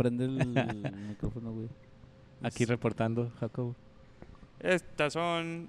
prende 0.00 0.24
el 0.24 0.32
micrófono, 1.08 1.52
güey. 1.52 1.68
Aquí 2.42 2.64
reportando, 2.64 3.30
Jacobo. 3.38 3.76
Estas 4.58 5.12
son. 5.12 5.68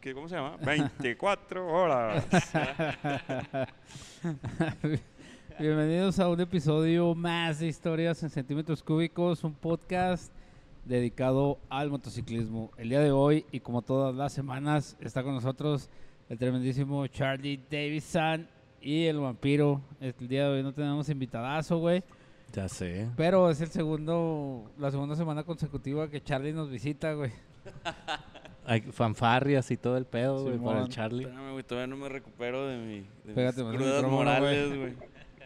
¿qué, 0.00 0.14
¿Cómo 0.14 0.28
se 0.28 0.36
llama? 0.36 0.56
24 0.64 1.66
horas. 1.66 2.24
Bienvenidos 5.58 6.20
a 6.20 6.28
un 6.28 6.40
episodio 6.40 7.16
más 7.16 7.58
de 7.58 7.66
Historias 7.66 8.22
en 8.22 8.30
Centímetros 8.30 8.80
Cúbicos, 8.80 9.42
un 9.42 9.54
podcast 9.54 10.32
dedicado 10.84 11.58
al 11.68 11.90
motociclismo. 11.90 12.70
El 12.76 12.90
día 12.90 13.00
de 13.00 13.10
hoy, 13.10 13.44
y 13.50 13.58
como 13.58 13.82
todas 13.82 14.14
las 14.14 14.32
semanas, 14.32 14.96
está 15.00 15.24
con 15.24 15.34
nosotros 15.34 15.90
el 16.28 16.38
tremendísimo 16.38 17.04
Charlie 17.08 17.60
Davison 17.68 18.46
y 18.80 19.06
el 19.06 19.18
vampiro. 19.18 19.80
El 20.00 20.14
día 20.28 20.44
de 20.44 20.58
hoy 20.58 20.62
no 20.62 20.72
tenemos 20.72 21.08
invitadazo, 21.08 21.78
güey. 21.78 22.04
Ya 22.54 22.68
sé. 22.68 23.08
Pero 23.16 23.50
es 23.50 23.60
el 23.60 23.68
segundo, 23.70 24.70
la 24.78 24.90
segunda 24.90 25.16
semana 25.16 25.42
consecutiva 25.42 26.08
que 26.08 26.22
Charlie 26.22 26.52
nos 26.52 26.70
visita, 26.70 27.12
güey. 27.14 27.32
Hay 28.66 28.80
fanfarrias 28.80 29.70
y 29.70 29.76
todo 29.76 29.96
el 29.98 30.06
pedo, 30.06 30.42
güey, 30.42 30.58
para 30.58 30.82
el. 30.82 30.88
Charlie. 30.88 31.24
Espérame, 31.24 31.52
güey, 31.52 31.64
todavía 31.64 31.86
no 31.86 31.96
me 31.96 32.08
recupero 32.08 32.66
de, 32.66 32.78
mi, 32.78 33.00
de 33.24 33.34
Pégate 33.34 33.56
mis 33.58 33.64
más 33.66 33.74
el 33.74 33.76
crudas 33.80 33.94
micrófono, 33.96 34.16
morales, 34.16 34.68
güey. 34.78 34.92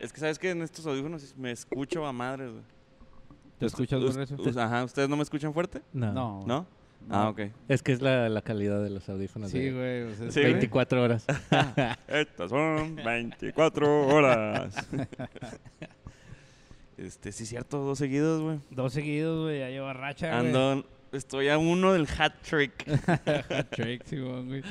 Es 0.01 0.13
que, 0.13 0.21
¿sabes 0.21 0.39
que 0.39 0.51
En 0.51 0.63
estos 0.63 0.87
audífonos 0.87 1.35
me 1.37 1.51
escucho 1.51 2.07
a 2.07 2.13
madres, 2.13 2.51
güey. 2.53 2.63
¿Te 3.59 3.67
escuchas 3.67 3.99
muy 3.99 4.09
Us- 4.11 4.17
recio? 4.17 4.37
us- 4.39 4.57
Ajá, 4.57 4.85
¿ustedes 4.85 5.09
no 5.09 5.17
me 5.17 5.23
escuchan 5.25 5.53
fuerte? 5.53 5.83
No. 5.93 6.13
No. 6.13 6.45
¿No? 6.47 6.67
Ah, 7.11 7.29
ok. 7.29 7.41
Es 7.69 7.83
que 7.83 7.93
es 7.93 8.03
la, 8.03 8.29
la 8.29 8.43
calidad 8.43 8.83
de 8.83 8.91
los 8.91 9.09
audífonos. 9.09 9.51
Sí, 9.51 9.59
de 9.61 9.73
güey. 9.73 10.03
o 10.13 10.17
sea, 10.17 10.31
Sí, 10.31 10.41
güey. 10.41 10.53
24 10.53 11.03
horas. 11.03 11.27
Estas 12.09 12.51
son 12.51 12.95
24 12.97 14.07
horas. 14.09 14.75
este, 16.99 17.31
sí, 17.31 17.47
cierto, 17.47 17.79
dos 17.79 17.99
seguidos, 17.99 18.43
güey. 18.43 18.59
Dos 18.71 18.93
seguidos, 18.93 19.45
güey. 19.45 19.61
Ya 19.61 19.71
lleva 19.71 19.93
racha, 19.93 20.29
güey. 20.29 20.47
Ando, 20.49 20.85
estoy 21.13 21.49
a 21.49 21.57
uno 21.57 21.93
del 21.93 22.09
hat 22.19 22.35
trick. 22.43 22.85
Drake, 23.77 24.01
Simón, 24.05 24.49
güey. 24.49 24.63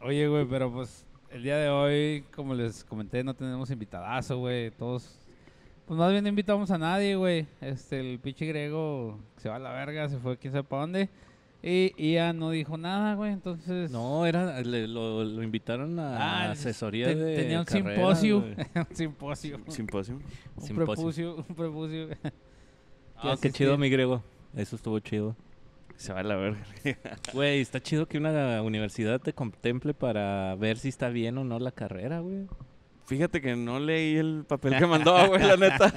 Oye, 0.00 0.28
güey, 0.28 0.46
pero 0.46 0.72
pues 0.72 1.04
el 1.30 1.42
día 1.42 1.58
de 1.58 1.68
hoy, 1.68 2.24
como 2.34 2.54
les 2.54 2.84
comenté, 2.84 3.22
no 3.22 3.34
tenemos 3.34 3.70
invitadazo, 3.70 4.38
güey. 4.38 4.70
Todos, 4.70 5.18
pues 5.84 5.98
más 5.98 6.10
bien 6.10 6.24
no 6.24 6.30
invitamos 6.30 6.70
a 6.70 6.78
nadie, 6.78 7.16
güey. 7.16 7.46
Este, 7.60 8.00
el 8.00 8.18
pinche 8.18 8.46
griego 8.46 9.18
se 9.36 9.50
va 9.50 9.56
a 9.56 9.58
la 9.58 9.72
verga, 9.72 10.08
se 10.08 10.18
fue 10.18 10.38
quién 10.38 10.54
sabe 10.54 10.64
para 10.64 10.82
dónde. 10.82 11.10
Y 11.62 11.92
Ian 12.12 12.38
no 12.38 12.50
dijo 12.50 12.76
nada, 12.76 13.14
güey, 13.14 13.32
entonces... 13.32 13.90
No, 13.90 14.24
era, 14.24 14.60
le- 14.62 14.86
lo, 14.86 15.24
lo 15.24 15.42
invitaron 15.42 15.98
a 15.98 16.16
Ah, 16.46 16.50
asesoría 16.52 17.08
de 17.08 17.34
Tenía 17.36 17.58
un 17.60 17.64
carreras, 17.64 17.94
simposio, 18.20 18.40
güey. 18.40 18.54
un 18.90 18.96
simposio, 18.96 19.56
Simposio. 19.68 20.14
un 20.16 20.62
Simposio. 20.62 20.74
prepucio, 20.94 21.36
un 21.48 21.54
prepucio. 21.56 22.08
Ah, 23.16 23.36
qué 23.42 23.50
chido, 23.50 23.76
mi 23.78 23.90
griego. 23.90 24.22
Eso 24.54 24.76
estuvo 24.76 24.98
chido. 25.00 25.34
Se 25.96 26.12
va 26.12 26.20
a 26.20 26.22
la 26.22 26.36
verga. 26.36 26.62
Güey, 27.32 27.60
está 27.62 27.80
chido 27.82 28.06
que 28.06 28.18
una 28.18 28.60
universidad 28.62 29.18
te 29.20 29.32
contemple 29.32 29.94
para 29.94 30.54
ver 30.56 30.76
si 30.78 30.88
está 30.90 31.08
bien 31.08 31.38
o 31.38 31.44
no 31.44 31.58
la 31.58 31.72
carrera, 31.72 32.20
güey. 32.20 32.46
Fíjate 33.06 33.40
que 33.40 33.56
no 33.56 33.80
leí 33.80 34.16
el 34.16 34.44
papel 34.46 34.76
que 34.76 34.86
mandó, 34.86 35.28
güey, 35.28 35.42
la 35.42 35.56
neta. 35.56 35.92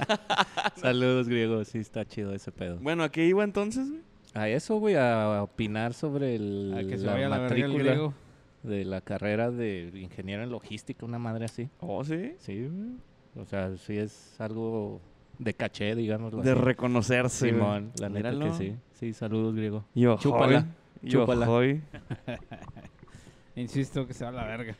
Saludos, 0.76 1.28
griego. 1.28 1.64
Sí, 1.64 1.78
está 1.78 2.04
chido 2.06 2.32
ese 2.34 2.50
pedo. 2.50 2.78
Bueno, 2.80 3.02
¿a 3.02 3.10
qué 3.10 3.26
iba 3.26 3.44
entonces, 3.44 3.88
güey? 3.90 4.02
A 4.34 4.48
eso, 4.48 4.76
güey, 4.78 4.94
a 4.96 5.42
opinar 5.42 5.92
sobre 5.92 6.36
el, 6.36 6.74
A 6.76 6.84
que 6.88 6.98
se 6.98 7.04
la 7.04 7.14
vaya 7.14 7.28
la 7.28 7.38
matrícula 7.40 7.78
griego. 7.84 8.14
de 8.62 8.84
la 8.84 9.00
carrera 9.00 9.50
de 9.50 9.90
ingeniero 9.94 10.42
en 10.44 10.50
logística, 10.50 11.04
una 11.04 11.18
madre 11.18 11.46
así. 11.46 11.68
Oh, 11.80 12.04
sí. 12.04 12.34
Sí, 12.38 12.68
güey. 12.68 12.90
O 13.36 13.44
sea, 13.44 13.76
sí 13.76 13.96
es 13.96 14.36
algo 14.40 15.00
de 15.38 15.54
caché, 15.54 15.94
digamos. 15.96 16.44
De 16.44 16.54
reconocerse. 16.54 17.50
Simón, 17.50 17.92
la 17.98 18.08
neta 18.08 18.30
Míralo. 18.30 18.52
que 18.52 18.58
sí. 18.58 18.76
Sí, 18.92 19.12
saludos, 19.12 19.54
griego. 19.54 19.84
Yo, 19.94 20.16
Chúpala, 20.18 20.66
yo, 21.02 21.20
chúpala. 21.20 21.50
hoy. 21.50 21.80
Insisto 23.56 24.06
que 24.06 24.14
se 24.14 24.24
va 24.24 24.30
a 24.30 24.32
la 24.32 24.44
verga. 24.44 24.76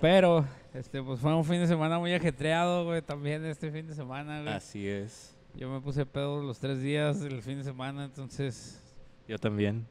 Pero, 0.00 0.44
este, 0.74 1.02
pues 1.02 1.20
fue 1.20 1.34
un 1.34 1.44
fin 1.44 1.60
de 1.60 1.66
semana 1.66 1.98
muy 1.98 2.12
ajetreado, 2.12 2.84
güey. 2.84 3.00
También 3.02 3.44
este 3.46 3.70
fin 3.70 3.86
de 3.86 3.94
semana, 3.94 4.42
güey. 4.42 4.52
Así 4.54 4.86
es. 4.86 5.33
Yo 5.56 5.68
me 5.70 5.80
puse 5.80 6.04
pedo 6.04 6.42
los 6.42 6.58
tres 6.58 6.80
días 6.82 7.20
del 7.20 7.40
fin 7.42 7.58
de 7.58 7.64
semana, 7.64 8.04
entonces... 8.04 8.80
Yo 9.28 9.38
también. 9.38 9.86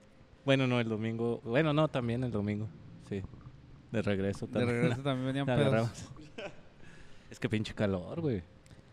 Bueno, 0.45 0.67
no, 0.67 0.79
el 0.79 0.89
domingo. 0.89 1.39
Bueno, 1.43 1.71
no, 1.73 1.87
también 1.87 2.23
el 2.23 2.31
domingo. 2.31 2.67
Sí. 3.09 3.21
De 3.91 4.01
regreso 4.01 4.45
De 4.47 4.53
también. 4.53 4.81
regreso 4.81 5.01
también 5.01 5.27
venían 5.27 5.45
pedos. 5.45 5.59
agarramos. 5.61 6.05
Es 7.31 7.39
que 7.39 7.47
pinche 7.49 7.73
calor, 7.73 8.19
güey. 8.21 8.43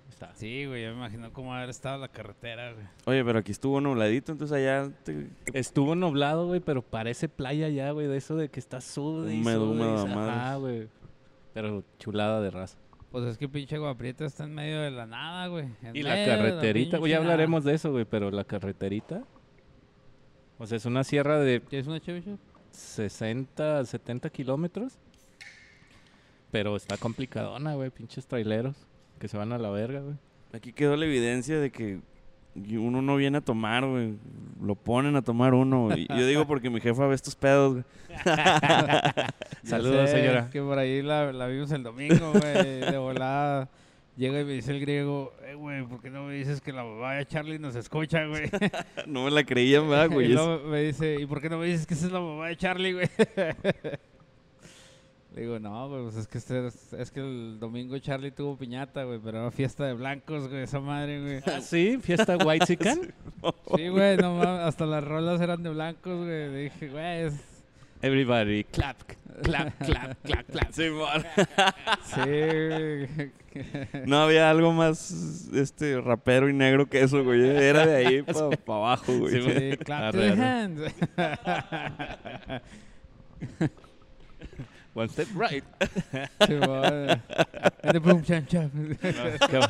Está. 0.09 0.33
Sí, 0.35 0.65
güey, 0.67 0.85
yo 0.85 0.91
me 0.91 0.97
imagino 0.97 1.33
cómo 1.33 1.55
haber 1.55 1.71
estado 1.71 1.99
la 1.99 2.09
carretera, 2.09 2.73
güey. 2.73 2.87
Oye, 3.07 3.25
pero 3.25 3.39
aquí 3.41 3.53
estuvo 3.53 3.81
nubladito, 3.81 4.33
entonces 4.33 4.57
allá... 4.57 4.91
te- 5.05 5.29
Estuvo 5.53 5.95
nublado, 5.95 6.47
güey, 6.47 6.61
pero 6.61 6.83
parece 6.83 7.29
playa 7.29 7.69
ya, 7.69 7.91
güey, 7.91 8.07
de 8.07 8.17
eso 8.17 8.37
de 8.37 8.49
que 8.49 8.61
está 8.61 8.81
sude 8.81 9.35
y 9.35 9.41
Húmedo, 9.41 9.71
húmedo 9.71 10.61
güey. 10.61 10.89
Pero 11.53 11.83
chulada 11.99 12.41
de 12.41 12.51
raza. 12.51 12.79
Pues 13.11 13.25
es 13.25 13.39
que 13.39 13.49
pinche 13.49 13.77
Guaprieta 13.77 14.25
está 14.25 14.45
en 14.45 14.55
medio 14.55 14.81
de 14.81 14.91
la 14.91 15.07
nada, 15.07 15.49
güey. 15.49 15.67
En 15.83 15.97
Y 15.97 16.03
la 16.03 16.25
carreterita, 16.25 16.99
güey, 16.99 17.13
ya 17.13 17.19
hablaremos 17.19 17.65
de 17.65 17.75
eso, 17.75 17.91
güey, 17.91 18.05
pero 18.05 18.31
la 18.31 18.45
carreterita. 18.45 19.25
O 20.59 20.67
sea, 20.67 20.77
es 20.77 20.85
una 20.85 21.03
sierra 21.03 21.39
de 21.41 21.59
nada. 21.59 21.69
¿Quieres 21.69 21.89
una 21.89 22.01
chévere? 22.01 22.37
60, 22.71 23.85
70 23.85 24.31
kilómetros. 24.31 24.99
Pero 26.53 26.77
está 26.77 26.97
complicadona, 26.97 27.75
güey, 27.75 27.91
pinches 27.91 28.27
traileros 28.27 28.77
que 29.19 29.29
se 29.29 29.37
van 29.37 29.53
a 29.53 29.59
la 29.59 29.71
verga, 29.71 30.01
güey. 30.01 30.17
Aquí 30.53 30.73
quedó 30.73 30.97
la 30.97 31.07
evidencia 31.07 31.59
de 31.61 31.71
que 31.71 32.01
uno 32.77 33.03
no 33.03 33.17
viene 33.17 33.39
a 33.39 33.41
tomar, 33.41 33.85
güey. 33.87 34.15
Lo 34.63 34.75
ponen 34.75 35.17
a 35.17 35.23
tomar 35.23 35.55
uno, 35.55 35.87
güey. 35.87 36.07
Yo 36.09 36.27
digo 36.27 36.47
porque 36.47 36.69
mi 36.71 36.81
jefa 36.81 37.07
ve 37.07 37.15
estos 37.15 37.35
pedos, 37.35 37.73
güey. 37.75 37.85
Saludos, 39.63 40.11
sé, 40.11 40.17
señora. 40.19 40.49
Que 40.51 40.61
por 40.61 40.79
ahí 40.79 41.03
la, 41.03 41.33
la 41.33 41.47
vimos 41.47 41.71
el 41.73 41.83
domingo, 41.83 42.33
güey. 42.33 42.81
de 42.81 42.99
volada. 42.99 43.69
Llega 44.17 44.41
y 44.41 44.45
me 44.45 44.53
dice 44.53 44.73
el 44.73 44.81
griego, 44.81 45.33
eh, 45.47 45.55
güey, 45.55 45.83
¿por 45.87 46.03
qué 46.03 46.11
no 46.11 46.25
me 46.25 46.35
dices 46.35 46.61
que 46.61 46.73
la 46.73 46.85
mamá 46.85 47.15
de 47.15 47.25
Charlie 47.27 47.59
nos 47.59 47.75
escucha, 47.75 48.27
güey? 48.27 48.51
No 49.07 49.25
me 49.25 49.31
la 49.31 49.45
creían, 49.45 49.89
¿verdad, 49.89 50.07
y 50.11 50.15
güey? 50.15 50.27
Es- 50.27 50.33
luego 50.35 50.69
me 50.69 50.81
dice, 50.83 51.17
¿y 51.21 51.25
por 51.27 51.41
qué 51.41 51.49
no 51.49 51.57
me 51.59 51.67
dices 51.67 51.87
que 51.87 51.95
esa 51.95 52.07
es 52.07 52.13
la 52.13 52.21
mamá 52.21 52.49
de 52.49 52.57
Charlie, 52.57 52.93
güey? 52.93 53.09
Le 55.35 55.43
digo, 55.43 55.61
no, 55.61 55.89
güey, 55.89 56.03
pues 56.05 56.17
es 56.17 56.27
que, 56.27 56.39
este 56.39 56.67
es, 56.99 57.11
que 57.13 57.21
el 57.21 57.59
domingo 57.61 57.97
Charlie 57.99 58.33
tuvo 58.33 58.57
piñata, 58.57 59.05
güey, 59.05 59.21
pero 59.23 59.39
era 59.39 59.51
fiesta 59.53 59.87
de 59.87 59.95
blancos, 59.95 60.49
güey, 60.49 60.65
esa 60.65 60.81
madre, 60.81 61.21
güey. 61.21 61.41
Ah, 61.47 61.61
sí, 61.61 61.99
fiesta 62.03 62.37
White 62.37 62.67
Chicken. 62.67 63.15
Sí, 63.75 63.89
güey, 63.89 64.19
no 64.19 64.35
mames, 64.35 64.67
hasta 64.67 64.85
las 64.85 65.03
rolas 65.03 65.41
eran 65.41 65.63
de 65.63 65.71
blancos, 65.71 66.19
güey. 66.19 66.29
Le 66.29 66.63
dije, 66.65 66.89
güey, 66.89 67.21
es... 67.23 67.35
Everybody, 68.03 68.65
clap, 68.65 68.97
clap, 69.43 69.79
clap, 69.85 70.17
clap, 70.23 70.47
clap. 70.51 70.73
Sí. 70.73 70.89
Sí, 72.05 72.21
güey. 72.21 73.09
No 74.07 74.23
había 74.23 74.51
algo 74.51 74.73
más 74.73 75.49
este 75.55 76.01
rapero 76.01 76.49
y 76.49 76.53
negro 76.53 76.87
que 76.87 77.03
eso, 77.03 77.23
güey. 77.25 77.41
Era 77.41 77.87
de 77.87 77.97
ahí 77.97 78.23
para 78.23 78.79
abajo, 78.79 79.17
güey. 79.19 79.43
Sí, 79.43 79.77
clap 79.79 80.13
to 80.13 80.19
the 80.19 80.33
hands. 80.33 80.81
One 84.95 85.09
step 85.09 85.29
right. 85.35 85.65
Sí, 86.47 86.55
qué, 89.49 89.61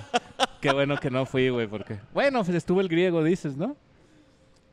qué 0.61 0.73
bueno 0.73 0.97
que 0.97 1.11
no 1.11 1.27
fui, 1.27 1.49
güey, 1.51 1.67
porque... 1.67 1.99
Bueno, 2.13 2.43
pues 2.45 2.57
estuvo 2.57 2.81
el 2.81 2.89
griego, 2.89 3.23
dices, 3.23 3.57
¿no? 3.57 3.77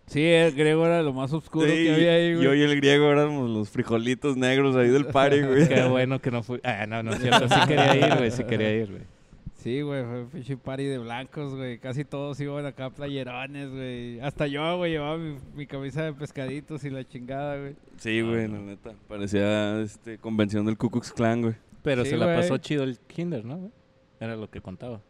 Sí, 0.08 0.24
el 0.24 0.53
griego 0.53 0.85
era 0.85 1.02
lo 1.02 1.12
más 1.12 1.34
oscuro 1.34 1.68
Sí, 1.68 1.84
que 1.84 1.94
había 1.94 2.13
ahí, 2.13 2.34
güey. 2.34 2.46
Yo 2.46 2.53
y 2.53 2.61
el 2.61 2.76
griego 2.78 3.11
éramos 3.11 3.49
los 3.49 3.70
frijolitos 3.70 4.38
negros 4.38 4.76
ahí 4.78 4.88
del 4.88 5.08
party, 5.08 5.41
güey. 5.41 5.67
Qué 5.67 5.84
bueno 5.84 6.20
que 6.20 6.32
no 6.32 6.44
fui. 6.44 6.61
Ah, 6.64 6.85
no, 6.88 7.03
no 7.03 7.11
es 7.11 7.20
cierto. 7.20 7.49
Sí 7.49 7.55
quería 7.67 7.96
ir, 7.96 8.16
güey, 8.17 8.32
sí 8.32 8.44
quería 8.46 8.73
ir, 8.73 8.90
güey. 8.90 9.16
Sí, 9.58 9.82
güey, 9.82 10.04
fue 10.06 10.22
un 10.22 10.30
pinche 10.30 10.56
party 10.56 10.84
de 10.84 10.98
blancos, 11.00 11.56
güey. 11.56 11.80
Casi 11.80 12.06
todos 12.06 12.40
iban 12.40 12.66
acá 12.66 12.90
playerones, 12.92 13.72
güey. 13.72 14.20
Hasta 14.20 14.46
yo, 14.48 14.78
güey, 14.78 14.92
llevaba 14.92 15.18
mi, 15.18 15.36
mi 15.56 15.66
camisa 15.66 16.04
de 16.04 16.14
pescaditos 16.14 16.84
y 16.84 16.90
la 16.92 17.04
chingada, 17.04 17.58
güey. 17.59 17.76
Sí, 17.98 18.22
güey, 18.22 18.48
la 18.48 18.59
neta. 18.59 18.94
Parecía 19.08 19.82
este, 19.82 20.20
convención 20.20 20.66
del 20.66 20.78
Ku 20.78 20.90
Klux 20.92 21.12
Klan, 21.12 21.42
güey. 21.42 21.56
Pero 21.82 22.04
Sí, 22.04 22.12
se 22.12 22.18
la 22.18 22.28
pasó 22.28 22.58
chido 22.58 22.84
el 22.84 23.00
kinder, 23.00 23.44
¿no? 23.46 23.58
güey? 23.58 23.72
Era 24.20 24.36
lo 24.36 24.50
que 24.50 24.62
contaba. 24.62 25.02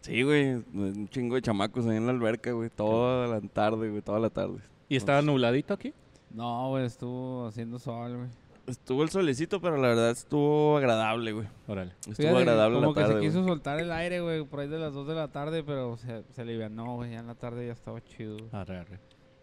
Sí, 0.00 0.22
güey. 0.22 0.54
Un 0.72 1.08
chingo 1.08 1.34
de 1.34 1.42
chamacos 1.42 1.86
ahí 1.86 1.96
en 1.96 2.06
la 2.06 2.12
alberca, 2.12 2.52
güey. 2.52 2.70
Toda 2.70 3.26
la 3.26 3.40
tarde, 3.40 3.90
güey. 3.90 4.00
Toda 4.02 4.20
la 4.20 4.30
tarde. 4.30 4.58
¿Y 4.88 4.96
estaba 4.96 5.20
nubladito 5.20 5.74
aquí? 5.74 5.92
No, 6.30 6.70
güey, 6.70 6.86
estuvo 6.86 7.46
haciendo 7.46 7.78
sol, 7.78 8.16
güey. 8.16 8.28
Estuvo 8.66 9.02
el 9.04 9.10
solecito, 9.10 9.60
pero 9.60 9.76
la 9.76 9.88
verdad 9.88 10.10
estuvo 10.10 10.76
agradable, 10.76 11.32
güey. 11.32 11.46
Órale. 11.68 11.92
Estuvo 12.00 12.14
Fíjate 12.16 12.34
que 12.34 12.40
agradable 12.50 12.74
como 12.80 12.88
la 12.88 12.94
que 12.94 13.00
tarde, 13.00 13.14
se 13.14 13.20
quiso 13.26 13.38
güey. 13.42 13.48
soltar 13.48 13.78
el 13.80 13.92
aire, 13.92 14.20
güey, 14.20 14.44
por 14.44 14.60
ahí 14.60 14.68
de 14.68 14.78
las 14.78 14.92
2 14.92 15.06
de 15.06 15.14
la 15.14 15.28
tarde, 15.28 15.62
pero 15.62 15.96
se, 15.96 16.24
se 16.32 16.42
alivianó, 16.42 16.96
güey. 16.96 17.12
Ya 17.12 17.20
en 17.20 17.28
la 17.28 17.34
tarde 17.36 17.66
ya 17.66 17.72
estaba 17.72 18.02
chido. 18.02 18.36
Arre, 18.52 18.78
arre. 18.78 18.98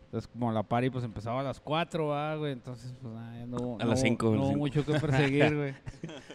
Entonces, 0.05 0.29
como 0.31 0.51
la 0.51 0.61
party 0.61 0.91
pues 0.91 1.03
empezaba 1.03 1.39
a 1.39 1.43
las 1.43 1.59
4, 1.59 2.05
¿va, 2.05 2.35
güey. 2.35 2.51
Entonces, 2.51 2.93
pues 3.01 3.13
nada, 3.13 3.35
ya 3.39 3.45
no, 3.47 3.57
hubo- 3.57 3.75
A 3.81 3.83
no 3.85 3.89
las 3.89 3.99
hubo- 3.99 4.05
cinco, 4.07 4.27
a 4.27 4.29
No 4.31 4.35
las 4.35 4.41
hubo 4.43 4.47
cinco. 4.49 4.59
mucho 4.59 4.85
que 4.85 4.99
perseguir, 4.99 5.55
güey. 5.55 5.73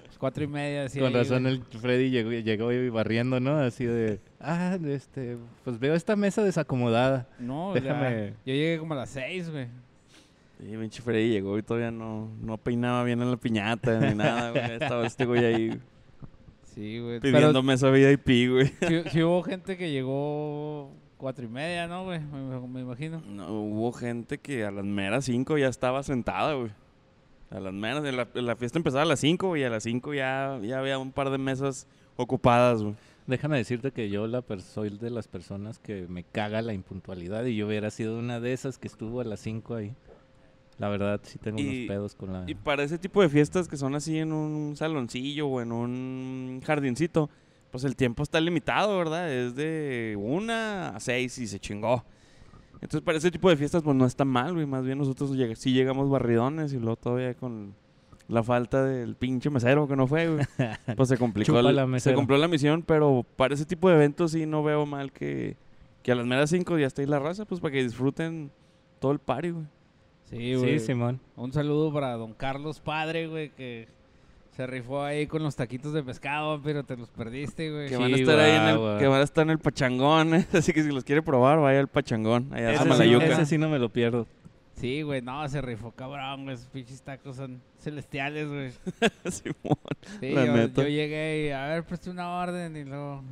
Pues 0.09 0.19
cuatro 0.19 0.43
y 0.43 0.47
media, 0.49 0.83
decía 0.83 1.03
Con 1.03 1.13
ahí, 1.13 1.19
razón 1.23 1.43
güey. 1.43 1.55
el 1.55 1.79
Freddy 1.79 2.11
llegó, 2.11 2.31
llegó 2.33 2.73
y 2.73 2.89
barriendo, 2.89 3.39
¿no? 3.39 3.59
Así 3.59 3.85
de, 3.85 4.21
ah, 4.41 4.77
este, 4.87 5.37
pues 5.63 5.79
veo 5.79 5.95
esta 5.95 6.17
mesa 6.17 6.43
desacomodada. 6.43 7.29
No, 7.39 7.73
Déjame- 7.75 8.31
ya- 8.31 8.37
yo 8.47 8.55
llegué 8.55 8.79
como 8.81 8.95
a 8.95 8.97
las 8.97 9.11
6, 9.11 9.51
güey. 9.51 9.69
Sí, 10.59 10.65
pinche 10.77 11.03
Freddy 11.03 11.31
llegó 11.31 11.57
y 11.59 11.63
todavía 11.63 11.91
no, 11.91 12.31
no 12.41 12.59
peinaba 12.59 13.05
bien 13.05 13.23
en 13.23 13.31
la 13.31 13.37
piñata 13.37 14.01
ni 14.01 14.15
nada, 14.17 14.51
güey. 14.51 14.73
Estaba 14.73 15.07
este 15.07 15.25
güey 15.25 15.45
ahí 15.45 15.81
Sí, 16.75 16.99
güey. 16.99 17.21
pidiendo 17.21 17.49
Pero 17.49 17.63
mesa 17.63 17.91
VIP, 17.91 18.51
güey. 18.51 18.67
sí, 18.87 19.03
sí 19.11 19.23
hubo 19.23 19.43
gente 19.43 19.77
que 19.77 19.91
llegó 19.91 20.91
cuatro 21.17 21.45
y 21.45 21.49
media, 21.49 21.87
¿no, 21.87 22.05
güey? 22.05 22.21
Me, 22.21 22.61
me 22.67 22.81
imagino. 22.81 23.21
No, 23.27 23.53
hubo 23.53 23.93
gente 23.93 24.39
que 24.39 24.65
a 24.65 24.71
las 24.71 24.85
meras 24.85 25.25
5 25.27 25.59
ya 25.59 25.69
estaba 25.69 26.03
sentada, 26.03 26.55
güey. 26.55 26.71
A 27.51 27.61
las 27.61 27.73
meras, 27.73 28.03
la, 28.13 28.29
la 28.35 28.57
fiesta 28.57 28.79
empezaba 28.79 29.03
a 29.03 29.07
las 29.07 29.21
5, 29.21 29.49
güey, 29.49 29.63
y 29.63 29.65
a 29.65 29.71
las 29.71 29.83
5 29.85 30.13
ya, 30.15 30.59
ya 30.63 30.79
había 30.81 30.99
un 30.99 31.13
par 31.13 31.31
de 31.31 31.39
mesas 31.39 31.87
ocupadas, 32.17 32.83
güey. 32.83 32.95
Déjame 33.27 33.59
decirte 33.59 33.91
que 33.91 34.09
yo 34.11 34.27
la 34.27 34.43
soy 34.59 34.91
de 34.91 35.11
las 35.11 35.29
personas 35.29 35.79
que 35.79 36.07
me 36.09 36.25
caga 36.25 36.63
la 36.63 36.73
impuntualidad 36.75 37.45
y 37.45 37.57
yo 37.57 37.67
hubiera 37.67 37.91
sido 37.91 38.19
una 38.19 38.41
de 38.41 38.53
esas 38.53 38.79
que 38.79 38.89
estuvo 38.89 39.21
a 39.21 39.25
las 39.25 39.41
5 39.41 39.75
ahí. 39.75 39.95
La 40.79 40.89
verdad, 40.89 41.21
sí 41.25 41.39
tengo 41.39 41.59
Y- 41.61 41.67
unos 41.67 41.89
pedos 41.89 42.15
con 42.15 42.33
la... 42.33 42.45
Y 42.47 42.55
para 42.55 42.83
ese 42.85 42.99
tipo 42.99 43.21
de 43.21 43.29
fiestas 43.29 43.67
que 43.69 43.77
son 43.77 43.95
así 43.97 44.19
en 44.19 44.33
un 44.33 44.77
saloncillo 44.77 45.49
o 45.49 45.61
en 45.61 45.73
un 45.73 46.61
jardincito, 46.65 47.29
pues 47.71 47.85
el 47.85 47.97
tiempo 47.97 48.23
está 48.23 48.41
limitado, 48.41 48.97
¿verdad? 48.97 49.33
Es 49.33 49.55
de 49.57 50.17
una 50.21 50.91
a 50.91 51.01
seis 51.01 51.37
y 51.39 51.47
se 51.49 51.59
chingó. 51.59 52.05
Entonces 52.75 53.01
para 53.01 53.19
ese 53.19 53.31
tipo 53.33 53.51
de 53.51 53.57
fiestas 53.57 53.83
pues 53.83 53.97
no 53.97 54.07
está 54.07 54.25
mal, 54.25 54.55
güey. 54.55 54.67
Más 54.67 54.85
bien 54.85 54.99
nosotros 54.99 55.37
lleg- 55.37 55.57
sí 55.57 55.73
llegamos 55.73 56.09
barridones 56.09 56.73
y 56.73 56.79
luego 56.79 56.95
todavía 56.97 57.35
con 57.35 57.75
la 58.29 58.43
falta 58.45 58.85
del 58.85 59.17
pinche 59.17 59.51
mesero 59.51 59.89
que 59.89 59.97
no 59.97 60.07
fue, 60.07 60.29
güey. 60.29 60.47
Pues 60.97 61.09
se 61.09 61.19
complicó, 61.19 61.47
Chúpala, 61.47 61.99
se 61.99 62.15
cumplió 62.15 62.39
la 62.39 62.47
misión, 62.47 62.83
pero 62.87 63.27
para 63.37 63.55
ese 63.55 63.67
tipo 63.67 63.89
de 63.89 63.97
eventos 63.97 64.31
sí 64.31 64.47
no 64.47 64.63
veo 64.63 64.87
mal 64.87 65.11
que, 65.11 65.57
que 66.05 66.13
a 66.13 66.15
las 66.15 66.25
meras 66.27 66.51
cinco 66.51 66.79
ya 66.79 66.87
esté 66.87 67.03
ahí 67.03 67.09
la 67.09 67.19
raza, 67.19 67.45
pues 67.47 67.61
para 67.61 67.73
que 67.73 67.83
disfruten 67.83 68.53
todo 69.01 69.11
el 69.11 69.19
party, 69.19 69.51
güey. 69.51 69.65
Sí, 70.31 70.55
güey. 70.55 70.79
Sí, 70.79 70.87
Simón. 70.87 71.21
Un 71.37 71.53
saludo 71.53 71.93
para 71.93 72.13
don 72.15 72.33
Carlos 72.35 72.81
Padre, 72.81 73.27
güey, 73.29 73.51
que 73.51 73.89
se 74.57 74.67
rifó 74.67 75.03
ahí 75.03 75.27
con 75.27 75.43
los 75.43 75.55
taquitos 75.57 75.93
de 75.93 76.03
pescado, 76.03 76.61
pero 76.63 76.83
te 76.85 76.97
los 76.97 77.09
perdiste, 77.11 77.71
güey. 77.71 77.89
Que 77.89 77.95
Sí, 77.97 78.03
van 78.03 78.13
a 78.13 78.17
estar 78.17 78.39
ahí 78.41 78.57
en 78.57 78.63
el, 78.63 78.99
que 78.99 79.07
van 79.07 79.21
a 79.21 79.25
estar 79.25 79.45
en 79.45 79.51
el 79.51 79.59
pachangón, 79.59 80.35
¿eh? 80.35 80.47
así 80.53 80.73
que 80.73 80.83
si 80.83 80.91
los 80.91 81.05
quiere 81.05 81.23
probar, 81.23 81.59
vaya 81.61 81.81
al 81.81 81.89
pachangón, 81.89 82.49
allá 82.53 82.69
a 82.69 82.73
Ese 82.75 82.83
sí, 82.83 82.89
Malayuca. 82.89 83.25
ese 83.27 83.47
sí 83.47 83.59
no 83.59 83.69
me 83.69 83.79
lo 83.79 83.89
pierdo. 83.89 84.27
Sí, 84.75 85.03
güey, 85.03 85.23
no, 85.23 85.49
se 85.49 85.61
rifó 85.61 85.91
cabrón, 85.91 86.45
güey. 86.45 86.55
Esos 86.55 86.69
pinches 86.69 87.03
tacos 87.03 87.35
son 87.37 87.61
celestiales, 87.81 88.49
güey. 88.49 88.71
Simón. 89.31 89.79
Sí, 90.21 90.31
La 90.31 90.47
yo, 90.47 90.53
neta. 90.57 90.83
yo 90.83 90.89
llegué 90.89 91.47
y, 91.47 91.51
a 91.51 91.67
ver, 91.67 91.85
presté 91.85 92.11
una 92.11 92.31
orden 92.39 92.77
y 92.77 92.85
luego... 92.85 93.23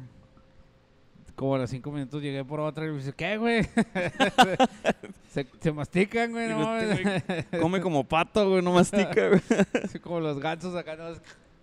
Como 1.37 1.55
a 1.55 1.59
los 1.59 1.69
cinco 1.69 1.93
minutos 1.93 2.23
llegué 2.23 2.43
por 2.45 2.61
otra 2.61 2.87
y 2.87 2.91
me 2.91 2.97
dice, 2.97 3.13
¿qué, 3.13 3.37
güey? 3.37 3.63
se, 5.29 5.47
se 5.61 5.71
mastican, 5.71 6.33
güey, 6.33 6.49
no 6.49 6.79
este 6.79 7.45
Come 7.61 7.83
como 7.83 8.05
pato, 8.05 8.49
güey, 8.49 8.63
no 8.63 8.73
mastica, 8.73 9.29
güey. 9.29 9.43
Como 10.03 10.21
los 10.21 10.41
gansos 10.41 10.75
acá, 10.75 10.97
¿no? 10.97 11.13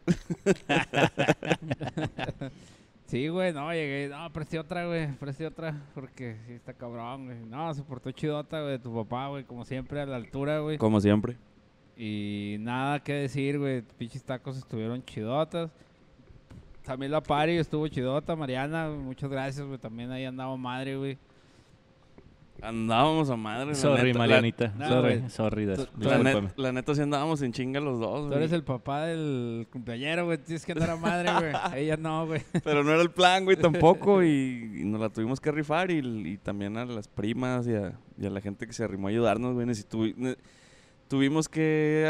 sí, 3.08 3.30
güey, 3.30 3.52
no, 3.52 3.74
llegué, 3.74 4.10
no, 4.10 4.32
presté 4.32 4.60
otra, 4.60 4.86
güey, 4.86 5.08
presté 5.14 5.48
otra, 5.48 5.76
porque 5.96 6.38
sí 6.46 6.54
está 6.54 6.74
cabrón, 6.74 7.26
güey. 7.26 7.40
No, 7.46 7.74
se 7.74 7.82
portó 7.82 8.12
chidota, 8.12 8.62
güey, 8.62 8.78
tu 8.78 8.94
papá, 8.94 9.30
güey, 9.30 9.44
como 9.44 9.66
siempre, 9.66 10.02
a 10.02 10.06
la 10.06 10.18
altura, 10.18 10.60
güey. 10.60 10.78
Como 10.78 11.02
siempre. 11.02 11.36
Y 11.98 12.58
nada 12.60 13.00
que 13.00 13.14
decir, 13.14 13.58
güey, 13.58 13.82
pinches 13.82 14.24
tacos 14.24 14.56
estuvieron 14.56 15.04
chidotas. 15.04 15.72
También 16.84 17.12
la 17.12 17.22
party 17.22 17.54
estuvo 17.54 17.88
chidota, 17.88 18.36
Mariana, 18.36 18.90
muchas 18.90 19.30
gracias, 19.30 19.66
güey, 19.66 19.78
también 19.80 20.12
ahí 20.12 20.26
andaba 20.26 20.56
madre, 20.58 20.98
güey. 20.98 21.18
Andábamos 22.62 23.30
a 23.30 23.36
madre. 23.36 23.68
la 23.68 23.76
Sorry, 23.76 24.04
neta. 24.04 24.20
Marianita. 24.20 24.68
No, 24.78 24.88
sorry, 24.88 25.18
güey. 25.18 25.30
sorry. 25.30 25.66
des- 25.66 25.80
La, 25.80 25.86
la 26.12 26.18
net- 26.20 26.24
discúlpame. 26.24 26.50
la 26.64 26.72
neta 26.72 26.96
sí 26.96 27.02
andábamos 27.02 27.42
en 27.42 27.52
chinga 27.52 27.80
los 27.82 28.00
dos, 28.00 28.22
Tú 28.22 28.28
güey. 28.28 28.38
eres 28.38 28.52
el 28.54 28.64
papá 28.64 29.06
del 29.06 29.68
cumpleañero, 29.72 30.26
güey, 30.26 30.38
tienes 30.38 30.66
que 30.66 30.72
andar 30.72 30.92
a 30.92 30.96
madre, 30.96 31.30
güey. 31.34 31.54
Ella 31.84 31.98
no, 31.98 32.26
güey. 32.28 32.42
Pero 32.64 32.84
no 32.84 32.92
era 32.92 33.02
el 33.02 33.12
plan, 33.12 33.44
güey, 33.44 33.58
tampoco. 33.60 34.24
Y, 34.24 34.28
y 34.82 34.84
nos 34.86 35.02
la 35.02 35.10
tuvimos 35.10 35.42
que 35.42 35.52
rifar. 35.52 35.92
Y, 35.92 35.98
y 36.00 36.38
también 36.38 36.78
a 36.78 36.86
las 36.86 37.08
primas 37.10 37.68
y 37.68 37.76
a, 37.76 38.00
y 38.18 38.26
a 38.26 38.30
la 38.30 38.40
gente 38.40 38.66
que 38.66 38.72
se 38.74 38.84
arrimó 38.84 39.08
a 39.08 39.10
ayudarnos, 39.12 39.54
güey. 39.56 39.66
necesitu- 39.68 40.14
ne- 40.16 40.38
tuvimos 41.14 41.48
que 41.48 42.08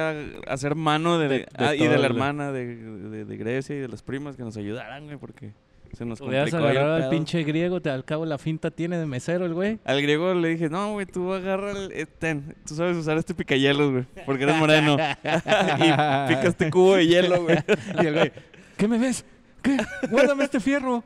hacer 0.48 0.76
mano 0.76 1.20
de, 1.20 1.28
De- 1.28 1.38
de 1.40 1.48
ah, 1.58 1.76
y 1.76 1.86
de 1.86 1.98
la 1.98 2.06
hermana 2.06 2.54
de, 2.54 2.74
de- 2.78 3.26
de 3.26 3.36
Grecia 3.38 3.76
y 3.76 3.80
de 3.80 3.90
las 3.90 4.02
primas 4.02 4.38
que 4.38 4.44
nos 4.44 4.56
ayudaran, 4.56 5.04
güey, 5.04 5.18
porque 5.18 5.52
se 5.92 6.06
nos 6.06 6.20
complicó 6.20 6.56
agarrado 6.56 6.96
al 6.96 7.10
pinche 7.10 7.44
griego, 7.44 7.82
te, 7.82 7.90
al 7.90 8.06
cabo 8.06 8.26
la 8.26 8.38
finta 8.38 8.72
tiene 8.72 8.98
de 8.98 9.06
mesero 9.06 9.46
el 9.46 9.54
güey. 9.54 9.78
Al 9.84 10.02
griego 10.02 10.34
le 10.36 10.48
dije, 10.48 10.70
no, 10.70 10.94
güey, 10.94 11.06
tú 11.06 11.34
agarra 11.34 11.72
el... 11.72 11.92
eh, 11.92 12.06
ten, 12.18 12.56
tú 12.66 12.76
sabes 12.76 12.96
usar 12.96 13.18
este 13.18 13.34
picayelos, 13.34 13.92
güey, 13.92 14.06
porque 14.26 14.44
eres 14.44 14.56
moreno. 14.56 14.94
y 15.24 15.80
pica 15.82 16.44
este 16.46 16.70
cubo 16.72 16.96
de 16.96 17.06
hielo, 17.06 17.44
güey. 17.44 17.58
Y 18.02 18.06
el 18.06 18.14
güey, 18.14 18.32
¿qué 18.78 18.88
me 18.88 18.98
ves? 19.00 19.26
¿Qué? 19.64 19.78
Guárdame 20.12 20.44
este 20.44 20.60
fierro. 20.60 21.04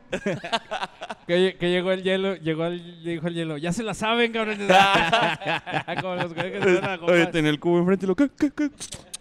Que, 1.28 1.56
que 1.60 1.70
llegó 1.70 1.92
el 1.92 2.04
hielo, 2.04 2.36
llegó 2.36 2.66
el, 2.66 3.04
dijo 3.04 3.28
el 3.28 3.34
hielo, 3.34 3.58
ya 3.58 3.72
se 3.72 3.84
la 3.84 3.94
saben, 3.94 4.32
cabrón. 4.32 4.58
como 6.02 6.16
los 6.16 6.34
güeyes 6.34 6.54
que 6.54 6.62
suben 6.62 6.84
a 6.84 6.90
la 6.90 6.98
compa. 6.98 7.14
Oye, 7.14 7.28
tenía 7.28 7.50
el 7.52 7.60
cubo 7.60 7.80
enfrente 7.80 8.06
y 8.06 8.08
lo... 8.08 8.16
¿qué, 8.16 8.30
qué, 8.38 8.52
qué? 8.52 8.70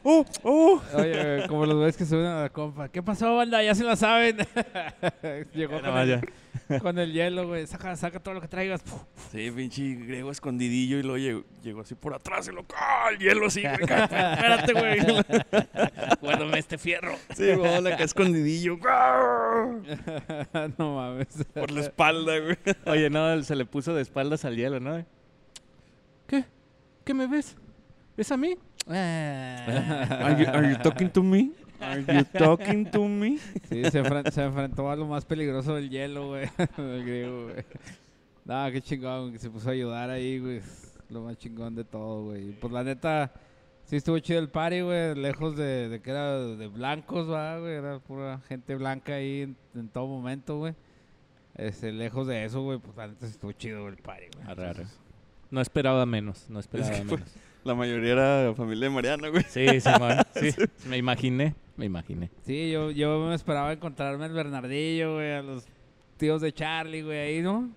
¡Oh, 0.02 0.24
oh! 0.44 0.80
Oye, 0.94 1.46
como 1.48 1.66
los 1.66 1.74
güeyes 1.76 1.96
que 1.96 2.06
suben 2.06 2.26
a 2.26 2.42
la 2.42 2.48
compa. 2.48 2.88
¿Qué 2.88 3.02
pasó, 3.02 3.36
banda? 3.36 3.62
Ya 3.62 3.74
se 3.74 3.84
la 3.84 3.96
saben. 3.96 4.38
llegó 5.52 5.80
No, 5.80 5.92
con, 6.80 6.98
el, 6.98 7.12
hielo, 7.12 7.46
güey. 7.46 7.66
Saca, 7.66 7.96
saca 7.96 8.20
todo 8.20 8.34
lo 8.34 8.40
que 8.40 8.48
traigas. 8.48 8.82
Puf. 8.82 9.02
Sí, 9.30 9.50
pinche 9.50 9.94
griego 9.94 10.30
escondidillo 10.30 10.98
y 10.98 11.02
luego 11.02 11.18
llegó, 11.18 11.44
llegó 11.62 11.80
así 11.80 11.94
por 11.94 12.14
atrás 12.14 12.48
y 12.48 12.52
lo... 12.52 12.64
¡Ah, 12.74 13.08
el 13.12 13.18
hielo 13.18 13.46
así! 13.46 13.62
güey, 13.62 13.74
Espérate, 13.80 14.72
güey. 14.72 14.98
Guárdame 16.20 16.58
este 16.58 16.78
fierro. 16.78 17.16
Sí, 17.34 17.52
güey, 17.54 17.92
acá 17.92 18.04
escondidillo. 18.04 18.78
¡ah! 18.88 19.68
no 20.78 20.96
mames. 20.96 21.44
Por 21.54 21.70
la 21.70 21.80
espalda, 21.80 22.38
güey. 22.38 22.56
Oye, 22.86 23.10
no, 23.10 23.42
se 23.42 23.56
le 23.56 23.64
puso 23.64 23.94
de 23.94 24.02
espaldas 24.02 24.44
al 24.44 24.56
hielo, 24.56 24.80
¿no? 24.80 25.04
¿Qué? 26.26 26.44
¿Qué 27.04 27.14
me 27.14 27.26
ves? 27.26 27.56
¿Es 28.16 28.32
a 28.32 28.36
mí? 28.36 28.56
Are 28.88 30.36
you, 30.38 30.46
are 30.46 30.68
you 30.70 30.76
talking 30.78 31.10
to 31.10 31.20
me? 31.20 31.50
Are 31.80 32.00
you 32.02 32.24
talking 32.38 32.84
to 32.90 33.06
me? 33.06 33.38
Sí, 33.68 33.82
se, 33.84 34.30
se 34.32 34.42
enfrentó 34.44 34.90
a 34.90 34.96
lo 34.96 35.06
más 35.06 35.24
peligroso 35.24 35.74
del 35.74 35.90
hielo, 35.90 36.28
güey. 36.28 36.48
el 36.78 37.04
griego, 37.04 37.44
güey. 37.44 37.64
Nada, 38.44 38.70
qué 38.72 38.80
chingón, 38.80 39.32
que 39.32 39.38
se 39.38 39.50
puso 39.50 39.68
a 39.68 39.72
ayudar 39.72 40.10
ahí, 40.10 40.38
güey. 40.38 40.60
Lo 41.10 41.22
más 41.22 41.36
chingón 41.38 41.74
de 41.74 41.84
todo, 41.84 42.24
güey. 42.26 42.50
Y, 42.50 42.52
Pues 42.52 42.72
la 42.72 42.84
neta, 42.84 43.32
sí 43.84 43.96
estuvo 43.96 44.18
chido 44.18 44.38
el 44.38 44.48
party, 44.48 44.80
güey. 44.82 45.14
Lejos 45.14 45.56
de, 45.56 45.88
de 45.88 46.00
que 46.00 46.10
era 46.10 46.38
de 46.38 46.66
blancos, 46.68 47.30
va, 47.30 47.58
güey. 47.58 47.74
Era 47.74 47.98
pura 47.98 48.40
gente 48.48 48.74
blanca 48.76 49.14
ahí 49.14 49.42
en, 49.42 49.56
en 49.74 49.88
todo 49.88 50.06
momento, 50.06 50.58
güey. 50.58 50.74
Este, 51.56 51.90
lejos 51.90 52.26
de 52.26 52.44
eso, 52.44 52.62
güey, 52.62 52.78
pues 52.78 52.96
la 52.96 53.08
neta 53.08 53.26
sí 53.26 53.32
estuvo 53.32 53.50
chido 53.52 53.88
el 53.88 53.96
party, 53.96 54.26
güey. 54.36 54.50
Entonces, 54.50 54.98
No 55.50 55.60
esperaba 55.60 56.04
menos, 56.06 56.46
no 56.50 56.60
esperaba 56.60 56.90
que 56.90 56.96
fue- 57.04 57.16
menos. 57.18 57.32
La 57.66 57.74
mayoría 57.74 58.12
era 58.12 58.54
familia 58.54 58.88
de 58.88 58.94
Mariana, 58.94 59.28
güey. 59.28 59.44
Sí, 59.48 59.80
Simón, 59.80 60.16
sí. 60.34 60.50
Me 60.88 60.96
imaginé, 60.96 61.54
me 61.76 61.86
imaginé. 61.86 62.30
Sí, 62.44 62.70
yo, 62.70 62.90
yo 62.90 63.26
me 63.28 63.34
esperaba 63.34 63.72
encontrarme 63.72 64.24
al 64.24 64.32
Bernardillo, 64.32 65.14
güey, 65.14 65.32
a 65.32 65.42
los 65.42 65.64
tíos 66.16 66.40
de 66.40 66.52
Charlie, 66.52 67.02
güey, 67.02 67.18
ahí, 67.18 67.42
¿no? 67.42 67.68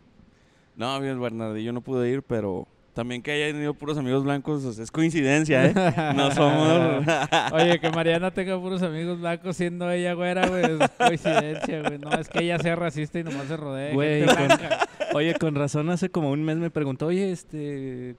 No, 0.76 1.00
bien, 1.02 1.20
Bernardillo 1.20 1.74
no 1.74 1.82
pude 1.82 2.10
ir, 2.10 2.22
pero 2.24 2.68
también 2.94 3.22
que 3.22 3.32
hayan 3.32 3.62
ido 3.62 3.74
puros 3.74 3.98
amigos 3.98 4.24
blancos 4.24 4.64
o 4.66 4.74
sea, 4.74 4.84
es 4.84 4.92
coincidencia, 4.92 5.66
¿eh? 5.66 5.74
No 6.16 6.32
somos... 6.36 7.06
Oye, 7.54 7.80
que 7.80 7.90
Mariana 7.92 8.32
tenga 8.32 8.60
puros 8.60 8.82
amigos 8.82 9.20
blancos 9.20 9.56
siendo 9.58 9.90
ella 9.92 10.14
güera, 10.14 10.48
güey, 10.48 10.64
es 10.66 10.90
coincidencia, 10.98 11.82
güey. 11.82 11.98
No, 11.98 12.12
es 12.12 12.30
que 12.30 12.44
ella 12.44 12.60
sea 12.60 12.76
racista 12.76 13.20
y 13.20 13.24
nomás 13.24 13.48
se 13.48 13.58
rodee. 13.58 13.90
de 13.90 13.94
Güey, 13.94 14.20
gente 14.20 14.36
con- 14.36 14.46
blanca. 14.48 14.88
Oye, 15.14 15.34
con 15.36 15.56
razón 15.56 15.90
hace 15.90 16.10
como 16.10 16.32
un 16.32 16.44
mes 16.44 16.58
me 16.58 16.70
preguntó, 16.70 17.08
oye, 17.08 17.32
este, 17.32 18.16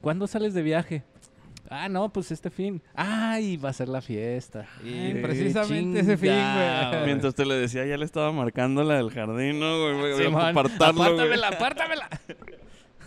¿cuándo 0.00 0.26
sales 0.26 0.54
de 0.54 0.62
viaje? 0.62 1.04
Ah, 1.68 1.88
no, 1.88 2.12
pues 2.12 2.32
este 2.32 2.50
fin. 2.50 2.82
Ay, 2.94 3.56
va 3.56 3.68
a 3.68 3.72
ser 3.72 3.88
la 3.88 4.00
fiesta. 4.00 4.66
Y 4.82 5.14
precisamente 5.14 6.00
ese 6.00 6.16
fin, 6.16 6.32
güey. 6.32 7.04
Mientras 7.04 7.34
te 7.34 7.46
le 7.46 7.54
decía, 7.54 7.86
ya 7.86 7.96
le 7.96 8.04
estaba 8.04 8.32
marcando 8.32 8.82
la 8.82 8.96
del 8.96 9.10
jardín, 9.10 9.60
¿no, 9.60 9.80
güey? 9.80 9.94
Voy 9.94 10.12
a 10.12 10.16
Simón, 10.16 10.42
apartarlo, 10.46 11.00
güey. 11.00 11.12
apártamela, 11.12 11.48
apártamela. 11.48 12.08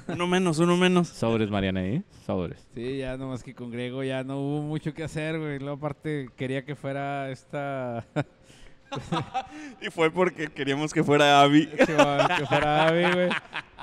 Uno 0.08 0.28
menos, 0.28 0.60
uno 0.60 0.78
menos. 0.78 1.10
Sobres, 1.10 1.50
Mariana, 1.50 1.86
¿eh? 1.86 2.04
Sobres. 2.26 2.66
Sí, 2.74 2.98
ya 2.98 3.18
nomás 3.18 3.44
que 3.44 3.54
con 3.54 3.72
Griego 3.72 4.04
ya 4.04 4.24
no 4.24 4.40
hubo 4.40 4.62
mucho 4.62 4.94
que 4.94 5.04
hacer, 5.04 5.40
güey. 5.40 5.60
Luego 5.60 5.76
aparte 5.76 6.30
quería 6.38 6.64
que 6.64 6.76
fuera 6.76 7.30
esta... 7.32 8.06
Y 9.82 9.90
fue 9.90 10.10
porque 10.12 10.48
queríamos 10.48 10.94
que 10.94 11.04
fuera 11.04 11.42
Abby. 11.42 11.64
Sí, 11.72 11.78
que 11.86 12.46
fuera 12.48 12.88
Abby, 12.88 13.14
güey. 13.14 13.30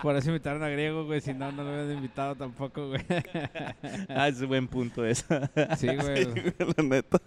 Por 0.02 0.17
eso 0.17 0.31
invitaron 0.31 0.62
a 0.62 0.69
Griego, 0.69 1.05
güey. 1.05 1.21
Si 1.21 1.35
no, 1.35 1.52
no 1.52 1.62
lo 1.62 1.71
hubieran 1.71 1.93
invitado 1.93 2.35
tampoco, 2.35 2.88
güey. 2.88 3.02
Ah, 4.09 4.29
es 4.29 4.40
un 4.40 4.49
buen 4.49 4.69
punto 4.69 5.05
eso. 5.05 5.26
Sí, 5.76 5.88
güey. 5.88 6.26
La 6.76 6.83
neta. 6.83 7.19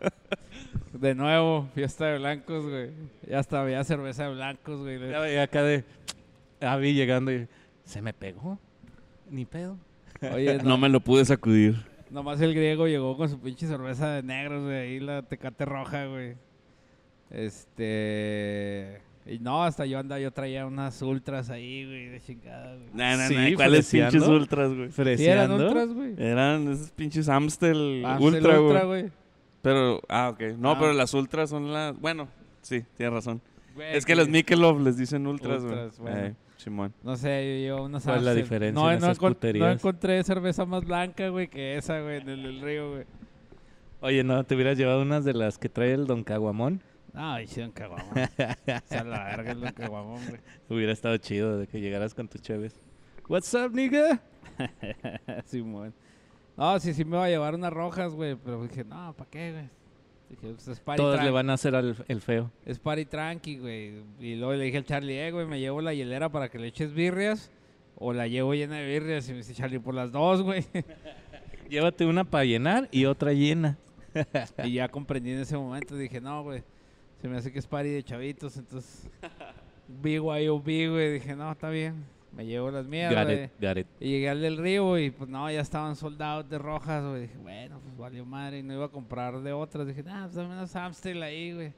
De 0.93 1.15
nuevo, 1.15 1.69
fiesta 1.75 2.05
de 2.07 2.17
blancos, 2.17 2.65
güey. 2.65 2.91
Ya 3.27 3.39
hasta 3.39 3.61
había 3.61 3.83
cerveza 3.83 4.23
de 4.23 4.33
blancos, 4.33 4.81
güey. 4.81 4.99
Ya 4.99 5.19
veía 5.19 5.43
acá 5.43 5.63
de 5.63 5.83
Abby 6.61 6.93
llegando 6.93 7.31
y 7.31 7.47
se 7.85 8.01
me 8.01 8.13
pegó. 8.13 8.57
Ni 9.29 9.45
pedo. 9.45 9.77
Oye, 10.33 10.59
No 10.63 10.77
me 10.77 10.89
lo 10.89 10.99
pude 10.99 11.25
sacudir. 11.25 11.75
Nomás 12.09 12.39
el 12.41 12.53
griego 12.53 12.87
llegó 12.87 13.17
con 13.17 13.27
su 13.27 13.39
pinche 13.39 13.67
cerveza 13.67 14.09
de 14.11 14.23
negros, 14.23 14.63
güey. 14.63 14.77
Ahí 14.77 14.99
la 14.99 15.23
tecate 15.23 15.65
roja, 15.65 16.05
güey. 16.05 16.35
Este. 17.33 19.01
Y 19.25 19.39
no, 19.39 19.63
hasta 19.63 19.85
yo 19.85 19.99
andaba, 19.99 20.19
yo 20.19 20.31
traía 20.31 20.65
unas 20.65 21.01
ultras 21.01 21.49
ahí, 21.49 21.85
güey, 21.85 22.07
de 22.09 22.19
chingada, 22.19 22.75
güey. 22.75 22.89
No, 22.93 23.17
no, 23.17 23.27
Sí, 23.29 23.35
no. 23.51 23.55
¿Cuáles 23.55 23.89
pinches 23.89 24.27
ultras, 24.27 24.73
güey? 24.73 24.91
Sí, 25.17 25.25
eran 25.25 25.51
ultras, 25.51 25.93
güey. 25.93 26.13
Eran 26.17 26.67
esos 26.67 26.91
pinches 26.91 27.29
Amstel, 27.29 28.03
Amstel 28.05 28.33
Ultra, 28.35 28.59
Ultra, 28.61 28.83
güey. 28.83 29.01
güey. 29.03 29.11
Pero, 29.61 30.01
ah, 30.09 30.29
ok. 30.33 30.41
No, 30.57 30.71
Ah. 30.71 30.77
pero 30.77 30.91
las 30.91 31.13
Ultras 31.13 31.49
son 31.49 31.71
las... 31.71 31.97
Bueno, 32.01 32.27
sí, 32.61 32.83
tienes 32.97 33.13
razón. 33.13 33.39
Güey, 33.75 33.95
Es 33.95 34.05
que 34.05 34.13
las 34.13 34.27
Michelob 34.27 34.81
les 34.81 34.97
dicen 34.97 35.25
Ultras, 35.25 35.63
güey. 35.63 35.73
Ultras, 35.73 35.99
bueno. 35.99 36.17
Eh, 36.19 36.35
Simón. 36.57 36.93
No 37.01 37.15
sé, 37.15 37.29
yo 37.29 37.65
llevo 37.75 37.85
unas 37.85 38.03
¿Cuál 38.03 38.17
es 38.19 38.23
la 38.23 38.33
diferencia 38.35 38.73
No, 38.81 38.91
en 38.91 38.99
no, 38.99 39.05
esas 39.05 39.19
encon- 39.21 39.57
no 39.59 39.69
encontré 39.71 40.21
cerveza 40.25 40.65
más 40.65 40.83
blanca, 40.83 41.29
güey, 41.29 41.47
que 41.47 41.77
esa, 41.77 42.01
güey, 42.01 42.17
en 42.21 42.27
el, 42.29 42.45
el 42.45 42.61
río, 42.61 42.91
güey. 42.91 43.03
Oye, 44.01 44.21
no, 44.25 44.43
te 44.43 44.55
hubieras 44.55 44.77
llevado 44.77 45.01
unas 45.01 45.23
de 45.23 45.33
las 45.33 45.57
que 45.57 45.69
trae 45.69 45.93
el 45.93 46.07
Don 46.07 46.25
Caguamón. 46.25 46.81
No, 47.13 47.39
hicieron 47.39 47.71
caguamón. 47.71 48.09
o 48.17 48.27
sea, 48.85 49.03
la 49.03 49.23
verga 49.25 49.51
es 49.51 49.57
el 49.61 49.73
caguamón, 49.73 50.19
güey. 50.27 50.39
Hubiera 50.69 50.91
estado 50.93 51.15
chido 51.17 51.57
de 51.59 51.67
que 51.67 51.79
llegaras 51.79 52.13
con 52.13 52.27
tus 52.27 52.41
cheves. 52.41 52.75
What's 53.29 53.53
up, 53.53 53.71
nigga? 53.73 54.21
Simón. 55.45 55.93
No, 56.57 56.79
sí, 56.79 56.93
sí 56.93 57.03
me 57.05 57.17
iba 57.17 57.25
a 57.25 57.29
llevar 57.29 57.55
unas 57.55 57.71
rojas, 57.73 58.13
güey, 58.13 58.35
pero 58.35 58.63
dije, 58.63 58.83
no, 58.83 59.13
¿para 59.17 59.29
qué, 59.29 59.51
güey? 59.51 59.69
Dije, 60.29 60.53
pues 60.55 60.67
es 60.67 60.79
party 60.79 61.01
Todos 61.01 61.19
le 61.21 61.29
tran- 61.29 61.33
van 61.33 61.49
a 61.49 61.53
hacer 61.53 61.75
al, 61.75 61.95
el 62.07 62.21
feo. 62.21 62.51
Es 62.65 62.79
party 62.79 63.05
tranqui, 63.05 63.57
güey. 63.59 64.03
Y 64.19 64.35
luego 64.35 64.53
le 64.53 64.65
dije 64.65 64.77
al 64.77 64.85
Charlie, 64.85 65.19
eh, 65.19 65.31
güey, 65.31 65.45
me 65.45 65.59
llevo 65.59 65.81
la 65.81 65.93
hielera 65.93 66.29
para 66.29 66.49
que 66.49 66.57
le 66.59 66.67
eches 66.67 66.93
birrias. 66.93 67.51
O 67.95 68.11
la 68.11 68.27
llevo 68.27 68.53
llena 68.55 68.77
de 68.77 68.87
birrias. 68.87 69.27
Y 69.29 69.31
me 69.31 69.37
dice 69.37 69.53
Charlie, 69.53 69.79
por 69.79 69.93
las 69.93 70.11
dos, 70.11 70.41
güey. 70.41 70.65
Llévate 71.69 72.05
una 72.05 72.23
para 72.23 72.45
llenar 72.45 72.87
y 72.91 73.05
otra 73.05 73.33
llena. 73.33 73.77
y 74.63 74.73
ya 74.73 74.89
comprendí 74.89 75.31
en 75.31 75.39
ese 75.39 75.55
momento. 75.57 75.95
Dije, 75.95 76.19
no, 76.19 76.43
güey. 76.43 76.63
Se 77.23 77.29
me 77.29 77.37
hace 77.37 77.53
que 77.53 77.59
es 77.59 77.67
party 77.67 77.87
de 77.89 78.03
chavitos. 78.03 78.57
Entonces, 78.57 79.09
BYOB, 79.87 80.63
güey. 80.63 81.13
Dije, 81.13 81.37
no, 81.37 81.49
está 81.49 81.69
bien. 81.69 82.03
Me 82.35 82.45
llevo 82.45 82.69
las 82.69 82.85
mías, 82.85 83.13
Got 83.13 83.31
it, 83.31 83.51
got 83.61 83.77
it. 83.77 83.87
Y 84.01 84.09
llegué 84.09 84.29
al 84.29 84.41
del 84.41 84.57
río 84.57 84.97
y 84.97 85.09
pues 85.11 85.29
no, 85.29 85.49
ya 85.49 85.61
estaban 85.61 85.95
soldados 85.95 86.49
de 86.49 86.57
rojas, 86.57 87.01
güey. 87.01 87.21
Dije, 87.21 87.37
bueno, 87.37 87.79
pues 87.81 87.95
valió 87.95 88.25
madre 88.25 88.59
y 88.59 88.63
no 88.63 88.73
iba 88.73 88.85
a 88.85 88.89
comprar 88.89 89.39
de 89.41 89.53
otras. 89.53 89.87
Dije, 89.87 90.03
ah, 90.09 90.23
pues 90.25 90.35
dame 90.35 90.49
unas 90.53 90.75
Amstel 90.75 91.23
ahí, 91.23 91.53
güey. 91.53 91.73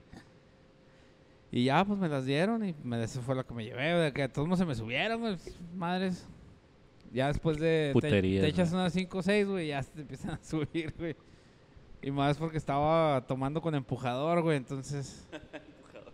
Y 1.51 1.65
ya, 1.65 1.85
pues 1.85 1.99
me 1.99 2.09
las 2.09 2.25
dieron 2.25 2.65
y 2.67 2.73
me, 2.83 3.03
esa 3.03 3.21
fue 3.21 3.35
la 3.35 3.43
que 3.43 3.53
me 3.53 3.65
llevé, 3.65 3.95
güey. 3.97 4.11
Que 4.13 4.23
a 4.23 4.33
todos 4.33 4.57
se 4.57 4.65
me 4.65 4.73
subieron, 4.73 5.19
güey. 5.21 5.35
pues, 5.35 5.59
Madres. 5.75 6.27
Ya 7.13 7.27
después 7.27 7.57
de... 7.59 7.89
te- 7.89 7.93
Puterías, 7.93 8.41
Te, 8.41 8.49
echas 8.49 8.71
güey. 8.71 8.81
unas 8.81 8.93
5 8.93 9.17
o 9.17 9.21
6, 9.21 9.47
güey, 9.47 9.67
ya 9.67 9.83
te 9.83 10.01
empiezan 10.01 10.31
a 10.31 10.39
subir, 10.43 10.93
güey. 10.97 11.15
Y 12.05 12.11
más 12.11 12.37
porque 12.37 12.59
estaba 12.59 13.25
tomando 13.25 13.63
con 13.63 13.73
empujador, 13.73 14.43
güey. 14.43 14.57
Entonces... 14.57 15.27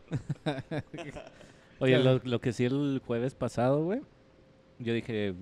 Oye, 1.80 1.98
Sí. 1.98 2.04
lo, 2.04 2.20
lo 2.24 2.40
que 2.40 2.54
sí 2.54 2.64
el 2.64 3.02
jueves 3.06 3.36
pasado, 3.36 3.84
güey. 3.84 4.00
Yo 4.80 4.94
dije, 4.94 5.36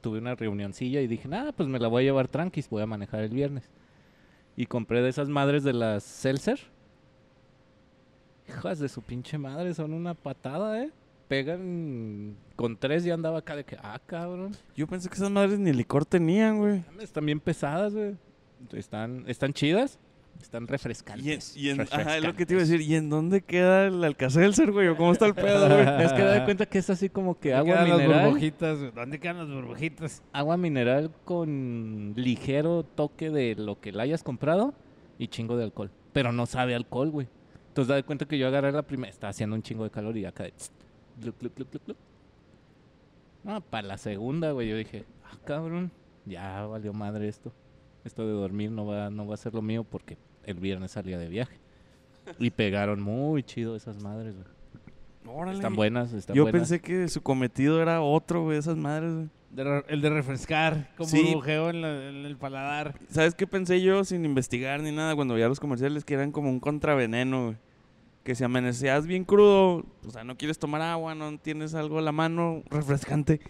tuve 0.00 0.18
una 0.18 0.34
reunioncilla 0.34 1.02
y 1.02 1.06
dije, 1.06 1.28
nada, 1.28 1.52
pues 1.52 1.68
me 1.68 1.78
la 1.78 1.88
voy 1.88 2.04
a 2.04 2.06
llevar 2.06 2.26
tranquis, 2.26 2.70
voy 2.70 2.82
a 2.82 2.86
manejar 2.86 3.22
el 3.22 3.34
viernes. 3.34 3.68
Y 4.56 4.64
compré 4.64 5.02
de 5.02 5.10
esas 5.10 5.28
madres 5.28 5.62
de 5.62 5.74
las 5.74 6.04
Seltzer. 6.04 6.58
Hijas 8.48 8.78
de 8.78 8.88
su 8.88 9.02
pinche 9.02 9.36
madre, 9.36 9.74
son 9.74 9.92
una 9.92 10.14
patada, 10.14 10.82
¿eh? 10.82 10.90
Pegan 11.28 12.34
con 12.56 12.78
tres 12.78 13.04
y 13.04 13.10
andaba 13.10 13.40
acá 13.40 13.56
de 13.56 13.64
que, 13.64 13.76
ah, 13.82 14.00
cabrón. 14.06 14.52
Yo 14.74 14.86
pensé 14.86 15.10
que 15.10 15.16
esas 15.16 15.30
madres 15.30 15.58
ni 15.58 15.74
licor 15.74 16.06
tenían, 16.06 16.56
güey. 16.60 16.82
Están 16.98 17.26
bien 17.26 17.40
pesadas, 17.40 17.92
güey. 17.92 18.16
Están, 18.72 19.24
están 19.28 19.52
chidas, 19.52 19.98
están 20.40 20.62
Y 20.62 20.64
en, 20.64 20.68
refrescantes. 20.68 21.56
y 21.56 21.70
en- 21.70 21.80
ajá, 21.82 22.16
es 22.16 22.24
lo 22.24 22.34
que 22.34 22.44
te 22.46 22.54
iba 22.54 22.62
a 22.62 22.66
decir. 22.66 22.80
¿Y 22.80 22.94
en 22.96 23.08
dónde 23.10 23.42
queda 23.42 23.86
el 23.86 24.02
Alcacelser, 24.02 24.72
güey? 24.72 24.88
¿O 24.88 24.96
cómo 24.96 25.12
está 25.12 25.26
el 25.26 25.34
pedo, 25.34 25.68
güey? 25.68 26.04
Es 26.04 26.12
que 26.12 26.22
da 26.22 26.44
cuenta 26.44 26.66
que 26.66 26.78
es 26.78 26.90
así 26.90 27.08
como 27.08 27.38
que 27.38 27.50
¿Dónde 27.52 27.70
agua 27.72 27.74
quedan 27.84 27.88
las 27.90 27.98
mineral. 28.06 28.24
burbujitas? 28.30 28.94
¿Dónde 28.94 29.20
quedan 29.20 29.38
las 29.38 29.48
burbujitas? 29.48 30.22
agua 30.32 30.56
mineral 30.56 31.10
con 31.24 32.14
ligero 32.16 32.84
toque 32.84 33.30
de 33.30 33.54
lo 33.54 33.80
que 33.80 33.92
la 33.92 34.02
hayas 34.04 34.22
comprado 34.22 34.74
y 35.18 35.28
chingo 35.28 35.56
de 35.56 35.64
alcohol. 35.64 35.90
Pero 36.12 36.32
no 36.32 36.46
sabe 36.46 36.74
alcohol, 36.74 37.10
güey. 37.10 37.28
Entonces 37.68 37.88
da 37.88 37.96
de 37.96 38.02
cuenta 38.04 38.24
que 38.26 38.38
yo 38.38 38.46
agarré 38.46 38.70
la 38.72 38.82
primera, 38.82 39.10
estaba 39.10 39.30
haciendo 39.30 39.56
un 39.56 39.62
chingo 39.62 39.82
de 39.84 39.90
calor 39.90 40.16
y 40.16 40.24
acá 40.24 40.44
de... 40.44 40.52
No, 43.42 43.60
para 43.60 43.86
la 43.88 43.98
segunda, 43.98 44.52
güey, 44.52 44.68
yo 44.68 44.76
dije, 44.76 45.04
ah, 45.24 45.36
cabrón, 45.44 45.90
ya 46.24 46.64
valió 46.66 46.92
madre 46.92 47.28
esto. 47.28 47.52
Esto 48.04 48.26
de 48.26 48.32
dormir 48.32 48.70
no 48.70 48.86
va, 48.86 49.10
no 49.10 49.26
va 49.26 49.34
a 49.34 49.38
ser 49.38 49.54
lo 49.54 49.62
mío 49.62 49.84
porque 49.84 50.16
el 50.44 50.58
viernes 50.60 50.92
salía 50.92 51.18
de 51.18 51.28
viaje. 51.28 51.56
Y 52.38 52.50
pegaron 52.50 53.00
muy 53.02 53.42
chido 53.42 53.76
esas 53.76 54.02
madres, 54.02 54.34
güey. 54.34 55.36
Órale. 55.36 55.56
Están 55.56 55.74
buenas, 55.74 56.12
están 56.12 56.36
Yo 56.36 56.42
buenas. 56.44 56.60
pensé 56.68 56.80
que 56.80 57.08
su 57.08 57.22
cometido 57.22 57.80
era 57.80 58.02
otro, 58.02 58.42
güey, 58.44 58.58
esas 58.58 58.76
madres, 58.76 59.14
güey. 59.14 59.28
De 59.50 59.84
el 59.88 60.00
de 60.02 60.10
refrescar, 60.10 60.90
como 60.96 61.08
Sí. 61.08 61.22
burbujeo 61.22 61.70
en, 61.70 61.80
la- 61.80 62.08
en 62.08 62.26
el 62.26 62.36
paladar. 62.36 62.98
¿Sabes 63.08 63.34
qué 63.34 63.46
pensé 63.46 63.80
yo 63.80 64.04
sin 64.04 64.24
investigar 64.24 64.80
ni 64.80 64.90
nada 64.90 65.14
cuando 65.14 65.34
veía 65.34 65.48
los 65.48 65.60
comerciales? 65.60 66.04
Que 66.04 66.14
eran 66.14 66.32
como 66.32 66.50
un 66.50 66.58
contraveneno, 66.60 67.44
güey. 67.46 67.56
Que 68.24 68.34
si 68.34 68.42
amanecías 68.42 69.06
bien 69.06 69.24
crudo, 69.24 69.84
o 70.06 70.10
sea, 70.10 70.24
no 70.24 70.36
quieres 70.36 70.58
tomar 70.58 70.82
agua, 70.82 71.14
no 71.14 71.38
tienes 71.38 71.74
algo 71.74 71.98
a 71.98 72.02
la 72.02 72.10
mano 72.12 72.62
refrescante, 72.70 73.40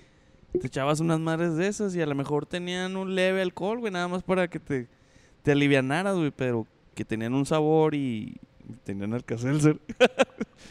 te 0.61 0.67
echabas 0.67 1.01
unas 1.01 1.21
madres 1.21 1.57
de 1.57 1.67
esas 1.69 1.95
y 1.97 2.01
a 2.03 2.07
lo 2.07 2.15
mejor 2.15 2.47
tenían 2.47 2.97
un 2.97 3.15
leve 3.15 3.43
alcohol, 3.43 3.79
güey, 3.81 3.93
nada 3.93 4.09
más 4.09 4.23
para 4.23 4.49
que 4.49 4.59
te, 4.61 4.89
te 5.43 5.53
alivianaras, 5.53 6.17
güey, 6.17 6.31
pero 6.31 6.67
que 6.95 7.05
tenían 7.05 7.35
un 7.35 7.45
sabor 7.47 7.95
y 7.95 8.37
tenían 8.85 9.13
alcacelser. 9.15 9.79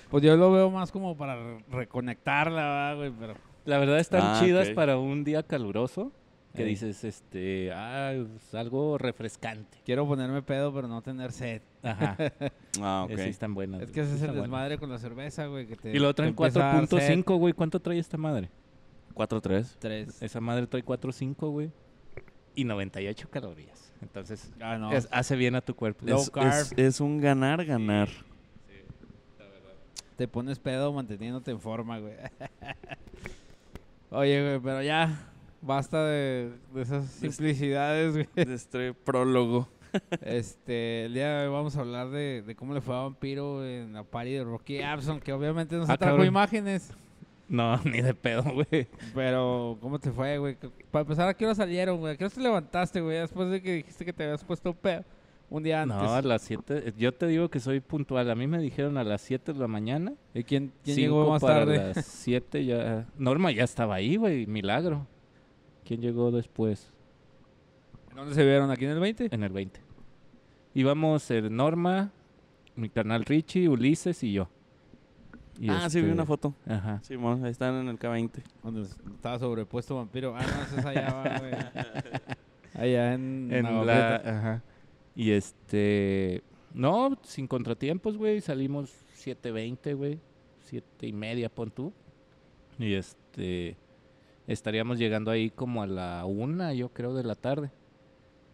Pues 0.10 0.24
yo 0.24 0.36
lo 0.38 0.52
veo 0.52 0.70
más 0.72 0.92
como 0.92 1.16
para 1.18 1.36
re- 1.36 1.64
reconectarla, 1.70 2.62
¿verdad, 2.62 2.96
güey, 2.98 3.12
pero... 3.20 3.34
La 3.66 3.78
verdad 3.80 4.00
están 4.00 4.22
Ah, 4.24 4.40
chidas 4.44 4.70
ok. 4.70 4.76
para 4.76 4.98
un 4.98 5.24
día 5.24 5.44
caluroso. 5.44 6.12
Que 6.56 6.64
dices, 6.66 7.04
este, 7.04 7.72
ah, 7.74 8.14
es 8.14 8.54
algo 8.54 8.98
refrescante. 9.00 9.80
Quiero 9.86 10.08
ponerme 10.08 10.42
pedo, 10.44 10.72
pero 10.74 10.88
no 10.88 11.02
tener 11.02 11.32
sed. 11.32 11.62
Ajá. 11.82 12.16
Ah, 12.82 13.06
eh, 13.10 13.18
Sí, 13.18 13.30
están 13.30 13.54
buenas. 13.56 13.82
Es 13.84 13.92
que 13.92 14.02
ese 14.02 14.16
es 14.16 14.22
el 14.22 14.28
buenas. 14.30 14.44
desmadre 14.44 14.78
con 14.78 14.90
la 14.90 14.98
cerveza, 15.00 15.46
güey, 15.48 15.66
que 15.68 15.76
te 15.76 15.92
Y 15.92 16.00
lo 16.00 16.14
traen 16.14 16.30
empieza 16.30 16.60
a 16.72 16.74
dar 16.76 16.88
sed. 16.88 16.98
4.5, 17.24 17.38
güey. 17.38 17.54
¿Cuánto 17.54 17.80
trae 17.80 17.98
esta 18.00 18.18
madre? 18.18 18.50
4-3. 19.14 19.76
Tres. 19.80 20.22
Esa 20.22 20.40
madre 20.42 20.68
trae 20.68 20.84
4.5, 20.84 21.50
güey. 21.52 21.72
Y 22.56 22.64
98 22.66 23.30
calorías. 23.30 23.92
Entonces, 24.02 24.52
Ah, 24.62 24.78
no. 24.78 24.92
es- 24.92 25.08
hace 25.12 25.36
bien 25.36 25.56
a 25.56 25.62
tu 25.62 25.76
cuerpo. 25.76 26.06
Low 26.06 26.20
Es, 26.22 26.30
carb. 26.30 26.48
es- 26.54 26.74
es 26.78 27.00
un 27.02 27.20
ganar, 27.22 27.64
ganar. 27.66 28.10
Te 30.18 30.28
pones 30.28 30.60
pedo 30.60 30.94
manteniéndote 30.94 31.50
en 31.52 31.60
forma, 31.60 31.98
güey. 32.00 32.14
Oye, 34.12 34.42
güey, 34.42 34.60
pero 34.60 34.82
ya... 34.84 35.30
Basta 35.66 36.06
de, 36.06 36.52
de 36.74 36.82
esas 36.82 37.06
simplicidades, 37.10 38.12
güey. 38.14 38.28
De 38.36 38.54
este 38.54 38.94
prólogo. 38.94 39.68
Este, 40.22 41.06
el 41.06 41.14
día 41.14 41.38
de 41.38 41.48
hoy 41.48 41.54
vamos 41.54 41.78
a 41.78 41.82
hablar 41.82 42.10
de, 42.10 42.42
de 42.42 42.56
cómo 42.56 42.74
le 42.74 42.82
fue 42.82 42.96
a 42.96 43.02
Vampiro 43.02 43.64
en 43.64 43.94
la 43.94 44.04
party 44.04 44.32
de 44.32 44.44
Rocky 44.44 44.82
Abson, 44.82 45.20
que 45.20 45.32
obviamente 45.32 45.76
no 45.78 45.86
se 45.86 45.92
Ah, 45.92 45.98
trajo 45.98 46.14
cabrón. 46.14 46.28
imágenes. 46.28 46.92
No, 47.48 47.78
ni 47.84 48.02
de 48.02 48.14
pedo, 48.14 48.44
güey. 48.44 48.88
Pero, 49.14 49.78
¿cómo 49.82 50.00
te 50.00 50.12
fue, 50.12 50.38
güey? 50.38 50.58
Para 50.92 51.02
empezar, 51.02 51.28
¿a 51.28 51.34
qué 51.34 51.46
hora 51.46 51.56
salieron, 51.56 52.00
güey? 52.00 52.14
¿A 52.14 52.18
qué 52.18 52.26
hora 52.26 52.34
te 52.34 52.42
levantaste, 52.42 53.02
güey? 53.02 53.20
Después 53.20 53.50
de 53.50 53.62
que 53.62 53.74
dijiste 53.76 54.06
que 54.06 54.14
te 54.14 54.24
habías 54.24 54.44
puesto 54.44 54.74
pedo 54.74 55.04
un 55.50 55.62
día 55.62 55.84
antes. 55.84 55.98
No, 55.98 56.14
a 56.14 56.22
las 56.22 56.42
7. 56.42 56.94
Yo 56.98 57.14
te 57.14 57.28
digo 57.28 57.50
que 57.50 57.60
soy 57.60 57.80
puntual. 57.80 58.30
A 58.30 58.36
mí 58.36 58.48
me 58.48 58.60
dijeron 58.60 58.98
a 58.98 59.04
las 59.04 59.22
7 59.22 59.54
de 59.54 59.60
la 59.60 59.68
mañana. 59.68 60.14
¿Y 60.34 60.44
quién, 60.44 60.74
llegó 60.84 61.30
más 61.30 61.42
para 61.42 61.60
tarde? 61.60 61.94
las 61.94 62.06
7 62.06 62.66
ya. 62.66 63.06
Norma 63.18 63.52
ya 63.52 63.64
estaba 63.64 63.96
ahí, 63.96 64.16
güey. 64.16 64.48
Milagro. 64.48 65.06
¿Quién 65.86 66.02
llegó 66.02 66.32
después? 66.32 66.92
¿Dónde 68.16 68.34
se 68.34 68.44
vieron? 68.44 68.72
¿Aquí 68.72 68.86
en 68.86 68.92
el 68.92 69.00
20? 69.00 69.30
En 69.32 69.44
el 69.44 69.52
20. 69.52 69.80
Íbamos 70.74 71.30
el 71.30 71.56
Norma, 71.56 72.12
mi 72.76 72.90
canal 72.90 73.26
Richie, 73.26 73.70
Ulises 73.70 74.24
y 74.24 74.34
yo. 74.34 74.50
Y 75.60 75.70
ah, 75.70 75.90
sí, 75.90 76.00
vi 76.00 76.06
este, 76.06 76.14
una 76.14 76.26
foto. 76.26 76.54
Ajá. 76.68 77.00
Simón, 77.04 77.44
ahí 77.46 77.52
están 77.52 77.76
en 77.76 77.88
el 77.90 78.00
K20. 78.00 78.42
Donde 78.64 78.82
estaba 78.84 79.40
sobrepuesto 79.40 79.96
Vampiro. 79.96 80.36
Ah, 80.36 80.42
no, 80.42 80.78
es 80.78 80.86
allá, 80.86 81.14
va, 81.14 81.40
güey. 81.40 81.54
Allá 82.76 83.14
en, 83.14 83.50
En 83.52 83.86
la, 83.86 84.16
ajá. 84.16 84.64
Y 85.16 85.32
este. 85.32 86.42
No, 86.74 87.20
sin 87.22 87.48
contratiempos, 87.48 88.18
güey. 88.18 88.42
Salimos 88.42 88.92
7.20, 89.24 89.96
güey. 89.96 90.20
Siete 90.62 91.06
y 91.06 91.14
media, 91.14 91.50
pon 91.50 91.70
tú. 91.70 91.94
Y 92.80 92.94
este... 92.94 93.78
Estaríamos 94.48 94.98
llegando 94.98 95.32
ahí 95.32 95.50
como 95.50 95.84
a 95.84 95.88
la 95.88 96.26
una, 96.26 96.74
yo 96.74 96.90
creo, 96.90 97.14
de 97.14 97.24
la 97.24 97.36
tarde. 97.36 97.72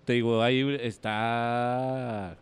Te 0.06 0.14
digo, 0.14 0.42
ahí 0.44 0.78
está... 0.82 2.38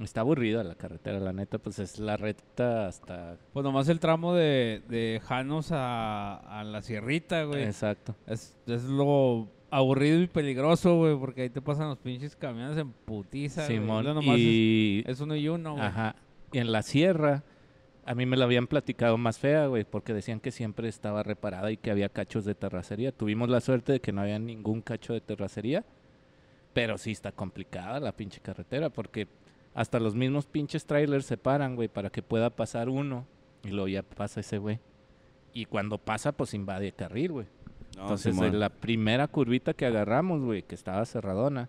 Está 0.00 0.20
aburrida 0.20 0.62
la 0.62 0.74
carretera, 0.74 1.18
la 1.20 1.32
neta, 1.32 1.58
pues 1.58 1.78
es 1.78 1.98
la 1.98 2.18
recta 2.18 2.86
hasta... 2.86 3.38
Pues 3.54 3.64
nomás 3.64 3.88
el 3.88 3.98
tramo 3.98 4.34
de, 4.34 4.82
de 4.88 5.22
Janos 5.24 5.72
a, 5.72 6.36
a 6.36 6.64
la 6.64 6.82
Sierrita, 6.82 7.44
güey. 7.44 7.62
Exacto. 7.62 8.14
Es, 8.26 8.54
es 8.66 8.84
lo 8.84 9.48
aburrido 9.70 10.20
y 10.20 10.26
peligroso, 10.26 10.96
güey, 10.96 11.16
porque 11.18 11.42
ahí 11.42 11.50
te 11.50 11.62
pasan 11.62 11.88
los 11.88 11.98
pinches 11.98 12.36
camiones 12.36 12.76
en 12.76 12.92
putiza. 12.92 13.66
Simón. 13.66 14.04
Nomás 14.04 14.36
Y... 14.36 15.02
es, 15.06 15.12
es 15.12 15.20
uno 15.20 15.34
y 15.34 15.48
uno, 15.48 15.72
güey. 15.72 15.84
Ajá. 15.84 16.14
Y 16.52 16.58
en 16.58 16.72
la 16.72 16.82
sierra, 16.82 17.42
a 18.04 18.14
mí 18.14 18.26
me 18.26 18.36
la 18.36 18.44
habían 18.44 18.66
platicado 18.66 19.16
más 19.16 19.38
fea, 19.38 19.66
güey, 19.66 19.84
porque 19.84 20.12
decían 20.12 20.40
que 20.40 20.52
siempre 20.52 20.88
estaba 20.88 21.22
reparada 21.22 21.72
y 21.72 21.78
que 21.78 21.90
había 21.90 22.10
cachos 22.10 22.44
de 22.44 22.54
terracería. 22.54 23.12
Tuvimos 23.12 23.48
la 23.48 23.62
suerte 23.62 23.92
de 23.92 24.00
que 24.00 24.12
no 24.12 24.20
había 24.20 24.38
ningún 24.38 24.82
cacho 24.82 25.14
de 25.14 25.22
terracería, 25.22 25.84
pero 26.74 26.98
sí 26.98 27.12
está 27.12 27.32
complicada 27.32 27.98
la 27.98 28.12
pinche 28.12 28.40
carretera, 28.40 28.90
porque 28.90 29.26
hasta 29.76 30.00
los 30.00 30.14
mismos 30.14 30.46
pinches 30.46 30.86
trailers 30.86 31.26
se 31.26 31.36
paran, 31.36 31.76
güey, 31.76 31.88
para 31.88 32.08
que 32.08 32.22
pueda 32.22 32.48
pasar 32.48 32.88
uno 32.88 33.26
y 33.62 33.68
luego 33.68 33.88
ya 33.88 34.02
pasa 34.02 34.40
ese 34.40 34.56
güey. 34.56 34.80
Y 35.52 35.66
cuando 35.66 35.98
pasa, 35.98 36.32
pues 36.32 36.54
invade 36.54 36.86
el 36.86 36.94
carril, 36.94 37.32
güey. 37.32 37.46
No, 37.94 38.04
Entonces, 38.04 38.38
en 38.38 38.58
la 38.58 38.70
primera 38.70 39.28
curvita 39.28 39.74
que 39.74 39.84
agarramos, 39.84 40.40
güey, 40.42 40.62
que 40.62 40.74
estaba 40.74 41.04
cerradona, 41.04 41.68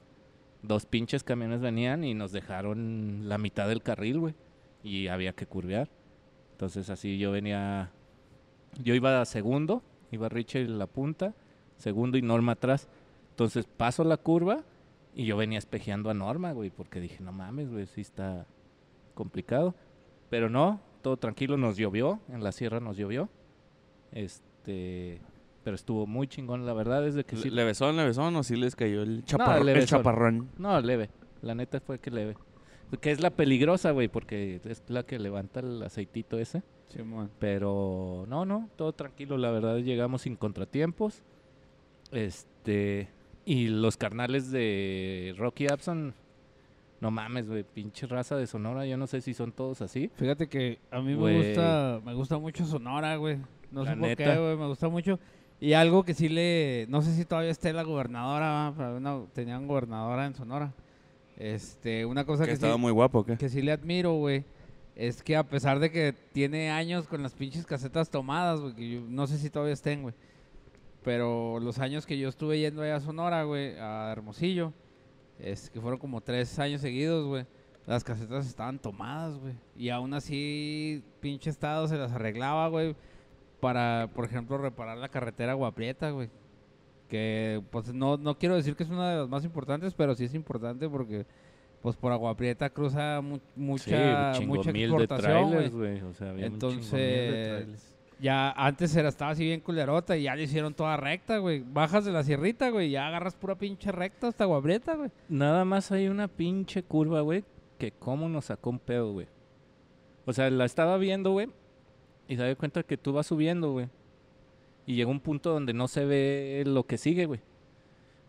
dos 0.62 0.86
pinches 0.86 1.26
camiones 1.26 1.60
venían 1.60 2.06
y 2.06 2.14
nos 2.14 2.32
dejaron 2.32 3.28
la 3.28 3.38
mitad 3.38 3.68
del 3.68 3.84
carril, 3.84 4.20
güey. 4.20 4.36
Y 4.84 5.10
había 5.10 5.34
que 5.34 5.46
curvear. 5.46 5.90
Entonces, 6.54 6.90
así 6.90 7.18
yo 7.18 7.32
venía. 7.34 7.92
Yo 8.82 8.96
iba 8.96 9.20
a 9.20 9.26
segundo, 9.26 9.84
iba 10.12 10.30
Richard 10.30 10.62
en 10.62 10.80
la 10.80 10.88
punta, 10.88 11.34
segundo 11.76 12.18
y 12.18 12.22
Norma 12.22 12.54
atrás. 12.54 12.88
Entonces, 13.32 13.66
paso 13.66 14.06
la 14.06 14.16
curva 14.16 14.64
y 15.18 15.26
yo 15.26 15.36
venía 15.36 15.58
espejeando 15.58 16.12
a 16.12 16.14
Norma, 16.14 16.52
güey, 16.52 16.70
porque 16.70 17.00
dije, 17.00 17.24
no 17.24 17.32
mames, 17.32 17.72
güey, 17.72 17.88
sí 17.88 18.02
está 18.02 18.46
complicado. 19.16 19.74
Pero 20.30 20.48
no, 20.48 20.80
todo 21.02 21.18
tranquilo, 21.18 21.58
nos 21.58 21.76
llovió, 21.76 22.20
en 22.30 22.44
la 22.44 22.52
sierra 22.52 22.80
nos 22.80 22.98
llovió. 22.98 23.28
Este. 24.12 25.20
Pero 25.64 25.74
estuvo 25.74 26.06
muy 26.06 26.28
chingón, 26.28 26.68
la 26.68 26.74
verdad 26.74 27.08
es 27.08 27.16
de 27.16 27.24
que 27.24 27.36
sí. 27.36 27.50
¿Le 27.50 27.64
besón, 27.64 27.98
le 27.98 28.06
besón 28.06 28.36
o 28.36 28.44
sí 28.44 28.56
les 28.56 28.76
cayó 28.76 29.02
el, 29.02 29.26
chaparrón? 29.26 29.58
el 29.58 29.66
levesón. 29.66 29.98
chaparrón? 29.98 30.50
No, 30.60 30.80
leve. 30.82 31.10
La 31.42 31.56
neta 31.56 31.80
fue 31.80 31.98
que 31.98 32.12
leve. 32.12 32.38
Que 33.02 33.10
es 33.10 33.20
la 33.20 33.32
peligrosa, 33.32 33.90
güey, 33.92 34.10
porque 34.10 34.62
es 34.64 34.84
la 34.88 35.02
que 35.02 35.18
levanta 35.18 35.62
el 35.62 35.82
aceitito 35.82 36.38
ese. 36.38 36.62
Simón. 36.90 37.32
Pero 37.40 38.26
no, 38.28 38.46
no, 38.46 38.70
todo 38.76 38.94
tranquilo. 38.94 39.36
La 39.40 39.50
verdad 39.50 39.78
llegamos 39.78 40.22
sin 40.22 40.36
contratiempos. 40.36 41.24
Este. 42.12 43.17
Y 43.48 43.70
los 43.70 43.96
carnales 43.96 44.52
de 44.52 45.34
Rocky 45.38 45.68
Abson. 45.68 46.14
No 47.00 47.12
mames, 47.12 47.48
güey, 47.48 47.64
pinche 47.64 48.06
raza 48.06 48.36
de 48.36 48.46
Sonora. 48.46 48.86
Yo 48.86 48.98
no 48.98 49.08
sé 49.08 49.22
si 49.22 49.34
son 49.34 49.54
todos 49.54 49.82
así. 49.82 50.12
Fíjate 50.18 50.48
que 50.48 50.80
a 50.92 51.00
mí 51.00 51.16
me 51.16 51.38
gusta, 51.38 52.02
me 52.04 52.14
gusta 52.14 52.38
mucho 52.38 52.66
Sonora, 52.66 53.16
güey. 53.16 53.38
No 53.72 53.86
La 53.86 53.92
sé 53.92 53.98
por 53.98 54.16
qué, 54.18 54.38
güey, 54.38 54.58
me 54.58 54.68
gusta 54.68 54.90
mucho. 54.90 55.18
Y 55.62 55.72
algo 55.72 56.04
que 56.04 56.14
sí 56.14 56.28
le, 56.28 56.88
no 56.90 57.02
sé 57.02 57.16
si 57.16 57.24
todavía 57.24 57.52
esté 57.52 57.72
la 57.72 57.84
gobernadora, 57.84 58.74
pero 58.76 59.00
no, 59.00 59.30
tenían 59.34 59.66
gobernadora 59.66 60.26
en 60.26 60.36
Sonora. 60.36 60.74
Este, 61.38 62.06
una 62.06 62.26
cosa 62.26 62.44
Que 62.44 62.50
que, 62.50 62.56
estaba 62.56 62.74
sí, 62.74 62.82
muy 62.82 62.92
guapo, 62.92 63.20
¿o 63.20 63.26
¿qué? 63.26 63.38
que 63.38 63.48
sí 63.48 63.62
le 63.62 63.72
admiro, 63.72 64.16
güey, 64.16 64.44
es 64.94 65.24
que 65.24 65.38
a 65.38 65.44
pesar 65.44 65.80
de 65.80 65.90
que 65.90 66.14
tiene 66.34 66.70
años 66.70 67.08
con 67.08 67.24
las 67.24 67.34
pinches 67.34 67.66
casetas 67.66 68.10
tomadas, 68.10 68.60
güey, 68.60 68.76
que 68.76 68.90
yo 68.90 69.02
no 69.08 69.26
sé 69.26 69.38
si 69.38 69.50
todavía 69.50 69.74
estén, 69.74 70.02
güey. 70.02 70.14
Pero 71.04 71.60
los 71.60 71.80
años 71.80 72.06
que 72.06 72.18
yo 72.18 72.28
estuve 72.30 72.60
yendo 72.60 72.82
allá 72.82 72.98
a 72.98 73.00
Sonora, 73.00 73.44
güey, 73.44 73.78
a 73.80 74.12
Hermosillo, 74.12 74.74
es 75.40 75.70
que 75.70 75.80
fueron 75.80 76.00
como 76.00 76.22
tres 76.22 76.58
años 76.60 76.82
seguidos, 76.82 77.26
güey. 77.28 77.46
Las 77.86 78.04
casetas 78.04 78.46
estaban 78.48 78.80
tomadas, 78.80 79.38
güey. 79.38 79.54
Y 79.78 79.90
aún 79.90 80.14
así, 80.14 81.04
pinche 81.22 81.50
estado 81.50 81.88
se 81.88 81.96
las 81.98 82.12
arreglaba, 82.12 82.68
güey. 82.68 82.96
Para, 83.62 84.10
por 84.14 84.26
ejemplo, 84.26 84.58
reparar 84.58 84.98
la 84.98 85.08
carretera 85.10 85.54
Guaprieta, 85.54 86.10
güey. 86.12 86.30
Que, 87.08 87.64
pues, 87.72 87.94
no, 87.94 88.18
no 88.18 88.38
quiero 88.38 88.56
decir 88.58 88.76
que 88.76 88.84
es 88.84 88.90
una 88.90 89.12
de 89.12 89.18
las 89.20 89.30
más 89.30 89.46
importantes, 89.46 89.94
pero 89.94 90.14
sí 90.16 90.26
es 90.26 90.34
importante 90.34 90.90
porque, 90.90 91.26
pues, 91.82 91.96
por 91.96 92.12
Agua 92.12 92.36
Prieta 92.36 92.70
cruza 92.70 93.22
mu- 93.22 93.40
mucha, 93.56 94.34
sí, 94.34 94.46
mucha 94.46 94.74
mil 94.74 94.90
de 94.92 95.04
exportación, 95.04 95.50
trailers, 95.52 95.74
güey. 95.74 96.00
güey. 96.00 96.12
O 96.12 96.14
sea, 96.14 96.34
de 96.34 96.46
Entonces, 96.46 96.90
trailers. 96.90 97.97
Ya 98.20 98.52
antes 98.52 98.96
era, 98.96 99.10
estaba 99.10 99.32
así 99.32 99.44
bien 99.44 99.62
culerota 99.62 100.18
y 100.18 100.24
ya 100.24 100.36
le 100.36 100.44
hicieron 100.44 100.74
toda 100.74 100.98
recta, 100.98 101.38
güey. 101.38 101.64
Bajas 101.64 102.06
de 102.06 102.12
la 102.12 102.24
sierrita, 102.24 102.70
güey, 102.70 102.90
ya 102.90 103.08
agarras 103.08 103.36
pura 103.36 103.56
pinche 103.56 103.92
recta 103.92 104.28
hasta 104.28 104.46
Agua 104.46 104.62
Prieta, 104.62 104.96
güey. 104.96 105.12
Nada 105.30 105.66
más 105.66 105.92
hay 105.92 106.08
una 106.08 106.28
pinche 106.28 106.84
curva, 106.84 107.22
güey, 107.22 107.44
que 107.78 107.92
cómo 107.92 108.28
nos 108.28 108.46
sacó 108.46 108.72
un 108.72 108.80
pedo, 108.80 109.14
güey. 109.14 109.28
O 110.26 110.34
sea, 110.34 110.50
la 110.50 110.66
estaba 110.66 110.98
viendo, 110.98 111.32
güey, 111.32 111.48
y 112.28 112.36
se 112.36 112.44
da 112.44 112.56
cuenta 112.56 112.84
que 112.84 112.98
tú 112.98 113.14
vas 113.14 113.28
subiendo, 113.28 113.72
güey. 113.72 113.88
Y 114.86 114.96
llega 114.96 115.12
un 115.12 115.20
punto 115.20 115.52
donde 115.52 115.74
no 115.74 115.88
se 115.88 116.06
ve 116.06 116.64
lo 116.66 116.86
que 116.86 116.98
sigue, 116.98 117.26
güey. 117.26 117.42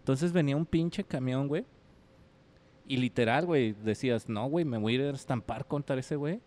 Entonces 0.01 0.33
venía 0.33 0.57
un 0.57 0.66
pinche 0.66 1.05
camión, 1.05 1.48
güey. 1.48 1.64
Y 2.87 2.96
literal, 2.96 3.46
güey, 3.46 3.72
decías, 3.72 4.29
no, 4.29 4.48
güey, 4.48 4.64
me 4.64 4.79
voy 4.79 4.94
a 4.94 4.96
ir 4.96 5.03
a 5.03 5.11
estampar 5.11 5.66
contra 5.66 5.98
ese 5.98 6.16
güey. 6.16 6.40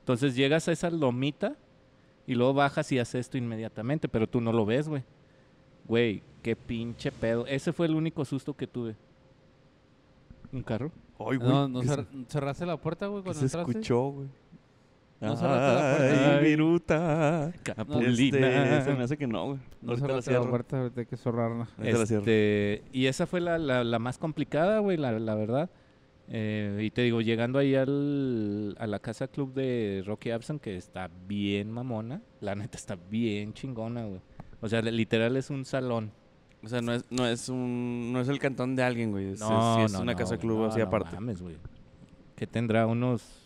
Entonces 0.00 0.34
llegas 0.36 0.68
a 0.68 0.72
esa 0.72 0.90
lomita 0.90 1.56
y 2.28 2.34
luego 2.36 2.54
bajas 2.54 2.92
y 2.92 2.98
haces 3.00 3.22
esto 3.26 3.38
inmediatamente, 3.38 4.06
pero 4.08 4.28
tú 4.28 4.40
no 4.40 4.52
lo 4.52 4.64
ves, 4.64 4.86
güey. 4.88 5.02
Güey, 5.86 6.22
qué 6.42 6.54
pinche 6.54 7.10
pedo. 7.10 7.46
Ese 7.46 7.72
fue 7.72 7.86
el 7.86 7.94
único 7.96 8.24
susto 8.24 8.54
que 8.54 8.66
tuve. 8.68 8.94
¿Un 10.52 10.62
carro? 10.62 10.92
Ay, 11.18 11.36
güey. 11.38 11.48
No, 11.50 11.66
no 11.68 11.80
¿qué 11.80 11.86
cer- 11.88 12.06
se- 12.26 12.30
cerraste 12.32 12.66
la 12.66 12.76
puerta, 12.76 13.06
güey, 13.06 13.22
¿Qué 13.22 13.24
cuando 13.30 13.40
se 13.40 13.46
entraste. 13.46 13.70
escuchó, 13.72 14.00
güey? 14.10 14.28
No 15.20 15.36
cerraste 15.36 15.74
la 15.74 15.96
puerta. 15.96 16.38
Ay, 16.38 16.44
viruta. 16.44 17.52
Capulina. 17.64 18.48
Este, 18.76 18.90
se 18.90 18.96
me 18.96 19.02
hace 19.04 19.16
que 19.16 19.26
no, 19.26 19.46
güey. 19.46 19.58
No 19.82 19.90
Ahorita 19.90 20.06
la 20.06 20.08
cerraste 20.08 20.30
la 20.30 20.36
cierro. 20.38 20.50
puerta, 20.50 20.78
ahorita 20.78 21.00
hay 21.00 21.06
que 21.06 21.16
cerrarla. 21.16 21.68
La. 21.78 21.88
Este, 21.90 22.82
y 22.92 23.06
esa 23.06 23.26
fue 23.26 23.40
la, 23.40 23.58
la- 23.58 23.82
la 23.84 23.98
más 23.98 24.16
complicada, 24.18 24.78
güey, 24.78 24.96
la, 24.96 25.12
la 25.18 25.34
verdad. 25.34 25.70
Eh, 26.30 26.80
y 26.82 26.90
te 26.90 27.02
digo, 27.02 27.20
llegando 27.22 27.58
ahí 27.58 27.74
al, 27.74 28.76
a 28.78 28.86
la 28.86 28.98
casa 28.98 29.28
club 29.28 29.54
de 29.54 30.02
Rocky 30.06 30.30
Abson, 30.30 30.58
que 30.58 30.76
está 30.76 31.08
bien 31.26 31.70
mamona, 31.70 32.20
la 32.40 32.54
neta 32.54 32.76
está 32.76 32.96
bien 32.96 33.54
chingona, 33.54 34.04
güey. 34.04 34.20
O 34.60 34.68
sea, 34.68 34.82
literal 34.82 35.36
es 35.36 35.50
un 35.50 35.64
salón. 35.64 36.12
O 36.62 36.68
sea, 36.68 36.82
no 36.82 36.92
es, 36.92 37.04
no 37.10 37.26
es 37.26 37.48
un, 37.48 38.12
no 38.12 38.20
es 38.20 38.28
el 38.28 38.38
cantón 38.38 38.74
de 38.76 38.82
alguien, 38.82 39.12
güey. 39.12 39.32
Es, 39.32 39.40
No, 39.40 39.76
sí 39.76 39.82
es 39.82 39.92
no, 39.92 40.00
una 40.00 40.12
no, 40.12 40.18
casa 40.18 40.36
club 40.36 40.58
no, 40.58 40.64
así 40.66 40.78
no 40.80 40.84
aparte. 40.86 41.14
mames, 41.14 41.40
güey. 41.40 41.56
Que 42.36 42.46
tendrá 42.46 42.86
unos... 42.86 43.44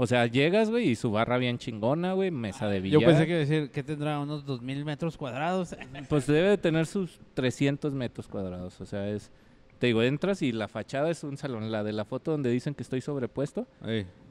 O 0.00 0.06
sea, 0.06 0.26
llegas, 0.26 0.70
güey, 0.70 0.90
y 0.90 0.94
su 0.94 1.10
barra 1.10 1.38
bien 1.38 1.58
chingona, 1.58 2.12
güey, 2.12 2.30
mesa 2.30 2.68
de 2.68 2.78
billar. 2.80 3.00
Yo 3.00 3.06
pensé 3.06 3.24
que 3.26 3.30
iba 3.32 3.36
a 3.38 3.40
decir 3.40 3.70
que 3.70 3.82
tendrá 3.82 4.20
unos 4.20 4.44
2000 4.44 4.84
metros 4.84 5.16
cuadrados. 5.16 5.74
Pues 6.08 6.26
debe 6.28 6.50
de 6.50 6.58
tener 6.58 6.86
sus 6.86 7.18
300 7.34 7.92
metros 7.94 8.28
cuadrados. 8.28 8.80
O 8.80 8.86
sea, 8.86 9.08
es. 9.08 9.32
Te 9.78 9.86
digo, 9.86 10.02
entras 10.02 10.42
y 10.42 10.52
la 10.52 10.68
fachada 10.68 11.10
es 11.10 11.22
un 11.24 11.36
salón. 11.36 11.70
La 11.70 11.84
de 11.84 11.92
la 11.92 12.04
foto 12.04 12.32
donde 12.32 12.50
dicen 12.50 12.74
que 12.74 12.82
estoy 12.82 13.00
sobrepuesto. 13.00 13.66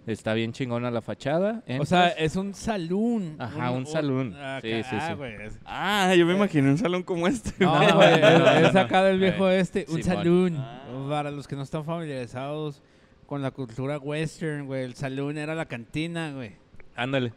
Está 0.06 0.34
bien 0.34 0.54
chingona 0.54 0.90
la 0.92 1.02
fachada. 1.02 1.64
O 1.80 1.86
sea, 1.86 2.10
es 2.10 2.36
un 2.36 2.54
salón. 2.54 3.36
Ajá, 3.40 3.72
un 3.72 3.86
salón. 3.86 4.36
acá, 4.36 4.62
Sí, 4.62 4.84
sí, 4.84 4.96
Ah, 5.66 6.14
yo 6.18 6.26
me 6.26 6.34
imaginé 6.34 6.70
un 6.70 6.78
salón 6.78 7.04
como 7.04 7.28
este. 7.28 7.54
No, 7.64 7.78
No, 7.78 7.96
güey, 7.96 8.22
no, 8.22 8.40
no, 8.40 8.50
es 8.68 8.76
acá 8.76 9.04
del 9.04 9.20
viejo 9.20 9.50
Eh, 9.50 9.60
este, 9.60 9.86
un 9.90 10.04
salón. 10.04 10.58
Ah. 10.58 10.84
Para 11.10 11.32
los 11.32 11.48
que 11.48 11.56
no 11.56 11.62
están 11.64 11.84
familiarizados 11.86 12.82
con 13.26 13.42
la 13.42 13.52
cultura 13.52 13.98
western, 13.98 14.66
güey, 14.66 14.84
el 14.84 14.96
salón 14.96 15.38
era 15.38 15.56
la 15.56 15.66
cantina, 15.66 16.32
güey. 16.32 16.54
Ándale. 16.96 17.34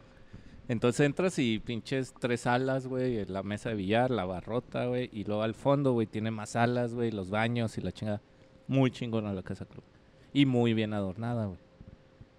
Entonces 0.71 1.05
entras 1.05 1.37
y 1.37 1.59
pinches 1.59 2.13
tres 2.17 2.39
salas, 2.41 2.87
güey. 2.87 3.25
La 3.25 3.43
mesa 3.43 3.67
de 3.67 3.75
billar, 3.75 4.09
la 4.09 4.23
barrota, 4.23 4.85
güey. 4.85 5.09
Y 5.11 5.25
luego 5.25 5.43
al 5.43 5.53
fondo, 5.53 5.91
güey, 5.91 6.07
tiene 6.07 6.31
más 6.31 6.51
salas, 6.51 6.93
güey. 6.93 7.11
Los 7.11 7.29
baños 7.29 7.77
y 7.77 7.81
la 7.81 7.91
chingada. 7.91 8.21
Muy 8.69 8.89
chingona 8.89 9.33
la 9.33 9.43
casa 9.43 9.65
club. 9.65 9.83
Y 10.31 10.45
muy 10.45 10.73
bien 10.73 10.93
adornada, 10.93 11.47
güey. 11.47 11.59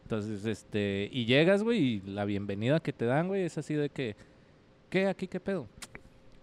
Entonces, 0.05 0.47
este... 0.47 1.11
Y 1.12 1.27
llegas, 1.27 1.62
güey, 1.62 1.79
y 1.79 2.01
la 2.07 2.25
bienvenida 2.25 2.81
que 2.81 2.95
te 2.95 3.05
dan, 3.05 3.29
güey, 3.29 3.42
es 3.42 3.59
así 3.59 3.75
de 3.75 3.90
que... 3.90 4.16
¿Qué? 4.88 5.09
¿Aquí 5.09 5.29
qué 5.29 5.38
pedo? 5.38 5.68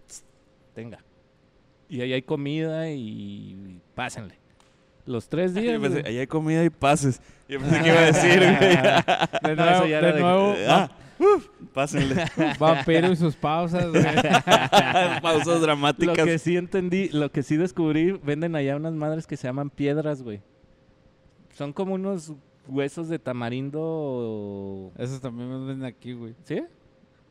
Tenga. 0.76 1.00
Y 1.88 2.02
ahí 2.02 2.12
hay 2.12 2.22
comida 2.22 2.88
y... 2.88 3.80
Pásenle. 3.96 4.36
Los 5.06 5.28
tres 5.28 5.54
días, 5.54 5.74
Yo 5.74 5.80
pensé, 5.80 6.04
ahí 6.06 6.18
hay 6.18 6.26
comida 6.28 6.64
y 6.64 6.70
pases. 6.70 7.20
Yo 7.48 7.58
pensé 7.58 7.80
que 7.82 7.88
iba 7.88 7.98
a 7.98 8.06
decir, 8.06 8.38
güey. 8.38 8.76
De 9.42 9.56
nuevo, 9.56 9.84
de- 9.86 10.20
nuevo 10.20 10.54
Ah, 10.68 10.88
uf, 11.20 11.48
pásenle. 11.72 12.24
vampiro 12.58 13.12
y 13.12 13.16
sus 13.16 13.36
pausas, 13.36 13.88
güey. 13.90 14.02
Pausas 15.22 15.46
Lo 15.46 15.60
dramáticas. 15.60 16.16
que 16.24 16.38
sí 16.38 16.56
entendí, 16.56 17.08
lo 17.10 17.30
que 17.30 17.42
sí 17.42 17.56
descubrí, 17.56 18.12
venden 18.12 18.56
allá 18.56 18.76
unas 18.76 18.94
madres 18.94 19.26
que 19.26 19.36
se 19.36 19.46
llaman 19.46 19.70
piedras, 19.70 20.22
güey. 20.22 20.40
Son 21.54 21.72
como 21.72 21.94
unos 21.94 22.32
huesos 22.68 23.08
de 23.08 23.18
tamarindo. 23.18 24.92
Esos 24.98 25.20
también 25.20 25.48
me 25.48 25.58
venden 25.66 25.84
aquí, 25.84 26.12
güey. 26.12 26.34
¿Sí? 26.44 26.62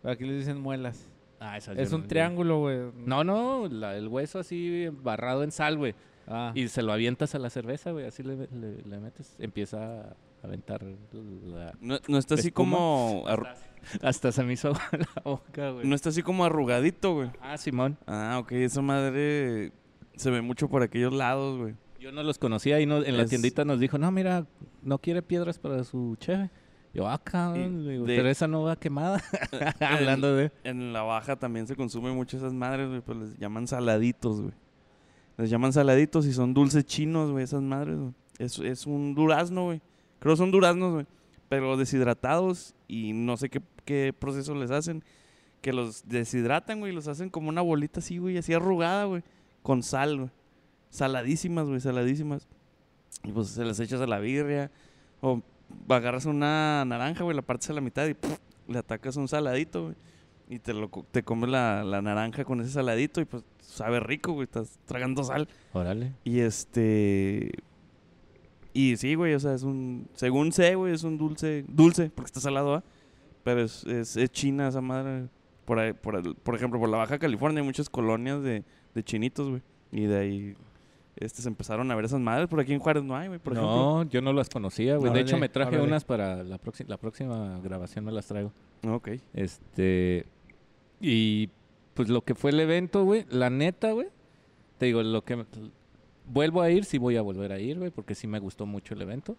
Aquí 0.03 0.25
les 0.25 0.39
dicen 0.39 0.59
muelas. 0.61 1.07
Ah, 1.39 1.57
esas 1.57 1.77
Es 1.77 1.93
un 1.93 2.01
no- 2.01 2.07
triángulo, 2.07 2.59
güey. 2.59 2.79
No, 3.05 3.23
no, 3.23 3.67
la- 3.69 3.95
el 3.97 4.07
hueso 4.07 4.39
así 4.39 4.87
barrado 5.03 5.43
en 5.43 5.51
sal, 5.51 5.77
güey. 5.77 5.95
Ah. 6.27 6.51
Y 6.53 6.67
se 6.67 6.83
lo 6.83 6.91
avientas 6.93 7.33
a 7.33 7.39
la 7.39 7.49
cerveza, 7.49 7.91
güey. 7.91 8.05
Así 8.05 8.23
le, 8.23 8.35
le- 8.35 8.81
le 8.85 8.99
metes. 8.99 9.35
Empieza 9.39 10.01
a 10.01 10.15
aventar 10.43 10.83
la... 10.83 11.73
No, 11.81 11.97
no 12.07 12.17
está 12.17 12.35
así 12.35 12.47
espuma. 12.47 12.77
como... 12.77 13.23
arru- 13.27 13.47
Hasta 14.01 14.31
se 14.31 14.43
me 14.43 14.53
hizo 14.53 14.71
la 14.91 15.21
boca, 15.23 15.71
güey. 15.71 15.87
no 15.87 15.95
está 15.95 16.09
así 16.09 16.21
como 16.23 16.45
arrugadito, 16.45 17.13
güey. 17.13 17.31
Ah, 17.41 17.57
Simón. 17.57 17.97
Ah, 18.07 18.37
ok. 18.41 18.51
Esa 18.53 18.81
madre 18.81 19.71
se 20.15 20.29
ve 20.31 20.41
mucho 20.41 20.69
por 20.69 20.81
aquellos 20.83 21.13
lados, 21.13 21.57
güey. 21.59 21.75
Yo 21.99 22.11
no 22.13 22.23
los 22.23 22.37
conocía 22.37 22.79
y 22.79 22.85
no, 22.85 23.03
en 23.03 23.17
la 23.17 23.25
tiendita 23.25 23.65
nos 23.65 23.79
dijo, 23.79 23.97
no, 23.97 24.09
mira, 24.11 24.45
no 24.81 24.99
quiere 24.99 25.21
piedras 25.21 25.59
para 25.59 25.83
su 25.83 26.15
cheve. 26.19 26.49
Yo, 26.93 27.07
ah, 27.07 27.21
cabrón, 27.23 27.85
de- 27.85 28.01
pero 28.15 28.29
esa 28.29 28.47
no 28.47 28.63
va 28.63 28.75
quemada. 28.77 29.21
Hablando 29.81 30.33
de... 30.35 30.51
En 30.63 30.93
la 30.93 31.01
baja 31.03 31.35
también 31.35 31.67
se 31.67 31.75
consumen 31.75 32.15
mucho 32.15 32.37
esas 32.37 32.53
madres, 32.53 32.87
güey. 32.87 33.01
Pues 33.01 33.17
les 33.17 33.37
llaman 33.37 33.67
saladitos, 33.67 34.41
güey. 34.41 34.53
Les 35.37 35.49
llaman 35.49 35.71
saladitos 35.73 36.25
y 36.25 36.33
son 36.33 36.53
dulces 36.53 36.85
chinos, 36.85 37.31
güey, 37.31 37.43
esas 37.43 37.61
madres, 37.61 37.97
güey. 37.97 38.13
Es, 38.39 38.57
es 38.59 38.87
un 38.87 39.13
durazno, 39.15 39.65
güey. 39.65 39.81
Creo 40.19 40.33
que 40.33 40.37
son 40.37 40.51
duraznos, 40.51 40.93
güey. 40.93 41.05
Pero 41.47 41.77
deshidratados 41.77 42.75
y 42.87 43.13
no 43.13 43.37
sé 43.37 43.49
qué, 43.49 43.61
qué 43.85 44.13
proceso 44.17 44.53
les 44.55 44.71
hacen. 44.71 45.03
Que 45.61 45.73
los 45.73 46.07
deshidratan, 46.07 46.79
güey, 46.79 46.91
y 46.91 46.95
los 46.95 47.07
hacen 47.07 47.29
como 47.29 47.49
una 47.49 47.61
bolita 47.61 47.99
así, 47.99 48.17
güey, 48.17 48.37
así 48.37 48.53
arrugada, 48.53 49.05
güey. 49.05 49.23
Con 49.63 49.83
sal, 49.83 50.17
güey. 50.17 50.29
Saladísimas, 50.89 51.67
güey, 51.67 51.79
saladísimas. 51.79 52.47
Y 53.23 53.31
pues 53.31 53.49
se 53.49 53.65
las 53.65 53.79
echas 53.79 53.99
a 54.01 54.07
la 54.07 54.19
birria. 54.19 54.71
O 55.21 55.41
agarras 55.89 56.25
una 56.25 56.85
naranja, 56.85 57.23
güey, 57.23 57.35
la 57.35 57.41
partes 57.41 57.69
a 57.69 57.73
la 57.73 57.81
mitad 57.81 58.07
y 58.07 58.15
le 58.71 58.79
atacas 58.79 59.17
un 59.17 59.27
saladito, 59.27 59.83
güey. 59.83 59.95
Y 60.51 60.57
te, 60.57 60.73
lo, 60.73 60.89
te 60.89 61.21
comes 61.21 61.49
la, 61.49 61.83
la 61.83 62.01
naranja 62.01 62.43
con 62.43 62.59
ese 62.61 62.71
saladito 62.71 63.21
y 63.21 63.25
pues 63.25 63.43
sabe 63.59 63.99
rico, 63.99 64.31
güey. 64.33 64.45
Estás 64.45 64.79
tragando 64.85 65.23
sal. 65.23 65.47
Órale. 65.73 66.13
Y 66.23 66.39
este. 66.39 67.51
Y 68.73 68.97
sí, 68.97 69.15
güey, 69.15 69.33
o 69.33 69.39
sea, 69.39 69.53
es 69.55 69.63
un. 69.63 70.07
Según 70.13 70.51
sé, 70.51 70.75
güey, 70.75 70.93
es 70.93 71.03
un 71.03 71.17
dulce. 71.17 71.65
Dulce, 71.67 72.11
porque 72.13 72.27
está 72.27 72.39
salado, 72.39 72.75
¿ah? 72.75 72.83
Pero 73.43 73.61
es, 73.61 73.83
es, 73.85 74.15
es 74.17 74.29
china 74.31 74.67
esa 74.67 74.81
madre. 74.81 75.27
Por, 75.65 75.79
ahí- 75.79 75.93
por, 75.93 76.15
el- 76.15 76.35
por 76.35 76.55
ejemplo, 76.55 76.79
por 76.79 76.89
la 76.89 76.97
Baja 76.97 77.17
California 77.19 77.61
hay 77.61 77.65
muchas 77.65 77.89
colonias 77.89 78.41
de, 78.43 78.63
de 78.93 79.03
chinitos, 79.03 79.49
güey. 79.49 79.61
Y 79.91 80.01
de 80.05 80.17
ahí 80.17 80.55
este, 81.15 81.41
se 81.41 81.47
empezaron 81.47 81.89
a 81.91 81.95
ver 81.95 82.05
esas 82.05 82.19
madres. 82.19 82.47
Por 82.47 82.59
aquí 82.59 82.73
en 82.73 82.79
Juárez 82.79 83.03
no 83.03 83.15
hay, 83.15 83.27
güey, 83.27 83.39
por 83.39 83.53
ejemplo. 83.53 83.75
no, 83.75 84.03
yo 84.09 84.21
no 84.21 84.33
las 84.33 84.49
conocía, 84.49 84.97
güey. 84.97 85.11
De 85.13 85.21
hecho, 85.21 85.37
me 85.37 85.49
traje 85.49 85.71
órale. 85.75 85.87
unas 85.87 86.05
para 86.05 86.43
la, 86.43 86.57
próxima 86.59 86.89
la 86.89 86.97
próxima 86.97 87.59
grabación, 87.63 88.05
me 88.05 88.11
las 88.11 88.27
traigo. 88.27 88.51
Ok. 88.87 89.09
Este. 89.33 90.25
Y 91.01 91.49
pues 91.93 92.09
lo 92.09 92.21
que 92.21 92.35
fue 92.35 92.51
el 92.51 92.59
evento, 92.59 93.03
güey. 93.03 93.25
La 93.29 93.49
neta, 93.49 93.91
güey. 93.93 94.07
Te 94.77 94.85
digo, 94.87 95.01
lo 95.03 95.23
que. 95.23 95.43
Vuelvo 96.29 96.61
a 96.61 96.69
ir, 96.69 96.85
sí 96.85 96.97
voy 96.97 97.17
a 97.17 97.21
volver 97.21 97.51
a 97.51 97.59
ir, 97.59 97.79
güey, 97.79 97.89
porque 97.89 98.13
sí 98.13 98.27
me 98.27 98.39
gustó 98.39 98.65
mucho 98.65 98.93
el 98.93 99.01
evento. 99.01 99.35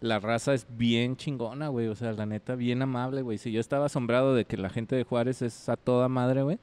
La 0.00 0.18
raza 0.18 0.52
es 0.52 0.66
bien 0.76 1.16
chingona, 1.16 1.68
güey. 1.68 1.86
O 1.88 1.94
sea, 1.94 2.12
la 2.12 2.26
neta, 2.26 2.56
bien 2.56 2.82
amable, 2.82 3.22
güey. 3.22 3.38
Si 3.38 3.52
yo 3.52 3.60
estaba 3.60 3.86
asombrado 3.86 4.34
de 4.34 4.44
que 4.44 4.56
la 4.56 4.68
gente 4.68 4.96
de 4.96 5.04
Juárez 5.04 5.42
es 5.42 5.68
a 5.68 5.76
toda 5.76 6.08
madre, 6.08 6.42
güey. 6.42 6.58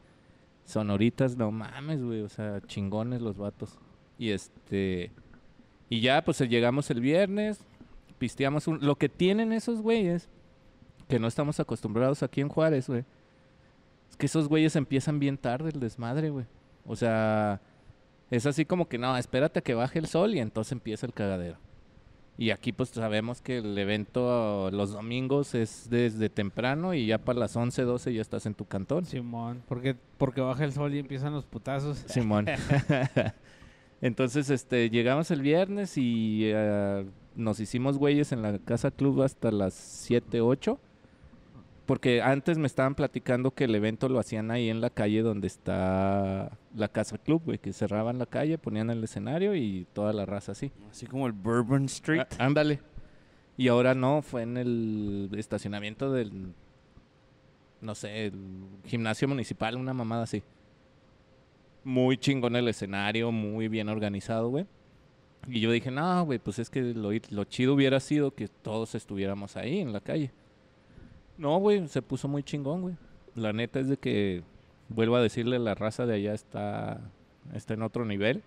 Sonoritas, 0.66 1.38
no 1.38 1.52
mames, 1.52 2.04
güey. 2.04 2.22
O 2.22 2.30
sea, 2.30 2.62
chingones 2.68 3.22
los 3.22 3.38
vatos. 3.38 3.78
Y 4.18 4.32
este. 4.32 5.12
Y 5.90 6.02
ya, 6.02 6.24
pues 6.24 6.40
llegamos 6.40 6.90
el 6.92 7.02
viernes. 7.02 7.60
Pisteamos 8.18 8.68
un. 8.68 8.80
Lo 8.86 8.96
que 8.96 9.10
tienen 9.10 9.52
esos 9.54 9.82
güeyes 9.82 10.30
que 11.08 11.20
no 11.20 11.28
estamos 11.28 11.60
acostumbrados 11.60 12.24
aquí 12.24 12.42
en 12.42 12.50
Juárez, 12.50 12.88
güey. 12.88 13.04
Es 14.10 14.18
que 14.18 14.26
esos 14.26 14.48
güeyes 14.48 14.76
empiezan 14.76 15.20
bien 15.20 15.38
tarde 15.38 15.70
el 15.70 15.80
desmadre, 15.80 16.30
güey. 16.30 16.46
O 16.86 16.96
sea, 16.96 17.62
es 18.32 18.46
así 18.46 18.66
como 18.66 18.88
que 18.88 18.98
no, 18.98 19.16
espérate 19.18 19.60
a 19.60 19.62
que 19.62 19.74
baje 19.74 20.00
el 20.00 20.08
sol 20.08 20.36
y 20.36 20.40
entonces 20.40 20.72
empieza 20.72 21.06
el 21.06 21.14
cagadero. 21.14 21.58
Y 22.38 22.50
aquí 22.50 22.74
pues 22.74 22.90
sabemos 22.90 23.42
que 23.42 23.60
el 23.60 23.78
evento 23.78 24.70
los 24.72 24.92
domingos 24.92 25.56
es 25.56 25.90
desde 25.90 26.30
temprano 26.30 26.94
y 26.94 27.06
ya 27.06 27.18
para 27.18 27.40
las 27.40 27.56
11, 27.56 27.84
12 27.84 28.14
ya 28.14 28.22
estás 28.22 28.46
en 28.46 28.56
tu 28.56 28.66
cantón. 28.66 29.06
Simón. 29.06 29.64
Porque, 29.68 29.96
porque 30.18 30.42
baja 30.42 30.66
el 30.66 30.74
sol 30.74 30.94
y 30.94 31.00
empiezan 31.00 31.34
los 31.34 31.46
putazos. 31.46 31.98
Simón. 32.08 32.48
Entonces, 34.02 34.50
este, 34.50 34.90
llegamos 34.90 35.32
el 35.32 35.42
viernes 35.42 35.98
y 35.98 36.42
eh, 36.44 37.06
nos 37.36 37.62
hicimos 37.62 37.98
güeyes 37.98 38.34
en 38.34 38.42
la 38.42 38.60
casa 38.60 38.92
club 38.92 39.22
hasta 39.22 39.52
las 39.52 39.74
7, 39.74 40.42
8. 40.42 40.78
Porque 41.86 42.22
antes 42.22 42.58
me 42.58 42.66
estaban 42.66 42.96
platicando 42.96 43.52
que 43.52 43.66
el 43.66 43.76
evento 43.76 44.10
lo 44.10 44.18
hacían 44.18 44.50
ahí 44.50 44.70
en 44.70 44.82
la 44.82 44.90
calle 44.90 45.22
donde 45.22 45.46
está 45.48 46.58
la 46.76 46.88
casa 46.88 47.20
club, 47.20 47.44
güey, 47.46 47.60
que 47.60 47.74
cerraban 47.74 48.18
la 48.18 48.26
calle, 48.26 48.58
ponían 48.58 48.90
el 48.90 49.04
escenario 49.04 49.56
y 49.56 49.86
toda 49.94 50.12
la 50.12 50.26
raza 50.26 50.54
así. 50.54 50.72
Así 50.90 51.06
como 51.06 51.28
el 51.28 51.34
Bourbon 51.34 51.86
Street. 51.86 52.24
Ah, 52.40 52.46
ándale. 52.46 52.80
Y 53.56 53.68
ahora 53.68 53.94
no, 53.94 54.24
fue 54.24 54.42
en 54.42 54.58
el 54.58 55.30
estacionamiento 55.38 56.12
del, 56.12 56.54
no 57.82 57.94
sé, 57.94 58.28
el 58.28 58.34
gimnasio 58.86 59.28
municipal, 59.28 59.78
una 59.78 59.94
mamada 59.94 60.24
así. 60.24 60.42
Muy 61.84 62.18
chingón 62.18 62.56
el 62.56 62.68
escenario, 62.68 63.32
muy 63.32 63.68
bien 63.68 63.90
organizado, 63.90 64.50
güey. 64.50 64.66
Y 65.48 65.60
yo 65.60 65.72
dije, 65.72 65.92
no, 65.92 66.26
güey, 66.26 66.40
pues 66.40 66.58
es 66.58 66.72
que 66.72 66.82
lo, 66.82 67.12
lo 67.30 67.44
chido 67.44 67.76
hubiera 67.76 68.00
sido 68.00 68.34
que 68.34 68.48
todos 68.48 68.96
estuviéramos 68.96 69.56
ahí 69.56 69.80
en 69.80 69.94
la 69.94 70.02
calle. 70.02 70.32
No, 71.38 71.58
güey, 71.58 71.88
se 71.88 72.02
puso 72.02 72.28
muy 72.28 72.44
chingón, 72.44 72.82
güey. 72.82 72.96
La 73.36 73.52
neta 73.52 73.80
es 73.80 73.90
de 73.90 73.98
que, 73.98 74.44
vuelvo 74.90 75.16
a 75.16 75.22
decirle, 75.22 75.60
la 75.60 75.76
raza 75.76 76.06
de 76.06 76.16
allá 76.16 76.34
está, 76.34 77.02
está 77.54 77.74
en 77.74 77.82
otro 77.82 78.06
nivel. 78.06 78.44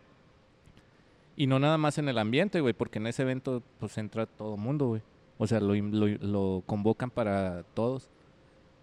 Y 1.36 1.46
no 1.46 1.58
nada 1.58 1.78
más 1.78 1.98
en 1.98 2.08
el 2.08 2.18
ambiente, 2.18 2.60
güey, 2.60 2.74
porque 2.74 2.98
en 2.98 3.06
ese 3.06 3.22
evento 3.22 3.62
pues 3.78 3.96
entra 3.98 4.26
todo 4.26 4.56
mundo, 4.56 4.88
güey. 4.88 5.02
O 5.38 5.46
sea, 5.46 5.60
lo, 5.60 6.62
convocan 6.66 7.10
para 7.10 7.62
todos. 7.74 8.08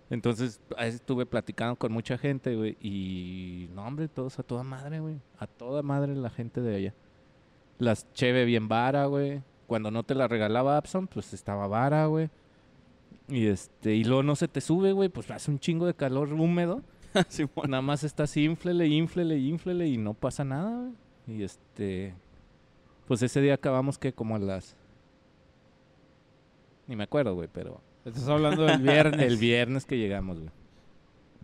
Entonces, 0.10 0.62
estuve 0.78 1.26
platicando 1.26 1.76
con 1.76 1.92
mucha 1.92 2.18
gente, 2.18 2.56
güey, 2.56 2.78
y 2.80 3.68
no, 3.74 3.86
hombre, 3.86 4.08
todos 4.08 4.40
a 4.40 4.44
toda 4.44 4.64
madre, 4.64 5.00
güey. 5.00 5.20
A 5.38 5.48
toda 5.48 5.82
madre 5.82 6.16
la 6.16 6.30
gente 6.30 6.62
de 6.62 6.76
allá. 6.76 6.94
Las 7.78 8.12
cheve 8.14 8.46
bien 8.46 8.70
vara, 8.70 9.06
güey. 9.08 9.42
Cuando 9.68 9.92
no 9.92 10.04
te 10.04 10.16
la 10.16 10.28
regalaba 10.28 10.78
Abson, 10.78 11.08
pues 11.08 11.34
estaba 11.34 11.68
vara, 11.68 12.06
güey. 12.06 12.30
Y 13.28 13.48
este, 13.48 13.96
y 13.96 14.04
luego 14.04 14.22
no 14.24 14.36
se 14.36 14.48
te 14.48 14.62
sube, 14.62 14.92
güey, 14.92 15.10
pues 15.10 15.30
hace 15.32 15.50
un 15.52 15.60
chingo 15.60 15.86
de 15.88 15.94
calor 15.96 16.32
húmedo. 16.34 16.82
Nada 17.68 17.82
más 17.82 18.04
estás 18.04 18.36
inflele, 18.38 18.88
inflele, 18.88 19.38
inflele 19.40 19.88
y 19.88 19.98
no 19.98 20.14
pasa 20.14 20.44
nada, 20.44 20.90
güey. 21.26 21.40
Y 21.40 21.44
este. 21.44 22.14
Pues 23.08 23.22
ese 23.24 23.42
día 23.42 23.54
acabamos 23.56 23.98
que 23.98 24.14
como 24.14 24.36
a 24.36 24.40
las. 24.40 24.76
Ni 26.88 26.96
me 26.96 27.04
acuerdo, 27.04 27.34
güey, 27.36 27.50
pero. 27.52 27.82
Estás 28.04 28.28
hablando 28.28 28.64
del 28.64 28.82
viernes. 28.82 29.22
El 29.32 29.38
viernes 29.38 29.86
que 29.86 29.98
llegamos, 29.98 30.38
güey. 30.40 30.52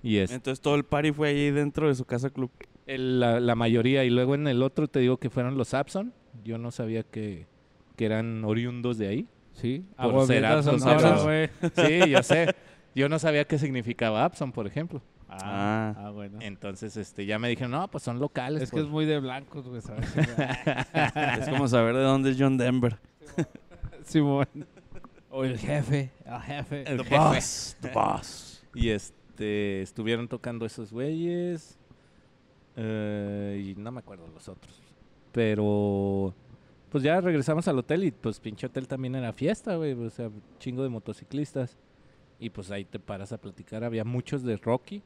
Y 0.04 0.18
es 0.18 0.32
Entonces 0.32 0.62
todo 0.62 0.76
el 0.76 0.84
party 0.84 1.12
fue 1.12 1.30
ahí 1.30 1.52
dentro 1.52 1.88
de 1.88 1.96
su 1.96 2.06
casa 2.06 2.30
club. 2.30 2.52
el- 2.86 3.20
la, 3.20 3.40
la 3.40 3.56
mayoría. 3.56 4.04
Y 4.04 4.10
luego 4.12 4.36
en 4.36 4.48
el 4.48 4.62
otro 4.62 4.88
te 4.88 5.00
digo 5.00 5.18
que 5.18 5.30
fueron 5.32 5.58
los 5.58 5.74
Abson. 5.74 6.14
Yo 6.44 6.58
no 6.58 6.70
sabía 6.72 7.04
que, 7.04 7.48
que 7.96 8.06
eran 8.06 8.44
oriundos 8.46 8.98
de 9.00 9.08
ahí. 9.08 9.28
Sí. 9.54 9.86
Por 9.98 10.26
ser 10.28 10.44
Sonora, 10.64 10.94
Absons. 10.96 11.24
güey. 11.24 11.50
Sí, 12.04 12.10
yo 12.10 12.24
sé. 12.24 12.56
Yo 12.96 13.08
no 13.10 13.20
sabía 13.20 13.46
qué 13.46 13.58
significaba 13.58 14.24
Abson, 14.26 14.52
por 14.52 14.68
ejemplo. 14.68 15.02
Ah, 15.30 15.94
Ah. 15.96 15.96
ah, 16.08 16.10
bueno. 16.10 16.40
Entonces, 16.42 16.98
este, 16.98 17.26
ya 17.26 17.40
me 17.40 17.48
dijeron, 17.48 17.72
no, 17.72 17.88
pues 17.90 18.04
son 18.04 18.20
locales. 18.20 18.64
Es 18.64 18.70
que 18.70 18.76
pues". 18.76 18.86
es 18.86 18.92
muy 18.92 19.06
de 19.06 19.20
blancos, 19.20 19.68
güey, 19.68 19.82
¿sabes? 19.82 20.10
es 21.40 21.50
como 21.50 21.68
saber 21.70 21.96
de 21.96 22.02
dónde 22.02 22.32
es 22.32 22.38
John 22.40 22.58
Denver. 22.58 22.98
Simón. 24.04 24.48
O 25.30 25.46
el 25.46 25.58
jefe. 25.58 26.12
El 26.26 26.42
jefe. 26.42 26.82
El 26.82 26.98
The 26.98 27.04
jefe. 27.06 27.18
boss. 27.18 27.78
The 27.82 27.90
boss. 27.92 28.64
Y 28.76 28.90
este, 28.90 29.82
estuvieron 29.82 30.28
tocando 30.28 30.66
esos 30.66 30.92
güeyes. 30.92 31.78
eh, 32.76 33.72
y 33.74 33.80
no 33.80 33.92
me 33.92 34.00
acuerdo 34.00 34.28
los 34.28 34.50
otros. 34.50 34.82
Pero, 35.32 36.34
pues 36.92 37.06
ya 37.06 37.22
regresamos 37.22 37.68
al 37.70 37.80
hotel 37.80 38.04
y 38.04 38.12
pues 38.12 38.40
pinche 38.42 38.68
hotel 38.68 38.86
también 38.86 39.16
era 39.16 39.32
fiesta, 39.32 39.78
güey. 39.78 39.94
O 39.94 40.10
sea, 40.10 40.30
chingo 40.60 40.84
de 40.84 40.90
motociclistas. 40.90 41.78
Y 42.38 42.50
pues 42.50 42.70
ahí 42.70 42.84
te 42.84 43.00
paras 43.00 43.32
a 43.32 43.38
platicar. 43.38 43.86
Había 43.86 44.04
muchos 44.04 44.44
de 44.44 44.58
Rocky, 44.58 45.02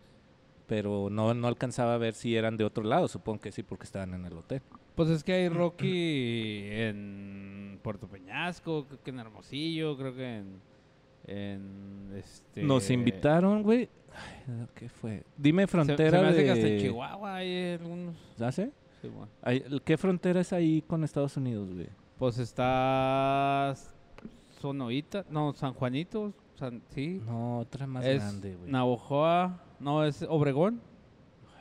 pero 0.65 1.09
no, 1.11 1.35
no 1.35 1.47
alcanzaba 1.47 1.93
a 1.93 1.97
ver 1.97 2.15
si 2.15 2.35
eran 2.35 2.57
de 2.57 2.63
otro 2.63 2.83
lado. 2.83 3.07
Supongo 3.07 3.39
que 3.39 3.51
sí, 3.51 3.61
porque 3.61 3.83
estaban 3.83 4.15
en 4.15 4.25
el 4.25 4.33
hotel. 4.33 4.63
Pues 4.95 5.09
es 5.09 5.23
que 5.23 5.33
hay 5.33 5.49
Rocky 5.49 6.69
en 6.71 7.79
Puerto 7.83 8.07
Peñasco, 8.07 8.87
creo 8.87 9.03
que 9.03 9.09
en 9.11 9.19
Hermosillo, 9.19 9.95
creo 9.95 10.15
que 10.15 10.37
en. 10.37 10.61
en 11.27 12.13
este... 12.15 12.63
Nos 12.63 12.89
invitaron, 12.89 13.61
güey. 13.61 13.89
¿Qué 14.73 14.89
fue? 14.89 15.23
Dime 15.37 15.63
Se, 15.63 15.67
frontera 15.67 16.17
se 16.17 16.23
me 16.23 16.29
hace 16.29 16.37
de... 16.37 16.43
que 16.45 16.51
hasta 16.51 16.67
en 16.67 16.79
Chihuahua 16.79 17.35
hay 17.35 17.73
algunos. 17.73 18.15
¿Hace? 18.39 18.71
¿Qué 19.83 19.97
frontera 19.97 20.41
es 20.41 20.53
ahí 20.53 20.81
con 20.81 21.03
Estados 21.03 21.37
Unidos, 21.37 21.71
güey? 21.73 21.87
Pues 22.17 22.37
está 22.39 23.73
Sonoita, 24.61 25.25
no, 25.29 25.53
San 25.53 25.73
Juanito, 25.73 26.33
San- 26.55 26.81
sí. 26.89 27.21
No, 27.25 27.59
otra 27.59 27.85
más 27.87 28.05
es 28.05 28.21
grande, 28.21 28.55
güey. 28.55 28.71
Navojoa, 28.71 29.61
no, 29.79 30.03
es 30.05 30.25
Obregón. 30.27 30.81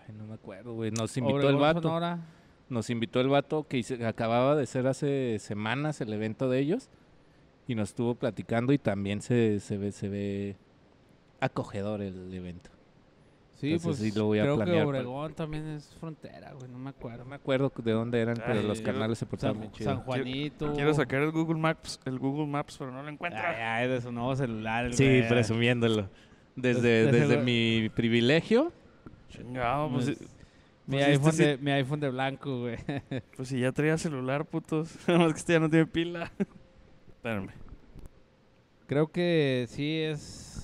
Ay, 0.09 0.15
no 0.17 0.27
me 0.27 0.35
acuerdo, 0.35 0.75
güey. 0.75 0.91
Nos 0.91 1.17
invitó 1.17 1.37
Obregón, 1.37 1.55
el 1.57 1.61
vato. 1.61 1.83
Sonora. 1.83 2.21
Nos 2.69 2.89
invitó 2.91 3.21
el 3.21 3.29
vato 3.29 3.67
que 3.69 3.79
hice- 3.79 4.07
acababa 4.07 4.55
de 4.57 4.67
ser 4.67 4.87
hace 4.87 5.39
semanas 5.39 6.01
el 6.01 6.13
evento 6.13 6.49
de 6.49 6.61
ellos. 6.61 6.89
Y 7.67 7.75
nos 7.75 7.91
estuvo 7.91 8.15
platicando 8.15 8.73
y 8.73 8.79
también 8.79 9.23
se, 9.23 9.59
se 9.61 9.77
ve, 9.79 9.91
se 9.93 10.09
ve 10.09 10.57
acogedor 11.41 12.01
el 12.03 12.33
evento. 12.33 12.71
Sí, 13.65 13.73
Entonces 13.73 14.01
pues 14.01 14.13
sí 14.13 14.19
lo 14.19 14.27
voy 14.27 14.39
a 14.39 14.43
creo 14.43 14.57
planear 14.57 14.77
que 14.79 14.83
Obregón 14.85 15.35
también 15.35 15.67
es 15.69 15.95
frontera, 15.99 16.53
güey, 16.53 16.71
no 16.71 16.79
me 16.79 16.91
acuerdo. 16.91 17.19
No 17.25 17.31
me 17.31 17.37
acuerdo 17.37 17.73
de 17.83 17.93
dónde 17.93 18.21
eran, 18.21 18.37
pero 18.37 18.61
Ay, 18.61 18.67
los 18.67 18.81
canales 18.81 19.19
se 19.19 19.27
portaron 19.27 19.55
San, 19.57 19.61
bien 19.61 19.73
chido. 19.73 19.91
San 19.91 20.01
Juanito. 20.03 20.73
Quiero 20.75 20.95
sacar 20.95 21.23
el 21.23 21.31
Google 21.33 21.59
Maps, 21.61 22.01
el 22.05 22.19
Google 22.19 22.47
Maps, 22.47 22.77
pero 22.79 22.91
no 22.93 23.03
lo 23.03 23.09
encuentro. 23.09 23.41
ay, 23.45 23.89
de 23.89 24.01
su 24.01 24.13
nuevo 24.13 24.35
celular. 24.37 24.85
el 24.87 24.95
Sí, 24.95 25.05
güey. 25.05 25.29
presumiéndolo. 25.29 26.09
Desde, 26.57 26.81
De- 27.07 27.07
de 27.13 27.21
desde 27.21 27.39
mi 27.39 27.89
privilegio, 27.89 28.73
Chingado, 29.29 29.91
pues, 29.91 30.05
Pues, 30.07 30.19
sí- 30.19 30.25
Mi, 30.87 30.99
pues 30.99 31.09
este 31.09 31.13
iPhone 31.13 31.33
sí- 31.59 31.65
mi 31.65 31.71
iPhone 31.73 32.01
de 32.01 32.11
blanco, 32.11 32.61
güey. 32.61 32.77
pues 33.37 33.49
si 33.49 33.59
ya 33.59 33.73
traía 33.73 33.97
celular, 33.99 34.45
putos. 34.45 34.95
Nada 35.09 35.21
más 35.21 35.33
que 35.33 35.39
este 35.41 35.53
ya 35.55 35.61
no 35.61 35.69
tiene 35.71 35.87
pila. 35.87 36.31
Espérame. 37.09 37.49
Creo 38.87 39.09
que 39.09 39.65
sí 39.69 39.99
es 40.01 40.64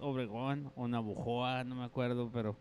Obregón 0.00 0.70
o 0.76 0.86
Navojoa, 0.88 1.64
no 1.64 1.74
me 1.76 1.84
acuerdo, 1.84 2.30
pero 2.32 2.56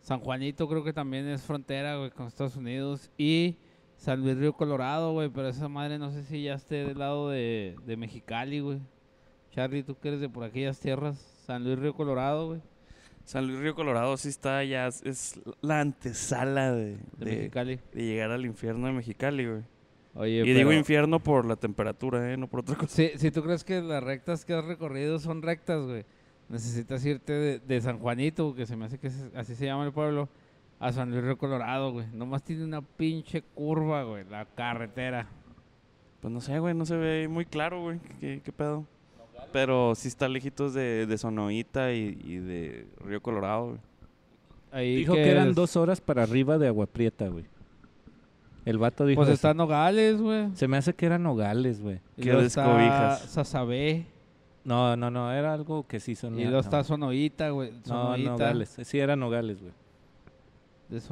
San 0.00 0.20
Juanito 0.20 0.68
creo 0.68 0.84
que 0.84 0.92
también 0.92 1.26
es 1.28 1.42
frontera, 1.42 1.96
güey, 1.96 2.10
con 2.10 2.26
Estados 2.26 2.56
Unidos. 2.56 3.10
Y 3.18 3.56
San 3.96 4.20
Luis 4.22 4.36
Río 4.36 4.52
Colorado, 4.52 5.12
güey, 5.12 5.28
pero 5.30 5.48
esa 5.48 5.68
madre 5.68 5.98
no 5.98 6.10
sé 6.10 6.22
si 6.24 6.42
ya 6.44 6.54
esté 6.54 6.84
del 6.86 6.98
lado 6.98 7.30
de, 7.30 7.76
de 7.86 7.96
Mexicali, 7.96 8.60
güey. 8.60 8.80
Charlie, 9.52 9.82
tú 9.82 9.96
que 9.98 10.08
eres 10.08 10.20
de 10.20 10.28
por 10.28 10.44
aquellas 10.44 10.78
tierras, 10.78 11.16
San 11.46 11.64
Luis 11.64 11.78
Río 11.78 11.94
Colorado, 11.94 12.48
güey, 12.48 12.60
San 13.24 13.46
Luis 13.46 13.58
Río 13.58 13.74
Colorado 13.74 14.16
sí 14.18 14.28
está 14.28 14.62
ya, 14.64 14.86
es- 14.86 15.40
la 15.62 15.80
antesala 15.80 16.72
de, 16.72 16.84
de, 16.92 16.98
de- 17.16 17.36
Mexicali. 17.36 17.80
de 17.92 18.02
llegar 18.04 18.30
al 18.30 18.44
infierno 18.44 18.86
de 18.86 18.92
Mexicali, 18.92 19.46
güey. 19.46 19.62
Oye, 20.14 20.42
Y 20.46 20.52
digo 20.54 20.72
infierno 20.72 21.18
por 21.20 21.44
la 21.44 21.56
temperatura, 21.56 22.32
¿eh? 22.32 22.36
No 22.36 22.48
por 22.48 22.60
otra 22.60 22.74
cosa. 22.76 22.88
Si, 22.94 23.08
si 23.18 23.30
tú 23.30 23.42
crees 23.42 23.64
que 23.64 23.82
las 23.82 24.02
rectas 24.02 24.44
que 24.44 24.54
has 24.54 24.64
recorrido 24.64 25.18
son 25.18 25.42
rectas, 25.42 25.84
güey, 25.84 26.04
necesitas 26.48 27.04
irte 27.04 27.32
de, 27.32 27.58
de 27.58 27.80
San 27.80 27.98
Juanito, 27.98 28.54
que 28.54 28.66
se 28.66 28.76
me 28.76 28.84
hace 28.86 28.98
que 28.98 29.08
es- 29.08 29.30
así 29.34 29.54
se 29.54 29.66
llama 29.66 29.84
el 29.84 29.92
pueblo, 29.92 30.28
a 30.78 30.92
San 30.92 31.10
Luis 31.10 31.22
Río 31.24 31.38
Colorado, 31.38 31.92
güey. 31.92 32.06
Nomás 32.12 32.42
tiene 32.42 32.64
una 32.64 32.82
pinche 32.82 33.42
curva, 33.54 34.02
güey, 34.04 34.24
la 34.28 34.44
carretera. 34.44 35.26
Pues 36.20 36.32
no 36.32 36.40
sé, 36.40 36.58
güey, 36.58 36.74
no 36.74 36.84
se 36.86 36.96
ve 36.96 37.28
muy 37.28 37.44
claro, 37.46 37.82
güey. 37.82 37.98
¿Qué, 38.20 38.40
qué 38.44 38.52
pedo? 38.52 38.84
Pero 39.52 39.94
sí 39.94 40.08
está 40.08 40.28
lejitos 40.28 40.74
de, 40.74 41.06
de 41.06 41.18
Sonoita 41.18 41.92
y, 41.92 42.18
y 42.24 42.36
de 42.38 42.86
Río 43.04 43.20
Colorado, 43.22 43.66
güey. 43.68 43.78
Ahí 44.72 44.96
dijo 44.96 45.14
que 45.14 45.30
eran 45.30 45.48
es- 45.50 45.54
dos 45.54 45.76
horas 45.76 46.00
para 46.00 46.22
arriba 46.22 46.58
de 46.58 46.68
Agua 46.68 46.86
Prieta, 46.86 47.28
güey. 47.28 47.44
El 48.64 48.78
vato 48.78 49.06
dijo 49.06 49.20
Pues 49.20 49.28
eso. 49.28 49.34
está 49.34 49.54
Nogales, 49.54 50.20
güey. 50.20 50.48
Se 50.54 50.66
me 50.66 50.76
hace 50.76 50.92
que 50.92 51.06
eran 51.06 51.22
Nogales, 51.22 51.80
güey. 51.80 52.00
Está 52.16 52.36
descobijas. 52.40 53.20
Sasabé. 53.30 54.06
No, 54.66 54.96
no, 54.96 55.10
no, 55.10 55.32
era 55.32 55.54
algo 55.54 55.86
que 55.86 56.00
sí 56.00 56.14
sonaba. 56.16 56.42
Y 56.42 56.44
luego 56.44 56.58
está 56.60 56.82
Sonoita, 56.82 57.50
güey. 57.50 57.70
No, 57.86 58.16
Nogales. 58.16 58.76
Sí, 58.82 58.98
era 58.98 59.14
Nogales, 59.14 59.58
güey. 59.62 59.72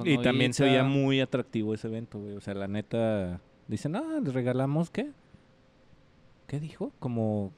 Y 0.05 0.19
también 0.19 0.53
se 0.53 0.65
veía 0.65 0.83
muy 0.83 1.21
atractivo 1.21 1.73
ese 1.73 1.87
evento, 1.89 2.19
güey. 2.19 2.37
O 2.37 2.41
sea, 2.41 2.55
la 2.55 2.67
neta... 2.69 3.41
Dicen, 3.69 3.97
ah, 3.97 4.21
les 4.23 4.35
regalamos, 4.35 4.91
¿qué? 4.91 5.11
¿Qué 6.47 6.61
dijo? 6.61 6.93
Como 6.99 7.53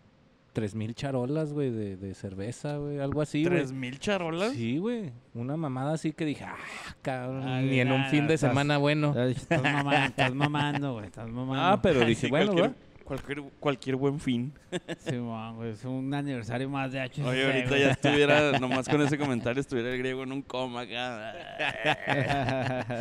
tres 0.52 0.74
mil 0.74 0.94
charolas, 0.94 1.52
güey, 1.52 1.70
de, 1.70 1.96
de 1.96 2.14
cerveza, 2.14 2.76
güey. 2.76 2.98
Algo 3.00 3.20
así, 3.20 3.42
güey. 3.44 3.56
¿Tres 3.56 3.72
mil 3.72 3.98
charolas? 3.98 4.52
Sí, 4.52 4.78
güey. 4.78 5.12
Una 5.35 5.56
mamada 5.56 5.94
así 5.94 6.12
que 6.12 6.24
dije, 6.24 6.44
ah, 6.44 6.56
cabrón, 7.02 7.42
Ay, 7.46 7.66
ni 7.68 7.80
en 7.80 7.90
un 7.92 8.04
fin 8.06 8.26
de 8.26 8.35
estás- 8.35 8.50
semana 8.50 8.78
bueno. 8.78 9.14
Estás 9.18 9.62
mamando, 9.62 10.06
estás 10.06 10.35
mamando, 10.35 10.92
güey. 10.94 11.06
Estás 11.06 11.28
mamando. 11.28 11.62
Ah, 11.62 11.80
pero 11.82 12.00
dije, 12.06 12.26
Sí, 12.26 12.30
bueno, 12.30 12.52
cualquier, 12.52 12.70
güey. 12.70 12.87
Cualquier, 13.07 13.42
cualquier 13.61 13.97
buen 13.97 14.21
fin. 14.21 14.53
Sí, 14.99 15.16
man, 15.16 15.57
güey. 15.57 15.71
Es 15.71 15.85
un 15.85 16.12
aniversario 16.12 16.69
más 16.69 16.92
de 16.92 17.01
HC. 17.01 17.25
Oye, 17.25 17.47
ahorita 17.47 17.69
güey. 17.69 17.81
ya 17.81 17.90
estuviera, 17.92 18.59
nomás 18.61 18.88
con 18.88 19.01
ese 19.01 19.16
comentario, 19.16 19.61
estuviera 19.61 19.90
el 19.90 19.99
griego 19.99 20.25
en 20.25 20.33
un 20.33 20.42
coma 20.42 20.83
acá. 20.83 21.35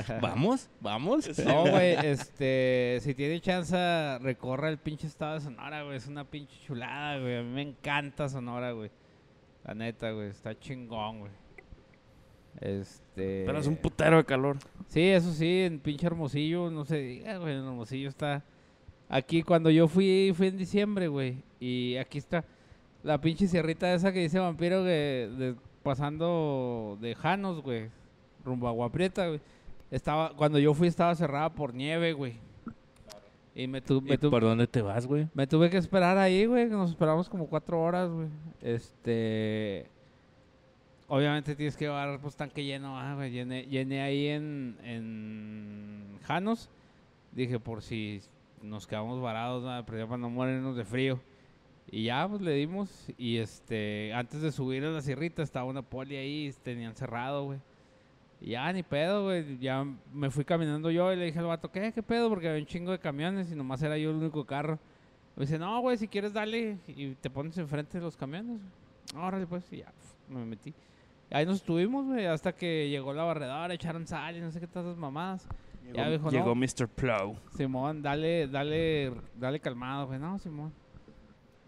¿Vamos? 0.21 0.69
¿Vamos? 0.79 1.37
No, 1.39 1.69
güey, 1.69 1.95
este, 2.05 2.99
si 3.01 3.13
tiene 3.15 3.41
chance, 3.41 4.19
recorra 4.19 4.69
el 4.69 4.77
pinche 4.77 5.07
estado 5.07 5.33
de 5.33 5.41
Sonora, 5.41 5.83
güey. 5.83 5.97
Es 5.97 6.07
una 6.07 6.23
pinche 6.23 6.55
chulada, 6.65 7.19
güey. 7.19 7.39
A 7.39 7.41
mí 7.43 7.49
me 7.49 7.63
encanta 7.63 8.29
Sonora, 8.29 8.71
güey. 8.71 8.91
La 9.65 9.73
neta, 9.73 10.11
güey. 10.11 10.29
Está 10.29 10.57
chingón, 10.57 11.19
güey. 11.21 11.31
Este. 12.61 13.43
Pero 13.45 13.59
es 13.59 13.67
un 13.67 13.75
putero 13.75 14.17
de 14.17 14.25
calor. 14.25 14.57
Sí, 14.87 15.01
eso 15.01 15.33
sí, 15.33 15.63
en 15.63 15.79
pinche 15.79 16.05
Hermosillo, 16.05 16.69
no 16.69 16.85
se 16.85 16.97
diga, 16.97 17.37
güey. 17.37 17.53
En 17.55 17.65
Hermosillo 17.65 18.07
está. 18.07 18.43
Aquí, 19.09 19.43
cuando 19.43 19.69
yo 19.69 19.87
fui, 19.87 20.33
fui 20.35 20.47
en 20.47 20.57
diciembre, 20.57 21.07
güey. 21.07 21.37
Y 21.59 21.95
aquí 21.97 22.17
está 22.17 22.43
la 23.03 23.19
pinche 23.21 23.47
sierrita 23.47 23.93
esa 23.93 24.11
que 24.11 24.19
dice 24.21 24.39
vampiro, 24.39 24.83
que 24.83 25.29
de- 25.37 25.55
pasando 25.83 26.97
de 27.01 27.13
Janos, 27.15 27.61
güey. 27.61 27.89
Rumbo 28.43 28.67
a 28.67 28.71
Guaprieta, 28.71 29.27
güey. 29.27 29.39
Estaba, 29.91 30.35
cuando 30.35 30.57
yo 30.59 30.73
fui 30.73 30.87
estaba 30.87 31.13
cerrada 31.15 31.49
por 31.53 31.73
nieve, 31.73 32.13
güey. 32.13 32.33
Y 33.53 33.67
me, 33.67 33.79
tu- 33.81 34.01
me 34.01 34.15
¿Y 34.15 34.17
tu- 34.17 34.29
¿Por 34.31 34.41
dónde 34.43 34.67
te 34.67 34.81
vas, 34.81 35.05
güey? 35.07 35.27
me 35.33 35.47
tuve 35.47 35.69
que 35.69 35.77
esperar 35.77 36.17
ahí, 36.17 36.45
güey. 36.45 36.65
Nos 36.67 36.89
esperamos 36.89 37.29
como 37.29 37.47
cuatro 37.47 37.81
horas, 37.81 38.09
güey. 38.09 38.27
Este. 38.61 39.85
Obviamente 41.07 41.55
tienes 41.55 41.77
que 41.77 41.85
llevar 41.85 42.19
pues 42.19 42.35
tanque 42.35 42.63
lleno, 42.65 42.97
ah, 42.99 43.13
güey. 43.15 43.31
Llené, 43.31 43.63
llené 43.67 44.01
ahí 44.01 44.27
en, 44.27 44.77
en 44.83 46.17
Janos. 46.23 46.69
Dije, 47.31 47.59
por 47.59 47.81
si 47.83 48.21
nos 48.61 48.87
quedamos 48.87 49.21
varados, 49.21 49.63
ya 49.63 49.85
para 49.85 50.17
no 50.17 50.29
morirnos 50.29 50.75
de 50.75 50.85
frío. 50.85 51.19
Y 51.91 52.05
ya, 52.05 52.27
pues 52.27 52.41
le 52.41 52.53
dimos. 52.53 53.07
Y 53.17 53.37
este, 53.37 54.13
antes 54.13 54.41
de 54.41 54.51
subir 54.51 54.83
a 54.83 54.89
la 54.89 55.01
sierrita 55.01 55.43
estaba 55.43 55.65
una 55.65 55.81
poli 55.81 56.15
ahí, 56.15 56.53
tenían 56.63 56.95
cerrado, 56.95 57.45
güey. 57.45 57.59
Y 58.41 58.51
ya, 58.51 58.71
ni 58.73 58.83
pedo, 58.83 59.25
güey. 59.25 59.57
Ya 59.59 59.85
me 60.13 60.29
fui 60.29 60.43
caminando 60.43 60.89
yo 60.91 61.11
y 61.13 61.15
le 61.15 61.25
dije 61.25 61.39
al 61.39 61.45
vato, 61.45 61.71
¿qué? 61.71 61.91
¿Qué 61.93 62.03
pedo? 62.03 62.29
Porque 62.29 62.49
había 62.49 62.61
un 62.61 62.67
chingo 62.67 62.91
de 62.91 62.99
camiones 62.99 63.51
y 63.51 63.55
nomás 63.55 63.81
era 63.81 63.97
yo 63.97 64.09
el 64.09 64.17
único 64.17 64.45
carro. 64.45 64.79
Me 65.35 65.45
dice, 65.45 65.59
no, 65.59 65.79
güey, 65.81 65.97
si 65.97 66.07
quieres 66.07 66.33
dale 66.33 66.77
y 66.87 67.15
te 67.15 67.29
pones 67.29 67.57
enfrente 67.57 67.97
de 67.97 68.03
los 68.03 68.15
camiones. 68.15 68.61
Órale, 69.15 69.45
pues, 69.45 69.71
y 69.71 69.77
ya, 69.77 69.93
me 70.29 70.45
metí. 70.45 70.73
Ahí 71.31 71.45
nos 71.45 71.57
estuvimos, 71.57 72.05
güey, 72.05 72.25
hasta 72.25 72.53
que 72.53 72.89
llegó 72.89 73.13
la 73.13 73.23
barredora, 73.23 73.73
echaron 73.73 74.07
sal 74.07 74.37
y 74.37 74.41
no 74.41 74.51
sé 74.51 74.59
qué 74.59 74.67
tantas 74.67 74.97
mamadas. 74.97 75.47
Ya 75.93 76.05
Llegó, 76.09 76.11
dijo, 76.11 76.31
llegó 76.31 76.55
no. 76.55 76.55
Mr. 76.55 76.87
Plow. 76.87 77.37
Simón, 77.55 78.01
dale, 78.01 78.47
dale, 78.47 79.13
dale 79.35 79.59
calmado, 79.59 80.07
güey. 80.07 80.19
No, 80.19 80.37
Simón. 80.39 80.73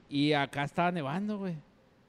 Y 0.10 0.34
acá 0.34 0.63
estaba 0.63 0.91
nevando, 0.91 1.38
güey. 1.38 1.56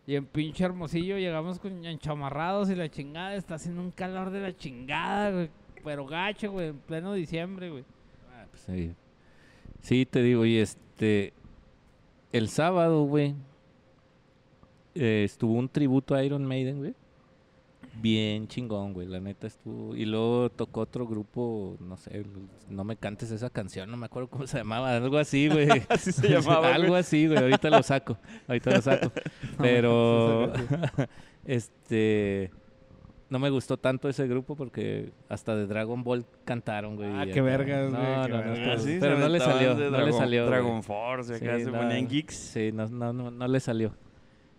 Y 0.06 0.14
en 0.16 0.24
pinche 0.24 0.64
Hermosillo 0.64 1.18
llegamos 1.18 1.58
con 1.58 1.84
enchamarrados 1.84 2.70
y 2.70 2.74
la 2.74 2.88
chingada. 2.88 3.34
Está 3.34 3.56
haciendo 3.56 3.82
un 3.82 3.90
calor 3.90 4.30
de 4.30 4.40
la 4.40 4.56
chingada, 4.56 5.30
güey. 5.32 5.50
Pero 5.84 6.06
gacho, 6.06 6.50
güey, 6.50 6.68
en 6.68 6.78
pleno 6.78 7.12
diciembre, 7.12 7.70
güey. 7.70 7.84
Ah, 8.32 8.46
pues 8.50 8.62
sí. 8.62 8.94
Sí, 9.80 10.06
te 10.06 10.22
digo, 10.22 10.44
y 10.46 10.56
este. 10.58 11.32
El 12.32 12.48
sábado, 12.48 13.02
güey. 13.04 13.34
eh, 14.94 15.22
estuvo 15.24 15.52
un 15.54 15.68
tributo 15.68 16.14
a 16.14 16.24
Iron 16.24 16.44
Maiden, 16.44 16.78
güey. 16.78 16.94
Bien 18.00 18.46
chingón, 18.46 18.92
güey. 18.92 19.08
La 19.08 19.18
neta 19.18 19.48
estuvo. 19.48 19.96
Y 19.96 20.04
luego 20.04 20.50
tocó 20.50 20.82
otro 20.82 21.06
grupo, 21.06 21.76
no 21.80 21.96
sé, 21.96 22.24
no 22.68 22.84
me 22.84 22.96
cantes 22.96 23.30
esa 23.32 23.50
canción, 23.50 23.90
no 23.90 23.96
me 23.96 24.06
acuerdo 24.06 24.28
cómo 24.30 24.46
se 24.46 24.58
llamaba, 24.58 24.94
algo 24.94 25.18
así, 25.18 25.48
güey. 25.48 25.68
Así 25.88 26.12
se 26.12 26.28
llamaba, 26.28 26.72
algo 26.74 26.88
güey. 26.90 27.00
así, 27.00 27.26
güey. 27.26 27.38
Ahorita 27.38 27.70
lo 27.70 27.82
saco. 27.82 28.16
Ahorita 28.46 28.70
lo 28.70 28.82
saco. 28.82 29.12
Pero. 29.58 30.52
Este. 31.44 32.50
No 33.30 33.38
me 33.38 33.50
gustó 33.50 33.76
tanto 33.76 34.08
ese 34.08 34.26
grupo 34.26 34.56
porque 34.56 35.12
hasta 35.28 35.54
de 35.54 35.66
Dragon 35.66 36.02
Ball 36.02 36.24
cantaron, 36.44 36.96
güey. 36.96 37.10
Ah, 37.12 37.26
qué 37.32 37.42
vergas, 37.42 37.90
No, 37.92 37.98
güey, 37.98 38.28
no, 38.30 38.66
no, 38.74 38.78
sí, 38.78 38.96
pero 39.00 39.18
no 39.18 39.28
le 39.28 39.38
salió, 39.38 39.74
de 39.74 39.84
no 39.90 39.98
le 39.98 40.04
Dragon- 40.04 40.18
salió. 40.18 40.42
güey. 40.46 40.50
Dragon 40.54 40.82
Force, 40.82 41.34
acá 41.34 41.58
Sí, 41.58 41.64
se 41.64 41.70
no, 41.70 41.78
ponían 41.78 42.08
geeks. 42.08 42.34
Sí, 42.34 42.70
no, 42.72 42.86
no, 42.88 43.12
no, 43.12 43.30
no 43.30 43.48
le 43.48 43.60
salió. 43.60 43.92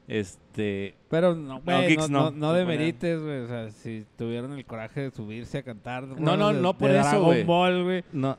Este, 0.10 0.96
Pero 1.08 1.36
no, 1.36 1.62
güey, 1.62 1.96
no, 1.96 2.08
no, 2.08 2.32
no, 2.32 2.54
demerites, 2.54 3.22
güey. 3.22 3.42
O 3.42 3.48
sea, 3.48 3.70
si 3.70 4.06
tuvieron 4.18 4.54
el 4.54 4.66
coraje 4.66 5.02
de 5.02 5.12
subirse 5.12 5.60
a 5.60 5.64
cantar. 5.64 6.04
No, 6.08 6.36
no, 6.36 6.52
de- 6.52 6.60
no 6.62 6.76
por 6.78 6.90
de 6.90 6.98
eso, 7.00 7.10
Dragon 7.10 7.26
güey. 7.26 7.44
Ball, 7.44 7.84
güey. 7.84 8.04
no, 8.12 8.38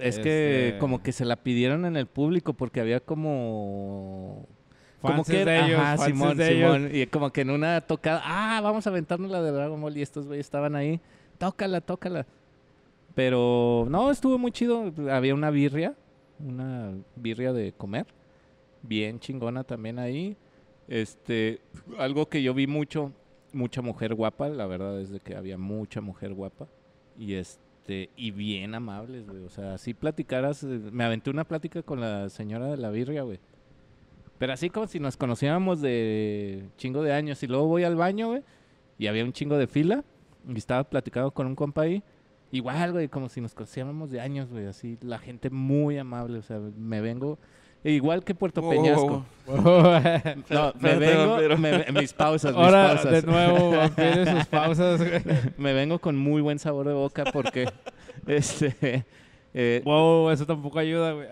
es 0.00 0.18
que 0.18 0.66
Este- 0.68 0.78
como 0.80 1.02
que 1.04 1.12
se 1.12 1.24
la 1.24 1.36
pidieron 1.36 1.84
en 1.86 1.96
el 1.96 2.06
público 2.06 2.52
porque 2.52 2.80
había 2.80 2.98
como... 3.00 4.46
Como 5.00 5.22
que, 5.22 5.44
de 5.44 5.60
ellos, 5.66 5.78
ajá, 5.80 5.98
Simón, 5.98 6.36
de 6.36 6.50
ellos. 6.52 6.74
Simón, 6.76 6.90
y 6.92 7.06
como 7.06 7.30
que 7.30 7.42
en 7.42 7.50
una 7.50 7.80
tocada, 7.82 8.22
ah, 8.24 8.60
vamos 8.62 8.86
a 8.86 8.90
aventarnos 8.90 9.30
la 9.30 9.42
de 9.42 9.50
Dragon 9.52 9.80
Ball 9.80 9.96
y 9.98 10.02
estos 10.02 10.26
güeyes 10.26 10.46
estaban 10.46 10.74
ahí, 10.74 10.98
tócala, 11.38 11.80
tócala. 11.82 12.26
Pero 13.14 13.86
no, 13.88 14.10
estuvo 14.10 14.38
muy 14.38 14.50
chido, 14.50 14.92
había 15.10 15.34
una 15.34 15.50
birria, 15.50 15.94
una 16.40 16.92
birria 17.16 17.52
de 17.52 17.72
comer 17.72 18.06
bien 18.82 19.20
chingona 19.20 19.62
también 19.62 19.98
ahí. 19.98 20.36
Este, 20.88 21.60
algo 21.98 22.28
que 22.28 22.42
yo 22.42 22.54
vi 22.54 22.66
mucho, 22.66 23.12
mucha 23.52 23.82
mujer 23.82 24.14
guapa, 24.14 24.48
la 24.48 24.66
verdad 24.66 25.00
es 25.00 25.10
de 25.10 25.20
que 25.20 25.34
había 25.36 25.56
mucha 25.58 26.00
mujer 26.00 26.34
guapa. 26.34 26.68
Y 27.18 27.34
este, 27.34 28.10
y 28.16 28.30
bien 28.30 28.74
amables, 28.74 29.26
güey. 29.26 29.44
O 29.44 29.50
sea, 29.50 29.78
si 29.78 29.94
platicaras, 29.94 30.62
eh, 30.64 30.80
me 30.92 31.04
aventé 31.04 31.30
una 31.30 31.44
plática 31.44 31.82
con 31.82 32.00
la 32.00 32.28
señora 32.28 32.66
de 32.66 32.76
la 32.76 32.90
birria, 32.90 33.22
güey. 33.22 33.40
Pero 34.38 34.52
así 34.52 34.68
como 34.68 34.86
si 34.86 34.98
nos 35.00 35.16
conociéramos 35.16 35.80
de 35.80 36.64
chingo 36.76 37.02
de 37.02 37.12
años. 37.12 37.42
Y 37.42 37.46
luego 37.46 37.66
voy 37.66 37.84
al 37.84 37.96
baño, 37.96 38.28
güey, 38.28 38.42
y 38.98 39.06
había 39.06 39.24
un 39.24 39.32
chingo 39.32 39.56
de 39.56 39.66
fila. 39.66 40.04
Y 40.46 40.58
estaba 40.58 40.84
platicando 40.84 41.30
con 41.30 41.46
un 41.46 41.54
compa 41.54 41.82
ahí. 41.82 42.02
Igual, 42.50 42.92
güey, 42.92 43.08
como 43.08 43.28
si 43.28 43.40
nos 43.40 43.54
conociéramos 43.54 44.10
de 44.10 44.20
años, 44.20 44.50
güey. 44.50 44.66
Así, 44.66 44.98
la 45.00 45.18
gente 45.18 45.48
muy 45.50 45.96
amable. 45.96 46.38
O 46.38 46.42
sea, 46.42 46.58
me 46.58 47.00
vengo... 47.00 47.38
Igual 47.84 48.24
que 48.24 48.34
Puerto 48.34 48.62
Wow, 48.62 48.70
Peñasco. 48.70 49.24
wow, 49.46 49.54
No, 50.50 50.72
me 50.80 50.96
vengo, 50.96 51.56
me- 51.58 51.84
mis 52.00 52.14
pausas, 52.14 52.56
mis 52.56 52.64
pausas. 52.66 53.12
de 53.12 53.22
nuevo, 53.22 53.70
vampiro 53.72 54.26
sus 54.26 54.46
pausas, 54.46 55.00
me 55.58 55.72
vengo 55.74 55.98
con 55.98 56.16
muy 56.16 56.40
buen 56.40 56.58
sabor 56.58 56.86
de 56.88 56.94
boca 56.94 57.24
porque, 57.32 57.68
este, 58.26 59.04
eh, 59.52 59.82
Wow, 59.84 60.30
eso 60.30 60.46
tampoco 60.46 60.78
ayuda, 60.78 61.12
güey. 61.12 61.28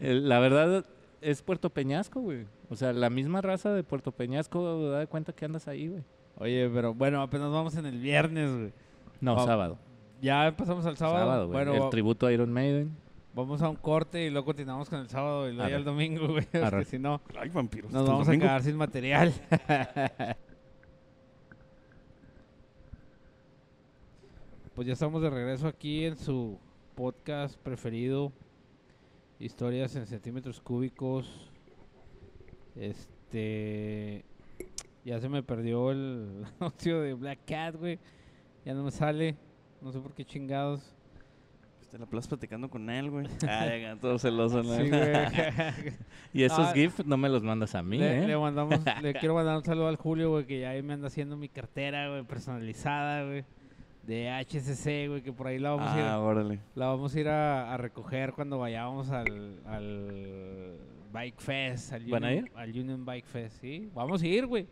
eh, 0.00 0.14
la 0.14 0.38
verdad 0.38 0.84
es 1.20 1.42
Puerto 1.42 1.70
Peñasco, 1.70 2.20
güey. 2.20 2.46
O 2.70 2.76
sea, 2.76 2.92
la 2.92 3.10
misma 3.10 3.40
raza 3.42 3.72
de 3.72 3.82
Puerto 3.82 4.10
Peñasco, 4.12 4.88
da 4.90 5.00
de 5.00 5.06
cuenta 5.06 5.32
que 5.34 5.44
andas 5.44 5.68
ahí, 5.68 5.88
güey. 5.88 6.02
Oye, 6.38 6.70
pero 6.72 6.94
bueno, 6.94 7.20
apenas 7.22 7.50
vamos 7.50 7.76
en 7.76 7.86
el 7.86 7.98
viernes, 7.98 8.50
güey. 8.50 8.72
No, 9.20 9.38
sábado. 9.44 9.78
Ya 10.20 10.46
empezamos 10.46 10.84
el 10.86 10.96
sábado. 10.96 11.18
Sábado, 11.18 11.46
güey. 11.48 11.64
bueno, 11.64 11.84
El 11.84 11.90
tributo 11.90 12.26
a 12.26 12.32
Iron 12.32 12.52
Maiden. 12.52 12.96
Vamos 13.34 13.60
a 13.62 13.68
un 13.68 13.76
corte 13.76 14.24
y 14.24 14.30
luego 14.30 14.46
continuamos 14.46 14.88
con 14.88 15.00
el 15.00 15.08
sábado 15.08 15.48
y 15.48 15.54
luego 15.54 15.68
ya 15.68 15.76
el 15.76 15.84
domingo, 15.84 16.28
güey. 16.28 16.44
Porque 16.52 16.66
Arre. 16.66 16.84
si 16.84 16.98
no, 16.98 17.20
Ay, 17.36 17.48
vampiros. 17.50 17.92
nos 17.92 18.08
vamos 18.08 18.28
a 18.28 18.32
quedar 18.32 18.62
sin 18.62 18.76
material. 18.76 19.32
pues 24.74 24.86
ya 24.86 24.92
estamos 24.92 25.22
de 25.22 25.30
regreso 25.30 25.66
aquí 25.68 26.04
en 26.04 26.16
su 26.16 26.58
podcast 26.94 27.58
preferido, 27.58 28.32
Historias 29.40 29.96
en 29.96 30.06
centímetros 30.06 30.60
cúbicos. 30.60 31.50
Este, 32.76 34.24
ya 35.04 35.20
se 35.20 35.28
me 35.28 35.42
perdió 35.42 35.90
el 35.90 36.44
anuncio 36.60 37.00
de 37.00 37.14
Black 37.14 37.40
Cat, 37.46 37.74
güey. 37.76 37.98
Ya 38.64 38.74
no 38.74 38.84
me 38.84 38.92
sale, 38.92 39.36
no 39.82 39.90
sé 39.92 39.98
por 39.98 40.14
qué 40.14 40.24
chingados. 40.24 40.94
Te 41.94 42.00
la 42.00 42.06
plaza 42.06 42.28
platicando 42.28 42.68
con 42.68 42.90
él, 42.90 43.08
güey. 43.08 43.24
Acá, 43.42 43.96
todo 44.00 44.18
celoso, 44.18 44.64
¿no? 44.64 44.74
Sí, 44.74 44.88
güey. 44.88 45.00
Y 46.32 46.42
esos 46.42 46.58
Ah, 46.58 46.72
GIFs 46.74 47.06
no 47.06 47.16
me 47.16 47.28
los 47.28 47.44
mandas 47.44 47.76
a 47.76 47.84
mí, 47.84 47.98
Le, 47.98 48.24
¿eh? 48.24 48.26
le 48.26 48.36
mandamos, 48.36 48.80
le 49.00 49.14
quiero 49.20 49.36
mandar 49.36 49.56
un 49.58 49.64
saludo 49.64 49.86
al 49.86 49.94
Julio, 49.94 50.30
güey, 50.30 50.44
que 50.44 50.58
ya 50.58 50.70
ahí 50.70 50.82
me 50.82 50.94
anda 50.94 51.06
haciendo 51.06 51.36
mi 51.36 51.48
cartera, 51.48 52.08
güey, 52.08 52.24
personalizada, 52.24 53.24
güey, 53.24 53.44
de 54.02 54.28
HSC, 54.28 55.06
güey, 55.08 55.22
que 55.22 55.32
por 55.32 55.46
ahí 55.46 55.60
la 55.60 55.70
vamos 55.70 55.88
a 55.88 55.96
ir, 55.96 56.04
Ah, 56.04 56.18
órale. 56.18 56.58
la 56.74 56.86
vamos 56.88 57.14
a, 57.14 57.20
ir 57.20 57.28
a, 57.28 57.72
a 57.72 57.76
recoger 57.76 58.32
cuando 58.32 58.58
vayamos 58.58 59.10
al, 59.10 59.60
al 59.64 60.76
Bike 61.12 61.38
Fest, 61.40 61.92
al 61.92 62.06
¿Van 62.06 62.24
a 62.24 62.26
Union, 62.26 62.46
ir? 62.46 62.52
al 62.56 62.70
Union 62.70 63.04
Bike 63.04 63.26
Fest, 63.26 63.60
sí, 63.60 63.88
vamos 63.94 64.20
a 64.20 64.26
ir, 64.26 64.46
güey. 64.46 64.66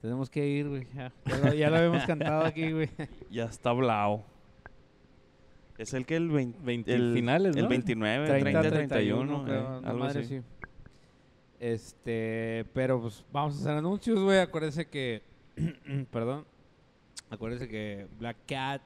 Tenemos 0.00 0.30
que 0.30 0.46
ir, 0.46 0.68
güey, 0.68 0.86
ya, 0.94 1.12
ya 1.26 1.36
lo, 1.38 1.54
ya 1.54 1.70
lo 1.70 1.76
habíamos 1.76 2.04
cantado 2.04 2.44
aquí, 2.44 2.70
güey. 2.70 2.88
Ya 3.30 3.44
está 3.44 3.70
hablado. 3.70 4.24
Es 5.76 5.92
el 5.94 6.06
que 6.06 6.16
el 6.16 6.28
20, 6.28 6.58
20 6.62 6.94
el, 6.94 7.14
finales, 7.14 7.56
el 7.56 7.62
¿no? 7.64 7.68
29, 7.68 8.26
30, 8.26 8.60
30, 8.60 8.70
31, 8.70 8.88
31, 8.88 9.44
creo, 9.44 9.56
eh, 9.56 9.80
no 9.80 9.88
algo 9.88 10.04
madre, 10.04 10.20
así. 10.20 10.38
sí. 10.38 10.44
Este, 11.60 12.64
pero 12.72 13.00
pues 13.00 13.24
vamos 13.32 13.56
a 13.56 13.60
hacer 13.60 13.72
anuncios, 13.72 14.20
güey. 14.20 14.38
Acuérdense 14.38 14.86
que, 14.88 15.22
perdón, 16.12 16.44
acuérdense 17.30 17.68
que 17.68 18.06
Black 18.18 18.36
Cat 18.46 18.82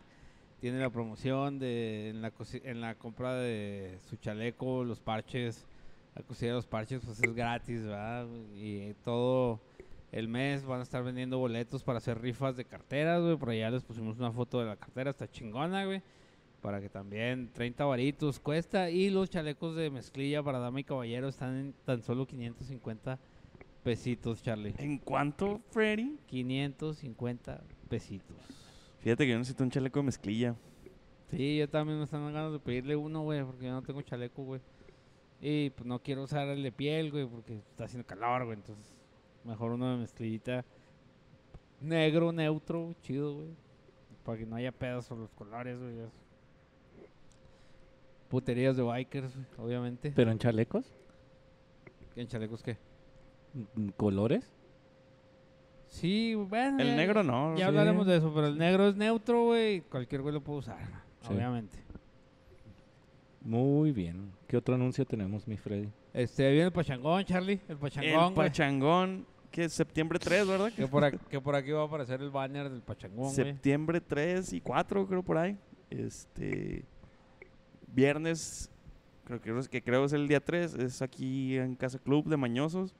tiene 0.61 0.79
la 0.79 0.91
promoción 0.91 1.59
de 1.59 2.11
en 2.11 2.23
la, 2.23 2.33
en 2.65 2.81
la 2.81 2.95
compra 2.95 3.35
de 3.35 3.99
su 4.09 4.17
chaleco, 4.17 4.85
los 4.85 5.01
parches, 5.01 5.67
la 6.15 6.23
cosilla 6.23 6.53
de 6.53 6.57
los 6.57 6.67
parches, 6.67 7.03
pues 7.05 7.21
es 7.23 7.35
gratis, 7.35 7.83
¿verdad? 7.85 8.27
Y 8.55 8.93
todo 9.05 9.61
el 10.13 10.29
mes 10.29 10.65
van 10.65 10.81
a 10.81 10.83
estar 10.83 11.03
vendiendo 11.03 11.39
boletos 11.39 11.83
para 11.83 11.97
hacer 11.97 12.21
rifas 12.21 12.55
de 12.57 12.67
carteras, 12.67 13.23
güey. 13.23 13.37
Por 13.37 13.51
allá 13.51 13.71
les 13.71 13.83
pusimos 13.83 14.19
una 14.19 14.31
foto 14.31 14.61
de 14.61 14.67
la 14.67 14.77
cartera, 14.77 15.11
está 15.11 15.27
chingona, 15.27 15.87
güey. 15.87 16.03
Para 16.61 16.81
que 16.81 16.91
también 16.91 17.51
30 17.53 17.85
varitos 17.87 18.39
cuesta. 18.39 18.91
Y 18.91 19.09
los 19.09 19.31
chalecos 19.31 19.75
de 19.75 19.91
mezclilla 19.91 20.43
para 20.43 20.59
dama 20.59 20.81
y 20.81 20.85
caballero 20.85 21.29
están 21.29 21.57
en 21.57 21.75
tan 21.85 22.03
solo 22.03 22.27
550 22.27 23.19
pesitos, 23.83 24.43
Charlie. 24.43 24.75
¿En 24.79 24.99
cuánto, 24.99 25.61
Freddy? 25.71 26.19
550 26.27 27.63
pesitos. 27.89 28.37
Fíjate 29.01 29.25
que 29.25 29.33
yo 29.33 29.39
necesito 29.39 29.65
un 29.65 29.71
chaleco 29.71 29.99
de 30.01 30.05
mezclilla. 30.05 30.55
Sí, 31.31 31.57
yo 31.57 31.69
también 31.69 31.99
me 31.99 32.05
están 32.05 32.21
dando 32.21 32.39
ganas 32.39 32.53
de 32.53 32.59
pedirle 32.59 32.95
uno, 32.95 33.23
güey, 33.23 33.43
porque 33.43 33.65
yo 33.65 33.73
no 33.73 33.83
tengo 33.83 34.03
chaleco, 34.03 34.45
güey. 34.45 34.61
Y 35.41 35.71
pues 35.71 35.87
no 35.87 36.01
quiero 36.01 36.23
usar 36.23 36.47
el 36.49 36.63
de 36.63 36.71
piel, 36.71 37.11
güey, 37.11 37.27
porque 37.27 37.57
está 37.57 37.85
haciendo 37.85 38.07
calor, 38.07 38.45
güey. 38.45 38.59
Entonces, 38.59 39.02
mejor 39.45 39.73
uno 39.73 39.91
de 39.93 39.97
mezclillita 39.99 40.65
negro, 41.81 42.33
neutro, 42.33 42.95
chido, 43.03 43.35
güey. 43.35 43.49
Para 44.25 44.39
que 44.39 44.47
no 44.47 44.57
haya 44.57 44.71
pedos 44.73 45.07
sobre 45.07 45.23
los 45.23 45.33
colores, 45.33 45.79
güey. 45.79 45.95
Puterías 48.29 48.77
de 48.77 48.83
bikers, 48.83 49.35
güey, 49.35 49.47
obviamente. 49.59 50.13
¿Pero 50.15 50.31
en 50.31 50.39
chalecos? 50.39 50.87
¿En 52.17 52.27
chalecos 52.29 52.63
qué? 52.63 52.79
¿Colores? 53.97 54.51
Sí, 55.89 56.35
bueno. 56.35 56.81
El 56.81 56.89
ya- 56.89 56.97
negro 56.97 57.23
no. 57.23 57.51
Ya 57.53 57.57
sí. 57.57 57.63
hablaremos 57.65 58.07
de 58.07 58.17
eso, 58.17 58.33
pero 58.35 58.47
el 58.47 58.57
negro 58.57 58.89
es 58.89 58.97
neutro, 58.97 59.45
güey. 59.45 59.83
Cualquier 59.83 60.23
güey 60.23 60.33
lo 60.33 60.41
puede 60.43 60.61
usar, 60.61 60.79
Sí. 61.21 61.33
obviamente. 61.35 61.79
Muy 63.43 63.93
bien. 63.93 64.33
¿Qué 64.47 64.57
otro 64.57 64.75
anuncio 64.77 65.05
tenemos, 65.05 65.47
mi 65.47 65.57
Freddy? 65.59 65.91
Este, 66.15 66.49
viene 66.51 66.67
el 66.67 66.73
pachangón, 66.73 67.25
Charlie. 67.25 67.61
El 67.69 67.77
pachangón, 67.77 68.29
El 68.29 68.35
pachangón, 68.35 69.27
que 69.53 69.65
es 69.65 69.73
septiembre 69.73 70.19
3, 70.19 70.49
¿verdad? 70.49 70.73
Que 70.73 70.89
por, 70.89 71.05
aquí, 71.05 71.19
que 71.31 71.41
por 71.41 71.55
aquí 71.55 71.71
va 71.71 71.83
a 71.83 71.85
aparecer 71.85 72.21
el 72.21 72.31
banner 72.31 72.69
del 72.71 72.81
pachangón, 72.81 73.25
güey. 73.25 73.35
Septiembre 73.35 74.01
3 74.01 74.55
y 74.55 74.61
4, 74.61 75.07
creo 75.07 75.23
por 75.23 75.39
ahí. 75.39 75.57
Este. 75.91 76.85
Viernes, 77.87 78.71
creo 79.25 79.41
que, 79.41 79.69
que 79.69 79.83
creo 79.83 80.05
es 80.07 80.15
el 80.15 80.27
día 80.27 80.41
3, 80.41 80.75
es 80.75 81.03
aquí 81.03 81.59
en 81.59 81.77
Casa 81.77 81.99
Club 81.99 82.27
de 82.27 82.37
Mañosos. 82.37 82.95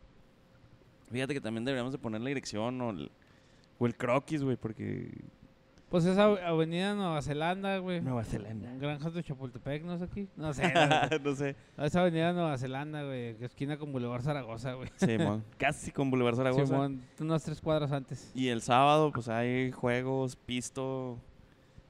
Fíjate 1.11 1.35
que 1.35 1.41
también 1.41 1.65
deberíamos 1.65 1.93
de 1.93 1.99
poner 1.99 2.21
la 2.21 2.29
dirección 2.29 2.81
o 2.81 2.91
el, 2.91 3.11
o 3.79 3.87
el 3.87 3.97
croquis, 3.97 4.43
güey, 4.43 4.57
porque... 4.57 5.11
Pues 5.93 6.07
esa 6.07 6.25
Avenida 6.25 6.95
Nueva 6.95 7.21
Zelanda, 7.21 7.77
güey. 7.77 8.01
Nueva 8.01 8.25
Zelanda. 8.25 8.75
Granjas 8.77 9.13
de 9.13 9.23
Chapultepec, 9.23 9.85
¿no 9.85 9.93
es 9.93 10.01
aquí? 10.01 10.27
No 10.37 10.55
sé. 10.55 10.73
no 11.23 11.35
sé. 11.35 11.55
esa 11.77 12.01
Avenida 12.01 12.33
Nueva 12.33 12.57
Zelanda, 12.57 13.05
güey. 13.05 13.37
Esquina 13.43 13.77
con 13.77 13.93
Boulevard 13.93 14.23
Zaragoza, 14.23 14.73
güey. 14.73 14.89
Simón, 14.97 15.45
casi 15.59 15.93
con 15.93 16.11
Boulevard 16.11 16.37
Zaragoza. 16.37 16.65
Simón, 16.65 17.03
unas 17.21 17.45
tres 17.45 17.61
cuadras 17.61 17.93
antes. 17.93 18.33
Y 18.35 18.49
el 18.49 18.63
sábado, 18.63 19.13
pues 19.13 19.29
hay 19.29 19.71
juegos, 19.71 20.35
pisto, 20.35 21.19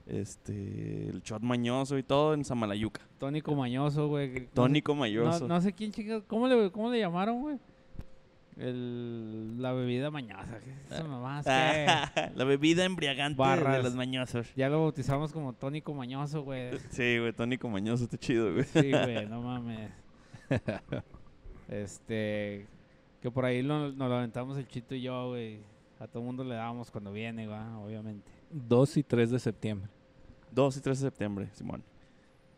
este, 0.06 1.08
el 1.08 1.22
shot 1.22 1.42
mañoso 1.42 1.96
y 1.96 2.02
todo 2.02 2.34
en 2.34 2.44
Samalayuca. 2.44 3.02
Tónico 3.18 3.54
Mañoso, 3.54 4.08
güey. 4.08 4.48
Tónico 4.48 4.96
mañoso. 4.96 5.46
no 5.46 5.60
sé 5.60 5.72
quién 5.72 5.92
chingados. 5.92 6.24
¿Cómo 6.26 6.48
le, 6.48 6.72
¿Cómo 6.72 6.90
le 6.90 6.98
llamaron, 6.98 7.40
güey? 7.40 7.56
El, 8.56 9.60
la 9.62 9.72
bebida 9.72 10.10
mañosa. 10.10 10.60
¿qué 10.62 10.70
es 10.72 10.92
esa 10.92 11.04
mamá? 11.04 11.40
Es 11.40 11.46
que 11.46 12.30
la 12.36 12.44
bebida 12.44 12.84
embriagante 12.84 13.38
Barras. 13.38 13.78
de 13.78 13.82
los 13.82 13.94
mañosos. 13.94 14.52
ya 14.54 14.68
lo 14.68 14.80
bautizamos 14.82 15.32
como 15.32 15.54
tónico 15.54 15.94
mañoso, 15.94 16.42
güey. 16.42 16.78
Sí, 16.90 17.18
güey, 17.18 17.32
tónico 17.32 17.68
mañoso, 17.70 18.04
está 18.04 18.18
chido, 18.18 18.52
güey. 18.52 18.64
Sí, 18.64 18.90
güey, 18.90 19.26
no 19.28 19.40
mames. 19.42 19.90
Este. 21.68 22.66
Que 23.20 23.30
por 23.30 23.44
ahí 23.44 23.62
lo- 23.62 23.92
nos 23.92 24.08
lo 24.08 24.16
aventamos 24.16 24.58
el 24.58 24.66
chito 24.66 24.94
y 24.94 25.02
yo, 25.02 25.28
güey. 25.30 25.60
A 26.00 26.06
todo 26.08 26.22
mundo 26.22 26.42
le 26.42 26.56
damos 26.56 26.90
cuando 26.90 27.12
viene, 27.12 27.46
güey, 27.46 27.58
obviamente. 27.84 28.30
2 28.50 28.96
y 28.96 29.02
3 29.04 29.30
de 29.30 29.38
septiembre. 29.38 29.88
2 30.50 30.76
y 30.76 30.80
3 30.80 31.00
de 31.00 31.06
septiembre, 31.06 31.48
Simón. 31.54 31.82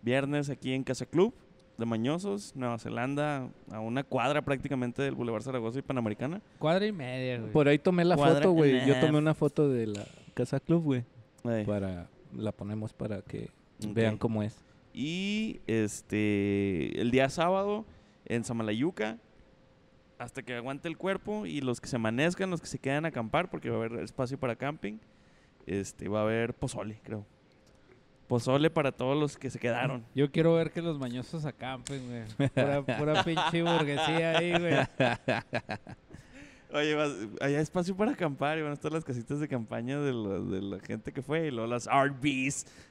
Viernes 0.00 0.48
aquí 0.50 0.72
en 0.72 0.82
Casa 0.82 1.04
Club 1.06 1.34
de 1.76 1.86
Mañosos, 1.86 2.54
Nueva 2.54 2.78
Zelanda, 2.78 3.48
a 3.70 3.80
una 3.80 4.04
cuadra 4.04 4.42
prácticamente 4.42 5.02
del 5.02 5.14
Boulevard 5.14 5.42
Zaragoza 5.42 5.78
y 5.78 5.82
Panamericana. 5.82 6.40
Cuadra 6.58 6.86
y 6.86 6.92
media, 6.92 7.40
güey. 7.40 7.52
Por 7.52 7.68
ahí 7.68 7.78
tomé 7.78 8.04
la 8.04 8.16
Cuadra 8.16 8.36
foto, 8.36 8.52
güey. 8.52 8.86
Yo 8.86 8.96
a 8.96 9.00
tomé 9.00 9.18
una 9.18 9.34
foto 9.34 9.68
de 9.68 9.86
la 9.88 10.04
Casa 10.34 10.60
Club, 10.60 10.82
güey. 10.82 11.04
Ey. 11.44 11.64
Para, 11.64 12.08
la 12.36 12.52
ponemos 12.52 12.92
para 12.92 13.22
que 13.22 13.50
vean 13.88 14.16
cómo 14.16 14.42
es. 14.42 14.64
Y 14.92 15.60
este 15.66 17.00
el 17.00 17.10
día 17.10 17.28
sábado 17.28 17.84
en 18.26 18.44
Samalayuca 18.44 19.18
hasta 20.18 20.42
que 20.42 20.54
aguante 20.54 20.88
el 20.88 20.96
cuerpo 20.96 21.46
y 21.46 21.60
los 21.60 21.80
que 21.80 21.88
se 21.88 21.96
amanezcan, 21.96 22.50
los 22.50 22.60
que 22.60 22.68
se 22.68 22.78
quedan 22.78 23.04
a 23.04 23.08
acampar 23.08 23.50
porque 23.50 23.70
va 23.70 23.76
a 23.76 23.84
haber 23.84 24.00
espacio 24.00 24.38
para 24.38 24.56
camping. 24.56 24.98
Este 25.66 26.08
va 26.08 26.20
a 26.20 26.22
haber 26.22 26.54
pozole, 26.54 27.00
creo. 27.02 27.26
Pozole 28.26 28.70
para 28.70 28.92
todos 28.92 29.16
los 29.18 29.36
que 29.36 29.50
se 29.50 29.58
quedaron. 29.58 30.04
Yo 30.14 30.30
quiero 30.30 30.54
ver 30.54 30.70
que 30.70 30.80
los 30.80 30.98
mañosos 30.98 31.44
acampen, 31.44 32.02
güey. 32.06 32.48
Pura, 32.50 32.82
pura 32.98 33.24
pinche 33.24 33.62
burguesía 33.62 34.38
ahí, 34.38 34.52
güey. 34.58 34.76
Oye, 36.74 36.94
vas- 36.96 37.14
hay 37.40 37.54
espacio 37.54 37.96
para 37.96 38.10
acampar 38.12 38.58
y 38.58 38.62
van 38.62 38.72
a 38.72 38.74
estar 38.74 38.90
las 38.92 39.04
casitas 39.04 39.38
de 39.38 39.46
campaña 39.46 40.00
de, 40.00 40.12
la- 40.12 40.40
de 40.40 40.60
la 40.60 40.80
gente 40.80 41.12
que 41.12 41.22
fue 41.22 41.46
y 41.46 41.50
luego 41.52 41.68
las 41.68 41.86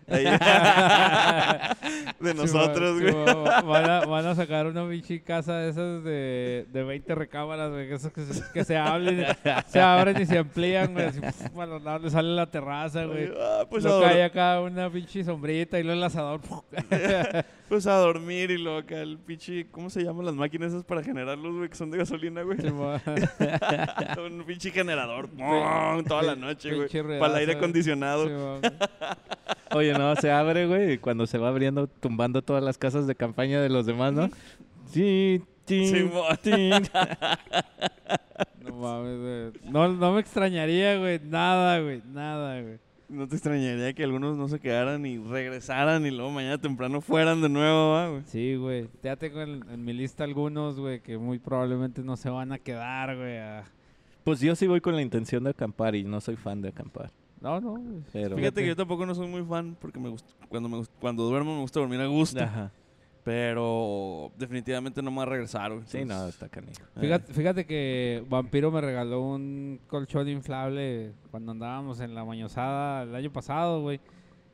ahí. 0.08 0.24
de 2.20 2.34
nosotros, 2.34 2.98
Sí, 3.00 3.04
güey. 3.04 3.14
va- 3.14 3.62
van, 3.62 3.90
a, 3.90 4.06
van 4.06 4.26
a 4.26 4.36
sacar 4.36 4.68
una 4.68 4.88
pinche 4.88 5.22
casa 5.22 5.58
de 5.58 5.70
esas 5.70 6.04
de, 6.04 6.66
de 6.72 6.84
20 6.84 7.14
recámaras, 7.16 7.72
güey. 7.72 7.92
Esas 7.92 8.14
que, 8.14 8.22
se, 8.22 8.42
que 8.54 8.64
se 8.64 8.78
hablen, 8.78 9.26
se 9.68 9.80
abren 9.82 10.22
y 10.22 10.26
se 10.26 10.38
amplían, 10.38 10.94
güey. 10.94 11.06
Así, 11.08 11.20
le 12.00 12.10
sale 12.10 12.30
la 12.36 12.50
terraza, 12.50 13.04
güey. 13.06 13.32
Ah, 13.38 13.66
pues, 13.70 13.84
Luego 13.84 14.02
cae 14.02 14.24
acá 14.24 14.62
una 14.62 14.90
pinche 14.90 15.24
sombrita 15.26 15.78
y 15.80 15.84
luego 15.84 15.98
el 15.98 16.04
asador. 16.06 16.40
pues 17.70 17.88
a 17.88 17.96
dormir 17.98 18.52
y 18.52 18.58
luego 18.58 18.80
acá 18.80 19.02
el 19.02 19.18
pinche, 19.18 19.68
¿cómo 19.72 19.90
se 19.90 20.04
llaman 20.04 20.26
las 20.26 20.36
máquinas 20.36 20.70
esas 20.70 20.84
para 20.86 21.04
generar 21.04 21.38
luz, 21.38 21.58
güey? 21.58 21.70
Que 21.70 21.76
son 21.76 21.92
de 21.92 21.98
gasolina, 21.98 22.44
güey. 22.44 22.60
Simón. 22.62 23.02
Un 24.26 24.44
pinche 24.46 24.72
generador 24.72 25.30
toda 26.08 26.24
la 26.24 26.36
noche, 26.36 26.74
güey. 26.74 26.90
Para 27.20 27.34
el 27.34 27.40
aire 27.40 27.54
acondicionado. 27.54 28.28
Oye, 29.72 29.94
no, 29.94 30.16
se 30.16 30.32
abre, 30.32 30.68
güey, 30.68 30.94
y 30.94 30.98
cuando 30.98 31.26
se 31.26 31.38
va 31.38 31.50
abriendo, 31.50 31.88
tumbando 31.88 32.42
todas 32.42 32.64
las 32.64 32.78
casas 32.78 33.08
de 33.08 33.16
campaña 33.16 33.62
de 33.62 33.70
los 33.70 33.86
demás, 33.86 34.14
¿no? 34.14 34.30
Sí, 34.92 35.42
sí, 35.66 36.10
sí. 36.44 36.72
No 38.64 38.76
mames, 38.76 39.20
güey. 39.20 39.72
No, 39.72 39.90
no 39.90 40.14
me 40.14 40.22
extrañaría, 40.22 40.98
güey. 40.98 41.20
Nada, 41.20 41.80
güey. 41.82 42.02
Nada, 42.06 42.62
güey. 42.62 42.80
No 43.14 43.28
te 43.28 43.36
extrañaría 43.36 43.94
que 43.94 44.04
algunos 44.04 44.36
no 44.38 44.48
se 44.48 44.60
quedaran 44.60 45.06
y 45.06 45.18
regresaran 45.20 46.06
y 46.06 46.12
luego 46.12 46.32
mañana 46.32 46.58
temprano 46.58 47.00
fueran 47.02 47.42
de 47.42 47.50
nuevo, 47.50 47.92
¿va, 47.92 48.10
güey. 48.10 48.24
Sí, 48.26 48.56
güey. 48.56 48.88
Ya 49.04 49.16
tengo 49.16 49.42
en, 49.42 49.64
en 49.70 49.86
mi 49.86 49.94
lista 49.94 50.24
algunos, 50.24 50.80
güey, 50.80 51.00
que 51.02 51.18
muy 51.18 51.38
probablemente 51.40 52.02
no 52.02 52.18
se 52.18 52.30
van 52.30 52.52
a 52.52 52.60
quedar, 52.60 53.16
güey. 53.16 53.38
a- 53.38 53.66
Pues 54.24 54.40
yo 54.40 54.56
sí 54.56 54.68
voy 54.68 54.82
con 54.82 54.96
la 54.96 55.02
intención 55.02 55.44
de 55.44 55.52
acampar 55.52 55.96
y 55.96 56.04
no 56.04 56.20
soy 56.22 56.36
fan 56.36 56.62
de 56.62 56.70
acampar. 56.70 57.12
No, 57.42 57.60
no. 57.62 57.82
Pero... 58.12 58.36
Fíjate 58.38 58.62
que 58.62 58.68
yo 58.68 58.76
tampoco 58.76 59.06
no 59.06 59.14
soy 59.14 59.28
muy 59.28 59.44
fan 59.44 59.76
porque 59.80 60.00
me 60.00 60.10
gusta, 60.10 60.34
cuando, 60.50 60.70
me 60.70 60.84
cuando 61.00 61.24
duermo 61.24 61.54
me 61.56 61.62
gusta 61.62 61.80
dormir 61.82 62.00
a 62.02 62.08
gusto. 62.08 62.42
Ajá. 62.44 62.72
Pero 63.24 64.32
definitivamente 64.38 65.02
no 65.02 65.10
me 65.10 65.18
va 65.18 65.24
a 65.24 65.28
regresar, 65.28 65.72
güey. 65.72 65.84
Sí, 65.88 65.98
no, 66.00 66.02
Entonces, 66.16 66.34
está 66.36 66.50
canijo. 66.50 66.82
eh, 66.96 67.00
Fíjate, 67.00 67.34
fíjate 67.34 67.66
que 67.66 68.24
Vampiro 68.30 68.70
me 68.70 68.82
regaló 68.82 69.22
un 69.22 69.80
colchón 69.88 70.28
inflable 70.28 71.14
cuando 71.32 71.54
andábamos 71.54 72.02
en 72.02 72.14
la 72.16 72.26
mañosada 72.26 73.04
el 73.04 73.16
año 73.16 73.32
pasado, 73.32 73.82
güey. 73.82 74.02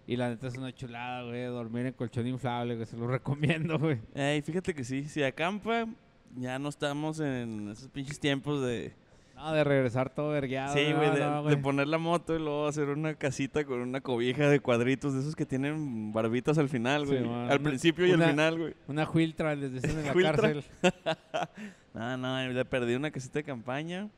Y 0.06 0.16
la 0.18 0.30
neta 0.30 0.48
es 0.48 0.58
una 0.58 0.74
chulada, 0.74 1.24
güey, 1.24 1.44
dormir 1.46 1.88
en 1.88 1.94
colchón 1.94 2.28
inflable, 2.28 2.78
que 2.78 2.86
se 2.86 2.96
lo 2.98 3.08
recomiendo, 3.08 3.78
güey. 3.80 4.00
Ey, 4.14 4.42
fíjate 4.42 4.74
que 4.74 4.84
sí, 4.84 5.04
si 5.06 5.24
acampa, 5.24 5.88
ya 6.36 6.58
no 6.60 6.70
estamos 6.70 7.20
en 7.20 7.70
esos 7.70 7.88
pinches 7.90 8.20
tiempos 8.20 8.62
de... 8.64 8.94
No, 9.40 9.54
de 9.54 9.64
regresar 9.64 10.10
todo 10.14 10.32
vergueado. 10.32 10.74
sí, 10.74 10.88
no, 10.90 10.98
güey, 10.98 11.12
de, 11.12 11.20
no, 11.22 11.36
de 11.38 11.42
güey. 11.54 11.62
poner 11.62 11.88
la 11.88 11.98
moto 11.98 12.36
y 12.36 12.40
luego 12.40 12.68
hacer 12.68 12.90
una 12.90 13.14
casita 13.16 13.64
con 13.66 13.80
una 13.80 14.02
cobija 14.02 14.50
de 14.50 14.60
cuadritos, 14.60 15.14
de 15.14 15.22
esos 15.22 15.36
que 15.36 15.46
tienen 15.46 16.12
barbitas 16.12 16.58
al 16.58 16.68
final, 16.68 17.06
güey. 17.06 17.20
Sí, 17.20 17.26
al 17.26 17.32
Una- 17.32 17.60
principio 17.60 18.06
y 18.06 18.12
una- 18.12 18.26
al 18.26 18.32
final, 18.32 18.60
güey. 18.60 18.74
Una 18.90 19.10
Huiltra, 19.10 19.56
les 19.56 19.72
dicen 19.74 19.92
en 19.98 20.06
la 20.06 20.14
cárcel. 20.34 20.64
No, 21.94 22.18
no, 22.18 22.48
le 22.48 22.66
perdí 22.66 22.94
una 22.96 23.10
casita 23.12 23.40
de 23.40 23.44
campaña 23.44 24.10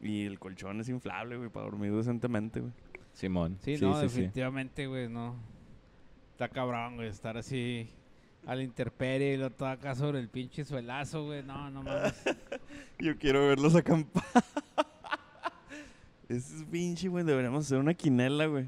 y 0.00 0.26
el 0.26 0.38
colchón 0.38 0.80
es 0.80 0.88
inflable, 0.88 1.36
güey, 1.38 1.48
para 1.48 1.64
dormir 1.66 1.92
decentemente, 1.94 2.60
güey. 2.60 2.72
Simón. 3.12 3.58
Sí, 3.62 3.76
no, 3.80 3.98
definitivamente, 3.98 4.86
güey, 4.86 5.08
no. 5.08 5.34
Está 6.32 6.48
cabrón, 6.48 6.96
güey, 6.96 7.08
estar 7.08 7.36
así 7.36 7.88
a 8.46 8.54
la 8.54 8.62
intemperie 8.62 9.34
y 9.34 9.36
lo 9.36 9.50
todo 9.50 9.68
acá 9.68 9.94
sobre 9.94 10.18
el 10.20 10.28
pinche 10.28 10.64
suelazo, 10.64 11.24
güey. 11.26 11.42
No, 11.42 11.70
no 11.70 11.82
mames. 11.82 12.14
Yo 13.00 13.16
quiero 13.18 13.46
verlos 13.48 13.74
acampar. 13.74 14.22
Ese 16.28 16.56
es 16.56 16.64
pinche, 16.70 17.08
güey. 17.08 17.24
Deberíamos 17.24 17.66
hacer 17.66 17.78
una 17.78 17.94
quinela, 17.94 18.46
güey. 18.46 18.66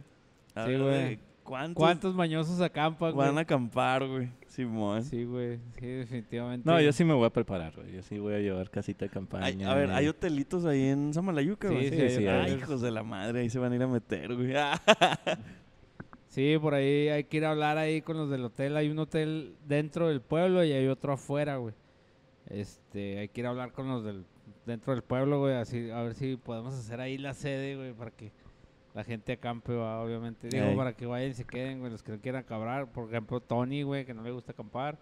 A 0.54 0.64
Sí, 0.64 0.70
ver 0.72 0.82
güey. 0.82 1.18
¿Cuántos, 1.42 1.76
¿Cuántos 1.80 2.14
mañosos 2.16 2.60
acampan, 2.60 3.12
güey? 3.12 3.28
van 3.28 3.38
a 3.38 3.42
acampar, 3.42 4.04
güey? 4.04 4.30
Simón. 4.48 5.04
Sí, 5.04 5.22
güey, 5.22 5.60
sí, 5.78 5.86
definitivamente. 5.86 6.68
No, 6.68 6.80
yo 6.80 6.92
sí 6.92 7.04
me 7.04 7.14
voy 7.14 7.24
a 7.26 7.30
preparar, 7.30 7.72
güey. 7.76 7.92
Yo 7.92 8.02
sí 8.02 8.18
voy 8.18 8.34
a 8.34 8.40
llevar 8.40 8.68
casita 8.68 9.04
de 9.04 9.10
campaña. 9.12 9.44
Ay, 9.46 9.62
a 9.62 9.74
ver, 9.74 9.90
hay 9.92 10.08
hotelitos 10.08 10.64
ahí 10.64 10.86
en 10.88 11.14
Samalayuca, 11.14 11.68
Sí, 11.68 11.74
güey. 11.74 11.90
sí, 11.90 12.16
sí, 12.16 12.26
Ay, 12.26 12.50
hay. 12.50 12.52
hijos 12.54 12.80
de 12.80 12.90
la 12.90 13.04
madre, 13.04 13.40
ahí 13.42 13.50
se 13.50 13.60
van 13.60 13.70
a 13.70 13.76
ir 13.76 13.82
a 13.82 13.86
meter, 13.86 14.34
güey. 14.34 14.54
Ah, 16.36 16.38
Sí, 16.38 16.58
por 16.60 16.74
ahí 16.74 17.08
hay 17.08 17.24
que 17.24 17.38
ir 17.38 17.46
a 17.46 17.50
hablar 17.52 17.78
ahí 17.78 18.02
con 18.02 18.18
los 18.18 18.28
del 18.28 18.44
hotel. 18.44 18.76
Hay 18.76 18.90
un 18.90 18.98
hotel 18.98 19.56
dentro 19.66 20.08
del 20.08 20.20
pueblo 20.20 20.62
y 20.64 20.72
hay 20.72 20.86
otro 20.86 21.14
afuera, 21.14 21.56
güey. 21.56 21.74
Este, 22.48 23.18
hay 23.18 23.28
que 23.28 23.40
ir 23.40 23.46
a 23.46 23.50
hablar 23.50 23.72
con 23.72 23.88
los 23.88 24.04
del 24.04 24.24
dentro 24.66 24.92
del 24.92 25.02
pueblo, 25.02 25.40
güey, 25.40 25.54
así 25.54 25.90
a 25.90 26.02
ver 26.02 26.14
si 26.14 26.36
podemos 26.36 26.74
hacer 26.74 27.00
ahí 27.00 27.18
la 27.18 27.34
sede, 27.34 27.76
güey, 27.76 27.92
para 27.92 28.10
que 28.10 28.32
la 28.94 29.04
gente 29.04 29.32
acampe, 29.32 29.74
va, 29.74 30.02
obviamente. 30.02 30.48
Digo, 30.48 30.66
Ey. 30.66 30.76
para 30.76 30.94
que 30.94 31.06
vayan 31.06 31.30
y 31.30 31.34
se 31.34 31.44
queden, 31.44 31.80
güey, 31.80 31.90
los 31.90 32.02
que 32.02 32.12
no 32.12 32.20
quieran 32.20 32.42
acabar. 32.42 32.90
Por 32.92 33.08
ejemplo, 33.08 33.40
Tony, 33.40 33.82
güey, 33.82 34.04
que 34.04 34.14
no 34.14 34.22
le 34.22 34.30
gusta 34.30 34.52
acampar. 34.52 34.98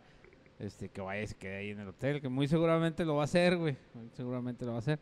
Este, 0.58 0.88
que 0.88 1.00
vaya 1.00 1.22
y 1.22 1.26
se 1.26 1.34
quede 1.34 1.56
ahí 1.56 1.70
en 1.70 1.80
el 1.80 1.88
hotel, 1.88 2.20
que 2.20 2.28
muy 2.28 2.46
seguramente 2.46 3.04
lo 3.04 3.16
va 3.16 3.22
a 3.22 3.24
hacer, 3.24 3.56
güey. 3.56 3.76
Muy 3.94 4.08
seguramente 4.12 4.64
lo 4.64 4.70
va 4.72 4.76
a 4.76 4.80
hacer. 4.80 5.00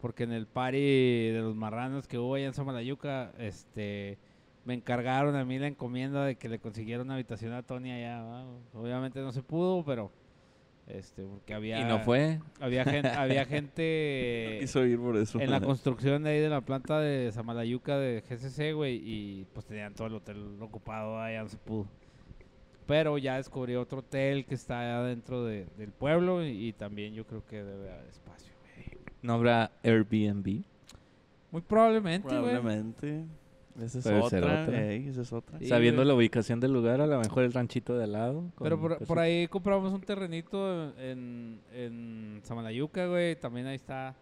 Porque 0.00 0.24
en 0.24 0.32
el 0.32 0.46
party 0.46 1.30
de 1.30 1.40
los 1.42 1.56
marranos 1.56 2.06
que 2.06 2.18
hubo 2.18 2.36
allá 2.36 2.46
en 2.46 2.54
Samalayuca, 2.54 3.32
este, 3.38 4.18
me 4.66 4.74
encargaron 4.74 5.34
a 5.36 5.44
mí 5.46 5.58
la 5.58 5.68
encomienda 5.68 6.24
de 6.26 6.34
que 6.36 6.48
le 6.50 6.58
consiguiera 6.58 7.02
una 7.02 7.14
habitación 7.14 7.52
a 7.54 7.62
Tony 7.62 7.90
allá. 7.92 8.22
¿va? 8.22 8.44
Obviamente 8.74 9.20
no 9.20 9.32
se 9.32 9.42
pudo, 9.42 9.82
pero 9.84 10.10
este, 10.88 11.22
porque 11.24 11.54
había 11.54 11.80
Y 11.80 11.84
no 11.84 12.00
fue. 12.00 12.40
había 12.60 12.84
gente, 12.84 13.08
había 13.16 13.44
gente 13.46 14.58
Quiso 14.60 14.84
ir 14.84 14.98
por 14.98 15.16
eso. 15.16 15.40
en 15.40 15.50
la 15.50 15.60
construcción 15.60 16.22
de 16.24 16.30
ahí 16.30 16.40
de 16.40 16.48
la 16.48 16.60
planta 16.60 17.00
de 17.00 17.32
Samalayuca 17.32 17.96
de 17.98 18.22
GCC, 18.28 18.72
güey, 18.74 19.00
y 19.04 19.46
pues 19.54 19.64
tenían 19.66 19.94
todo 19.94 20.08
el 20.08 20.14
hotel 20.14 20.56
ocupado, 20.60 21.18
allá 21.20 21.42
no 21.42 21.48
se 21.48 21.56
pudo. 21.56 21.86
Pero 22.86 23.18
ya 23.18 23.36
descubrí 23.36 23.74
otro 23.74 23.98
hotel 23.98 24.44
que 24.46 24.54
está 24.54 24.80
allá 24.80 25.02
dentro 25.08 25.44
de- 25.44 25.66
del 25.76 25.90
pueblo 25.90 26.44
y, 26.44 26.68
y 26.68 26.72
también 26.72 27.14
yo 27.14 27.26
creo 27.26 27.44
que 27.44 27.64
debe 27.64 27.90
haber 27.90 28.06
espacio, 28.06 28.52
güey. 28.62 28.98
¿No 29.22 29.32
habrá 29.34 29.72
Airbnb? 29.82 30.62
Muy 31.50 31.62
probablemente, 31.62 32.28
güey. 32.28 32.50
Probablemente. 32.52 33.24
Esa 33.80 33.98
es 33.98 34.06
otra. 34.06 34.62
otra. 34.62 34.90
ey, 34.90 35.08
esa 35.08 35.22
es 35.22 35.32
otra. 35.32 35.58
Sí, 35.58 35.66
Sabiendo 35.66 36.00
güey. 36.02 36.08
la 36.08 36.14
ubicación 36.14 36.60
del 36.60 36.72
lugar, 36.72 37.00
a 37.00 37.06
lo 37.06 37.18
mejor 37.20 37.44
el 37.44 37.52
ranchito 37.52 37.96
de 37.96 38.04
al 38.04 38.12
lado. 38.12 38.50
Pero 38.58 38.80
por, 38.80 38.98
por 39.06 39.18
ahí 39.18 39.46
compramos 39.48 39.92
un 39.92 40.00
terrenito 40.00 40.98
en, 40.98 41.60
en 41.72 42.40
Samalayuca, 42.42 43.06
güey. 43.06 43.36
También 43.36 43.66
ahí 43.66 43.76
está. 43.76 44.14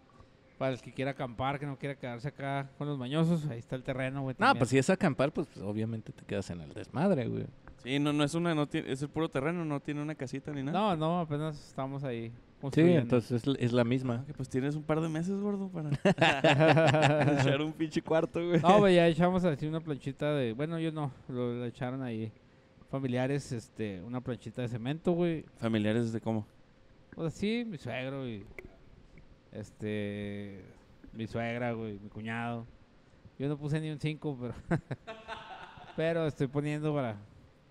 Para 0.59 0.73
el 0.73 0.81
que 0.81 0.93
quiera 0.93 1.11
acampar, 1.11 1.59
que 1.59 1.67
no 1.67 1.77
quiera 1.77 1.97
quedarse 1.97 2.29
acá 2.29 2.71
con 2.79 2.87
los 2.87 2.97
mañosos, 2.97 3.45
ahí 3.47 3.59
está 3.59 3.75
el 3.75 3.83
terreno, 3.83 4.23
güey. 4.23 4.35
No, 4.39 4.47
también. 4.47 4.59
pues 4.61 4.71
si 4.71 4.79
es 4.79 4.89
acampar, 4.89 5.33
pues 5.33 5.49
obviamente 5.59 6.13
te 6.13 6.25
quedas 6.25 6.49
en 6.51 6.61
el 6.61 6.73
desmadre, 6.73 7.27
güey. 7.27 7.47
Sí, 7.85 7.99
no, 7.99 8.13
no 8.13 8.25
es 8.25 8.35
una, 8.35 8.55
no 8.55 8.67
tiene, 8.67 8.91
es 8.91 9.03
el 9.03 9.09
puro 9.09 9.29
terreno, 9.29 9.65
no 9.65 9.79
tiene 9.79 10.03
una 10.03 10.15
casita 10.15 10.51
ni 10.53 10.63
nada. 10.63 10.79
No, 10.79 10.97
no, 10.97 11.21
apenas 11.21 11.69
estamos 11.69 12.03
ahí. 12.03 12.33
Sí, 12.73 12.81
entonces 12.81 13.47
es, 13.47 13.57
es 13.59 13.73
la 13.73 13.85
misma. 13.85 14.21
Ah, 14.23 14.27
que 14.27 14.33
pues 14.33 14.49
tienes 14.49 14.75
un 14.75 14.83
par 14.83 15.01
de 15.01 15.09
meses, 15.09 15.39
gordo, 15.39 15.69
para 15.69 15.91
echar 17.41 17.61
un 17.61 17.73
pinche 17.73 18.01
cuarto, 18.01 18.47
güey. 18.47 18.61
no, 18.61 18.79
güey, 18.79 18.95
ya 18.95 19.07
echamos 19.07 19.45
así 19.45 19.67
una 19.67 19.81
planchita 19.81 20.33
de. 20.33 20.55
Bueno, 20.55 20.79
yo 20.79 20.91
no, 20.91 21.13
lo, 21.29 21.55
lo 21.55 21.65
echaron 21.67 22.03
ahí. 22.03 22.33
Familiares, 22.91 23.53
este, 23.53 24.01
una 24.03 24.21
planchita 24.21 24.63
de 24.63 24.69
cemento, 24.69 25.13
güey. 25.13 25.45
¿Familiares 25.59 26.13
de 26.13 26.21
cómo? 26.21 26.47
O 27.17 27.23
sea, 27.23 27.31
sí, 27.31 27.67
mi 27.69 27.77
suegro 27.77 28.27
y. 28.27 28.47
Este. 29.53 30.65
Mi 31.13 31.27
suegra, 31.27 31.73
güey, 31.73 31.99
mi 31.99 32.09
cuñado. 32.09 32.67
Yo 33.39 33.49
no 33.49 33.59
puse 33.59 33.81
ni 33.81 33.91
un 33.91 34.01
5, 34.01 34.39
pero. 34.41 34.55
pero 35.97 36.27
estoy 36.27 36.47
poniendo 36.47 36.95
para. 36.95 37.17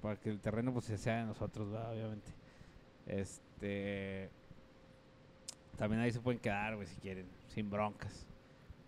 Para 0.03 0.17
que 0.17 0.29
el 0.29 0.39
terreno, 0.41 0.73
pues, 0.73 0.85
sea 0.85 1.21
de 1.21 1.25
nosotros, 1.25 1.71
¿verdad? 1.71 1.93
obviamente. 1.93 2.29
Este. 3.07 4.29
También 5.77 6.01
ahí 6.01 6.11
se 6.11 6.19
pueden 6.19 6.39
quedar, 6.39 6.75
güey, 6.75 6.87
si 6.87 6.95
quieren, 6.97 7.25
sin 7.47 7.71
broncas. 7.71 8.27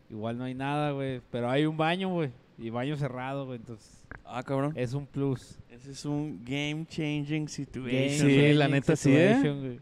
Igual 0.10 0.38
no 0.38 0.44
hay 0.44 0.54
nada, 0.54 0.92
güey, 0.92 1.22
pero 1.32 1.50
hay 1.50 1.66
un 1.66 1.78
baño, 1.78 2.10
güey, 2.10 2.32
y 2.60 2.70
baño 2.70 2.96
cerrado, 2.98 3.46
güey, 3.46 3.58
entonces 3.58 4.04
Ah, 4.26 4.44
cabrón. 4.44 4.74
es 4.76 4.94
un 4.94 5.08
plus. 5.08 5.58
Ese 5.72 5.92
es 5.92 6.06
un 6.06 6.42
game 6.44 6.86
changing 6.88 7.46
Game 7.46 7.48
situation. 7.48 8.30
Sí, 8.30 8.54
la 8.54 8.68
neta 8.68 8.96
sí, 8.96 9.14
¿eh? 9.16 9.80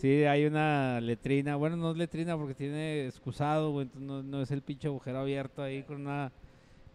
Sí, 0.00 0.24
hay 0.24 0.46
una 0.46 1.00
letrina. 1.00 1.56
Bueno, 1.56 1.76
no 1.76 1.90
es 1.90 1.96
letrina 1.96 2.36
porque 2.36 2.54
tiene 2.54 3.06
excusado, 3.06 3.72
güey. 3.72 3.86
Entonces 3.86 4.06
no, 4.08 4.22
no 4.22 4.40
es 4.40 4.50
el 4.52 4.62
pinche 4.62 4.86
agujero 4.88 5.18
abierto 5.18 5.62
ahí 5.62 5.82
con 5.82 6.00
una 6.00 6.32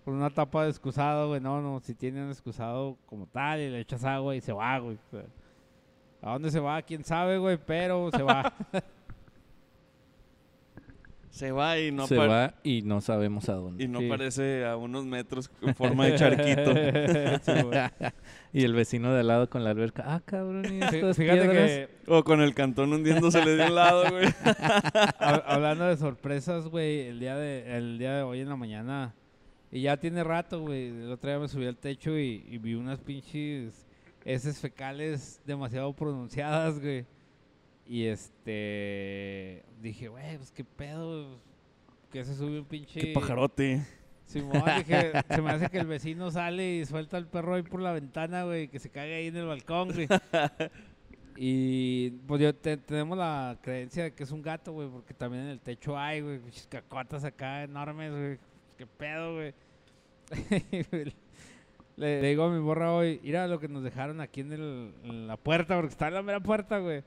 con 0.08 0.16
una 0.16 0.30
tapa 0.30 0.64
de 0.64 0.70
excusado, 0.70 1.28
güey. 1.28 1.41
No, 1.41 1.62
no, 1.62 1.82
si 1.82 1.93
tiene 1.93 2.24
un 2.24 2.30
excusado 2.30 2.95
como 3.08 3.28
tal 3.28 3.60
y 3.60 3.70
le 3.70 3.82
echas 3.82 4.05
agua 4.05 4.38
y 4.38 4.39
se 4.39 4.53
va, 4.53 4.80
güey. 4.80 4.95
O 4.95 5.10
sea, 5.12 5.26
¿A 6.22 6.32
dónde 6.32 6.49
se 6.49 6.62
va? 6.62 6.82
¿Quién 6.82 7.03
sabe, 7.03 7.38
güey? 7.38 7.58
Pero 7.58 8.10
se 8.16 8.24
va. 8.24 8.53
Se 11.30 11.51
va 11.51 11.78
y 11.78 11.91
no, 11.91 12.08
Se 12.08 12.16
va 12.18 12.53
y 12.64 12.82
no 12.82 12.99
sabemos 13.01 13.47
a 13.49 13.53
dónde. 13.55 13.84
y 13.84 13.88
no 13.88 13.99
Sí. 13.99 14.08
aparece 14.08 14.66
a 14.66 14.76
unos 14.76 15.05
metros 15.05 15.51
en 15.62 15.76
forma 15.76 16.05
de 16.08 16.16
charquito. 16.16 16.72
Sí. 17.43 18.14
Y 18.53 18.64
el 18.64 18.74
vecino 18.74 19.14
de 19.14 19.20
al 19.20 19.28
lado 19.28 19.49
con 19.49 19.64
la 19.64 19.70
alberca. 19.72 20.03
Ah, 20.08 20.22
cabrón, 20.26 20.64
¿y 20.66 20.80
estas 20.82 21.16
Fíjate 21.18 21.41
piedras? 21.41 21.70
que 21.70 21.89
O 22.08 22.24
con 22.24 22.41
el 22.41 22.55
cantón 22.55 22.91
hundiéndosele 22.93 23.55
de 23.58 23.66
un 23.68 23.76
lado, 23.76 24.10
güey. 24.10 24.26
hab- 25.20 25.43
hablando 25.45 25.86
de 25.86 25.97
sorpresas, 25.97 26.68
güey, 26.70 27.01
el 27.01 27.20
día 27.20 27.36
de 27.36 27.78
el 27.78 27.99
día 27.99 28.16
de 28.16 28.24
hoy 28.24 28.39
en 28.39 28.49
la 28.49 28.55
mañana 28.55 29.14
y 29.72 29.82
ya 29.82 29.97
tiene 29.97 30.24
rato, 30.24 30.61
güey. 30.61 30.88
El 30.88 31.11
otro 31.11 31.30
día 31.30 31.39
me 31.39 31.47
subí 31.47 31.65
al 31.65 31.78
techo 31.78 32.18
y, 32.18 32.45
y 32.49 32.57
vi 32.57 32.76
unas 32.76 32.99
pinches 32.99 33.86
heces 34.26 34.59
fecales 34.59 35.41
demasiado 35.45 35.93
pronunciadas, 35.93 36.80
güey. 36.80 37.05
Y 37.86 38.05
este 38.05 39.63
dije, 39.82 40.07
güey, 40.09 40.38
pues 40.38 40.51
qué 40.51 40.63
pedo, 40.63 41.39
que 42.11 42.24
se 42.26 42.36
sube 42.36 42.59
un 42.59 42.65
pinche 42.65 42.99
Qué 42.99 43.13
pajarote. 43.13 43.82
Simón, 44.26 44.61
dije, 44.80 45.13
se 45.30 45.41
me 45.41 45.51
hace 45.51 45.70
que 45.70 45.78
el 45.78 45.88
vecino 45.88 46.30
sale 46.32 46.76
y 46.80 46.86
suelta 46.86 47.15
al 47.15 47.28
perro 47.28 47.55
ahí 47.55 47.63
por 47.63 47.82
la 47.82 47.93
ventana, 47.93 48.43
güey, 48.43 48.68
que 48.68 48.78
se 48.80 48.89
cague 48.89 49.15
ahí 49.15 49.28
en 49.28 49.38
el 49.38 49.45
balcón, 49.45 49.93
güey. 49.93 50.07
y 51.38 52.09
pues 52.28 52.41
yo 52.41 52.53
te- 52.53 52.76
tenemos 52.78 53.18
la 53.18 53.57
creencia 53.61 54.03
de 54.03 54.13
que 54.13 54.24
es 54.24 54.32
un 54.32 54.41
gato, 54.41 54.74
güey, 54.74 54.89
porque 54.89 55.13
también 55.13 55.43
en 55.43 55.49
el 55.51 55.61
techo 55.61 55.97
hay, 55.97 56.20
güey, 56.22 56.41
cacotas 56.68 57.24
acá 57.24 57.63
enormes, 57.63 58.11
güey. 58.11 58.39
Qué 58.78 58.86
pedo, 58.86 59.36
güey. 59.36 59.53
le, 61.97 62.21
le 62.21 62.30
digo 62.30 62.43
a 62.43 62.51
mi 62.51 62.59
morra 62.59 62.93
hoy, 62.93 63.19
mira 63.23 63.47
lo 63.47 63.59
que 63.59 63.67
nos 63.67 63.84
dejaron 63.84 64.21
aquí 64.21 64.41
en, 64.41 64.53
el- 64.53 64.93
en 65.03 65.28
la 65.28 65.38
puerta, 65.38 65.75
porque 65.75 65.91
está 65.91 66.07
en 66.09 66.13
la 66.15 66.21
mera 66.21 66.39
puerta, 66.39 66.80
güey. 66.80 67.03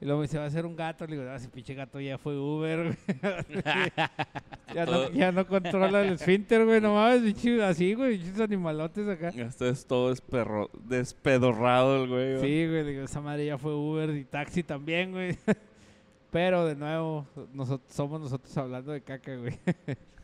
Y 0.00 0.04
luego 0.04 0.18
me 0.20 0.26
dice, 0.26 0.36
va 0.36 0.46
a 0.46 0.50
ser 0.50 0.66
un 0.66 0.74
gato. 0.74 1.06
Le 1.06 1.12
digo, 1.16 1.24
no, 1.28 1.32
ese 1.32 1.48
pinche 1.48 1.74
gato 1.74 2.00
ya 2.00 2.18
fue 2.18 2.36
Uber, 2.36 2.82
güey. 2.86 2.96
ya, 4.74 4.84
no, 4.84 5.10
ya 5.12 5.30
no 5.30 5.46
controla 5.46 6.02
el 6.02 6.14
esfínter, 6.14 6.64
güey. 6.64 6.80
No 6.80 6.94
mames, 6.94 7.22
pinche, 7.22 7.62
así, 7.62 7.94
güey. 7.94 8.18
Pinches 8.18 8.40
animalotes 8.40 9.06
acá. 9.06 9.28
Esto 9.28 9.68
es 9.68 9.86
todo 9.86 10.08
desperro, 10.10 10.70
despedorrado 10.88 12.02
el 12.02 12.08
güey. 12.10 12.36
güey. 12.38 12.40
Sí, 12.40 12.68
güey. 12.68 12.84
Digo, 12.84 13.04
esa 13.04 13.20
madre 13.20 13.46
ya 13.46 13.58
fue 13.58 13.76
Uber 13.76 14.10
y 14.16 14.24
taxi 14.24 14.64
también, 14.64 15.12
güey. 15.12 15.38
Pero, 16.32 16.66
de 16.66 16.74
nuevo, 16.74 17.24
nosotros, 17.52 17.92
somos 17.94 18.20
nosotros 18.20 18.56
hablando 18.56 18.90
de 18.90 19.02
caca, 19.02 19.36
güey. 19.36 19.56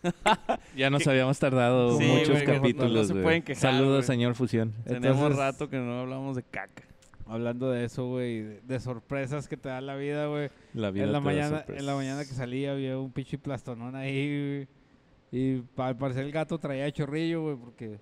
Ya 0.77 0.91
nos 0.91 1.07
habíamos 1.07 1.39
tardado 1.39 1.99
Sí, 1.99 2.05
muchos 2.07 2.29
no- 2.31 2.39
no 2.39 2.45
capítulos, 2.45 3.07
se 3.09 3.13
güey. 3.15 3.23
pueden 3.25 3.43
quejar, 3.43 3.61
Saludos, 3.73 4.07
señor 4.07 4.35
Fusión. 4.35 4.73
Tenemos 4.85 5.17
Entonces- 5.17 5.39
rato 5.39 5.69
que 5.69 5.77
no 5.79 6.01
hablamos 6.01 6.37
de 6.37 6.43
caca. 6.43 6.85
Hablando 7.27 7.71
de 7.71 7.85
eso, 7.85 8.07
güey. 8.07 8.41
De, 8.43 8.61
de 8.63 8.81
sorpresas 8.81 9.49
que 9.49 9.57
te 9.59 9.69
da 9.69 9.81
la 9.83 9.97
vida, 9.97 10.27
güey. 10.29 10.49
La 10.73 10.91
vida 10.91 11.05
En 11.05 11.13
la, 11.13 11.19
te 11.19 11.25
mañana, 11.25 11.65
en 11.69 11.85
la 11.87 11.95
mañana 11.95 12.21
que 12.25 12.31
salí 12.33 12.65
había 12.65 12.99
un 12.99 13.13
pinche 13.13 13.37
plastonón 13.37 13.95
ahí, 13.97 14.67
güey. 14.67 14.69
Y 15.31 15.63
al 15.77 15.97
parecer 15.99 16.25
el 16.25 16.33
gato 16.33 16.59
traía 16.59 16.91
chorrillo, 16.91 17.43
güey, 17.43 17.57
porque 17.57 17.99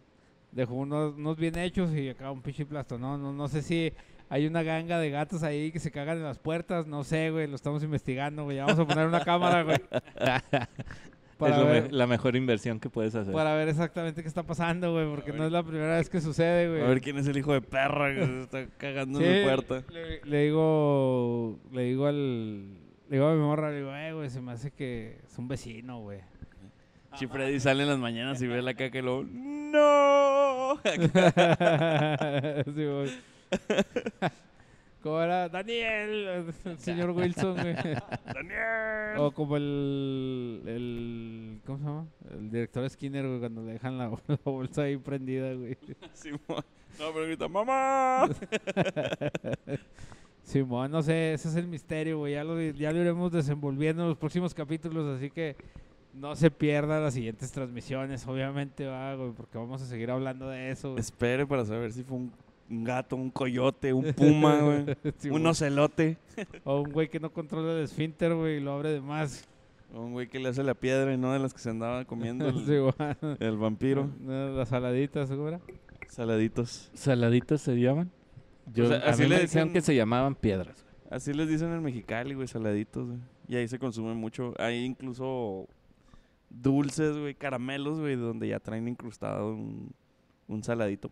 dejó 0.52 0.74
unos, 0.74 1.14
unos 1.16 1.36
bien 1.36 1.58
hechos 1.58 1.92
y 1.92 2.08
acá 2.08 2.30
un 2.30 2.40
pinche 2.40 2.64
plastonón. 2.66 3.20
No, 3.20 3.32
no 3.32 3.48
sé 3.48 3.62
si 3.62 3.92
hay 4.28 4.46
una 4.46 4.62
ganga 4.62 5.00
de 5.00 5.10
gatos 5.10 5.42
ahí 5.42 5.72
que 5.72 5.80
se 5.80 5.90
cagan 5.90 6.18
en 6.18 6.22
las 6.24 6.38
puertas. 6.38 6.86
No 6.86 7.02
sé, 7.02 7.30
güey, 7.32 7.48
lo 7.48 7.56
estamos 7.56 7.82
investigando, 7.82 8.44
güey. 8.44 8.58
Ya 8.58 8.64
Vamos 8.66 8.78
a 8.78 8.86
poner 8.86 9.08
una 9.08 9.24
cámara, 9.24 9.64
güey. 9.64 9.78
Para, 11.38 11.56
es 11.58 11.64
me- 11.64 11.70
ver, 11.72 11.92
la 11.92 12.06
mejor 12.06 12.34
inversión 12.36 12.80
que 12.80 12.88
puedes 12.88 13.14
hacer. 13.14 13.32
para 13.34 13.54
ver 13.54 13.68
exactamente 13.68 14.22
qué 14.22 14.28
está 14.28 14.42
pasando, 14.44 14.92
güey, 14.92 15.06
porque 15.08 15.32
no 15.32 15.44
es 15.44 15.52
la 15.52 15.62
primera 15.62 15.96
vez 15.98 16.08
que 16.08 16.20
sucede, 16.22 16.68
güey. 16.70 16.82
A 16.82 16.86
ver 16.86 17.00
quién 17.02 17.18
es 17.18 17.26
el 17.26 17.36
hijo 17.36 17.52
de 17.52 17.60
perra 17.60 18.14
que 18.14 18.24
se 18.24 18.40
está 18.42 18.66
cagando 18.78 19.18
Sí, 19.18 19.24
en 19.26 19.38
mi 19.40 19.44
puerta. 19.44 19.82
Le, 19.92 20.20
le 20.24 20.42
digo, 20.44 21.58
le 21.72 21.82
digo 21.82 22.06
al, 22.06 22.64
le 22.74 22.76
digo 23.10 23.26
a 23.26 23.34
mi 23.34 23.40
morra, 23.40 23.70
le 23.70 23.76
digo, 23.78 23.94
eh, 23.94 24.12
güey, 24.14 24.30
se 24.30 24.40
me 24.40 24.52
hace 24.52 24.70
que 24.70 25.18
es 25.24 25.38
un 25.38 25.46
vecino, 25.48 26.00
güey. 26.00 26.20
Si 27.16 27.26
Freddy 27.26 27.60
sale 27.60 27.82
en 27.82 27.88
las 27.90 27.98
mañanas 27.98 28.40
y 28.42 28.46
ve 28.46 28.60
la 28.62 28.74
caca 28.74 28.98
y 28.98 29.02
luego, 29.02 29.24
¡No! 29.30 30.78
Sí. 32.64 33.18
¿Cómo 35.06 35.22
era? 35.22 35.48
Daniel, 35.48 36.44
el 36.64 36.78
señor 36.80 37.12
Wilson. 37.12 37.54
¡Daniel! 38.34 39.18
O 39.18 39.30
como 39.30 39.56
el, 39.56 40.62
el, 40.66 41.60
¿cómo 41.64 41.78
se 41.78 41.84
llama? 41.84 42.06
El 42.28 42.50
director 42.50 42.90
Skinner, 42.90 43.24
güey, 43.24 43.38
cuando 43.38 43.62
le 43.62 43.74
dejan 43.74 43.98
la, 43.98 44.10
la 44.26 44.38
bolsa 44.44 44.82
ahí 44.82 44.96
prendida, 44.96 45.54
güey. 45.54 45.78
Simón. 46.12 46.64
No, 46.98 47.12
pero 47.12 47.24
grita, 47.24 47.46
¡Mamá! 47.46 48.28
Simón, 50.42 50.90
no 50.90 51.00
sé, 51.02 51.34
ese 51.34 51.50
es 51.50 51.54
el 51.54 51.68
misterio, 51.68 52.18
güey. 52.18 52.32
Ya 52.32 52.42
lo, 52.42 52.60
ya 52.60 52.90
lo 52.90 53.00
iremos 53.00 53.30
desenvolviendo 53.30 54.02
en 54.02 54.08
los 54.08 54.18
próximos 54.18 54.54
capítulos, 54.54 55.16
así 55.16 55.30
que 55.30 55.54
no 56.14 56.34
se 56.34 56.50
pierdan 56.50 57.04
las 57.04 57.14
siguientes 57.14 57.52
transmisiones, 57.52 58.26
obviamente, 58.26 58.86
va, 58.86 59.14
güey, 59.14 59.30
porque 59.30 59.56
vamos 59.56 59.80
a 59.82 59.86
seguir 59.86 60.10
hablando 60.10 60.48
de 60.48 60.72
eso. 60.72 60.90
güey. 60.90 61.00
Espere 61.00 61.46
para 61.46 61.64
saber 61.64 61.92
si 61.92 62.02
fue 62.02 62.16
un, 62.16 62.32
un 62.68 62.84
gato, 62.84 63.16
un 63.16 63.30
coyote, 63.30 63.92
un 63.92 64.12
puma, 64.14 64.60
güey. 64.62 64.96
Un 65.30 65.46
ocelote. 65.46 66.18
O 66.64 66.80
un 66.80 66.92
güey 66.92 67.08
que 67.08 67.20
no 67.20 67.32
controla 67.32 67.72
el 67.78 67.84
esfínter, 67.84 68.34
güey, 68.34 68.56
y 68.56 68.60
lo 68.60 68.72
abre 68.72 68.90
de 68.90 69.00
más. 69.00 69.46
O 69.94 70.02
un 70.02 70.12
güey 70.12 70.28
que 70.28 70.38
le 70.40 70.48
hace 70.48 70.62
la 70.64 70.74
piedra 70.74 71.12
y 71.12 71.16
no 71.16 71.32
de 71.32 71.38
las 71.38 71.54
que 71.54 71.60
se 71.60 71.70
andaba 71.70 72.04
comiendo 72.04 72.46
el, 72.48 72.66
Sí, 72.66 73.36
el 73.40 73.56
vampiro. 73.56 74.10
No, 74.20 74.50
Las 74.50 74.68
saladitas, 74.70 75.28
¿cómo 75.30 75.48
era? 75.48 75.60
Saladitos. 76.08 76.90
¿Saladitos 76.94 77.60
se 77.60 77.78
llaman? 77.80 78.10
Yo, 78.74 78.88
sea, 78.88 78.96
a 78.98 79.10
así 79.10 79.22
mí 79.22 79.28
le 79.28 79.36
me 79.36 79.40
decían 79.42 79.68
dicen- 79.68 79.72
que 79.72 79.80
se 79.80 79.94
llamaban 79.94 80.34
piedras. 80.34 80.82
güey. 80.82 80.96
Así 81.10 81.32
les 81.32 81.48
dicen 81.48 81.72
en 81.72 81.82
Mexicali, 81.84 82.34
güey, 82.34 82.48
saladitos, 82.48 83.06
güey. 83.06 83.18
Y 83.48 83.54
ahí 83.54 83.68
se 83.68 83.78
consume 83.78 84.12
mucho. 84.14 84.54
Hay 84.58 84.84
incluso 84.84 85.68
dulces, 86.50 87.16
güey, 87.16 87.34
caramelos, 87.34 88.00
güey, 88.00 88.16
donde 88.16 88.48
ya 88.48 88.58
traen 88.58 88.88
incrustado 88.88 89.52
un, 89.52 89.92
un 90.48 90.62
saladito. 90.64 91.10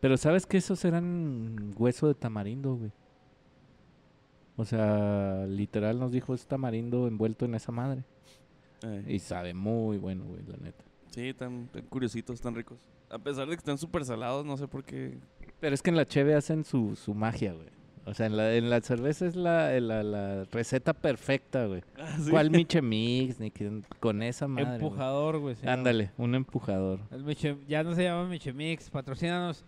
Pero 0.00 0.16
¿sabes 0.16 0.46
que 0.46 0.58
esos 0.58 0.84
eran 0.84 1.74
hueso 1.76 2.06
de 2.08 2.14
tamarindo, 2.14 2.74
güey? 2.76 2.92
O 4.56 4.64
sea, 4.64 5.46
literal 5.46 5.98
nos 5.98 6.12
dijo 6.12 6.34
es 6.34 6.46
tamarindo 6.46 7.06
envuelto 7.06 7.44
en 7.44 7.54
esa 7.54 7.72
madre. 7.72 8.04
Eh, 8.82 9.04
Y 9.08 9.18
sabe 9.18 9.52
muy 9.54 9.98
bueno, 9.98 10.24
güey, 10.24 10.42
la 10.46 10.56
neta. 10.58 10.84
Sí, 11.10 11.32
tan, 11.34 11.66
tan 11.68 11.82
curiositos, 11.86 12.40
tan 12.40 12.54
ricos. 12.54 12.78
A 13.10 13.18
pesar 13.18 13.44
de 13.46 13.52
que 13.54 13.58
están 13.60 13.78
súper 13.78 14.04
salados, 14.04 14.44
no 14.44 14.56
sé 14.56 14.66
por 14.68 14.84
qué. 14.84 15.18
Pero 15.60 15.74
es 15.74 15.82
que 15.82 15.90
en 15.90 15.96
la 15.96 16.04
cheve 16.06 16.34
hacen 16.34 16.64
su, 16.64 16.96
su 16.96 17.14
magia, 17.14 17.52
güey. 17.52 17.68
O 18.04 18.14
sea, 18.14 18.26
en 18.26 18.36
la, 18.36 18.54
en 18.54 18.70
la 18.70 18.80
cerveza 18.82 19.26
es 19.26 19.34
la, 19.34 19.78
la, 19.80 20.02
la 20.02 20.44
receta 20.44 20.92
perfecta, 20.94 21.66
güey. 21.66 21.82
Ah, 21.98 22.16
¿sí? 22.20 22.30
¿Cuál 22.30 22.50
Miche 22.50 22.80
Mix? 22.80 23.40
Ni 23.40 23.50
que, 23.50 23.82
con 24.00 24.22
esa 24.22 24.46
madre. 24.46 24.74
Empujador, 24.76 25.38
güey. 25.38 25.56
Ándale, 25.66 26.12
un 26.16 26.34
empujador. 26.34 27.00
El 27.10 27.24
Miche- 27.24 27.58
ya 27.66 27.82
no 27.82 27.94
se 27.94 28.04
llama 28.04 28.28
Michemix, 28.28 28.90
patrocínanos. 28.90 29.64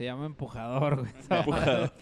Se 0.00 0.06
llama 0.06 0.24
empujador, 0.24 1.00
güey. 1.00 1.12
Empujador. 1.30 1.92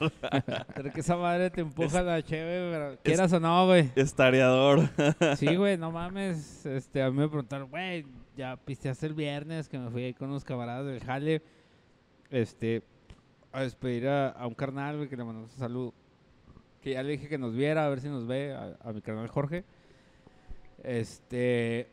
Pero 0.73 0.93
que 0.93 1.01
esa 1.01 1.17
madre 1.17 1.51
te 1.51 1.63
empuja 1.63 2.01
la 2.01 2.23
cheve, 2.23 2.71
pero 2.71 2.97
quieras 3.03 3.33
o 3.33 3.41
no, 3.41 3.67
güey. 3.67 3.91
Estareador. 3.97 4.89
Sí, 5.37 5.57
güey, 5.57 5.77
no 5.77 5.91
mames. 5.91 6.65
Este, 6.65 7.03
a 7.03 7.11
mí 7.11 7.17
me 7.19 7.27
preguntaron, 7.27 7.69
güey, 7.69 8.07
ya 8.37 8.57
pisteaste 8.57 9.05
el 9.07 9.15
viernes 9.15 9.69
que 9.69 9.81
me 9.81 9.91
fui 9.91 10.05
ahí 10.05 10.15
con 10.15 10.29
unos 10.29 10.45
camaradas 10.45 10.87
del 10.87 11.03
jale. 11.03 11.43
Este, 12.31 12.85
a 13.51 13.63
despedir 13.63 14.07
a, 14.07 14.29
a 14.29 14.47
un 14.47 14.55
carnal, 14.55 14.99
güey, 14.99 15.09
que 15.09 15.17
le 15.17 15.25
mandamos 15.25 15.53
un 15.55 15.59
saludo. 15.59 15.93
Que 16.81 16.93
ya 16.93 17.03
le 17.03 17.11
dije 17.11 17.29
que 17.29 17.37
nos 17.37 17.53
viera, 17.53 17.85
a 17.85 17.89
ver 17.89 18.01
si 18.01 18.09
nos 18.09 18.29
ve, 18.29 18.55
a, 18.55 18.77
a 18.81 18.93
mi 18.93 19.03
carnal 19.03 19.27
Jorge. 19.27 19.65
Este, 20.85 21.89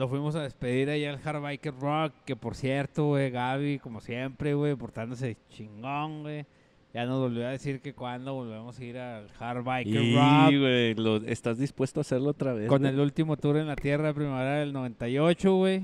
lo 0.00 0.08
fuimos 0.08 0.34
a 0.34 0.42
despedir 0.42 0.88
ahí 0.88 1.04
al 1.04 1.20
Hard 1.22 1.42
Biker 1.42 1.74
Rock, 1.78 2.14
que 2.24 2.34
por 2.34 2.54
cierto, 2.54 3.08
güey, 3.08 3.30
Gaby, 3.30 3.78
como 3.80 4.00
siempre, 4.00 4.54
güey, 4.54 4.74
portándose 4.74 5.36
chingón, 5.50 6.22
güey. 6.22 6.46
Ya 6.94 7.04
nos 7.04 7.20
volvió 7.20 7.46
a 7.46 7.50
decir 7.50 7.80
que 7.82 7.92
cuando 7.92 8.32
volvemos 8.32 8.78
a 8.78 8.82
ir 8.84 8.96
al 8.98 9.26
Hard 9.38 9.62
Biker 9.62 10.02
Y, 10.02 10.16
Rock. 10.16 10.58
güey, 10.58 10.94
lo- 10.94 11.16
¿estás 11.28 11.58
dispuesto 11.58 12.00
a 12.00 12.02
hacerlo 12.02 12.30
otra 12.30 12.54
vez? 12.54 12.66
Con 12.66 12.80
güey? 12.80 12.94
el 12.94 12.98
último 12.98 13.36
tour 13.36 13.58
en 13.58 13.66
la 13.66 13.76
Tierra, 13.76 14.14
primavera 14.14 14.60
del 14.60 14.72
98, 14.72 15.54
güey. 15.54 15.82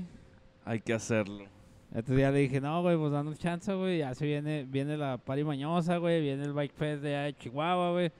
Hay 0.65 0.79
que 0.81 0.93
hacerlo. 0.93 1.45
Entonces 1.93 2.17
ya 2.17 2.31
le 2.31 2.39
dije, 2.39 2.59
no, 2.59 2.81
güey, 2.81 2.97
pues 2.97 3.11
dando 3.11 3.35
chance, 3.35 3.71
güey. 3.73 3.99
Ya 3.99 4.15
se 4.15 4.25
viene, 4.25 4.65
viene 4.67 4.97
la 4.97 5.19
Pari 5.19 5.43
Mañosa, 5.43 5.97
güey. 5.97 6.21
Viene 6.21 6.43
el 6.43 6.53
Bike 6.53 6.73
Fest 6.73 7.03
de 7.03 7.15
allá 7.15 7.25
de 7.25 7.33
Chihuahua, 7.35 7.91
güey. 7.91 8.11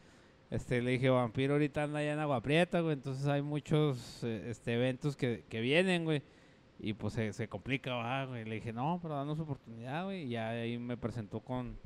Este, 0.50 0.82
le 0.82 0.92
dije, 0.92 1.10
Vampiro 1.10 1.54
ahorita 1.54 1.84
anda 1.84 2.00
allá 2.00 2.14
en 2.14 2.20
Agua 2.20 2.42
Prieta, 2.42 2.80
güey. 2.80 2.94
Entonces 2.94 3.28
hay 3.28 3.42
muchos 3.42 4.24
eh, 4.24 4.50
este, 4.50 4.74
eventos 4.76 5.16
que, 5.16 5.44
que 5.50 5.60
vienen, 5.60 6.06
güey. 6.06 6.22
Y 6.80 6.94
pues 6.94 7.14
se, 7.14 7.34
se 7.34 7.48
complica, 7.48 7.96
va, 7.96 8.26
güey. 8.26 8.46
Le 8.46 8.56
dije, 8.56 8.72
no, 8.72 9.00
pero 9.02 9.16
danos 9.16 9.40
oportunidad, 9.40 10.06
güey. 10.06 10.24
Y 10.24 10.30
ya 10.30 10.50
ahí 10.50 10.78
me 10.78 10.96
presentó 10.96 11.42
con, 11.42 11.78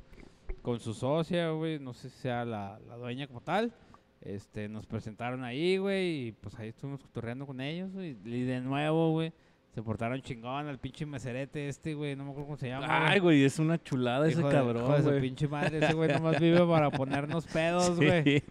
con 0.62 0.78
su 0.78 0.94
socia, 0.94 1.50
güey. 1.50 1.78
No 1.78 1.92
sé 1.92 2.10
si 2.10 2.18
sea 2.18 2.44
la, 2.44 2.78
la 2.86 2.96
dueña 2.96 3.26
como 3.26 3.40
tal. 3.40 3.72
Este, 4.20 4.68
nos 4.68 4.86
presentaron 4.86 5.42
ahí, 5.42 5.78
güey. 5.78 6.28
Y 6.28 6.32
pues 6.32 6.56
ahí 6.58 6.68
estuvimos 6.68 7.02
cotorreando 7.02 7.46
con 7.46 7.60
ellos, 7.60 7.92
güey. 7.92 8.16
Y 8.24 8.42
de 8.44 8.60
nuevo, 8.60 9.10
güey. 9.10 9.32
Se 9.74 9.82
portaron 9.82 10.20
chingón 10.20 10.68
al 10.68 10.78
pinche 10.78 11.06
meserete 11.06 11.68
este, 11.68 11.94
güey. 11.94 12.14
No 12.14 12.24
me 12.24 12.30
acuerdo 12.32 12.46
cómo 12.46 12.56
se 12.58 12.68
llama. 12.68 12.86
Ay, 13.10 13.20
güey, 13.20 13.42
es 13.42 13.58
una 13.58 13.82
chulada 13.82 14.28
ese 14.28 14.42
de- 14.42 14.50
cabrón, 14.50 14.84
hijo 14.84 14.96
de 15.02 15.14
su 15.16 15.20
pinche 15.20 15.48
madre. 15.48 15.78
Ese 15.78 15.94
güey 15.94 16.10
nomás 16.12 16.38
vive 16.38 16.60
para 16.66 16.90
ponernos 16.90 17.46
pedos, 17.46 17.96
güey. 17.96 18.42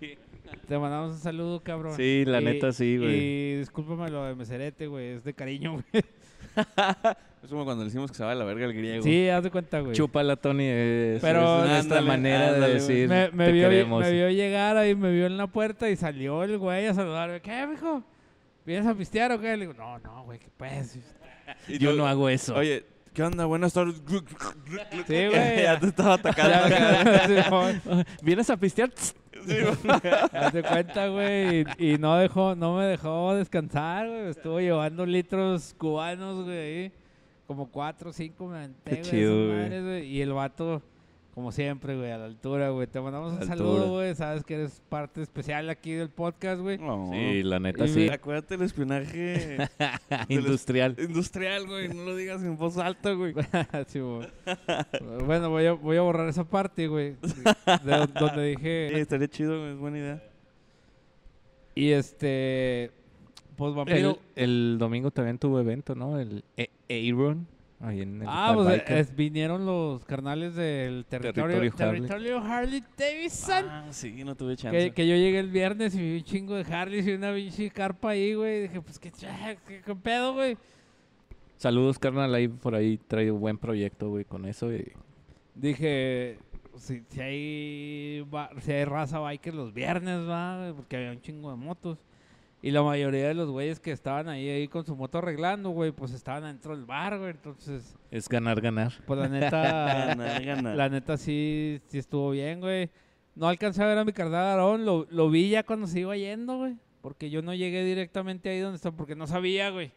Te 0.67 0.78
mandamos 0.80 1.11
un 1.11 1.19
saludo, 1.19 1.61
cabrón. 1.61 1.95
Sí, 1.95 2.24
la 2.26 2.41
Y- 2.41 2.45
neta 2.45 2.72
sí, 2.74 2.97
güey. 2.97 3.15
Y 3.15 3.55
discúlpame 3.57 4.09
lo 4.09 4.26
de 4.26 4.34
meserete, 4.36 4.88
güey. 4.88 5.09
Es 5.09 5.24
de 5.24 5.34
cariño, 5.34 5.74
güey. 5.74 6.03
Es 7.43 7.49
como 7.49 7.65
cuando 7.65 7.84
le 7.84 7.88
decimos 7.89 8.11
que 8.11 8.17
se 8.17 8.24
va 8.24 8.34
a 8.34 8.36
la 8.36 8.45
verga 8.45 8.65
el 8.65 8.74
griego. 8.74 9.01
Sí, 9.03 9.28
haz 9.30 9.43
de 9.43 9.49
cuenta, 9.49 9.80
güey. 9.80 9.93
Chúpala, 9.95 10.36
Tony. 10.36 10.65
Es, 10.67 11.22
Pero- 11.22 11.63
es 11.63 11.69
nuestra 11.72 11.97
Ándale, 11.99 12.07
manera 12.07 12.47
ándale, 12.49 12.67
de 12.67 12.74
decir. 12.76 13.09
me, 13.09 13.32
me 13.32 13.45
te 13.45 13.51
vio, 13.53 13.69
queremos. 13.69 14.03
me 14.03 14.11
vio 14.11 14.30
llegar 14.30 14.78
ahí, 14.78 14.93
me 14.93 15.11
vio 15.11 15.26
en 15.26 15.38
la 15.38 15.47
puerta 15.47 15.89
y 15.89 15.95
salió 15.95 16.43
el 16.43 16.59
güey 16.59 16.86
a 16.86 16.93
saludarme. 16.93 17.41
¿Qué, 17.41 17.65
mijo? 17.65 18.03
¿Vienes 18.66 18.86
a 18.88 18.93
pistear 18.93 19.32
o 19.32 19.39
qué? 19.39 19.55
Le 19.57 19.68
digo, 19.68 19.74
no, 19.74 19.97
no, 19.99 20.24
güey, 20.24 20.39
¿qué 20.39 20.49
pues? 20.55 20.97
Y 21.68 21.78
Yo 21.80 21.91
tú- 21.91 21.97
no 21.97 22.07
hago 22.07 22.30
eso. 22.30 22.55
Oye, 22.55 22.86
¿qué 23.14 23.24
onda? 23.24 23.45
Buenas 23.45 23.74
tardes. 23.74 23.95
Sí, 25.07 25.28
güey. 25.28 25.62
ya 25.64 25.80
te 25.80 25.88
estaba 25.88 26.14
atacando. 26.16 28.03
¿Vienes 28.22 28.49
a 28.49 28.57
pistear? 28.57 28.91
Sí, 28.95 29.55
güey. 29.62 30.01
Haz 30.34 30.53
de 30.53 30.64
cuenta, 30.64 31.07
güey. 31.07 31.66
Y, 31.78 31.93
y 31.93 31.97
no 31.97 32.16
dejó, 32.18 32.55
no 32.55 32.78
me 32.78 32.86
dejó 32.86 33.34
descansar, 33.36 34.07
güey. 34.07 34.28
Estuvo 34.30 34.59
llevando 34.59 35.05
litros 35.05 35.74
cubanos, 35.78 36.45
güey. 36.45 36.91
Como 37.47 37.70
cuatro 37.70 38.12
o 38.12 38.14
cinco 38.14 38.47
me 38.47 38.57
aventé, 38.59 39.01
güey. 39.01 40.05
Y 40.05 40.22
el 40.22 40.32
vato, 40.34 40.82
como 41.34 41.52
siempre, 41.54 41.96
güey, 41.96 42.12
a 42.12 42.18
la 42.18 42.26
altura, 42.26 42.70
güey. 42.72 42.88
Te 42.88 43.00
mandamos 43.00 43.34
un 43.40 43.48
saludo, 43.48 43.90
güey. 43.92 44.14
Sabes 44.16 44.44
que 44.44 44.56
eres 44.56 44.82
parte 44.90 45.22
especial 45.22 45.70
aquí 45.70 45.92
del 45.94 46.10
podcast, 46.10 46.62
güey. 46.62 46.78
No. 46.78 47.10
Sí, 47.12 47.42
la 47.44 47.60
neta 47.60 47.86
Y 47.86 47.88
sí. 47.88 48.10
Acuérdate 48.10 48.56
el 48.56 48.64
espionaje 48.64 49.58
Industrial. 50.30 50.96
industrial, 51.00 51.68
güey. 51.68 51.88
No 51.88 52.04
lo 52.04 52.16
digas 52.16 52.44
en 52.44 52.58
voz 52.58 52.78
alta, 52.78 53.14
güey. 53.14 53.34
Sí, 53.88 54.00
güey. 54.00 54.28
bueno, 55.26 55.50
voy 55.50 55.66
a, 55.68 55.72
voy 55.74 55.98
a 55.98 56.02
borrar 56.02 56.28
esa 56.28 56.44
parte, 56.44 56.88
güey. 56.88 57.16
De, 57.22 57.92
de 57.92 57.98
donde 58.20 58.54
Sí, 58.56 58.56
dije. 58.58 59.00
estaría 59.00 59.28
chido, 59.28 59.58
güey. 59.60 59.72
Es 59.72 59.78
buena 59.78 59.98
idea. 60.00 60.24
Y 61.76 61.92
este. 61.92 62.92
Pues 63.56 63.70
El, 63.70 63.76
vampiro. 63.76 64.20
el 64.36 64.76
domingo 64.80 65.12
también 65.12 65.38
tuvo 65.38 65.60
evento, 65.60 65.94
¿no? 65.96 66.20
El 66.20 66.44
E- 66.58 66.70
Aaron. 66.90 67.48
Ahí 67.84 68.02
en 68.02 68.22
el 68.22 68.28
Ah, 68.30 68.52
pues 68.54 68.84
es- 68.88 69.16
vinieron 69.16 69.66
los 69.66 70.06
carnales 70.06 70.54
del 70.56 71.04
territorio, 71.06 71.56
Territorio 71.58 71.72
Harley. 71.90 72.02
territorio 72.02 72.38
Harley 72.40 72.84
Davidson. 72.96 73.66
Ah, 73.68 73.88
sí, 73.90 74.24
no 74.24 74.36
tuve 74.36 74.56
chance. 74.56 74.78
que, 74.78 74.94
que 74.94 75.08
yo 75.08 75.16
llegué 75.16 75.40
el 75.40 75.50
viernes 75.50 75.96
y 75.96 76.00
vi 76.00 76.18
un 76.18 76.24
chingo 76.24 76.56
de 76.56 76.64
Harley 76.74 77.00
y 77.10 77.14
una 77.14 77.34
pinche 77.34 77.70
carpa 77.72 78.12
ahí, 78.12 78.36
güey. 78.36 78.58
y 78.58 78.62
Dije, 78.64 78.82
pues 78.82 79.00
qué, 79.00 79.12
qué, 79.68 79.82
qué 79.84 79.96
pedo, 79.96 80.34
güey. 80.34 80.58
Saludos, 81.58 81.98
carnal. 82.00 82.34
Ahí 82.36 82.48
por 82.48 82.76
ahí 82.76 82.98
trae 83.08 83.32
un 83.32 83.40
buen 83.40 83.58
proyecto, 83.58 84.10
güey, 84.10 84.26
con 84.26 84.46
eso. 84.46 84.72
Y... 84.74 84.92
Dije, 85.56 86.38
si, 86.78 87.02
si 87.10 87.20
hay 87.22 88.26
si 88.62 88.72
hay 88.72 88.86
raza 88.86 89.20
biker 89.20 89.54
los 89.54 89.74
viernes, 89.74 90.20
va, 90.28 90.58
güey, 90.60 90.74
porque 90.74 90.98
había 90.98 91.12
un 91.12 91.22
chingo 91.22 91.50
de 91.52 91.58
motos. 91.58 91.98
Y 92.64 92.70
la 92.72 92.84
mayoría 92.84 93.28
de 93.28 93.34
los 93.34 93.49
güeyes 93.49 93.80
que 93.80 93.91
estaban 93.91 94.30
ahí, 94.30 94.47
ahí 94.47 94.68
con 94.68 94.86
su 94.86 94.95
moto 94.95 95.18
arreglando, 95.18 95.72
güey, 95.72 95.91
pues 95.91 96.12
estaban 96.12 96.43
adentro 96.43 96.76
del 96.76 96.86
bar, 96.86 97.18
güey. 97.18 97.32
Entonces, 97.32 97.95
Es 98.12 98.30
ganar, 98.30 98.62
ganar. 98.62 98.91
pues 99.07 99.20
la 99.20 99.28
neta, 99.28 99.62
Ganar, 100.16 100.43
ganar. 100.45 100.76
la 100.76 100.89
neta 100.89 101.18
sí, 101.18 101.82
sí 101.88 101.97
estuvo 101.97 102.30
bien, 102.32 102.59
güey. 102.59 102.89
No 103.34 103.47
alcancé 103.47 103.82
a 103.82 103.88
ver 103.88 103.97
a 103.97 104.05
mi 104.05 104.14
carnal 104.14 104.45
Aarón, 104.45 104.86
lo, 104.86 105.07
lo 105.09 105.30
vi 105.32 105.49
ya 105.49 105.64
cuando 105.64 105.88
se 105.88 106.01
iba 106.01 106.16
yendo, 106.18 106.57
güey. 106.57 106.76
Porque 107.01 107.32
yo 107.32 107.41
no 107.41 107.55
llegué 107.55 107.84
directamente 107.84 108.49
ahí 108.49 108.59
donde 108.59 108.76
está, 108.76 108.91
porque 108.91 109.16
no 109.16 109.26
sabía, 109.26 109.72
güey. 109.72 109.91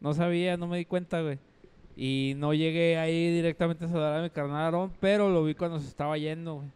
No 0.00 0.14
sabía, 0.14 0.56
no 0.56 0.66
me 0.66 0.78
di 0.78 0.86
cuenta, 0.86 1.20
güey. 1.20 1.38
Y 1.94 2.34
no 2.38 2.54
llegué 2.54 2.96
ahí 2.96 3.30
directamente 3.34 3.84
a 3.84 3.88
saludar 3.88 4.20
a 4.20 4.22
mi 4.22 4.30
carnal 4.30 4.56
Aarón, 4.62 4.92
pero 5.00 5.28
lo 5.28 5.44
vi 5.44 5.54
cuando 5.54 5.78
se 5.80 5.88
estaba 5.88 6.16
yendo, 6.16 6.54
güey. 6.54 6.68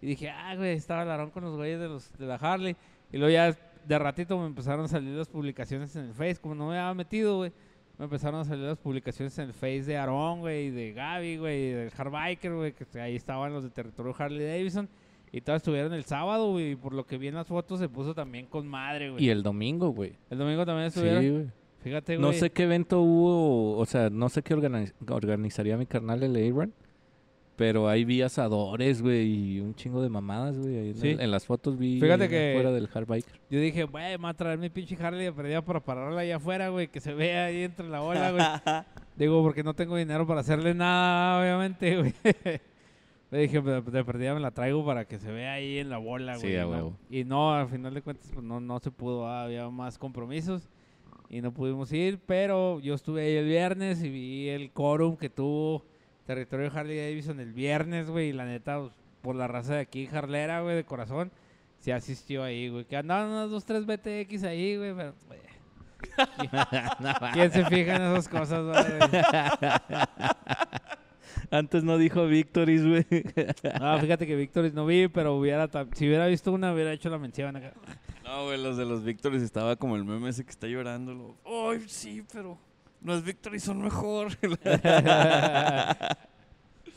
Y 0.00 0.06
dije, 0.06 0.30
ah, 0.30 0.56
güey, 0.56 0.72
estaba 0.72 1.02
el 1.04 1.10
Aarón 1.10 1.30
con 1.30 1.44
los 1.44 1.54
güeyes 1.54 1.78
de, 1.78 1.88
los, 1.88 2.10
de 2.18 2.26
la 2.26 2.34
Harley. 2.36 2.74
Y 3.12 3.18
luego 3.18 3.30
ya 3.32 3.56
de 3.86 3.98
ratito 3.98 4.38
me 4.38 4.46
empezaron 4.46 4.84
a 4.84 4.88
salir 4.88 5.14
las 5.14 5.28
publicaciones 5.28 5.94
en 5.96 6.06
el 6.06 6.14
Face. 6.14 6.36
Como 6.40 6.54
no 6.54 6.68
me 6.68 6.78
había 6.78 6.94
metido, 6.94 7.36
güey, 7.38 7.52
me 7.98 8.04
empezaron 8.04 8.40
a 8.40 8.44
salir 8.44 8.64
las 8.64 8.78
publicaciones 8.78 9.36
en 9.38 9.46
el 9.48 9.52
Face 9.54 9.82
de 9.84 9.96
Aarón, 9.96 10.40
güey, 10.40 10.70
de 10.70 10.92
Gaby, 10.92 11.36
güey, 11.38 11.70
del 11.72 11.90
Hardbiker, 11.90 12.54
güey, 12.54 12.72
que 12.72 13.00
ahí 13.00 13.16
estaban 13.16 13.52
los 13.52 13.62
de 13.64 13.70
territorio 13.70 14.14
Harley 14.18 14.44
Davidson. 14.46 14.88
Y 15.32 15.40
todos 15.40 15.56
estuvieron 15.56 15.92
el 15.92 16.04
sábado, 16.04 16.50
güey, 16.52 16.72
y 16.72 16.76
por 16.76 16.92
lo 16.94 17.04
que 17.06 17.18
vi 17.18 17.26
en 17.28 17.34
las 17.34 17.46
fotos 17.48 17.80
se 17.80 17.88
puso 17.88 18.14
también 18.14 18.46
con 18.46 18.66
madre, 18.68 19.10
güey. 19.10 19.24
Y 19.24 19.30
el 19.30 19.42
domingo, 19.42 19.88
güey. 19.90 20.12
El 20.30 20.38
domingo 20.38 20.64
también 20.64 20.90
Sí, 20.92 21.00
estuvieron. 21.00 21.30
güey. 21.32 21.50
Fíjate, 21.80 22.16
güey. 22.16 22.26
No 22.26 22.32
sé 22.32 22.50
qué 22.50 22.62
evento 22.62 23.00
hubo, 23.02 23.76
o 23.76 23.84
sea, 23.84 24.10
no 24.10 24.28
sé 24.28 24.42
qué 24.42 24.54
organiz- 24.54 24.94
organizaría 25.10 25.76
mi 25.76 25.86
carnal 25.86 26.22
el 26.22 26.36
Aaron, 26.36 26.72
pero 27.56 27.88
ahí 27.88 28.04
vi 28.04 28.20
asadores, 28.22 29.00
güey, 29.00 29.26
y 29.56 29.60
un 29.60 29.74
chingo 29.74 30.02
de 30.02 30.08
mamadas, 30.08 30.58
güey. 30.58 30.88
en 30.90 30.94
Sí. 30.96 31.14
las 31.14 31.46
fotos 31.46 31.78
vi 31.78 32.00
Fíjate 32.00 32.28
que- 32.28 32.52
fuera 32.54 32.72
del 32.72 32.88
Hardbiker. 32.88 33.40
Yo 33.50 33.60
dije, 33.60 33.84
güey, 33.84 34.18
me 34.18 34.24
va 34.24 34.28
a 34.30 34.34
traer 34.34 34.58
mi 34.58 34.70
pinche 34.70 34.96
Harley 35.00 35.24
de 35.26 35.32
perdida 35.32 35.62
para 35.62 35.80
pararla 35.80 36.20
allá 36.22 36.36
afuera, 36.36 36.68
güey, 36.70 36.88
que 36.88 37.00
se 37.00 37.14
vea 37.14 37.46
ahí 37.46 37.62
entre 37.62 37.88
la 37.88 38.02
ola, 38.02 38.30
güey. 38.32 38.44
Digo, 39.16 39.42
porque 39.42 39.62
no 39.62 39.74
tengo 39.74 39.96
dinero 39.96 40.26
para 40.26 40.40
hacerle 40.40 40.74
nada, 40.74 41.40
obviamente, 41.40 41.96
güey. 41.98 42.14
Le 43.30 43.38
dije, 43.40 43.60
de, 43.60 43.80
de 43.82 44.04
perdida 44.04 44.34
me 44.34 44.40
la 44.40 44.50
traigo 44.52 44.84
para 44.84 45.06
que 45.06 45.18
se 45.18 45.30
vea 45.30 45.54
ahí 45.54 45.78
en 45.78 45.90
la 45.90 45.98
bola, 45.98 46.34
Sí, 46.36 46.46
güey. 46.48 46.56
a 46.58 46.62
¿no? 46.64 46.70
huevo. 46.70 46.96
Y 47.10 47.24
no, 47.24 47.52
al 47.54 47.68
final 47.68 47.94
de 47.94 48.02
cuentas, 48.02 48.30
pues 48.32 48.44
no, 48.44 48.60
no 48.60 48.78
se 48.80 48.90
pudo, 48.90 49.26
ah, 49.26 49.44
había 49.44 49.68
más 49.70 49.98
compromisos 49.98 50.68
y 51.30 51.40
no 51.40 51.52
pudimos 51.52 51.92
ir, 51.92 52.18
pero 52.26 52.78
yo 52.80 52.94
estuve 52.94 53.22
ahí 53.22 53.34
el 53.36 53.46
viernes 53.46 54.02
y 54.04 54.08
vi 54.10 54.48
el 54.50 54.70
quórum 54.72 55.16
que 55.16 55.30
tuvo 55.30 55.84
Territorio 56.26 56.70
Harley 56.74 56.96
Davidson 56.98 57.40
el 57.40 57.52
viernes, 57.52 58.08
güey, 58.08 58.30
y 58.30 58.32
la 58.32 58.44
neta, 58.44 58.80
pues, 58.80 58.92
por 59.22 59.36
la 59.36 59.46
raza 59.48 59.74
de 59.74 59.80
aquí, 59.80 60.08
Harlera, 60.10 60.62
güey, 60.62 60.76
de 60.76 60.84
corazón, 60.84 61.30
sí 61.80 61.90
asistió 61.90 62.42
ahí, 62.42 62.68
güey. 62.68 62.84
Que 62.84 62.96
andaban 62.96 63.30
unos 63.30 63.50
dos, 63.50 63.64
tres 63.64 63.86
BTX 63.86 64.44
ahí, 64.44 64.76
güey, 64.76 64.94
pero... 64.94 65.14
güey, 65.26 65.40
¿Quién 67.32 67.50
se 67.50 67.64
fija 67.64 67.96
en 67.96 68.02
esas 68.02 68.28
cosas, 68.28 68.64
güey? 68.64 69.10
Antes 71.50 71.84
no 71.84 71.98
dijo 71.98 72.26
Victoris, 72.26 72.86
güey. 72.86 73.06
No, 73.80 73.98
fíjate 74.00 74.26
que 74.26 74.36
Víctor 74.36 74.72
no 74.74 74.86
vi, 74.86 75.08
pero 75.08 75.34
hubiera 75.34 75.68
si 75.92 76.06
hubiera 76.06 76.26
visto 76.26 76.52
una, 76.52 76.72
hubiera 76.72 76.92
hecho 76.92 77.10
la 77.10 77.18
mención 77.18 77.56
acá. 77.56 77.72
No, 78.24 78.44
güey, 78.44 78.62
los 78.62 78.76
de 78.76 78.84
los 78.84 79.04
Victories 79.04 79.42
estaba 79.42 79.76
como 79.76 79.96
el 79.96 80.04
meme 80.04 80.30
ese 80.30 80.44
que 80.44 80.50
está 80.50 80.66
llorando. 80.66 81.14
lo, 81.14 81.36
Ay, 81.44 81.84
sí, 81.86 82.22
pero 82.32 82.58
los 83.04 83.22
Victories 83.22 83.62
son 83.62 83.82
mejor. 83.82 84.32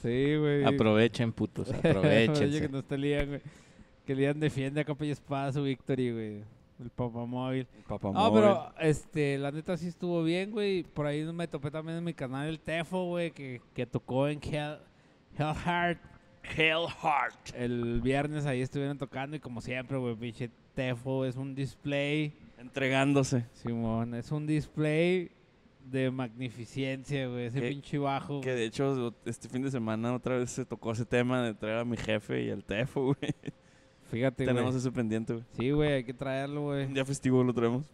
sí, 0.02 0.36
güey. 0.38 0.64
Aprovechen, 0.64 1.34
putos, 1.34 1.70
Oye, 1.84 2.62
que 2.62 2.70
no 2.70 2.80
está 2.80 2.98
Lian, 2.98 3.28
güey. 3.28 3.42
Que 4.06 4.16
Lian 4.16 4.40
defiende 4.40 4.80
a 4.82 4.86
capa 4.86 5.06
y 5.06 5.12
espada 5.12 5.52
su 5.52 5.62
Victory, 5.64 6.12
güey. 6.12 6.44
El 6.80 6.90
papamóvil. 6.92 7.68
Papá 7.88 8.12
No, 8.12 8.34
pero, 8.34 8.72
este, 8.80 9.38
la 9.38 9.52
neta 9.52 9.76
sí 9.76 9.88
estuvo 9.88 10.24
bien, 10.24 10.52
güey. 10.52 10.84
Por 10.84 11.08
ahí 11.08 11.24
me 11.26 11.48
topé 11.48 11.72
también 11.72 11.98
en 11.98 12.04
mi 12.04 12.14
canal 12.14 12.48
el 12.48 12.60
Tefo, 12.60 13.06
güey, 13.06 13.32
que, 13.32 13.62
que 13.74 13.86
tocó 13.86 14.30
en 14.30 14.40
Hell, 14.42 14.78
Hell 15.38 15.56
Heart. 15.66 16.00
Hell 16.56 16.88
Heart. 17.02 17.54
El 17.56 18.00
viernes 18.00 18.46
ahí 18.46 18.62
estuvieron 18.62 18.98
tocando 18.98 19.36
y 19.36 19.40
como 19.40 19.60
siempre, 19.60 19.98
güey, 19.98 20.16
pinche 20.16 20.50
Tefo 20.74 21.26
es 21.26 21.36
un 21.36 21.54
display. 21.54 22.34
Entregándose. 22.58 23.44
Simón, 23.54 24.14
es 24.14 24.32
un 24.32 24.48
display 24.48 25.32
de 25.92 26.12
magnificencia, 26.12 27.28
güey. 27.28 27.46
Ese 27.46 27.62
Que- 27.62 27.70
pinche 27.70 27.98
bajo. 27.98 28.42
Que 28.42 28.52
de 28.52 28.66
hecho, 28.66 29.14
este 29.26 29.50
fin 29.50 29.62
de 29.64 29.72
semana 29.72 30.14
otra 30.14 30.38
vez 30.38 30.50
se 30.52 30.66
tocó 30.66 30.92
ese 30.92 31.06
tema 31.06 31.42
de 31.44 31.54
traer 31.54 31.78
a 31.80 31.86
mi 31.86 31.98
jefe 31.98 32.44
y 32.44 32.50
al 32.50 32.64
Tefo, 32.64 33.06
güey. 33.20 33.34
Fíjate, 34.12 34.46
Tenemos 34.46 34.72
güey. 34.72 34.78
ese 34.80 34.92
pendiente, 34.92 35.34
güey. 35.34 35.46
Sí, 35.58 35.72
güey, 35.72 35.92
hay 35.94 36.04
que 36.04 36.14
traerlo, 36.14 36.62
güey. 36.64 36.86
Un 36.86 36.94
día 36.94 37.06
festivo 37.06 37.44
lo 37.44 37.54
traemos. 37.54 37.86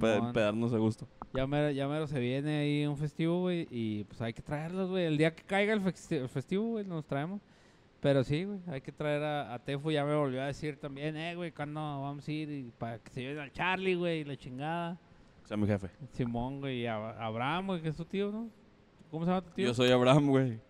Para 0.00 0.14
Simón. 0.16 0.32
pedarnos 0.32 0.72
a 0.72 0.78
gusto. 0.78 1.08
Ya 1.34 1.44
mero, 1.44 1.70
ya 1.72 1.88
mero 1.88 2.06
se 2.06 2.20
viene 2.20 2.58
ahí 2.60 2.86
un 2.86 2.96
festivo, 2.96 3.40
güey, 3.40 3.66
y 3.68 4.04
pues 4.04 4.20
hay 4.22 4.32
que 4.32 4.40
traerlos, 4.42 4.90
güey. 4.90 5.06
El 5.06 5.18
día 5.18 5.34
que 5.34 5.42
caiga 5.42 5.72
el, 5.72 5.80
festi- 5.82 6.20
el 6.20 6.28
festivo, 6.28 6.64
güey, 6.68 6.84
nos 6.84 7.04
traemos. 7.04 7.40
Pero 8.00 8.22
sí, 8.22 8.44
güey, 8.44 8.60
hay 8.68 8.80
que 8.80 8.92
traer 8.92 9.22
a, 9.24 9.54
a 9.54 9.58
Tefo. 9.58 9.90
Ya 9.90 10.04
me 10.04 10.14
volvió 10.14 10.40
a 10.40 10.46
decir 10.46 10.76
también, 10.76 11.16
eh, 11.16 11.34
güey, 11.34 11.50
¿cuándo 11.50 11.80
vamos 11.80 12.28
a 12.28 12.30
ir? 12.32 12.48
Y 12.48 12.70
para 12.78 12.98
que 13.00 13.10
se 13.10 13.22
lleven 13.22 13.38
al 13.40 13.50
Charlie, 13.52 13.96
güey, 13.96 14.20
y 14.20 14.24
la 14.24 14.36
chingada. 14.36 14.98
O 15.44 15.46
sea, 15.46 15.56
mi 15.56 15.66
jefe. 15.66 15.88
Simón, 16.12 16.60
güey, 16.60 16.80
y 16.82 16.86
a 16.86 16.96
a 16.96 17.26
Abraham, 17.26 17.66
güey, 17.68 17.82
que 17.82 17.88
es 17.88 17.96
tu 17.96 18.04
tío, 18.04 18.30
¿no? 18.30 18.48
¿Cómo 19.10 19.24
se 19.24 19.30
llama 19.30 19.42
tu 19.42 19.50
tío? 19.50 19.66
Yo 19.66 19.74
soy 19.74 19.90
Abraham, 19.90 20.28
güey. 20.28 20.60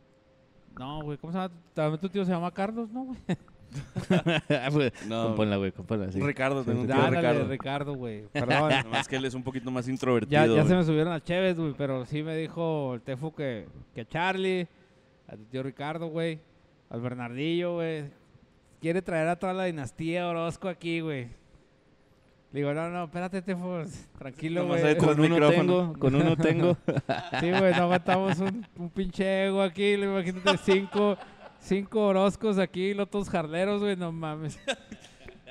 No, 0.79 1.03
güey, 1.03 1.19
¿cómo 1.19 1.33
se 1.33 1.39
llama? 1.39 1.49
tu- 1.51 1.61
También 1.75 2.01
tu 2.01 2.09
tío 2.09 2.25
se 2.25 2.33
llama 2.33 2.51
Carlos, 2.51 2.91
¿no, 2.91 3.05
güey? 3.05 3.19
No. 5.09 5.29
Compónla, 5.29 5.57
güey, 5.57 5.73
compónla, 5.73 6.13
sí. 6.13 6.21
Ricardo, 6.21 6.63
tengo 6.65 6.81
un 6.83 6.87
tío 6.87 6.95
Dale, 6.97 7.17
Ricardo. 7.17 7.47
Ricardo, 7.49 7.95
güey. 7.95 8.25
Perdón. 8.33 8.71
Nomás 8.85 9.09
que 9.09 9.17
él 9.17 9.25
es 9.25 9.35
un 9.35 9.43
poquito 9.43 9.71
más 9.71 9.89
introvertido. 9.89 10.31
Ya, 10.33 10.47
ya 10.47 10.63
se 10.63 10.69
güey. 10.69 10.77
me 10.79 10.85
subieron 10.85 11.13
las 11.13 11.25
cheves, 11.25 11.59
güey, 11.59 11.75
pero 11.77 12.05
sí 12.05 12.23
me 12.23 12.37
dijo 12.37 12.95
el 12.95 13.01
Tefo 13.03 13.35
que, 13.35 13.67
que 13.95 14.03
a 14.03 14.05
Charlie, 14.09 14.67
a 15.27 15.37
tu 15.37 15.45
tío 15.45 15.63
Ricardo, 15.63 16.09
güey, 16.09 16.39
al 16.91 17.01
Bernardillo, 17.01 17.75
güey, 17.77 18.05
quiere 18.81 19.01
traer 19.01 19.29
a 19.29 19.37
toda 19.37 19.55
la 19.55 19.65
dinastía 19.65 20.29
Orozco 20.29 20.69
aquí, 20.69 21.01
güey. 21.01 21.29
Le 22.53 22.61
digo, 22.61 22.75
no, 22.75 22.91
no, 22.91 23.05
espérate, 23.05 23.41
Tefo, 23.41 23.83
tranquilo, 24.19 24.63
Nomás 24.65 24.83
güey. 24.83 24.97
Con 24.99 25.09
uno 25.21 25.29
micrófono. 25.29 25.57
tengo, 25.57 25.99
con 25.99 26.15
uno 26.15 26.37
tengo. 26.37 26.77
Sí, 27.41 27.51
güey, 27.51 27.73
no 27.75 27.83
aguantamos 27.85 28.39
un, 28.41 28.67
un 28.77 28.91
pinche 28.91 29.47
ego 29.47 29.63
aquí, 29.63 29.97
le 29.97 30.05
imagínate 30.07 30.59
cinco, 30.59 31.17
cinco 31.61 32.07
Orozcos 32.09 32.59
aquí, 32.59 32.93
los 32.93 33.07
otros 33.07 33.31
jarleros, 33.31 33.81
güey, 33.81 33.97
no 33.97 34.13
mames. 34.13 34.59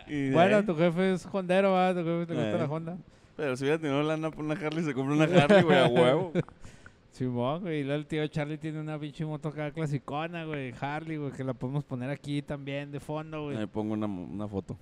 Bueno, 0.07 0.57
ahí- 0.57 0.63
tu 0.65 0.75
jefe 0.75 1.13
es 1.13 1.27
hondero, 1.31 1.73
¿verdad? 1.73 2.03
Tu 2.03 2.07
jefe 2.07 2.25
te 2.27 2.33
gusta 2.35 2.49
Eh. 2.51 2.57
la 2.59 2.65
Honda. 2.65 2.97
Pero 3.35 3.55
si 3.57 3.63
hubiera 3.63 3.79
tenido 3.79 4.03
lana 4.03 4.29
por 4.29 4.43
una 4.45 4.53
Harley, 4.53 4.83
se 4.83 4.93
compra 4.93 5.15
una 5.15 5.23
Harley, 5.23 5.63
güey, 5.63 5.79
a 5.79 5.87
huevo. 5.87 6.31
Simón, 7.11 7.61
güey. 7.61 7.79
Y 7.79 7.83
luego 7.83 7.99
el 7.99 8.05
tío 8.05 8.27
Charlie 8.27 8.57
tiene 8.57 8.79
una 8.79 8.99
pinche 8.99 9.25
moto 9.25 9.49
acá 9.49 9.71
clasicona, 9.71 10.45
güey. 10.45 10.73
Harley, 10.79 11.17
güey, 11.17 11.31
que 11.31 11.43
la 11.43 11.53
podemos 11.53 11.83
poner 11.83 12.09
aquí 12.11 12.41
también 12.41 12.91
de 12.91 12.99
fondo, 12.99 13.45
güey. 13.45 13.57
Me 13.57 13.67
pongo 13.67 13.93
una, 13.93 14.05
una 14.05 14.47
foto. 14.47 14.77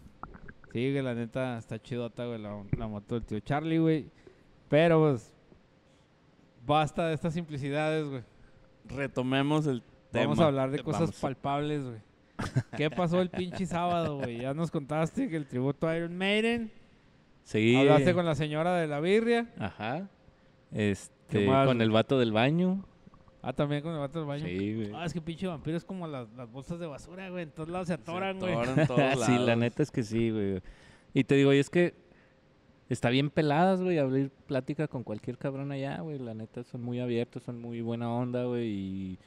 Sí, 0.72 0.92
güey, 0.92 1.04
la 1.04 1.16
neta 1.16 1.58
está 1.58 1.82
chidota, 1.82 2.26
güey, 2.26 2.40
la, 2.40 2.64
la 2.78 2.88
moto 2.88 3.16
del 3.16 3.26
tío 3.26 3.40
Charlie, 3.40 3.80
güey. 3.80 4.12
Pero, 4.70 5.00
pues, 5.00 5.34
basta 6.66 7.08
de 7.08 7.16
estas 7.16 7.34
simplicidades, 7.34 8.08
güey. 8.08 8.24
Retomemos 8.86 9.66
el 9.68 9.82
tema. 10.12 10.26
Vamos 10.26 10.40
a 10.40 10.46
hablar 10.46 10.72
de 10.72 10.84
cosas 10.84 11.02
vamos. 11.02 11.20
palpables, 11.20 11.84
güey. 11.84 12.00
¿Qué 12.78 12.90
pasó 12.90 13.22
el 13.22 13.30
pinche 13.30 13.66
sábado, 13.66 14.18
güey? 14.18 14.42
Ya 14.42 14.54
nos 14.54 14.72
contaste 14.72 15.28
que 15.30 15.36
el 15.36 15.46
tributo 15.48 15.88
a 15.88 15.98
Iron 15.98 16.18
Maiden. 16.18 16.72
Sí. 17.44 17.76
Hablaste 17.76 18.14
con 18.14 18.26
la 18.26 18.36
señora 18.36 18.76
de 18.76 18.88
la 18.88 19.00
birria. 19.00 19.52
Ajá. 19.58 20.08
¿Qué 20.72 20.92
Este, 20.92 21.46
con 21.46 21.82
el 21.82 21.90
vato 21.90 22.20
del 22.20 22.32
baño. 22.32 22.86
Ah, 23.42 23.54
también 23.54 23.82
con 23.82 23.94
el 23.94 24.00
vato 24.00 24.20
del 24.20 24.28
baño. 24.28 24.46
Sí, 24.46 24.76
güey. 24.76 24.92
Ah, 24.94 25.06
es 25.06 25.14
que 25.14 25.22
pinche 25.22 25.48
vampiro 25.48 25.78
es 25.78 25.86
como 25.86 26.08
las, 26.08 26.30
las 26.34 26.52
bolsas 26.52 26.80
de 26.80 26.88
basura, 26.88 27.30
güey. 27.30 27.44
En 27.44 27.52
todos 27.52 27.70
lados 27.70 27.88
se 27.88 27.94
atoran, 27.94 28.40
Se 28.40 28.46
güey. 28.46 28.54
atoran 28.54 28.80
en 28.80 28.88
todos 29.16 29.26
sí, 29.26 29.38
la 29.38 29.56
neta 29.56 29.82
es 29.84 29.92
que 29.92 30.04
sí, 30.04 30.30
güey. 30.30 30.62
Y 31.14 31.24
te 31.24 31.36
digo, 31.36 31.54
y 31.54 31.58
es 31.58 31.70
que 31.70 31.94
está 32.90 33.10
bien 33.10 33.30
peladas, 33.30 33.82
güey, 33.82 33.98
abrir 33.98 34.30
plática 34.30 34.88
con 34.88 35.04
cualquier 35.04 35.38
cabrón 35.38 35.72
allá, 35.72 36.02
güey. 36.02 36.20
La 36.20 36.34
neta 36.34 36.64
son 36.64 36.82
muy 36.84 37.00
abiertos, 37.00 37.44
son 37.44 37.62
muy 37.62 37.82
buena 37.82 38.12
onda, 38.14 38.44
güey. 38.44 38.68
Y 38.68 39.20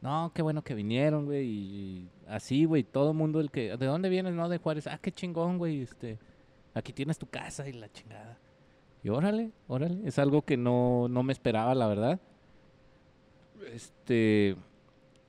no, 0.00 0.30
qué 0.32 0.42
bueno 0.42 0.62
que 0.62 0.74
vinieron, 0.74 1.24
güey. 1.24 1.44
Y 1.46 2.08
así, 2.28 2.66
güey, 2.66 2.84
todo 2.84 3.14
mundo 3.14 3.40
el 3.40 3.50
que, 3.50 3.76
¿de 3.76 3.86
dónde 3.86 4.08
vienes? 4.08 4.34
No, 4.34 4.48
de 4.48 4.58
Juárez. 4.58 4.86
Ah, 4.86 4.98
qué 5.02 5.10
chingón, 5.10 5.58
güey. 5.58 5.82
Este, 5.82 6.18
aquí 6.72 6.92
tienes 6.92 7.18
tu 7.18 7.26
casa 7.26 7.68
y 7.68 7.72
la 7.72 7.90
chingada. 7.90 8.38
Y 9.02 9.08
órale, 9.08 9.50
órale. 9.66 10.06
Es 10.06 10.18
algo 10.20 10.42
que 10.42 10.56
no, 10.56 11.08
no 11.08 11.22
me 11.24 11.32
esperaba, 11.32 11.74
la 11.74 11.86
verdad. 11.88 12.20
Este, 13.72 14.56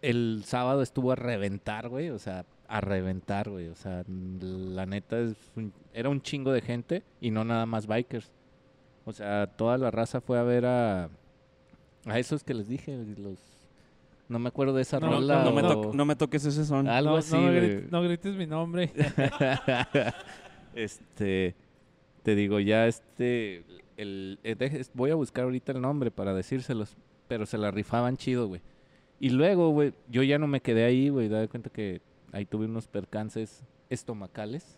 el 0.01 0.43
sábado 0.45 0.81
estuvo 0.81 1.11
a 1.11 1.15
reventar, 1.15 1.89
güey. 1.89 2.09
O 2.09 2.19
sea, 2.19 2.45
a 2.67 2.81
reventar, 2.81 3.49
güey. 3.49 3.67
O 3.67 3.75
sea, 3.75 4.03
la 4.07 4.85
neta 4.85 5.19
es 5.19 5.35
un- 5.55 5.73
era 5.93 6.09
un 6.09 6.21
chingo 6.21 6.51
de 6.51 6.61
gente 6.61 7.03
y 7.21 7.31
no 7.31 7.43
nada 7.43 7.65
más 7.65 7.87
bikers. 7.87 8.31
O 9.05 9.13
sea, 9.13 9.47
toda 9.47 9.77
la 9.77 9.89
raza 9.91 10.19
fue 10.21 10.37
a 10.37 10.43
ver 10.43 10.65
a, 10.65 11.09
a 12.05 12.19
esos 12.19 12.43
que 12.43 12.53
les 12.53 12.67
dije, 12.67 12.97
los... 13.17 13.39
No 14.29 14.39
me 14.39 14.49
acuerdo 14.49 14.73
de 14.73 14.81
esa 14.81 14.99
No, 14.99 15.09
rola. 15.09 15.45
No 15.45 15.53
me, 15.53 15.61
o- 15.61 15.67
to- 15.81 15.93
no 15.93 16.03
me 16.03 16.15
toques 16.17 16.43
ese 16.43 16.65
son. 16.65 16.87
Algo 16.89 17.11
no, 17.11 17.17
así, 17.17 17.33
no, 17.37 17.49
grites, 17.51 17.89
no 17.91 18.01
grites 18.01 18.35
mi 18.35 18.45
nombre. 18.45 18.91
este, 20.75 21.55
te 22.23 22.35
digo, 22.35 22.59
ya 22.59 22.87
este, 22.87 23.63
el, 23.95 24.39
eh, 24.43 24.83
voy 24.93 25.11
a 25.11 25.15
buscar 25.15 25.45
ahorita 25.45 25.71
el 25.71 25.81
nombre 25.81 26.11
para 26.11 26.33
decírselos, 26.33 26.97
pero 27.27 27.45
se 27.45 27.57
la 27.57 27.71
rifaban 27.71 28.17
chido, 28.17 28.47
güey. 28.47 28.61
Y 29.19 29.29
luego, 29.31 29.69
güey, 29.71 29.93
yo 30.09 30.23
ya 30.23 30.37
no 30.37 30.47
me 30.47 30.61
quedé 30.61 30.85
ahí, 30.85 31.09
güey, 31.09 31.27
da 31.29 31.47
cuenta 31.47 31.69
que 31.69 32.01
ahí 32.31 32.45
tuve 32.45 32.65
unos 32.65 32.87
percances 32.87 33.63
estomacales, 33.89 34.77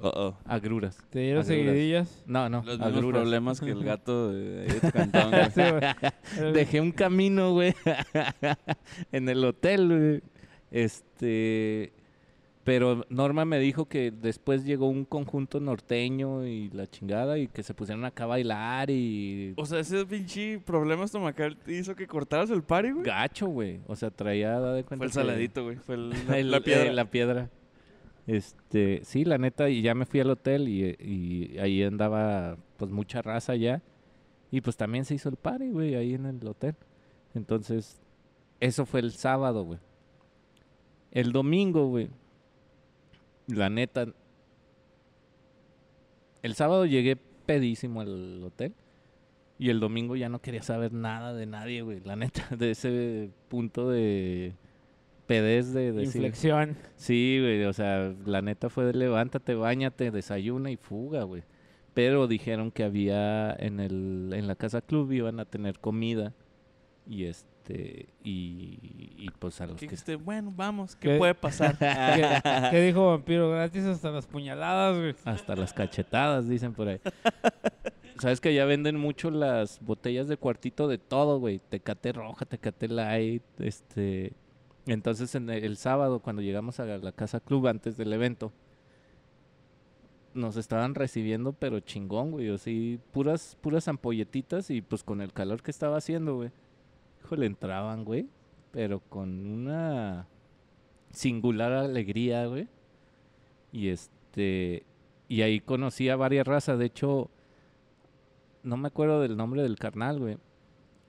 Uh-oh. 0.00 0.36
agruras. 0.44 0.98
Te 1.10 1.20
dieron 1.20 1.42
Agruras. 1.42 1.46
seguidillas. 1.66 2.22
No, 2.26 2.48
no, 2.48 2.62
Los 2.64 2.78
mismos 2.78 3.04
problemas 3.12 3.60
que 3.60 3.70
el 3.70 3.84
gato 3.84 4.32
de, 4.32 4.66
cantón. 4.92 5.32
Dejé 6.54 6.80
un 6.80 6.92
camino, 6.92 7.52
güey, 7.52 7.74
en 9.12 9.28
el 9.28 9.44
hotel, 9.44 9.88
güey. 9.88 10.22
Este, 10.70 11.92
pero 12.68 13.06
Norma 13.08 13.46
me 13.46 13.58
dijo 13.58 13.86
que 13.86 14.10
después 14.10 14.64
llegó 14.66 14.88
un 14.88 15.06
conjunto 15.06 15.58
norteño 15.58 16.46
y 16.46 16.68
la 16.68 16.86
chingada 16.86 17.38
y 17.38 17.48
que 17.48 17.62
se 17.62 17.72
pusieron 17.72 18.04
acá 18.04 18.24
a 18.24 18.26
bailar 18.26 18.90
y 18.90 19.54
O 19.56 19.64
sea, 19.64 19.78
ese 19.80 20.04
pinche 20.04 20.58
problema 20.60 21.04
estomacal 21.04 21.56
hizo 21.66 21.94
que 21.96 22.06
cortaras 22.06 22.50
el 22.50 22.62
party, 22.62 22.90
güey. 22.90 23.04
gacho, 23.06 23.46
güey. 23.46 23.80
O 23.86 23.96
sea, 23.96 24.10
traía 24.10 24.60
da 24.60 24.74
de 24.74 24.84
cuenta 24.84 24.98
Fue 24.98 25.06
el 25.06 25.12
saladito, 25.12 25.64
güey. 25.64 25.76
Fue 25.76 25.94
el, 25.94 26.12
el- 26.34 26.50
la 26.50 26.60
piedra. 26.60 26.84
eh, 26.84 26.92
la 26.92 27.10
piedra. 27.10 27.50
Este, 28.26 29.00
sí, 29.04 29.24
la 29.24 29.38
neta, 29.38 29.70
y 29.70 29.80
ya 29.80 29.94
me 29.94 30.04
fui 30.04 30.20
al 30.20 30.28
hotel 30.28 30.68
y, 30.68 30.94
y 31.00 31.58
ahí 31.58 31.82
andaba 31.82 32.58
pues 32.76 32.90
mucha 32.90 33.22
raza 33.22 33.56
ya. 33.56 33.80
Y 34.50 34.60
pues 34.60 34.76
también 34.76 35.06
se 35.06 35.14
hizo 35.14 35.30
el 35.30 35.36
party, 35.36 35.70
güey, 35.70 35.94
ahí 35.94 36.12
en 36.12 36.26
el 36.26 36.46
hotel. 36.46 36.74
Entonces, 37.34 37.98
eso 38.60 38.84
fue 38.84 39.00
el 39.00 39.12
sábado, 39.12 39.64
güey. 39.64 39.78
El 41.10 41.32
domingo, 41.32 41.86
güey. 41.88 42.10
La 43.48 43.70
neta. 43.70 44.06
El 46.42 46.54
sábado 46.54 46.86
llegué 46.86 47.16
pedísimo 47.16 48.00
al 48.00 48.42
hotel. 48.44 48.74
Y 49.58 49.70
el 49.70 49.80
domingo 49.80 50.14
ya 50.14 50.28
no 50.28 50.40
quería 50.40 50.62
saber 50.62 50.92
nada 50.92 51.34
de 51.34 51.46
nadie, 51.46 51.82
güey. 51.82 52.00
La 52.04 52.14
neta, 52.14 52.46
de 52.56 52.70
ese 52.70 53.30
punto 53.48 53.90
de 53.90 54.54
pedez 55.26 55.72
de 55.72 55.92
decir. 55.92 56.16
Inflexión. 56.16 56.76
Sí, 56.96 57.38
güey, 57.40 57.64
o 57.64 57.72
sea, 57.72 58.14
la 58.24 58.40
neta 58.40 58.70
fue 58.70 58.84
de 58.84 58.94
levántate, 58.94 59.54
bañate, 59.54 60.10
desayuna 60.10 60.70
y 60.70 60.76
fuga, 60.76 61.24
güey. 61.24 61.42
Pero 61.92 62.28
dijeron 62.28 62.70
que 62.70 62.84
había 62.84 63.52
en 63.52 63.80
el 63.80 64.30
en 64.32 64.46
la 64.46 64.54
casa 64.54 64.80
club 64.80 65.10
iban 65.10 65.40
a 65.40 65.44
tener 65.44 65.80
comida 65.80 66.32
y 67.08 67.24
este 67.24 67.47
y, 67.68 69.14
y 69.16 69.30
pues 69.38 69.60
a 69.60 69.66
los 69.66 69.76
Que 69.76 69.88
que 69.88 70.16
bueno, 70.16 70.52
vamos, 70.54 70.96
¿qué, 70.96 71.10
¿Qué? 71.10 71.18
puede 71.18 71.34
pasar? 71.34 71.76
¿Qué, 71.78 72.70
qué 72.70 72.80
dijo 72.82 73.08
vampiro? 73.08 73.50
Gratis 73.50 73.84
hasta 73.84 74.10
las 74.10 74.26
puñaladas, 74.26 74.96
güey. 74.96 75.14
hasta 75.24 75.56
las 75.56 75.72
cachetadas 75.72 76.48
dicen 76.48 76.74
por 76.74 76.88
ahí. 76.88 77.00
Sabes 78.18 78.40
que 78.40 78.52
ya 78.52 78.64
venden 78.64 78.96
mucho 78.96 79.30
las 79.30 79.80
botellas 79.80 80.26
de 80.28 80.36
cuartito 80.36 80.88
de 80.88 80.98
todo, 80.98 81.38
güey. 81.38 81.60
Tecate 81.60 82.12
roja, 82.12 82.44
tecate 82.46 82.88
light, 82.88 83.42
este 83.58 84.32
entonces 84.86 85.34
en 85.34 85.50
el, 85.50 85.64
el 85.64 85.76
sábado 85.76 86.20
cuando 86.20 86.40
llegamos 86.40 86.80
a 86.80 86.86
la 86.86 87.12
casa 87.12 87.40
club 87.40 87.66
antes 87.66 87.96
del 87.96 88.12
evento 88.12 88.52
nos 90.34 90.56
estaban 90.56 90.94
recibiendo 90.94 91.52
pero 91.52 91.80
chingón, 91.80 92.30
güey, 92.30 92.48
así 92.48 92.98
puras 93.12 93.56
puras 93.60 93.88
ampolletitas 93.88 94.70
y 94.70 94.80
pues 94.80 95.02
con 95.02 95.20
el 95.20 95.32
calor 95.32 95.62
que 95.62 95.70
estaba 95.70 95.98
haciendo, 95.98 96.36
güey. 96.36 96.50
Híjole, 97.24 97.46
entraban, 97.46 98.04
güey, 98.04 98.26
pero 98.70 99.00
con 99.00 99.46
una 99.46 100.26
singular 101.10 101.72
alegría, 101.72 102.46
güey. 102.46 102.68
Y 103.72 103.88
este 103.88 104.84
y 105.28 105.42
ahí 105.42 105.60
conocí 105.60 106.08
a 106.08 106.16
varias 106.16 106.46
razas, 106.46 106.78
de 106.78 106.86
hecho 106.86 107.30
no 108.62 108.76
me 108.76 108.88
acuerdo 108.88 109.20
del 109.20 109.36
nombre 109.36 109.62
del 109.62 109.76
carnal, 109.78 110.18
güey, 110.18 110.38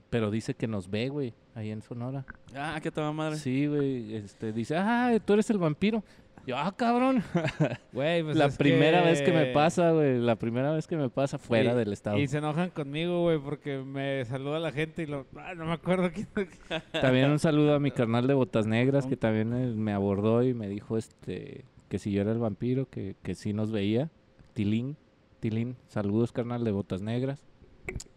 pero 0.10 0.30
dice 0.30 0.54
que 0.54 0.68
nos 0.68 0.90
ve, 0.90 1.10
güey, 1.10 1.34
ahí 1.56 1.72
en 1.72 1.82
Sonora. 1.82 2.26
ah, 2.56 2.80
qué 2.82 2.92
toda 2.92 3.12
madre. 3.12 3.38
Sí, 3.38 3.68
güey, 3.68 4.16
este 4.16 4.52
dice, 4.52 4.76
"Ah, 4.78 5.18
tú 5.24 5.34
eres 5.34 5.50
el 5.50 5.58
vampiro." 5.58 6.04
Yo, 6.50 6.58
"Ah, 6.58 6.74
cabrón." 6.76 7.22
Güey, 7.94 8.24
pues 8.24 8.36
la 8.36 8.46
es 8.46 8.58
primera 8.58 9.04
vez 9.04 9.22
que 9.22 9.32
me 9.32 9.46
pasa, 9.54 9.92
güey, 9.92 10.18
la 10.20 10.36
primera 10.36 10.72
vez 10.72 10.88
que 10.88 10.98
me 10.98 11.08
pasa 11.08 11.38
fuera 11.38 11.76
del 11.76 11.94
estado. 11.94 12.18
Y 12.18 12.28
se 12.28 12.40
enojan 12.40 12.72
conmigo, 12.72 13.22
güey, 13.22 13.38
porque 13.38 13.78
me 13.78 14.26
saluda 14.26 14.58
la 14.58 14.72
gente 14.72 15.04
y 15.04 15.06
lo... 15.06 15.28
Ah, 15.38 15.54
no 15.54 15.66
me 15.66 15.74
acuerdo 15.74 16.10
quién... 16.12 16.28
También 16.92 17.30
un 17.30 17.38
saludo 17.38 17.76
a 17.76 17.80
mi 17.80 17.92
carnal 17.92 18.26
de 18.26 18.34
Botas 18.34 18.66
Negras 18.66 19.06
que 19.06 19.16
también 19.16 19.54
eh, 19.54 19.68
me 19.76 19.94
abordó 19.94 20.42
y 20.42 20.56
me 20.56 20.68
dijo 20.68 20.98
este 20.98 21.66
que 21.88 22.00
si 22.00 22.12
yo 22.12 22.22
era 22.22 22.32
el 22.32 22.40
vampiro, 22.40 22.90
que, 22.90 23.16
que 23.22 23.36
sí 23.36 23.54
nos 23.54 23.72
veía. 23.72 24.10
Tilín, 24.56 24.98
Tilín, 25.42 25.76
saludos 25.88 26.32
carnal 26.32 26.64
de 26.64 26.72
Botas 26.72 27.04
Negras. 27.04 27.46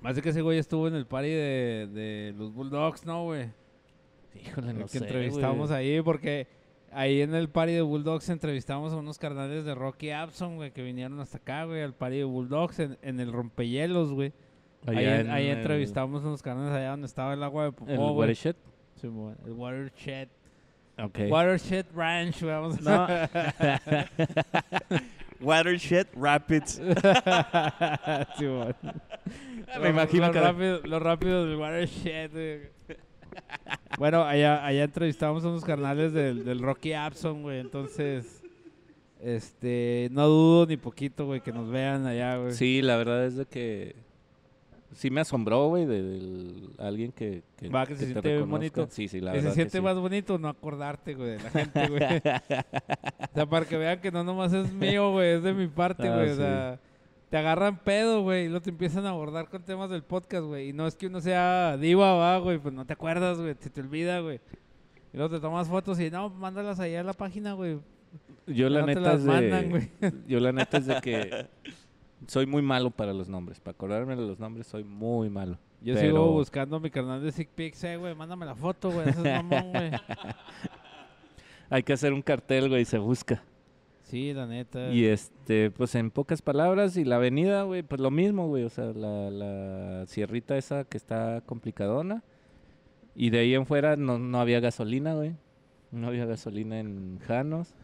Más 0.01 0.17
de 0.17 0.23
que 0.23 0.31
ese 0.31 0.41
güey 0.41 0.59
estuvo 0.59 0.89
en 0.89 0.95
el 0.95 1.05
party 1.05 1.29
de, 1.29 1.89
de 1.93 2.35
los 2.35 2.51
Bulldogs, 2.55 3.05
¿no, 3.05 3.25
güey? 3.25 3.51
Híjole, 4.43 4.73
no 4.73 4.87
que 4.87 4.89
sé, 4.89 4.99
entrevistamos 4.99 5.69
güey. 5.69 5.81
ahí, 5.97 6.01
porque 6.01 6.62
ahí 6.93 7.23
en 7.23 7.35
el 7.35 7.49
party 7.49 7.73
de 7.73 7.83
Bulldogs 7.83 8.29
entrevistamos 8.29 8.93
a 8.93 8.97
unos 8.97 9.19
carnales 9.19 9.65
de 9.65 9.75
Rocky 9.75 10.11
Abson, 10.11 10.57
güey, 10.57 10.73
que 10.73 10.83
vinieron 10.83 11.19
hasta 11.21 11.39
acá, 11.39 11.65
güey, 11.65 11.83
al 11.83 11.95
party 11.95 12.19
de 12.19 12.25
Bulldogs 12.25 12.79
en, 12.81 12.99
en 13.03 13.21
el 13.21 13.33
rompehielos, 13.33 14.13
güey. 14.13 14.33
Ahí, 14.87 15.05
en- 15.05 15.31
el- 15.31 15.49
entrevistamos 15.59 16.25
a 16.25 16.29
unos 16.29 16.43
carnales 16.43 16.73
allá 16.75 16.91
donde 16.91 17.07
estaba 17.07 17.35
el 17.35 17.43
agua 17.43 17.63
de 17.65 17.69
El 17.69 17.75
popó, 17.75 17.95
güey. 17.97 18.17
watershed. 18.19 18.57
Sí, 19.01 19.07
el 19.07 19.53
Watershed. 19.53 20.29
Ok. 20.99 21.19
Watershed 21.31 21.87
Ranch, 21.95 22.41
güey, 22.43 22.53
vamos 22.53 22.87
a 22.87 23.31
Watershed 25.41 26.07
Rapids. 26.15 26.75
sí. 28.39 28.45
Me 29.81 29.89
imagino 29.89 30.27
lo, 30.29 30.33
que- 30.33 30.41
rápido, 30.41 30.81
lo 30.85 30.99
rápido 31.01 31.47
del 31.47 31.57
Watershed, 31.57 32.31
güey. 32.33 32.61
Bueno, 33.99 34.23
allá, 34.25 34.65
allá 34.65 34.85
entrevistamos 34.85 35.45
a 35.45 35.49
unos 35.49 35.65
carnales 35.65 36.13
del, 36.13 36.45
del 36.45 36.61
Rocky 36.61 36.93
Abson, 36.93 37.43
güey. 37.43 37.61
Entonces, 37.61 38.43
este, 39.21 40.09
no 40.13 40.27
dudo 40.27 40.67
ni 40.67 40.77
poquito, 40.77 41.27
güey, 41.27 41.41
que 41.41 41.53
nos 41.53 41.69
vean 41.71 42.07
allá, 42.07 42.37
güey. 42.39 42.53
Sí, 42.53 42.83
la 42.83 42.97
verdad 42.97 43.25
es 43.27 43.37
de 43.37 43.47
que 43.47 43.95
sí 44.95 45.11
me 45.11 45.21
asombró, 45.21 45.69
güey, 45.69 45.87
de, 45.87 46.03
del- 46.03 46.71
alguien 46.79 47.13
que, 47.13 47.43
que, 47.57 47.69
Va, 47.69 47.87
que 47.87 47.95
se 47.95 48.01
te 48.01 48.07
siente 48.13 48.29
bien 48.29 48.41
reconozca. 48.45 48.57
bonito. 48.81 48.95
Sí, 48.95 49.09
sí, 49.09 49.21
la 49.21 49.31
Y 49.33 49.37
verdad 49.37 49.51
se 49.51 49.55
siente 49.55 49.79
sí. 49.79 49.83
más 49.85 49.97
bonito 49.97 50.39
no 50.39 50.49
acordarte, 50.49 51.15
güey, 51.15 51.31
de 51.31 51.43
la 51.43 51.51
gente, 51.51 51.89
güey. 51.89 52.03
o 53.31 53.35
sea, 53.35 53.47
para 53.49 53.67
que 53.67 53.77
vean 53.77 54.01
que 54.01 54.11
no 54.11 54.25
nomás 54.25 54.53
es 54.53 54.73
mío, 54.73 55.13
güey, 55.13 55.35
es 55.37 55.43
de 55.43 55.53
mi 55.55 55.67
parte, 55.69 56.09
Ah, 56.09 56.17
güey. 56.17 56.29
O 56.31 56.33
sí. 56.35 56.37
sea, 56.41 56.79
te 57.33 57.39
agarran 57.39 57.79
pedo, 57.79 58.21
güey, 58.21 58.45
y 58.45 58.49
luego 58.49 58.61
te 58.61 58.69
empiezan 58.69 59.07
a 59.07 59.09
abordar 59.09 59.49
con 59.49 59.63
temas 59.63 59.89
del 59.89 60.03
podcast, 60.03 60.45
güey. 60.45 60.69
Y 60.69 60.73
no 60.75 60.87
es 60.87 60.95
que 60.97 61.07
uno 61.07 61.19
sea 61.19 61.79
diva, 61.79 62.13
va, 62.13 62.37
güey, 62.37 62.59
pues 62.59 62.75
no 62.75 62.85
te 62.85 62.93
acuerdas, 62.93 63.41
güey, 63.41 63.57
se 63.59 63.71
te 63.71 63.81
olvida, 63.81 64.21
güey. 64.21 64.39
Y 65.15 65.17
luego 65.17 65.35
te 65.35 65.41
tomas 65.41 65.67
fotos 65.67 65.99
y 65.99 66.11
no, 66.11 66.29
mándalas 66.29 66.79
allá 66.79 67.01
a 67.01 67.05
la 67.05 67.15
página, 67.15 67.55
güey. 67.55 67.79
Yo 68.47 68.69
la 68.69 68.81
No 68.81 68.87
neta 68.89 69.15
es 69.15 69.25
de, 69.25 69.31
mandan, 69.31 69.91
yo 70.29 70.41
la 70.41 70.53
neta 70.53 70.77
es 70.77 70.85
de 70.85 71.01
que 71.01 71.47
soy 72.27 72.45
muy 72.45 72.61
malo 72.61 72.91
para 72.91 73.15
los 73.15 73.31
nombres. 73.31 73.61
Para 73.61 73.77
acordarme 73.77 74.15
de 74.15 74.27
los 74.27 74.39
nombres 74.39 74.67
soy 74.67 74.85
muy 74.85 75.31
malo. 75.31 75.57
Yo 75.81 75.95
Pero- 75.95 76.07
sigo 76.07 76.33
buscando 76.33 76.81
mi 76.81 76.91
canal 76.91 77.23
de 77.23 77.33
Sick 77.33 77.49
Pics, 77.49 77.83
eh, 77.85 77.97
güey, 77.97 78.15
mándame 78.15 78.45
la 78.45 78.55
foto, 78.55 78.91
güey, 78.91 79.09
ese 79.09 79.21
es 79.21 79.43
mamón, 79.43 79.73
güey. 79.73 79.91
Hay 81.71 81.83
que 81.83 81.95
hacer 81.95 82.13
un 82.13 82.21
cartel, 82.21 82.69
güey, 82.69 82.83
y 82.83 82.85
se 82.85 82.99
busca. 82.99 83.43
Sí, 84.13 84.35
la 84.35 84.47
neta. 84.47 84.91
Y 84.91 85.07
este, 85.07 85.71
pues 85.71 85.95
en 85.95 86.11
pocas 86.11 86.43
palabras, 86.43 86.99
y 86.99 87.05
la 87.07 87.17
avenida, 87.17 87.63
güey, 87.63 87.83
pues 87.83 87.99
lo 87.99 88.11
mismo, 88.11 88.47
güey. 88.47 88.63
O 88.65 88.69
sea, 88.69 88.93
la, 88.93 89.31
la 89.31 90.05
sierrita 90.07 90.59
esa 90.59 90.85
que 90.85 90.99
está 90.99 91.41
complicadona. 91.47 92.23
Y 93.15 93.31
de 93.31 93.39
ahí 93.39 93.55
en 93.55 93.65
fuera 93.65 93.97
no, 93.97 94.19
no 94.19 94.39
había 94.39 94.61
gasolina, 94.61 95.15
güey. 95.15 95.35
No 95.93 96.09
había 96.09 96.27
gasolina 96.27 96.79
en 96.79 97.21
Janos. 97.21 97.75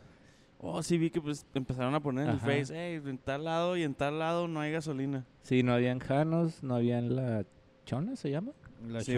Oh, 0.59 0.83
sí, 0.83 0.99
vi 0.99 1.09
que 1.09 1.23
pues 1.23 1.47
empezaron 1.55 1.95
a 1.95 2.01
poner 2.01 2.27
en 2.27 2.35
el. 2.35 2.41
Face, 2.41 2.75
hey, 2.75 3.01
en 3.07 3.17
tal 3.17 3.45
lado 3.45 3.79
y 3.79 3.83
en 3.83 3.95
tal 3.95 4.19
lado 4.19 4.49
no 4.49 4.61
hay 4.61 4.71
gasolina. 4.71 5.25
Sí, 5.41 5.63
no 5.63 5.73
había 5.73 5.93
en 5.93 6.01
Janos, 6.01 6.63
no 6.63 6.75
había 6.75 6.99
en 6.99 7.17
la 7.17 7.47
Chona, 7.87 8.17
¿se 8.17 8.31
llama? 8.31 8.53
La 8.87 9.01
Sí, 9.01 9.15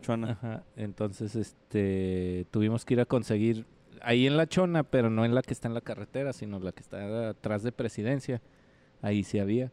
chona 0.00 0.26
la. 0.26 0.32
Ajá. 0.32 0.64
Entonces, 0.74 1.36
este, 1.36 2.46
tuvimos 2.50 2.86
que 2.86 2.94
ir 2.94 3.00
a 3.00 3.04
conseguir 3.04 3.66
ahí 4.04 4.26
en 4.26 4.36
la 4.36 4.46
Chona, 4.46 4.82
pero 4.84 5.10
no 5.10 5.24
en 5.24 5.34
la 5.34 5.42
que 5.42 5.52
está 5.52 5.68
en 5.68 5.74
la 5.74 5.80
carretera, 5.80 6.32
sino 6.32 6.58
la 6.60 6.72
que 6.72 6.80
está 6.80 7.28
atrás 7.30 7.62
de 7.62 7.72
Presidencia. 7.72 8.40
Ahí 9.02 9.24
sí 9.24 9.38
había. 9.38 9.72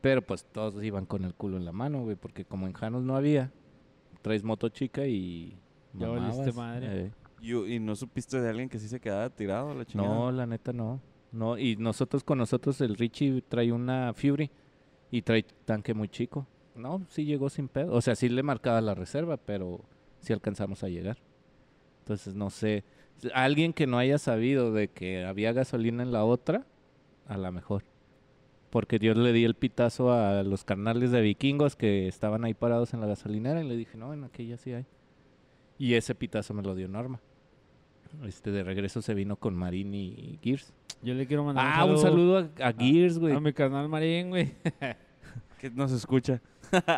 Pero 0.00 0.22
pues 0.22 0.44
todos 0.44 0.82
iban 0.82 1.06
con 1.06 1.24
el 1.24 1.34
culo 1.34 1.56
en 1.56 1.64
la 1.64 1.72
mano, 1.72 2.02
güey, 2.02 2.16
porque 2.16 2.44
como 2.44 2.66
en 2.66 2.72
Janos 2.74 3.02
no 3.02 3.16
había, 3.16 3.50
traes 4.22 4.42
moto 4.44 4.68
chica 4.68 5.06
y 5.06 5.56
Ya 5.94 6.08
valiste 6.08 6.52
mamabas, 6.52 6.56
madre. 6.56 7.06
eh. 7.06 7.12
Y, 7.40 7.52
y 7.74 7.78
no 7.80 7.94
supiste 7.96 8.40
de 8.40 8.48
alguien 8.48 8.68
que 8.68 8.78
sí 8.78 8.88
se 8.88 9.00
quedaba 9.00 9.28
tirado 9.30 9.74
la 9.74 9.84
chingada. 9.84 10.08
No, 10.14 10.32
la 10.32 10.46
neta 10.46 10.72
no. 10.72 11.00
No, 11.32 11.58
y 11.58 11.76
nosotros 11.76 12.22
con 12.22 12.38
nosotros 12.38 12.80
el 12.80 12.96
Richie 12.96 13.42
trae 13.48 13.72
una 13.72 14.12
Fury 14.14 14.50
y 15.10 15.22
trae 15.22 15.44
tanque 15.64 15.92
muy 15.92 16.08
chico. 16.08 16.46
No, 16.74 17.02
sí 17.08 17.24
llegó 17.24 17.50
sin 17.50 17.68
pedo. 17.68 17.92
O 17.92 18.00
sea, 18.00 18.14
sí 18.14 18.28
le 18.28 18.42
marcaba 18.42 18.80
la 18.80 18.94
reserva, 18.94 19.36
pero 19.36 19.80
sí 20.20 20.32
alcanzamos 20.32 20.82
a 20.84 20.88
llegar. 20.88 21.18
Entonces, 22.00 22.34
no 22.34 22.50
sé. 22.50 22.84
Alguien 23.32 23.72
que 23.72 23.86
no 23.86 23.98
haya 23.98 24.18
sabido 24.18 24.72
de 24.72 24.88
que 24.88 25.24
había 25.24 25.52
gasolina 25.52 26.02
en 26.02 26.12
la 26.12 26.24
otra, 26.24 26.66
a 27.26 27.36
lo 27.38 27.50
mejor. 27.52 27.84
Porque 28.70 28.98
yo 28.98 29.14
le 29.14 29.32
di 29.32 29.44
el 29.44 29.54
pitazo 29.54 30.12
a 30.12 30.42
los 30.42 30.64
carnales 30.64 31.10
de 31.12 31.20
vikingos 31.20 31.76
que 31.76 32.08
estaban 32.08 32.44
ahí 32.44 32.54
parados 32.54 32.92
en 32.92 33.00
la 33.00 33.06
gasolinera 33.06 33.62
y 33.62 33.68
le 33.68 33.76
dije, 33.76 33.96
no, 33.96 34.12
en 34.12 34.24
aquella 34.24 34.56
sí 34.56 34.72
hay. 34.72 34.84
Y 35.78 35.94
ese 35.94 36.14
pitazo 36.14 36.54
me 36.54 36.62
lo 36.62 36.74
dio 36.74 36.88
Norma. 36.88 37.20
Este, 38.24 38.50
de 38.50 38.62
regreso 38.62 39.00
se 39.02 39.14
vino 39.14 39.36
con 39.36 39.54
Marín 39.54 39.94
y 39.94 40.38
Gears. 40.42 40.72
Yo 41.02 41.14
le 41.14 41.26
quiero 41.26 41.44
mandar 41.44 41.66
Ah, 41.74 41.84
un 41.84 41.98
saludo 41.98 42.38
a, 42.60 42.66
a 42.68 42.72
Gears, 42.72 43.18
güey. 43.18 43.34
a 43.34 43.40
mi 43.40 43.52
canal 43.52 43.88
Marín, 43.88 44.30
güey. 44.30 44.52
Que 45.64 45.70
nos 45.70 45.92
escucha. 45.92 46.42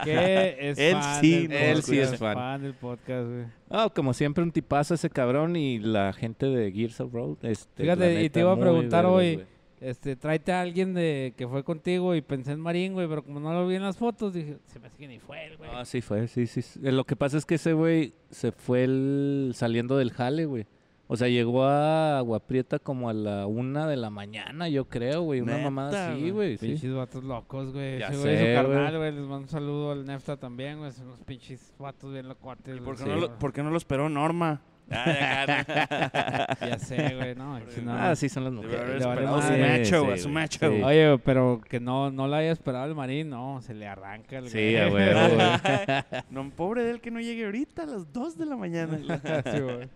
Que 0.03 0.57
es 0.71 0.77
Él 0.79 0.95
fan 0.97 1.21
sí 1.21 1.47
del 1.47 1.53
Él 1.63 1.83
sí 1.85 1.99
es 2.01 2.17
fan. 2.17 2.61
del 2.61 2.75
podcast, 2.75 3.29
güey. 3.29 3.45
Ah, 3.71 3.89
como 3.95 4.13
siempre, 4.13 4.43
un 4.43 4.51
tipazo 4.51 4.95
ese 4.95 5.09
cabrón 5.09 5.55
y 5.55 5.79
la 5.79 6.13
gente 6.13 6.47
de 6.47 6.73
Gears 6.73 6.99
of 7.01 7.13
Road. 7.13 7.37
Este, 7.43 7.85
Fíjate, 7.85 8.25
y 8.25 8.29
te 8.31 8.41
iba 8.41 8.53
a 8.53 8.59
preguntar 8.59 9.07
hoy. 9.07 9.45
Este, 9.81 10.17
tráete 10.17 10.51
a 10.51 10.63
alguien 10.63 10.95
de 10.95 11.33
que 11.37 11.47
fue 11.47 11.63
contigo 11.63 12.17
y 12.17 12.23
pensé 12.23 12.53
en 12.53 12.61
Marín, 12.61 12.95
güey, 12.95 13.07
pero 13.07 13.23
como 13.23 13.39
no 13.39 13.53
lo 13.53 13.69
vi 13.69 13.77
en 13.77 13.83
las 13.83 13.99
fotos, 13.99 14.35
dije, 14.35 14.57
se 14.65 14.81
me 14.81 14.89
hace 14.89 14.97
que 14.97 15.07
ni 15.07 15.21
fue 15.21 15.45
el 15.47 15.59
güey. 15.59 15.71
Ah, 15.73 15.85
sí 15.85 16.01
fue, 16.01 16.27
sí, 16.27 16.47
sí. 16.49 16.63
Lo 16.81 17.05
que 17.05 17.15
pasa 17.15 17.37
es 17.39 17.45
que 17.47 17.55
ese 17.55 17.73
güey 17.75 18.15
se 18.31 18.51
fue 18.51 18.83
el- 18.83 19.53
saliendo 19.55 19.97
del 19.97 20.11
jale, 20.11 20.47
güey. 20.47 20.67
O 21.09 21.17
sea, 21.17 21.29
llegó 21.29 21.65
a 21.65 22.19
Agua 22.19 22.41
Prieta 22.41 22.79
como 22.81 23.09
a 23.09 23.13
la 23.13 23.47
una 23.47 23.87
de 23.87 23.97
la 23.97 24.11
mañana, 24.11 24.69
yo 24.69 24.87
creo, 24.87 25.23
güey. 25.23 25.41
Una 25.41 25.57
mamada 25.59 26.11
así, 26.13 26.21
güey. 26.21 26.31
güey. 26.33 26.59
sí. 26.59 26.67
Pinches 26.69 26.95
vatos 26.95 27.23
locos, 27.23 27.73
güey. 27.73 28.01
Ya 28.01 28.09
Ese 28.09 28.17
güey 28.19 28.37
sé, 28.37 28.39
su 28.39 28.45
güey. 28.45 28.55
carnal, 28.75 28.97
güey. 28.99 29.13
Les 29.13 29.21
mando 29.21 29.37
un 29.39 29.49
saludo 29.49 29.93
al 29.93 30.05
Nefta 30.05 30.37
también, 30.37 30.79
güey. 30.79 30.91
Son 30.91 31.07
unos 31.07 31.21
pinches 31.21 31.73
vatos 31.79 32.13
bien 32.13 32.27
locuates. 32.29 32.81
¿Por 32.81 32.97
qué, 32.97 33.05
no 33.05 33.17
lo, 33.17 33.39
por 33.39 33.53
qué 33.53 33.63
no 33.63 33.71
lo 33.71 33.77
esperó 33.77 34.09
Norma? 34.09 34.61
Ya 34.91 36.79
sé, 36.79 37.15
güey, 37.17 37.35
no. 37.35 37.59
si 37.69 37.81
no- 37.83 37.93
Ah, 37.93 38.15
sí, 38.17 38.29
son 38.29 38.45
las 38.45 38.53
mujeres. 38.53 39.05
a 39.05 39.43
su 39.43 39.59
macho, 39.59 40.05
güey, 40.05 40.15
a 40.15 40.19
su 40.19 40.29
macho. 40.29 40.67
Oye, 40.85 41.19
pero 41.25 41.61
que 41.69 41.81
no, 41.81 42.11
no 42.11 42.29
la 42.29 42.39
haya 42.39 42.53
esperado 42.53 42.87
el 42.87 42.95
Marín, 42.95 43.31
no. 43.31 43.61
Se 43.63 43.75
le 43.75 43.87
arranca 43.87 44.39
el 44.39 44.49
Sí, 44.49 44.75
güey. 44.91 45.09
No, 46.31 46.51
pobre 46.51 46.85
de 46.85 46.91
él 46.93 47.01
que 47.01 47.11
no 47.11 47.21
llegue 47.21 47.45
ahorita 47.47 47.83
a 47.83 47.87
las 47.87 48.13
2 48.13 48.39
de 48.39 48.47
la 48.47 48.57
mañana. 48.57 48.99
Sí, 48.99 49.61
güey. 49.61 49.89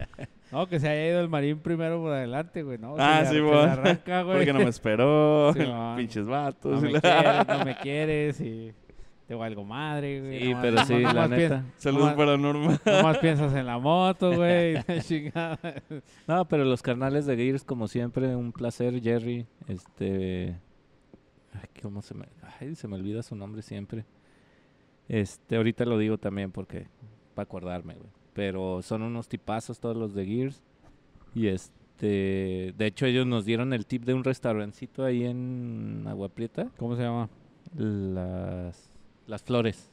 No, 0.53 0.67
que 0.69 0.81
se 0.81 0.89
haya 0.89 1.09
ido 1.09 1.21
el 1.21 1.29
Marín 1.29 1.61
primero 1.61 2.01
por 2.01 2.13
adelante, 2.13 2.63
güey, 2.63 2.79
¿no? 2.79 2.97
Ah, 2.99 3.23
sí, 3.25 3.35
se 3.35 3.41
güey. 3.41 3.55
le 3.55 3.71
arranca, 3.71 4.23
güey. 4.23 4.37
Porque 4.39 4.53
no 4.53 4.59
me 4.61 4.69
esperó. 4.71 5.53
Sí, 5.55 5.65
pinches 5.97 6.25
No 6.25 6.31
vatos. 6.33 6.83
me 6.83 7.01
quieres, 7.01 7.47
no 7.49 7.65
me 7.65 7.77
quieres 7.83 8.41
y 8.41 8.73
te 9.29 9.35
valgo 9.37 9.65
madre, 9.65 10.21
güey. 10.21 10.41
Sí, 10.41 10.55
pero 10.61 10.85
sí, 10.85 10.99
la 10.99 11.29
neta. 11.29 11.65
Saludos 11.77 12.15
para 12.15 12.37
Norma. 12.37 12.81
Nomás 12.85 13.19
piensas 13.19 13.55
en 13.55 13.65
la 13.67 13.79
moto, 13.79 14.35
güey. 14.35 14.83
chingada. 15.03 15.59
No, 16.27 16.45
pero 16.49 16.65
los 16.65 16.83
carnales 16.83 17.27
de 17.27 17.37
Gears, 17.37 17.63
como 17.63 17.87
siempre, 17.87 18.35
un 18.35 18.51
placer, 18.53 19.01
Jerry. 19.01 19.47
Este. 19.69 20.57
Ay, 21.53 21.69
¿cómo 21.81 22.03
se 22.03 22.15
me.? 22.15 22.27
Ay, 22.61 22.75
se 22.75 22.89
me 22.89 22.97
olvida 22.97 23.23
su 23.23 23.37
nombre 23.37 23.63
siempre. 23.63 24.05
Este, 25.09 25.57
ahorita 25.57 25.85
lo 25.85 25.97
digo 25.97 26.19
también 26.19 26.51
porque. 26.51 26.89
Para 27.35 27.45
acordarme, 27.45 27.95
güey. 27.95 28.11
Pero 28.33 28.83
son 28.83 29.03
unos 29.03 29.29
tipazos 29.29 29.81
todos 29.81 29.97
los 29.97 30.15
de 30.15 30.27
Gears. 30.27 30.63
Y 31.35 31.49
este. 31.49 32.75
De 32.77 32.87
hecho, 32.87 33.07
ellos 33.07 33.27
nos 33.27 33.45
dieron 33.45 33.73
el 33.73 33.87
tip 33.87 34.05
de 34.05 34.15
un 34.15 34.25
restaurancito 34.25 35.05
ahí 35.05 35.25
en 35.25 36.05
Agua 36.09 36.29
Prieta. 36.29 36.71
¿Cómo 36.77 36.97
se 36.97 37.03
llama? 37.03 37.29
Las. 37.77 38.91
Las 39.27 39.43
flores. 39.43 39.91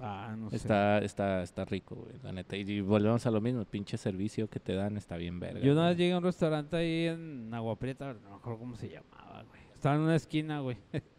Ah, 0.00 0.34
no 0.36 0.50
sé. 0.50 0.56
Está, 0.56 0.98
está, 0.98 1.42
está 1.42 1.64
rico, 1.64 1.94
güey, 1.94 2.14
la 2.22 2.32
neta. 2.32 2.56
Y, 2.56 2.80
volvemos 2.80 3.24
a 3.26 3.30
lo 3.30 3.40
mismo, 3.40 3.60
el 3.60 3.66
pinche 3.66 3.96
servicio 3.96 4.48
que 4.48 4.60
te 4.60 4.74
dan 4.74 4.96
está 4.96 5.16
bien 5.16 5.38
verga. 5.38 5.60
Yo 5.60 5.72
una 5.72 5.88
vez 5.88 5.96
llegué 5.96 6.12
a 6.12 6.18
un 6.18 6.24
restaurante 6.24 6.76
ahí 6.76 7.06
en 7.06 7.52
Agua 7.54 7.76
Prieta, 7.76 8.12
no 8.12 8.30
me 8.30 8.36
acuerdo 8.36 8.58
cómo 8.58 8.76
se 8.76 8.88
llamaba, 8.88 9.44
güey. 9.48 9.62
Estaba 9.72 9.94
en 9.94 10.00
una 10.02 10.16
esquina, 10.16 10.60
güey. 10.60 10.76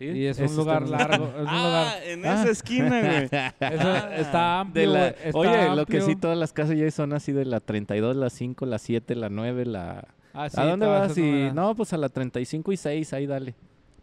¿Sí? 0.00 0.06
Y 0.06 0.26
es 0.26 0.38
un 0.40 0.56
lugar 0.56 0.88
largo. 0.88 1.26
Es 1.26 1.42
un 1.42 1.46
Ah, 1.46 1.62
lugar. 1.66 2.02
en 2.08 2.24
Ah. 2.26 2.40
esa 2.42 2.50
esquina, 2.50 3.00
güey. 3.00 3.24
Eso 3.60 4.08
está 4.16 4.60
amplio, 4.60 4.80
De 4.90 4.92
la- 4.98 5.10
güey, 5.10 5.14
está 5.26 5.38
oye, 5.38 5.68
lo 5.68 5.86
que 5.86 5.98
amplio. 5.98 6.06
sí, 6.06 6.16
todas 6.16 6.38
las 6.38 6.52
casas 6.54 6.76
ya 6.78 6.90
son 6.90 7.12
así 7.12 7.32
de 7.32 7.44
la 7.44 7.60
32, 7.60 8.16
la 8.16 8.30
5, 8.30 8.64
la 8.66 8.78
7, 8.78 9.14
la 9.14 9.28
9, 9.28 9.66
la... 9.66 10.08
Ah, 10.32 10.48
sí, 10.48 10.58
¿A 10.58 10.64
dónde 10.64 10.86
vas? 10.86 11.16
Y... 11.18 11.50
No, 11.52 11.74
pues 11.74 11.92
a 11.92 11.98
la 11.98 12.08
35 12.08 12.72
y 12.72 12.76
6, 12.78 13.12
ahí 13.12 13.26
dale. 13.26 13.54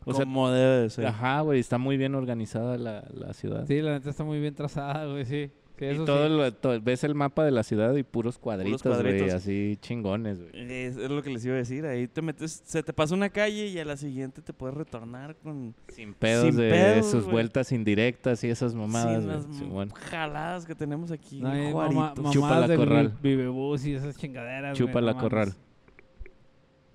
O 0.05 0.13
sea, 0.13 0.23
Como 0.25 0.49
debe 0.51 0.83
de 0.83 0.89
ser. 0.89 1.07
ajá, 1.07 1.41
güey, 1.41 1.59
está 1.59 1.77
muy 1.77 1.97
bien 1.97 2.15
organizada 2.15 2.77
la, 2.77 3.03
la 3.13 3.33
ciudad. 3.33 3.65
Sí, 3.67 3.81
la 3.81 3.93
neta 3.93 4.09
está 4.11 4.23
muy 4.23 4.39
bien 4.39 4.53
trazada, 4.55 5.05
güey, 5.05 5.25
sí. 5.25 5.51
Sí, 5.77 5.85
y 5.85 6.05
todo 6.05 6.27
sí. 6.49 6.55
lo- 6.63 6.81
ves 6.81 7.03
el 7.03 7.13
mapa 7.13 7.45
de 7.45 7.51
la 7.51 7.61
ciudad 7.63 7.95
y 7.95 8.01
puros 8.03 8.39
cuadritos, 8.39 8.81
güey, 8.83 8.95
cuadritos. 8.95 9.33
así 9.33 9.77
chingones, 9.79 10.39
güey. 10.41 10.71
Es, 10.71 10.97
es 10.97 11.09
lo 11.09 11.21
que 11.21 11.29
les 11.29 11.45
iba 11.45 11.53
a 11.53 11.57
decir. 11.57 11.85
Ahí 11.85 12.07
te 12.07 12.21
metes, 12.23 12.63
se 12.65 12.81
te 12.81 12.93
pasa 12.93 13.13
una 13.13 13.29
calle 13.29 13.67
y 13.67 13.77
a 13.77 13.85
la 13.85 13.95
siguiente 13.95 14.41
te 14.41 14.53
puedes 14.53 14.75
retornar 14.75 15.35
con 15.35 15.75
Sin 15.89 16.13
pedos 16.15 16.47
Sin 16.47 16.57
de 16.57 16.69
pedos, 16.71 17.11
sus 17.11 17.25
vueltas 17.25 17.71
indirectas 17.71 18.43
y 18.43 18.49
esas 18.49 18.73
mamadas, 18.73 19.21
sin 19.21 19.25
güey. 19.31 19.35
las 19.47 19.55
Simón. 19.57 19.89
jaladas 19.91 20.65
que 20.65 20.73
tenemos 20.73 21.11
aquí. 21.11 21.41
No, 21.41 21.49
hay 21.49 21.67
en 21.67 21.73
mama-. 21.75 22.13
Chupa 22.31 22.47
mamadas 22.47 22.69
la 22.69 22.75
corral. 22.75 23.13
vi- 23.21 23.29
Vivebus 23.35 23.85
y 23.85 23.93
esas 23.93 24.17
chingaderas, 24.17 24.75
Chupa 24.77 24.99
la 24.99 25.15
corral. 25.15 25.53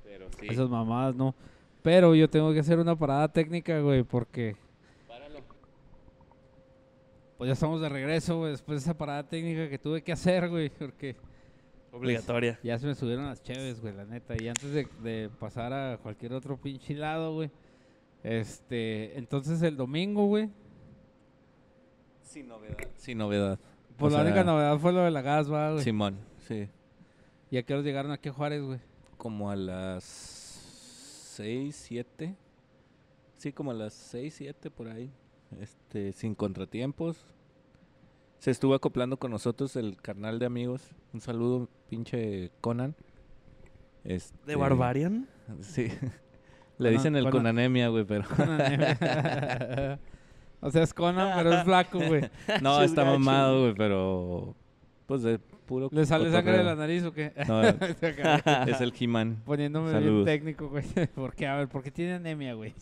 Pero 0.05 0.27
sí. 0.41 0.47
Esas 0.51 0.69
mamadas 0.69 1.15
no. 1.15 1.35
Pero 1.83 2.15
yo 2.15 2.29
tengo 2.29 2.53
que 2.53 2.61
hacer 2.61 2.79
una 2.79 2.97
parada 2.97 3.29
técnica, 3.29 3.81
güey, 3.81 4.03
porque 4.05 4.57
pues 7.43 7.49
ya 7.49 7.55
estamos 7.55 7.81
de 7.81 7.89
regreso, 7.89 8.39
güey, 8.39 8.53
después 8.53 8.77
de 8.79 8.83
esa 8.85 8.97
parada 8.97 9.29
técnica 9.29 9.69
que 9.69 9.77
tuve 9.77 10.01
que 10.01 10.13
hacer, 10.13 10.49
güey, 10.49 10.71
porque 10.71 11.17
Obligatoria. 11.91 12.57
ya 12.63 12.79
se 12.79 12.87
me 12.87 12.95
subieron 12.95 13.25
las 13.27 13.43
cheves, 13.43 13.81
güey, 13.81 13.93
la 13.93 14.05
neta. 14.05 14.41
Y 14.41 14.47
antes 14.47 14.73
de, 14.73 14.87
de 15.03 15.29
pasar 15.41 15.73
a 15.73 15.99
cualquier 15.99 16.35
otro 16.35 16.57
pinche 16.57 16.95
lado, 16.95 17.35
güey, 17.35 17.51
este, 18.23 19.19
entonces 19.19 19.61
el 19.63 19.77
domingo, 19.77 20.27
güey, 20.27 20.51
Sin 22.23 22.47
novedad. 22.47 22.77
Sin 22.97 23.19
novedad. 23.19 23.59
pues 23.97 24.13
O 24.13 24.17
la 24.17 24.23
sea, 24.23 24.31
única 24.33 24.45
novedad 24.45 24.79
fue 24.79 24.93
lo 24.93 25.01
de 25.01 25.11
la 25.11 25.23
gas, 25.23 25.49
güey. 25.49 25.81
Simón, 25.81 26.19
sí. 26.47 26.69
¿Y 27.51 27.57
a 27.57 27.65
qué 27.65 27.75
hora 27.75 27.83
llegaron 27.83 28.13
aquí 28.13 28.29
a 28.29 28.33
Juárez, 28.33 28.63
güey? 28.63 28.79
Como 29.17 29.51
a 29.51 29.57
las 29.57 30.05
6, 30.05 31.75
7. 31.75 32.37
Sí, 33.37 33.53
como 33.53 33.73
a 33.73 33.75
las 33.75 33.95
6, 33.95 34.33
7 34.33 34.71
por 34.71 34.87
ahí. 34.87 35.11
Este, 35.61 36.13
sin 36.13 36.35
contratiempos. 36.35 37.25
Se 38.39 38.51
estuvo 38.51 38.75
acoplando 38.75 39.17
con 39.19 39.31
nosotros 39.31 39.77
el 39.77 39.97
carnal 40.01 40.39
de 40.39 40.47
amigos. 40.47 40.83
Un 41.13 41.21
saludo, 41.21 41.69
pinche 41.89 42.51
Conan. 42.61 42.95
Este, 44.05 44.37
¿De 44.47 44.57
Barbarian? 44.57 45.29
Sí. 45.61 45.89
Le 46.79 46.91
dicen 46.91 47.15
el 47.15 47.25
con- 47.25 47.33
con 47.33 47.47
anemia, 47.47 47.89
güey, 47.89 48.05
pero... 48.05 48.25
O 50.65 50.71
sea, 50.71 50.83
es 50.85 50.95
Conan, 50.95 51.33
pero 51.37 51.53
es 51.55 51.65
flaco, 51.65 51.99
güey. 51.99 52.31
No, 52.61 52.81
está 52.83 53.05
mamado, 53.05 53.63
güey, 53.63 53.75
pero... 53.75 54.55
Pues 55.07 55.23
de 55.23 55.41
puro 55.73 55.89
¿Le 55.91 56.05
sale 56.05 56.31
sangre 56.31 56.59
de 56.59 56.65
la 56.65 56.75
nariz 56.75 57.03
o 57.05 57.13
qué? 57.13 57.33
No, 57.49 57.63
es 58.69 58.81
el 58.83 58.93
He-Man. 58.99 59.43
Poniéndome 59.45 59.99
bien 59.99 60.25
técnico, 60.27 60.69
güey. 60.69 60.85
¿Por 61.15 61.35
qué? 61.35 61.47
A 61.47 61.57
ver, 61.57 61.69
¿por 61.69 61.83
qué 61.83 61.91
tiene 61.91 62.13
anemia, 62.13 62.53
güey? 62.53 62.75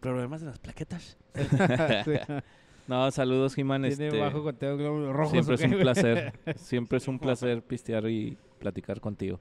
Problemas 0.00 0.40
de 0.40 0.46
las 0.46 0.58
plaquetas. 0.58 1.18
Sí. 1.34 2.12
No, 2.88 3.10
saludos, 3.10 3.58
He-Man. 3.58 3.82
Tiene 3.82 4.06
Este, 4.06 4.18
bajo 4.18 4.42
conteo 4.42 4.70
de 4.70 4.82
glóbulos 4.82 5.14
rojos. 5.14 5.32
siempre 5.32 5.52
¿o 5.52 5.56
es 5.56 5.62
un 5.62 5.70
güey? 5.72 5.82
placer. 5.82 6.32
Siempre 6.56 6.96
es 6.96 7.06
un 7.06 7.18
placer 7.18 7.60
pistear 7.60 8.08
y 8.08 8.38
platicar 8.58 8.98
contigo. 8.98 9.38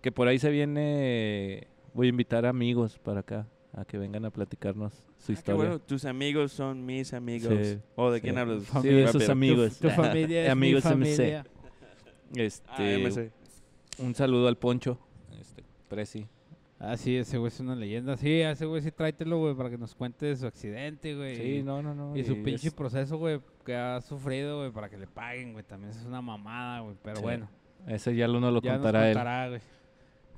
Que 0.00 0.10
por 0.10 0.26
ahí 0.26 0.40
se 0.40 0.50
viene... 0.50 1.68
Voy 1.94 2.08
a 2.08 2.10
invitar 2.10 2.44
amigos 2.44 2.98
para 2.98 3.20
acá 3.20 3.46
a 3.74 3.84
que 3.84 3.96
vengan 3.98 4.24
a 4.24 4.30
platicarnos 4.30 4.92
su 5.18 5.32
Ah, 5.32 5.34
historia. 5.34 5.54
bueno, 5.56 5.78
tus 5.78 6.04
amigos 6.04 6.52
son 6.52 6.84
mis 6.84 7.12
amigos. 7.14 7.52
Sí, 7.66 7.78
¿O 7.96 8.10
de 8.10 8.18
sí. 8.18 8.22
quién 8.22 8.38
hablas? 8.38 8.64
Sí, 8.82 8.88
de 8.88 9.08
sus 9.08 9.28
amigos. 9.28 9.78
Tu 9.78 9.88
familia 9.90 10.44
es 10.44 10.50
Amigos 10.50 10.84
mi 10.84 10.90
MC. 10.92 11.16
familia. 11.16 11.46
Este, 12.34 12.70
Ah, 12.70 12.98
MC. 12.98 13.30
un 13.98 14.14
saludo 14.14 14.48
al 14.48 14.56
Poncho. 14.58 14.98
Este, 15.40 15.62
Prezi. 15.88 16.26
Ah, 16.78 16.96
sí, 16.96 17.16
ese 17.16 17.38
güey 17.38 17.48
es 17.48 17.60
una 17.60 17.76
leyenda. 17.76 18.16
Sí, 18.16 18.40
ese 18.40 18.66
güey 18.66 18.82
sí 18.82 18.90
tráetelo, 18.90 19.38
güey, 19.38 19.54
para 19.54 19.70
que 19.70 19.78
nos 19.78 19.94
cuente 19.94 20.26
de 20.26 20.36
su 20.36 20.46
accidente, 20.46 21.14
güey. 21.14 21.36
Sí, 21.36 21.42
y- 21.58 21.62
no, 21.62 21.80
no, 21.80 21.94
no. 21.94 22.16
Y 22.16 22.24
su 22.24 22.42
pinche 22.42 22.68
es- 22.68 22.74
proceso, 22.74 23.16
güey, 23.18 23.40
que 23.64 23.76
ha 23.76 24.00
sufrido, 24.00 24.58
güey, 24.58 24.72
para 24.72 24.88
que 24.90 24.96
le 24.98 25.06
paguen, 25.06 25.52
güey. 25.52 25.64
También 25.64 25.90
es 25.92 26.04
una 26.04 26.20
mamada, 26.20 26.80
güey. 26.80 26.96
Pero 27.02 27.16
Sí. 27.18 27.22
bueno, 27.22 27.48
Ese 27.86 28.16
ya 28.16 28.26
lo 28.26 28.40
no 28.40 28.50
lo 28.50 28.60
ya 28.60 28.72
contará 28.74 28.98
nos 29.00 29.08
él. 29.08 29.14
contará, 29.14 29.48
güey. 29.48 29.60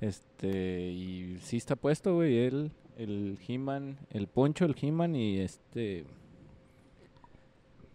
Este, 0.01 0.91
y 0.91 1.39
sí 1.41 1.57
está 1.57 1.76
puesto, 1.76 2.14
güey, 2.14 2.37
él, 2.39 2.72
el 2.97 3.38
He-Man, 3.47 3.99
el 4.11 4.26
Poncho, 4.28 4.64
el 4.64 4.76
He-Man 4.80 5.16
y 5.16 5.38
este... 5.40 6.05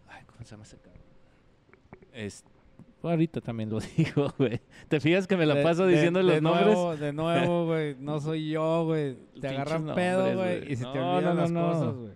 Ay, 0.07 0.23
¿cómo 0.25 0.43
se 0.43 0.51
llama 0.51 0.63
ese 0.63 0.77
cabrón? 0.77 1.01
Es, 2.13 2.43
ahorita 3.03 3.41
también 3.41 3.69
lo 3.69 3.79
digo, 3.97 4.33
güey. 4.37 4.59
¿Te 4.87 4.99
fijas 4.99 5.27
que 5.27 5.37
me 5.37 5.45
la 5.45 5.55
De- 5.55 5.63
paso 5.63 5.85
de- 5.85 5.93
diciendo 5.93 6.19
de 6.19 6.25
los 6.25 6.41
nombres? 6.41 6.65
nuevo- 6.65 6.97
de 6.97 7.13
nuevo, 7.13 7.65
güey. 7.67 7.95
No 7.99 8.19
soy 8.19 8.49
yo, 8.49 8.85
güey. 8.85 9.15
Te 9.15 9.19
Pinches 9.33 9.51
agarran 9.51 9.95
pedo, 9.95 10.17
nombres, 10.25 10.37
güey. 10.37 10.59
güey. 10.61 10.73
Y 10.73 10.75
se 10.75 10.83
te 10.83 10.89
olvidan 10.89 11.23
no, 11.23 11.33
las 11.41 11.51
no, 11.51 11.71
cosas, 11.71 11.95
güey. 11.95 12.13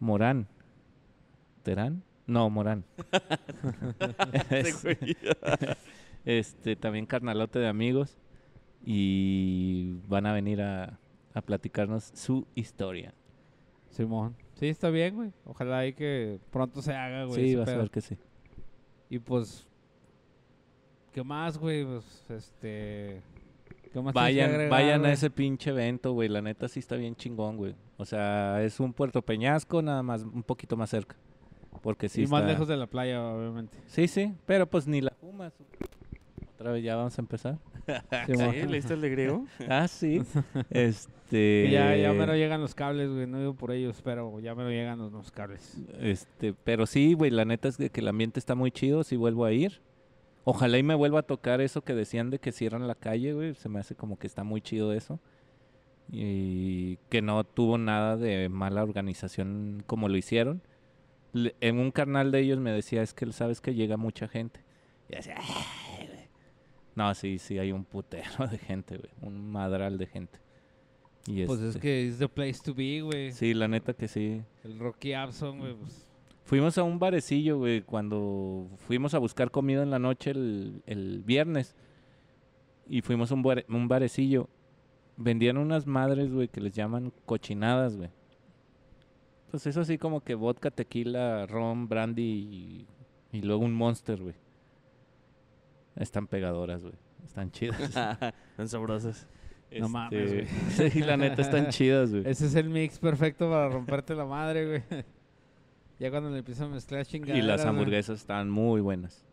Morán. 0.00 0.46
¿Terán? 1.62 2.02
No, 2.26 2.50
Morán. 2.50 2.84
Güey. 4.82 5.16
este, 6.24 6.76
también 6.76 7.06
carnalote 7.06 7.58
de 7.58 7.68
amigos. 7.68 8.16
Y 8.84 9.94
van 10.08 10.26
a 10.26 10.32
venir 10.32 10.60
a, 10.62 10.98
a 11.34 11.40
platicarnos 11.42 12.10
su 12.14 12.46
historia. 12.54 13.14
Simón. 13.90 14.34
Sí, 14.54 14.68
está 14.68 14.90
bien, 14.90 15.14
güey. 15.14 15.32
Ojalá 15.44 15.78
ahí 15.78 15.92
que 15.92 16.40
pronto 16.50 16.80
se 16.82 16.94
haga, 16.94 17.24
güey. 17.24 17.48
sí, 17.50 17.54
vas 17.56 17.68
a 17.68 17.72
pedo. 17.72 17.78
ver 17.82 17.90
que 17.90 18.00
sí. 18.00 18.16
Y 19.10 19.18
pues, 19.18 19.66
¿qué 21.12 21.22
más, 21.22 21.58
güey? 21.58 21.84
Pues, 21.84 22.24
este... 22.30 23.22
¿Qué 23.92 24.00
más 24.00 24.14
Vayan, 24.14 24.48
agregar, 24.50 24.70
vayan 24.70 25.04
a 25.04 25.12
ese 25.12 25.28
pinche 25.28 25.68
evento, 25.68 26.12
güey. 26.12 26.28
La 26.30 26.40
neta 26.40 26.66
sí 26.68 26.78
está 26.80 26.96
bien 26.96 27.14
chingón, 27.14 27.58
güey. 27.58 27.74
O 27.98 28.06
sea, 28.06 28.62
es 28.62 28.80
un 28.80 28.94
Puerto 28.94 29.20
Peñasco, 29.20 29.82
nada 29.82 30.02
más, 30.02 30.22
un 30.22 30.42
poquito 30.42 30.78
más 30.78 30.88
cerca. 30.88 31.14
Porque 31.82 32.08
sí 32.08 32.22
y 32.22 32.26
más 32.26 32.40
está- 32.40 32.52
lejos 32.52 32.68
de 32.68 32.76
la 32.78 32.86
playa, 32.86 33.22
obviamente. 33.22 33.76
Sí, 33.86 34.08
sí, 34.08 34.34
pero 34.46 34.66
pues 34.66 34.86
ni 34.86 35.02
la 35.02 35.10
fumas. 35.20 35.52
Otra 36.62 36.72
vez 36.74 36.84
ya 36.84 36.94
vamos 36.94 37.18
a 37.18 37.20
empezar. 37.20 37.58
¿Sí? 38.26 38.66
¿Leíste 38.68 38.94
el 38.94 39.00
de 39.00 39.10
griego? 39.10 39.44
ah, 39.68 39.88
sí. 39.88 40.22
este. 40.70 41.68
Ya, 41.72 41.96
ya 41.96 42.12
me 42.12 42.24
lo 42.24 42.36
llegan 42.36 42.60
los 42.60 42.76
cables, 42.76 43.10
güey. 43.10 43.26
No 43.26 43.40
digo 43.40 43.54
por 43.54 43.72
ellos, 43.72 44.00
pero 44.04 44.38
ya 44.38 44.54
me 44.54 44.62
lo 44.62 44.70
llegan 44.70 45.00
los, 45.00 45.10
los 45.10 45.32
cables. 45.32 45.76
Este, 46.00 46.54
pero 46.54 46.86
sí, 46.86 47.14
güey, 47.14 47.32
la 47.32 47.44
neta 47.44 47.66
es 47.66 47.76
que, 47.76 47.90
que 47.90 48.00
el 48.00 48.06
ambiente 48.06 48.38
está 48.38 48.54
muy 48.54 48.70
chido, 48.70 49.02
sí 49.02 49.16
vuelvo 49.16 49.44
a 49.44 49.50
ir. 49.50 49.80
Ojalá 50.44 50.78
y 50.78 50.84
me 50.84 50.94
vuelva 50.94 51.18
a 51.18 51.22
tocar 51.24 51.60
eso 51.60 51.82
que 51.82 51.94
decían 51.96 52.30
de 52.30 52.38
que 52.38 52.52
cierran 52.52 52.86
la 52.86 52.94
calle, 52.94 53.32
güey, 53.32 53.54
se 53.54 53.68
me 53.68 53.80
hace 53.80 53.96
como 53.96 54.16
que 54.20 54.28
está 54.28 54.44
muy 54.44 54.60
chido 54.60 54.92
eso. 54.92 55.18
Y 56.12 56.96
que 57.08 57.22
no 57.22 57.42
tuvo 57.42 57.76
nada 57.76 58.16
de 58.16 58.48
mala 58.48 58.84
organización 58.84 59.82
como 59.86 60.08
lo 60.08 60.16
hicieron. 60.16 60.62
Le- 61.32 61.56
en 61.60 61.80
un 61.80 61.90
canal 61.90 62.30
de 62.30 62.38
ellos 62.38 62.60
me 62.60 62.70
decía, 62.70 63.02
es 63.02 63.14
que 63.14 63.32
sabes 63.32 63.60
que 63.60 63.74
llega 63.74 63.96
mucha 63.96 64.28
gente. 64.28 64.60
Y 65.08 65.16
decía, 65.16 65.34
"Ay, 65.38 65.44
güey". 65.88 65.91
No, 66.94 67.14
sí, 67.14 67.38
sí, 67.38 67.58
hay 67.58 67.72
un 67.72 67.84
putero 67.84 68.46
de 68.50 68.58
gente, 68.58 68.98
güey, 68.98 69.10
un 69.22 69.50
madral 69.50 69.98
de 69.98 70.06
gente. 70.06 70.38
Y 71.26 71.44
Pues 71.46 71.60
es 71.60 71.66
este, 71.76 71.80
que 71.80 72.08
es 72.08 72.18
the 72.18 72.28
place 72.28 72.58
to 72.64 72.74
be, 72.74 73.00
güey. 73.00 73.32
Sí, 73.32 73.54
la 73.54 73.68
neta 73.68 73.94
que 73.94 74.08
sí. 74.08 74.42
El 74.64 74.78
Rocky 74.78 75.12
Abson, 75.12 75.58
güey, 75.60 75.74
pues... 75.74 76.06
Fuimos 76.44 76.76
a 76.76 76.82
un 76.82 76.98
barecillo, 76.98 77.58
güey, 77.58 77.82
cuando 77.82 78.68
fuimos 78.88 79.14
a 79.14 79.18
buscar 79.18 79.50
comida 79.52 79.82
en 79.84 79.90
la 79.90 80.00
noche 80.00 80.32
el, 80.32 80.82
el 80.86 81.22
viernes. 81.22 81.76
Y 82.88 83.00
fuimos 83.02 83.30
a 83.30 83.34
un, 83.34 83.42
bare- 83.44 83.64
un 83.68 83.86
barecillo. 83.86 84.48
Vendían 85.16 85.56
unas 85.56 85.86
madres, 85.86 86.32
güey, 86.32 86.48
que 86.48 86.60
les 86.60 86.72
llaman 86.74 87.12
cochinadas, 87.24 87.96
güey. 87.96 88.10
Pues 89.52 89.66
eso 89.66 89.82
así 89.82 89.98
como 89.98 90.20
que 90.22 90.34
vodka, 90.34 90.70
tequila, 90.72 91.46
ron, 91.46 91.88
brandy 91.88 92.22
y, 92.22 92.86
y 93.38 93.42
luego 93.42 93.64
un 93.64 93.72
monster, 93.74 94.20
güey. 94.20 94.34
Están 95.96 96.26
pegadoras, 96.26 96.82
güey. 96.82 96.94
Están 97.24 97.50
chidas. 97.50 97.92
Son 98.56 98.68
sabrosas. 98.68 99.26
No 99.78 99.88
mames, 99.88 100.32
Este, 100.32 100.90
Sí, 100.90 101.00
la 101.00 101.16
neta 101.16 101.40
están 101.42 101.68
chidas, 101.68 102.10
güey. 102.10 102.22
Ese 102.26 102.46
es 102.46 102.54
el 102.54 102.68
mix 102.68 102.98
perfecto 102.98 103.48
para 103.48 103.68
romperte 103.68 104.14
la 104.14 104.24
madre, 104.26 104.66
güey. 104.66 105.04
Ya 105.98 106.10
cuando 106.10 106.30
le 106.30 106.38
empiezan 106.38 106.66
a 106.70 106.74
mezclar 106.74 107.06
chingaderas, 107.06 107.38
Y 107.44 107.46
las 107.46 107.60
güey. 107.60 107.68
hamburguesas 107.70 108.18
están 108.18 108.50
muy 108.50 108.80
buenas. 108.80 109.24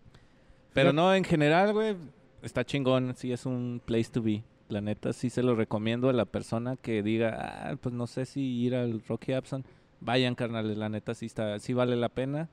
Pero 0.73 0.93
no, 0.93 1.15
en 1.15 1.23
general, 1.23 1.73
güey, 1.73 1.95
está 2.43 2.63
chingón. 2.63 3.15
Sí, 3.15 3.31
es 3.33 3.47
un 3.47 3.81
place 3.83 4.11
to 4.11 4.21
be. 4.21 4.43
La 4.67 4.79
neta, 4.79 5.11
sí 5.13 5.31
se 5.31 5.41
lo 5.41 5.55
recomiendo 5.55 6.09
a 6.09 6.13
la 6.13 6.25
persona 6.25 6.75
que 6.77 7.01
diga, 7.01 7.69
ah, 7.71 7.75
pues 7.81 7.95
no 7.95 8.05
sé 8.05 8.25
si 8.25 8.41
ir 8.41 8.75
al 8.75 9.01
Rocky 9.07 9.33
Abson. 9.33 9.65
Vayan, 9.99 10.35
carnales, 10.35 10.77
la 10.77 10.89
neta 10.89 11.15
sí, 11.15 11.25
está, 11.25 11.57
sí 11.57 11.73
vale 11.73 11.95
la 11.95 12.09
pena. 12.09 12.49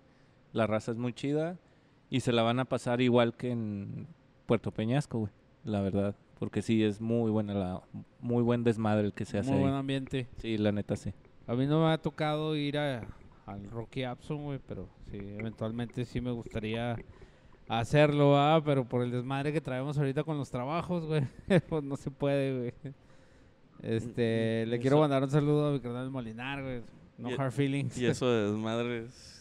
La 0.55 0.67
raza 0.67 0.93
es 0.93 0.97
muy 0.97 1.13
chida. 1.13 1.59
Y 2.11 2.21
se 2.21 2.33
la 2.33 2.43
van 2.43 2.59
a 2.61 2.65
pasar 2.65 3.01
igual 3.01 3.35
que 3.37 3.51
en 3.51 4.07
Puerto 4.47 4.71
Peñasco, 4.71 5.19
güey. 5.21 5.33
La 5.65 5.81
verdad. 5.81 6.15
Porque 6.39 6.63
sí, 6.63 6.85
es 6.85 7.01
muy 7.01 7.31
buena 7.31 7.55
la... 7.55 7.83
Muy 8.21 8.43
buen 8.43 8.63
desmadre 8.63 9.07
el 9.07 9.13
que 9.13 9.25
se 9.25 9.39
hace 9.39 9.49
Muy 9.51 9.59
ahí. 9.59 9.65
buen 9.65 9.75
ambiente. 9.75 10.29
Sí, 10.39 10.59
la 10.59 10.71
neta 10.73 10.95
sí. 10.97 11.13
A 11.47 11.55
mí 11.55 11.67
no 11.67 11.85
me 11.87 11.93
ha 11.93 11.99
tocado 11.99 12.55
ir 12.57 12.77
a, 12.79 13.07
al 13.47 13.71
Rocky 13.71 14.05
Abson, 14.05 14.45
güey, 14.45 14.61
pero 14.67 14.89
sí, 15.11 15.17
eventualmente 15.19 16.05
sí 16.05 16.21
me 16.21 16.31
gustaría 16.31 16.97
hacerlo, 17.69 18.33
¿verdad? 18.33 18.63
Pero 18.65 18.85
por 18.85 19.03
el 19.03 19.11
desmadre 19.11 19.53
que 19.53 19.61
traemos 19.61 19.97
ahorita 19.99 20.25
con 20.25 20.37
los 20.39 20.51
trabajos, 20.51 21.07
güey, 21.07 21.23
pues 21.69 21.83
no 21.83 21.97
se 21.97 22.11
puede, 22.11 22.59
güey. 22.59 22.95
Este, 23.83 24.65
Mm, 24.65 24.69
mm, 24.69 24.71
le 24.71 24.79
quiero 24.81 24.99
mandar 25.01 25.23
un 25.23 25.31
saludo 25.31 25.69
a 25.69 25.73
mi 25.73 25.81
carnal 25.81 26.11
Molinar, 26.11 26.63
güey. 26.63 26.83
No 27.19 27.31
Y- 27.31 27.35
hard 27.35 27.53
feelings. 27.53 27.97
Y 27.99 28.07
eso 28.07 28.31
de 28.31 28.51
desmadre 28.53 29.05
es 29.05 29.36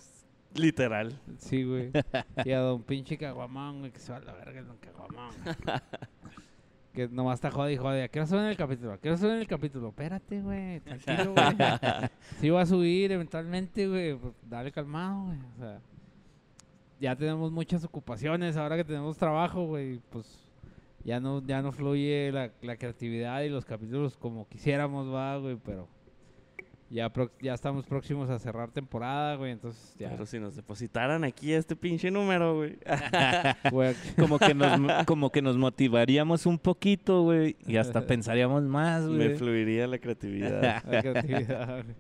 literal. 0.56 1.20
Sí, 1.38 1.64
güey. 1.64 1.92
Y 2.46 2.52
a 2.52 2.60
don 2.60 2.84
pinche 2.84 3.18
Caguamán, 3.18 3.80
güey, 3.80 3.92
que 3.92 4.00
se 4.00 4.12
va 4.12 4.18
a 4.18 4.22
la 4.22 4.34
verga 4.34 4.60
el 4.60 4.68
don 4.68 4.78
Caguamán. 4.78 5.32
que 6.94 7.08
nomás 7.10 7.36
está 7.36 7.52
jode 7.52 7.74
y 7.74 7.78
jode. 7.78 8.04
¿A 8.04 8.08
qué 8.08 8.20
hora 8.20 8.28
suben 8.28 8.46
el 8.46 8.58
capítulo? 8.58 8.94
¿A 8.94 8.98
qué 8.98 9.10
hora 9.10 9.18
suben 9.18 9.38
el 9.38 9.48
capítulo? 9.48 9.90
Espérate, 9.90 10.42
güey. 10.42 10.80
Tranquilo, 10.80 11.34
güey. 11.34 11.46
Sí 12.40 12.50
va 12.50 12.62
a 12.62 12.66
subir 12.66 13.12
eventualmente, 13.12 13.88
güey. 13.88 14.16
Pues 14.16 14.34
dale 14.44 14.72
calmado, 14.72 15.26
güey. 15.26 15.40
O 15.40 15.60
sea, 15.60 15.82
ya 17.00 17.16
tenemos 17.16 17.52
muchas 17.52 17.84
ocupaciones. 17.84 18.58
Ahora 18.58 18.78
que 18.78 18.84
tenemos 18.84 19.18
trabajo, 19.18 19.66
güey, 19.66 20.00
pues 20.10 20.40
ya 21.04 21.20
no, 21.20 21.46
ya 21.46 21.62
no 21.62 21.72
fluye 21.72 22.32
la, 22.32 22.52
la 22.62 22.78
creatividad 22.78 23.42
y 23.42 23.50
los 23.50 23.66
capítulos 23.66 24.18
como 24.18 24.48
quisiéramos, 24.48 25.14
va, 25.14 25.38
güey. 25.38 25.58
Pero 25.58 25.88
ya, 26.90 27.12
prox- 27.12 27.32
ya 27.42 27.54
estamos 27.54 27.86
próximos 27.86 28.30
a 28.30 28.38
cerrar 28.40 28.72
temporada, 28.72 29.36
güey. 29.36 29.52
Entonces 29.52 29.96
ya. 30.00 30.10
Pero 30.10 30.26
si 30.26 30.40
nos 30.40 30.56
depositaran 30.56 31.24
aquí 31.24 31.54
a 31.54 31.58
este 31.58 31.76
pinche 31.76 32.12
número, 32.12 32.56
güey. 32.56 32.78
Como 34.18 34.40
que 34.40 34.54
nos, 34.54 34.80
mo- 34.80 35.06
como 35.06 35.32
que 35.32 35.42
nos 35.42 35.58
motivaríamos 35.58 36.46
un 36.46 36.58
poquito, 36.60 37.24
güey. 37.24 37.56
Y 37.68 37.78
hasta 37.78 38.02
pensaríamos 38.08 38.64
más, 38.64 39.04
Me 39.04 39.26
güey. 39.28 39.38
fluiría 39.38 39.88
la 39.88 39.98
creatividad. 40.00 40.84
La 40.86 41.02
creatividad, 41.02 41.84
güey. 41.84 41.96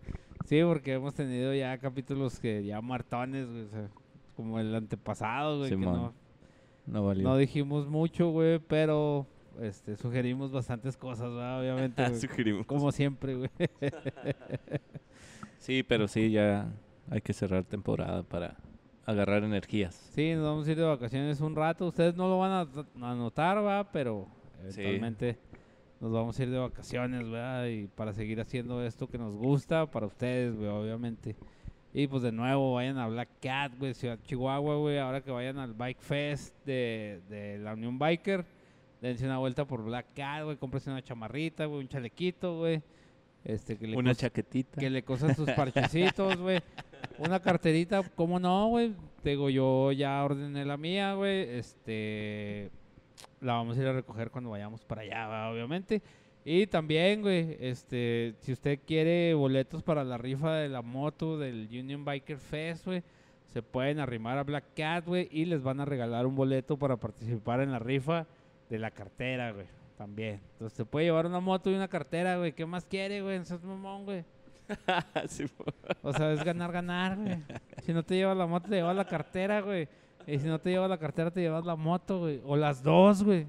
Sí, 0.45 0.61
porque 0.63 0.93
hemos 0.93 1.15
tenido 1.15 1.53
ya 1.55 1.77
capítulos 1.79 2.39
que 2.39 2.63
ya 2.63 2.79
muertones, 2.81 3.49
güey. 3.49 3.63
o 3.63 3.69
sea, 3.69 3.89
como 4.35 4.59
el 4.59 4.73
antepasado, 4.75 5.57
güey. 5.59 5.69
que 5.71 5.75
Simón. 5.75 5.95
no, 5.95 6.13
No 6.87 7.05
valió. 7.05 7.23
no 7.23 7.37
dijimos 7.37 7.87
mucho, 7.87 8.29
güey, 8.29 8.59
pero 8.59 9.25
este, 9.61 9.95
sugerimos 9.97 10.51
bastantes 10.51 10.97
cosas, 10.97 11.29
¿verdad? 11.31 11.59
Obviamente, 11.61 12.03
güey. 12.07 12.19
Sugerimos. 12.19 12.65
Como 12.65 12.91
siempre, 12.91 13.35
güey. 13.35 13.49
Sí, 15.59 15.83
pero 15.83 16.07
sí, 16.07 16.31
ya 16.31 16.67
hay 17.09 17.21
que 17.21 17.33
cerrar 17.33 17.63
temporada 17.63 18.23
para 18.23 18.55
agarrar 19.05 19.43
energías. 19.43 19.95
Sí, 20.13 20.33
nos 20.33 20.43
vamos 20.43 20.67
a 20.67 20.71
ir 20.71 20.77
de 20.77 20.83
vacaciones 20.83 21.41
un 21.41 21.55
rato. 21.55 21.87
Ustedes 21.87 22.15
no 22.15 22.27
lo 22.27 22.39
van 22.39 22.51
a, 22.51 23.07
a 23.11 23.15
notar, 23.15 23.63
va, 23.65 23.91
pero 23.91 24.27
Sí. 24.69 24.81
eventualmente 24.81 25.37
nos 25.99 26.11
vamos 26.11 26.39
a 26.39 26.43
ir 26.43 26.49
de 26.49 26.57
vacaciones, 26.59 27.29
¿verdad? 27.29 27.65
Y 27.67 27.87
para 27.87 28.13
seguir 28.13 28.39
haciendo 28.41 28.83
esto 28.83 29.07
que 29.07 29.17
nos 29.17 29.35
gusta, 29.35 29.85
para 29.89 30.05
ustedes, 30.07 30.55
güey, 30.55 30.69
obviamente. 30.69 31.35
Y 31.93 32.07
pues 32.07 32.23
de 32.23 32.31
nuevo, 32.31 32.73
vayan 32.73 32.97
a 32.97 33.07
Black 33.07 33.29
Cat, 33.41 33.71
güey, 33.79 33.93
Ciudad 33.93 34.19
Chihuahua, 34.23 34.75
güey. 34.75 34.97
Ahora 34.97 35.21
que 35.21 35.31
vayan 35.31 35.57
al 35.59 35.73
Bike 35.73 36.01
Fest 36.01 36.53
de, 36.65 37.21
de 37.29 37.57
la 37.59 37.73
Unión 37.73 37.97
Biker, 37.97 38.43
dense 39.05 39.25
una 39.25 39.37
vuelta 39.37 39.65
por 39.65 39.83
Black 39.83 40.07
Cat, 40.15 40.43
güey. 40.43 40.57
Cómprense 40.57 40.89
una 40.89 41.03
chamarrita, 41.03 41.65
güey, 41.65 41.81
un 41.81 41.87
chalequito, 41.87 42.57
güey. 42.57 42.81
Este, 43.43 43.77
que 43.77 43.87
le 43.87 43.95
Una 43.95 44.15
chaquetita. 44.15 44.81
que 44.81 44.89
le 44.89 45.03
cosan 45.03 45.35
sus 45.35 45.49
parchecitos, 45.51 46.35
güey. 46.37 46.59
Una 47.19 47.39
carterita, 47.39 48.01
¿cómo 48.15 48.39
no, 48.39 48.69
güey? 48.69 48.93
Te 49.21 49.29
Digo, 49.29 49.51
yo 49.51 49.91
ya 49.91 50.23
ordené 50.23 50.65
la 50.65 50.77
mía, 50.77 51.13
güey. 51.13 51.41
Este. 51.49 52.71
La 53.39 53.53
vamos 53.53 53.77
a 53.77 53.81
ir 53.81 53.87
a 53.87 53.93
recoger 53.93 54.31
cuando 54.31 54.49
vayamos 54.49 54.83
para 54.83 55.03
allá, 55.03 55.27
¿va? 55.27 55.51
obviamente. 55.51 56.01
Y 56.43 56.67
también, 56.67 57.21
güey, 57.21 57.57
este, 57.59 58.35
si 58.39 58.51
usted 58.51 58.79
quiere 58.85 59.33
boletos 59.33 59.83
para 59.83 60.03
la 60.03 60.17
rifa 60.17 60.55
de 60.55 60.69
la 60.69 60.81
moto 60.81 61.37
del 61.37 61.67
Union 61.71 62.03
Biker 62.03 62.37
Fest, 62.37 62.85
güey, 62.85 63.03
se 63.53 63.61
pueden 63.61 63.99
arrimar 63.99 64.37
a 64.37 64.43
Black 64.43 64.65
Cat, 64.75 65.05
güey, 65.05 65.27
y 65.31 65.45
les 65.45 65.63
van 65.63 65.79
a 65.79 65.85
regalar 65.85 66.25
un 66.25 66.35
boleto 66.35 66.77
para 66.77 66.97
participar 66.97 67.61
en 67.61 67.71
la 67.71 67.79
rifa 67.79 68.27
de 68.69 68.79
la 68.79 68.91
cartera, 68.91 69.51
güey, 69.51 69.67
también. 69.97 70.41
Entonces, 70.53 70.75
se 70.77 70.85
puede 70.85 71.05
llevar 71.05 71.25
una 71.25 71.39
moto 71.39 71.69
y 71.69 71.75
una 71.75 71.87
cartera, 71.87 72.37
güey. 72.37 72.53
¿Qué 72.53 72.65
más 72.65 72.85
quiere, 72.85 73.21
güey? 73.21 73.39
No 73.39 73.45
seas 73.45 73.63
mamón, 73.63 74.05
güey. 74.05 74.25
Sí. 75.27 75.45
O 76.01 76.11
sea, 76.11 76.31
es 76.33 76.43
ganar, 76.43 76.71
ganar, 76.71 77.15
güey. 77.17 77.37
Si 77.83 77.93
no 77.93 78.03
te 78.03 78.15
llevas 78.15 78.35
la 78.35 78.47
moto, 78.47 78.67
te 78.67 78.75
llevas 78.75 78.95
la 78.95 79.05
cartera, 79.05 79.61
güey. 79.61 79.87
Y 80.25 80.39
si 80.39 80.47
no 80.47 80.59
te 80.59 80.71
llevas 80.71 80.89
la 80.89 80.97
cartera, 80.97 81.29
te 81.29 81.41
llevas 81.41 81.63
la 81.65 81.75
moto, 81.75 82.19
güey. 82.19 82.41
O 82.45 82.55
las 82.55 82.81
dos, 82.81 83.23
güey. 83.23 83.45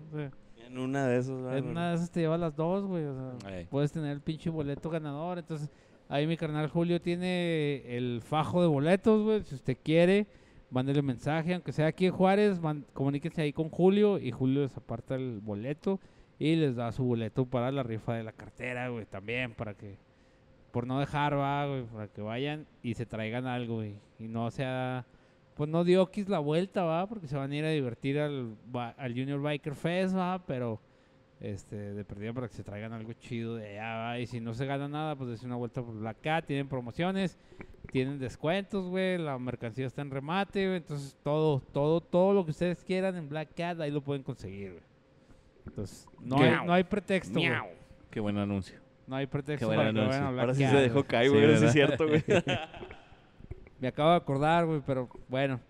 En 0.67 0.79
una 0.79 1.07
de 1.07 1.19
esas, 1.19 1.37
¿verdad, 1.37 1.57
en 1.57 1.65
güey? 1.65 1.73
una 1.73 1.89
de 1.91 1.95
esas 1.97 2.11
te 2.11 2.21
llevas 2.21 2.39
las 2.39 2.55
dos, 2.55 2.85
güey. 2.85 3.05
O 3.05 3.15
sea, 3.15 3.67
puedes 3.71 3.93
tener 3.93 4.11
el 4.11 4.21
pinche 4.21 4.51
boleto 4.51 4.91
ganador. 4.91 5.39
Entonces, 5.39 5.71
ahí 6.09 6.27
mi 6.27 6.37
carnal 6.37 6.69
Julio 6.69 7.01
tiene 7.01 7.97
el 7.97 8.21
fajo 8.21 8.61
de 8.61 8.69
boletos, 8.69 9.23
güey. 9.23 9.43
Si 9.45 9.55
usted 9.55 9.79
quiere, 9.83 10.27
mándele 10.77 11.03
mensaje. 11.03 11.55
Aunque 11.55 11.73
sea 11.73 11.87
aquí 11.87 12.07
en 12.07 12.13
Juárez, 12.13 12.61
man- 12.61 12.85
comuníquense 12.93 13.43
ahí 13.43 13.53
con 13.53 13.71
Julio. 13.71 14.19
Y 14.19 14.31
Julio 14.31 14.63
les 14.63 14.77
aparta 14.77 15.15
el 15.15 15.41
boleto. 15.41 15.99
Y 16.39 16.55
les 16.57 16.77
da 16.77 16.93
su 16.93 17.03
boleto 17.03 17.47
para 17.47 17.73
la 17.73 17.83
rifa 17.83 18.15
de 18.15 18.23
la 18.23 18.33
cartera, 18.33 18.89
güey. 18.91 19.07
También, 19.07 19.55
para 19.55 19.73
que 19.75 19.97
por 20.71 20.87
no 20.87 21.01
dejar, 21.01 21.35
va, 21.39 21.67
güey, 21.67 21.85
para 21.85 22.09
que 22.09 22.21
vayan 22.21 22.67
y 22.83 22.93
se 22.93 23.07
traigan 23.07 23.47
algo, 23.47 23.77
güey. 23.77 23.95
Y 24.19 24.29
no 24.29 24.51
sea, 24.51 25.07
pues 25.55 25.71
no 25.71 25.85
dio 25.85 26.11
la 26.27 26.39
vuelta, 26.39 26.85
va, 26.85 27.07
porque 27.07 27.27
se 27.27 27.37
van 27.37 27.51
a 27.53 27.57
ir 27.57 27.65
a 27.65 27.71
divertir 27.71 28.19
al, 28.19 28.55
al 28.75 29.13
Junior 29.15 29.41
Biker 29.41 29.75
Fest, 29.75 30.15
va, 30.15 30.43
pero 30.47 30.79
este, 31.41 31.77
de 31.77 32.05
perdida 32.05 32.33
para 32.33 32.49
que 32.49 32.55
se 32.55 32.65
traigan 32.65 32.93
algo 32.93 33.13
chido 33.15 33.57
de 33.57 33.79
allá, 33.79 33.97
va. 33.97 34.19
Y 34.19 34.27
si 34.27 34.41
no 34.41 34.55
se 34.55 34.67
gana 34.67 34.89
nada, 34.89 35.17
pues 35.17 35.31
es 35.31 35.43
una 35.43 35.57
vuelta 35.57 35.83
por 35.83 35.99
Black 35.99 36.19
Cat, 36.23 36.47
tienen 36.47 36.69
promociones, 36.69 37.39
tienen 37.93 38.19
descuentos, 38.19 38.89
güey, 38.89 39.19
la 39.19 39.39
mercancía 39.39 39.87
está 39.87 40.03
en 40.03 40.11
remate, 40.11 40.67
güey, 40.67 40.79
entonces 40.79 41.17
todo, 41.23 41.61
todo, 41.73 42.01
todo 42.01 42.33
lo 42.33 42.45
que 42.45 42.53
ustedes 42.53 42.83
quieran 42.85 43.17
en 43.17 43.29
Black 43.29 43.51
Cat, 43.55 43.81
ahí 43.81 43.91
lo 43.91 44.01
pueden 44.01 44.23
conseguir, 44.23 44.73
güey. 44.73 44.85
Entonces, 45.67 46.09
no, 46.21 46.39
hay, 46.39 46.57
no 46.65 46.73
hay 46.73 46.85
pretexto, 46.85 47.39
güey. 47.39 47.53
Qué 48.11 48.21
buen 48.21 48.39
anuncio. 48.39 48.79
No 49.07 49.17
hay 49.17 49.27
pretexto 49.27 49.67
buen 49.67 49.79
para 49.79 49.93
que 49.93 49.99
anuncio. 49.99 50.21
vayan 50.21 50.27
a 50.27 50.31
Black 50.31 50.43
Ahora 50.43 50.55
sí 50.55 50.63
Cat, 50.63 50.73
se 50.73 50.77
dejó 50.79 51.05
caer, 51.05 51.31
güey. 51.31 51.57
sí 51.59 51.65
es 51.65 51.73
cierto, 51.73 52.09
güey. 52.09 52.25
Me 53.81 53.89
acabo 53.89 54.11
de 54.11 54.17
acordar, 54.17 54.65
güey, 54.65 54.81
pero 54.87 55.09
bueno. 55.29 55.61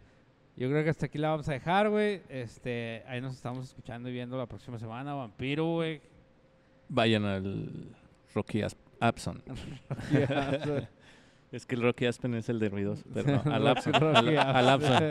Yo 0.57 0.69
creo 0.71 0.83
que 0.85 0.91
hasta 0.91 1.07
aquí 1.07 1.19
la 1.19 1.31
vamos 1.31 1.49
a 1.49 1.53
dejar, 1.53 1.91
güey. 1.91 2.23
Este, 2.31 3.03
ahí 3.07 3.21
nos 3.21 3.35
estamos 3.35 3.67
escuchando 3.67 4.09
y 4.09 4.13
viendo 4.13 4.39
la 4.39 4.47
próxima 4.47 4.79
semana. 4.79 5.13
Vampiro, 5.15 5.67
güey. 5.75 6.01
Vayan 6.89 7.25
al 7.25 7.95
Rocky 8.35 8.63
Abson. 9.01 9.43
Es 11.53 11.65
que 11.65 11.77
el 11.77 11.83
Rocky 11.83 12.07
Aspen 12.07 12.35
es 12.35 12.49
el 12.49 12.59
de 12.59 12.69
ruidos, 12.69 13.05
pero 13.15 13.41
no, 13.45 13.53
al 13.55 13.67
Abson. 13.69 13.93
Rocky 13.93 14.37
Al, 14.37 14.39
al 14.57 14.69
Abson. 14.69 15.11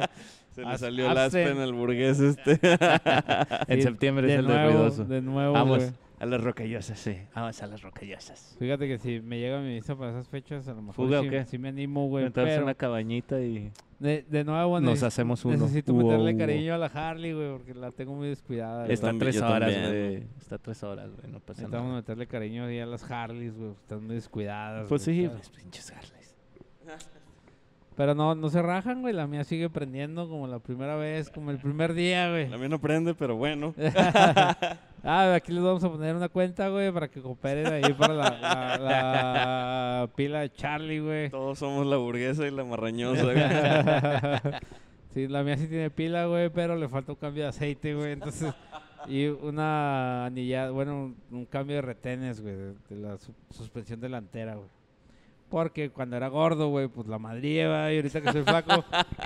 Se 0.53 0.61
le 0.61 0.67
As- 0.67 0.79
salió 0.81 1.09
el 1.09 1.17
Aspen. 1.17 1.59
Al 1.59 1.73
burgués 1.73 2.19
este. 2.19 2.59
En 3.67 3.77
Sí, 3.77 3.81
septiembre 3.83 4.27
de 4.27 4.33
es 4.33 4.39
el 4.39 4.47
de 4.47 4.65
ruidoso. 4.65 5.05
De 5.05 5.21
nuevo, 5.21 5.53
Vamos 5.53 5.77
güey. 5.79 5.91
A 6.19 6.25
las 6.25 6.41
rocallosas, 6.41 6.97
sí. 6.99 7.17
Vamos 7.35 7.61
a 7.61 7.67
las 7.67 7.81
rocallosas. 7.81 8.55
Fíjate 8.59 8.87
que 8.87 8.97
si 8.97 9.19
me 9.21 9.39
llega 9.39 9.59
mi 9.59 9.73
visa 9.75 9.95
para 9.97 10.11
esas 10.11 10.27
fechas, 10.29 10.67
a 10.67 10.73
lo 10.73 10.81
mejor 10.81 10.95
¿Fuga 10.95 11.19
o 11.19 11.23
sí, 11.23 11.29
qué? 11.29 11.45
sí 11.45 11.57
me 11.57 11.69
animo, 11.69 12.07
güey. 12.07 12.25
Entrarse 12.25 12.53
Pero 12.53 12.63
una 12.63 12.73
cabañita 12.75 13.39
y 13.41 13.71
de, 13.99 14.25
de 14.29 14.43
nuevo, 14.43 14.79
nos 14.79 15.03
hacemos 15.03 15.43
uno. 15.45 15.57
necesito 15.57 15.93
Hugo, 15.93 16.03
meterle 16.09 16.31
Hugo. 16.31 16.39
cariño 16.39 16.73
a 16.73 16.77
la 16.77 16.87
Harley, 16.87 17.33
güey, 17.33 17.51
porque 17.51 17.73
la 17.73 17.91
tengo 17.91 18.13
muy 18.13 18.29
descuidada. 18.29 18.81
güey. 18.83 18.93
Está 18.93 19.07
también- 19.07 19.19
tres 19.31 19.35
yo 19.35 19.45
horas, 19.47 19.73
también, 19.73 19.89
güey. 19.89 20.27
Está 20.39 20.57
tres 20.57 20.83
horas, 20.83 21.09
güey. 21.15 21.31
No 21.31 21.39
pasa 21.39 21.61
Necesitamos 21.61 21.87
nada. 21.87 21.97
meterle 22.01 22.27
cariño 22.27 22.63
a 22.65 22.85
las 22.85 23.09
Harleys, 23.11 23.55
güey. 23.55 23.71
Están 23.71 24.05
muy 24.05 24.15
descuidadas. 24.15 24.87
Pues 24.87 25.05
güey, 25.05 25.21
sí, 25.23 25.29
pues 25.29 25.49
pinches 25.49 25.91
Harleys. 25.91 26.35
Pero 27.95 28.13
no, 28.13 28.35
no 28.35 28.49
se 28.49 28.61
rajan, 28.61 29.01
güey. 29.01 29.13
La 29.13 29.25
mía 29.25 29.43
sigue 29.45 29.69
prendiendo 29.69 30.27
como 30.27 30.47
la 30.47 30.59
primera 30.59 30.95
vez, 30.97 31.29
como 31.29 31.49
el 31.51 31.57
primer 31.59 31.93
día, 31.93 32.29
güey. 32.29 32.49
La 32.49 32.57
mía 32.57 32.67
no 32.67 32.79
prende, 32.81 33.13
pero 33.13 33.37
bueno. 33.37 33.73
ah, 35.03 35.33
aquí 35.35 35.53
les 35.53 35.63
vamos 35.63 35.83
a 35.83 35.89
poner 35.89 36.15
una 36.15 36.27
cuenta, 36.29 36.67
güey, 36.69 36.91
para 36.91 37.07
que 37.07 37.21
cooperen 37.21 37.67
ahí 37.71 37.93
para 37.93 38.13
la, 38.13 38.29
la- 38.31 38.77
la 38.79 40.09
pila 40.15 40.41
de 40.41 40.51
Charlie, 40.51 40.99
güey. 40.99 41.29
Todos 41.29 41.57
somos 41.59 41.85
la 41.87 41.97
burguesa 41.97 42.45
y 42.45 42.51
la 42.51 42.63
marrañosa, 42.65 43.23
güey. 43.23 43.35
sí, 45.13 45.27
la 45.27 45.43
mía 45.43 45.57
sí 45.57 45.67
tiene 45.67 45.89
pila, 45.89 46.25
güey, 46.25 46.49
pero 46.49 46.75
le 46.75 46.89
falta 46.89 47.13
un 47.13 47.17
cambio 47.17 47.43
de 47.43 47.49
aceite, 47.49 47.93
güey. 47.95 48.11
Entonces, 48.11 48.53
y 49.07 49.27
una 49.27 50.25
anilla, 50.25 50.69
bueno, 50.71 50.95
un, 51.05 51.15
un 51.31 51.45
cambio 51.45 51.77
de 51.77 51.81
retenes, 51.81 52.41
güey, 52.41 52.55
de, 52.55 52.95
la 52.97 53.17
su- 53.17 53.33
suspensión 53.51 54.01
delantera, 54.01 54.55
güey. 54.55 54.67
Porque 55.49 55.89
cuando 55.91 56.17
era 56.17 56.27
gordo, 56.27 56.69
güey, 56.69 56.87
pues 56.87 57.07
la 57.07 57.19
madría, 57.19 57.69
va, 57.69 57.93
y 57.93 57.97
ahorita 57.97 58.19
que 58.21 58.31
soy 58.31 58.41
flaco, 58.43 58.83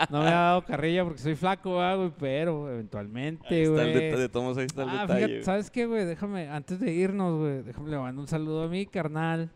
no 0.10 0.20
me 0.22 0.28
ha 0.28 0.32
dado 0.32 0.66
carrilla 0.66 1.04
porque 1.06 1.20
soy 1.20 1.36
flaco, 1.36 1.76
güey, 1.76 2.12
pero 2.20 2.68
Ahí 2.68 2.74
eventualmente, 2.74 3.44
está 3.46 3.56
el 3.56 3.70
güey. 3.72 3.94
detalle, 3.94 4.22
de 4.22 4.30
todos 4.30 4.58
ahí 4.58 4.66
está 4.66 4.84
el 4.84 4.90
Ah, 4.90 5.02
detalle. 5.04 5.16
fíjate, 5.16 5.34
güey. 5.34 5.44
¿sabes 5.44 5.72
qué, 5.72 5.86
güey? 5.86 6.06
Déjame, 6.06 6.50
antes 6.50 6.80
de 6.80 6.92
irnos, 6.92 7.40
güey, 7.40 7.64
déjame 7.64 7.90
le 7.90 7.98
mando 7.98 8.22
un 8.22 8.28
saludo 8.28 8.64
a 8.64 8.68
mi 8.68 8.86
carnal. 8.86 9.50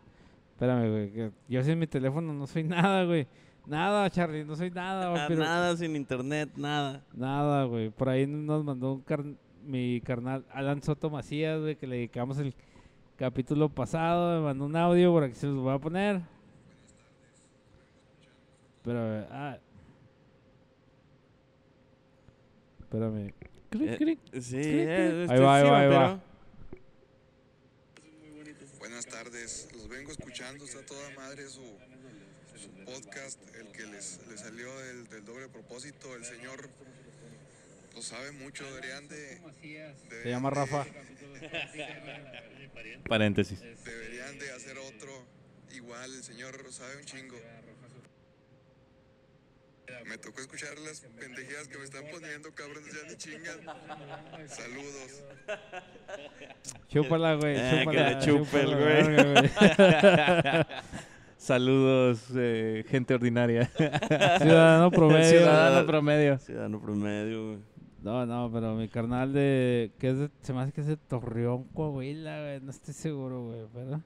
Espérame, 0.54 0.90
güey, 0.90 1.32
yo 1.50 1.64
sin 1.64 1.78
mi 1.80 1.86
teléfono 1.88 2.34
no 2.34 2.48
soy 2.48 2.64
nada, 2.64 3.04
güey. 3.04 3.28
Nada, 3.68 4.10
Charlie, 4.10 4.44
no 4.46 4.56
soy 4.56 4.72
nada, 4.72 5.10
güey, 5.10 5.22
Ah, 5.22 5.26
pero 5.28 5.40
Nada 5.44 5.76
sin 5.78 5.96
internet, 5.96 6.50
nada. 6.56 7.04
nada, 7.14 7.66
güey. 7.66 7.90
Por 7.90 8.08
ahí 8.10 8.26
nos 8.26 8.64
mandó 8.64 8.94
un 8.94 9.02
car- 9.02 9.24
mi 9.66 10.02
carnal 10.02 10.46
Alan 10.52 10.82
Soto 10.82 11.10
Macías, 11.10 11.60
güey, 11.60 11.76
que 11.76 11.88
le 11.88 11.96
dedicamos 11.98 12.38
el 12.40 12.54
capítulo 13.18 13.70
pasado, 13.70 14.40
me 14.40 14.46
mandó 14.46 14.66
un 14.66 14.76
audio, 14.76 15.12
por 15.12 15.24
aquí 15.24 15.36
se 15.36 15.48
los 15.48 15.58
voy 15.58 15.74
a 15.74 15.80
poner. 15.80 16.22
Pero, 18.84 19.28
ah. 19.32 19.58
Espérame. 22.82 23.34
Eh, 23.72 24.18
Sí, 24.40 24.58
eh, 24.62 25.26
Ahí 25.30 25.40
va, 25.40 25.56
ahí 25.58 25.64
va, 25.64 25.80
ahí 25.80 25.90
va. 25.90 26.24
Buenas 28.80 29.06
tardes, 29.08 29.70
los 29.74 29.88
vengo 29.88 30.12
escuchando, 30.12 30.66
está 30.66 30.86
toda 30.86 31.10
madre 31.16 31.50
su, 31.50 31.64
su 32.56 32.70
podcast, 32.86 33.40
el 33.56 33.72
que 33.72 33.86
les, 33.88 34.20
les 34.28 34.40
salió 34.42 34.78
del, 34.80 35.08
del 35.08 35.26
doble 35.26 35.48
propósito, 35.48 36.16
el 36.16 36.26
señor 36.26 36.70
lo 37.96 38.02
sabe 38.02 38.32
mucho, 38.34 38.66
deberían 38.66 39.08
de... 39.08 39.40
Se 40.24 40.30
llama 40.30 40.50
Rafa. 40.50 40.86
Paréntesis. 43.08 43.60
Deberían 43.62 44.38
de 44.38 44.52
hacer 44.52 44.78
otro 44.78 45.26
igual, 45.72 46.14
el 46.14 46.24
señor 46.24 46.72
sabe 46.72 46.98
un 46.98 47.06
chingo. 47.06 47.38
Me 50.08 50.18
tocó 50.18 50.42
escuchar 50.42 50.78
las 50.80 51.02
pendejadas 51.02 51.68
que 51.68 51.78
me 51.78 51.84
están 51.84 52.04
poniendo, 52.12 52.54
cabrones, 52.54 52.94
ya 52.94 53.10
ni 53.10 53.16
chingan. 53.18 53.60
Saludos. 54.48 55.24
Chúpala, 56.90 57.36
güey. 57.36 57.56
Eh, 57.58 57.86
que 57.90 57.98
le 57.98 58.20
chupe 58.20 58.62
el 58.62 58.76
güey. 58.76 59.50
Saludos, 61.38 62.28
eh, 62.36 62.86
gente 62.88 63.14
ordinaria. 63.14 63.66
Ciudadano 63.66 64.92
promedio. 64.92 65.40
Ciudadano 65.40 65.88
promedio. 65.88 66.40
Ciudadano 66.40 66.82
promedio, 66.82 67.48
güey. 67.48 67.60
No, 68.02 68.26
no, 68.26 68.52
pero 68.52 68.76
mi 68.76 68.90
carnal 68.90 69.32
de. 69.34 69.94
que 69.98 70.10
es 70.10 70.18
de, 70.18 70.30
Se 70.42 70.54
me 70.54 70.62
hace 70.62 70.74
que 70.74 70.82
es 70.82 70.88
de 70.88 70.98
Torreón, 70.98 71.64
Coahuila, 71.70 72.42
güey. 72.42 72.62
No 72.62 72.72
estoy 72.72 72.94
seguro, 72.94 73.46
güey, 73.46 73.66
¿verdad? 73.74 74.02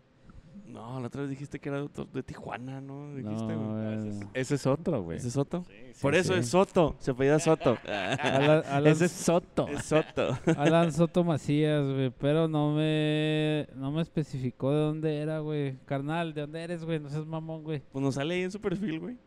No, 0.68 0.99
la 0.99 1.07
otra 1.07 1.22
vez 1.22 1.30
dijiste 1.30 1.60
que 1.60 1.69
era 1.69 1.81
de, 1.81 1.89
de 2.14 2.23
Tijuana, 2.23 2.81
¿no? 2.81 3.15
Dijiste, 3.15 3.56
No, 3.56 3.73
güey. 3.73 3.98
güey. 4.11 4.27
Ese 4.34 4.56
es 4.56 4.68
otro, 4.68 5.02
güey. 5.02 5.18
¿Ese 5.18 5.30
es 5.30 5.34
Soto? 5.34 5.64
Sí, 5.68 5.73
Por 6.02 6.14
eso 6.14 6.34
sí. 6.34 6.39
es 6.39 6.49
Soto. 6.49 6.95
Se 6.99 7.11
apellida 7.11 7.39
Soto. 7.39 7.77
Alan, 7.88 8.64
Alan- 8.69 8.91
Ese 8.91 9.06
es 9.06 9.11
Soto. 9.14 9.68
es 9.69 9.85
Soto. 9.85 10.38
Alan 10.57 10.91
Soto 10.91 11.23
Macías, 11.23 11.84
güey. 11.85 12.11
Pero 12.19 12.48
no 12.49 12.73
me. 12.73 13.68
No 13.76 13.91
me 13.94 14.02
especificó 14.02 14.72
de 14.73 14.80
dónde 14.80 15.18
era, 15.19 15.39
güey. 15.39 15.77
Carnal, 15.85 16.34
¿de 16.34 16.41
dónde 16.41 16.61
eres, 16.61 16.84
güey? 16.84 16.99
No 16.99 17.10
seas 17.10 17.26
mamón, 17.26 17.64
güey. 17.64 17.81
Pues 17.91 18.03
nos 18.03 18.15
sale 18.15 18.35
ahí 18.35 18.41
en 18.41 18.52
su 18.52 18.60
perfil, 18.60 18.99
güey. 18.99 19.18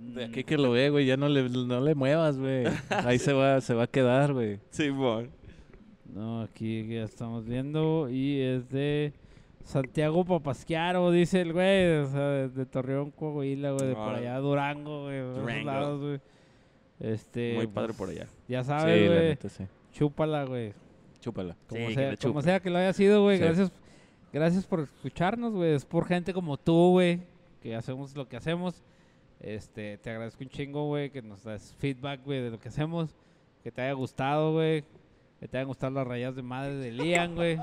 De 0.00 0.24
aquí 0.24 0.42
que 0.44 0.56
lo 0.58 0.70
ve, 0.72 0.88
güey, 0.90 1.04
ya 1.06 1.16
no 1.18 1.28
le, 1.28 1.48
no 1.48 1.80
le 1.80 1.94
muevas, 1.94 2.38
güey. 2.38 2.64
Ahí 2.88 3.18
se 3.18 3.32
va, 3.34 3.60
se 3.60 3.74
va 3.74 3.82
a 3.84 3.86
quedar, 3.86 4.32
güey. 4.32 4.58
Sí, 4.70 4.88
bon. 4.90 5.28
No, 6.12 6.40
aquí 6.42 6.86
ya 6.88 7.04
estamos 7.04 7.44
viendo. 7.46 8.08
Y 8.10 8.40
es 8.40 8.68
de 8.70 9.12
Santiago 9.70 10.24
Papasquiaro, 10.24 11.10
dice 11.10 11.40
el 11.40 11.52
güey. 11.52 11.98
O 11.98 12.06
sea, 12.06 12.20
de, 12.28 12.48
de 12.48 12.66
Torreón, 12.66 13.10
Coahuila, 13.10 13.70
güey. 13.72 13.88
De 13.88 13.94
por 13.94 14.14
allá, 14.14 14.38
Durango, 14.38 15.02
güey. 15.04 15.14
de 15.14 15.20
esos 15.30 15.36
Durango. 15.42 15.64
lados, 15.70 16.00
güey. 16.00 16.20
Este. 16.98 17.54
Muy 17.54 17.66
padre 17.66 17.88
pues, 17.88 17.98
por 17.98 18.08
allá. 18.10 18.26
Ya 18.48 18.64
sabes, 18.64 19.08
la 19.08 19.14
güey. 19.16 19.28
neta, 19.28 19.48
sí. 19.48 19.64
chúpala, 19.92 20.44
güey. 20.44 20.72
Chúpala. 21.20 21.56
Como, 21.68 21.80
Sí, 21.82 21.86
que 21.88 21.94
sea, 21.94 22.10
le 22.10 22.16
como 22.16 22.32
chupe. 22.34 22.42
sea 22.44 22.60
que 22.60 22.70
lo 22.70 22.78
haya 22.78 22.92
sido, 22.92 23.22
güey. 23.22 23.38
Sí. 23.38 23.44
Gracias, 23.44 23.72
gracias 24.32 24.66
por 24.66 24.80
escucharnos, 24.80 25.52
güey. 25.54 25.72
Es 25.74 25.84
por 25.84 26.06
gente 26.06 26.32
como 26.34 26.56
tú, 26.56 26.90
güey, 26.92 27.20
que 27.62 27.74
hacemos 27.76 28.14
lo 28.16 28.28
que 28.28 28.36
hacemos. 28.36 28.82
Este, 29.40 29.96
te 29.98 30.10
agradezco 30.10 30.42
un 30.44 30.50
chingo, 30.50 30.86
güey, 30.88 31.10
que 31.10 31.22
nos 31.22 31.44
das 31.44 31.74
feedback, 31.78 32.22
güey, 32.24 32.42
de 32.42 32.50
lo 32.50 32.58
que 32.58 32.68
hacemos. 32.68 33.14
Que 33.62 33.70
te 33.70 33.80
haya 33.82 33.92
gustado, 33.92 34.52
güey. 34.52 34.84
Que 35.38 35.48
te 35.48 35.56
hayan 35.56 35.68
gustado 35.68 35.92
las 35.94 36.06
rayas 36.06 36.34
de 36.36 36.42
madre 36.42 36.74
de 36.74 36.90
Lian, 36.92 37.34
güey. 37.34 37.56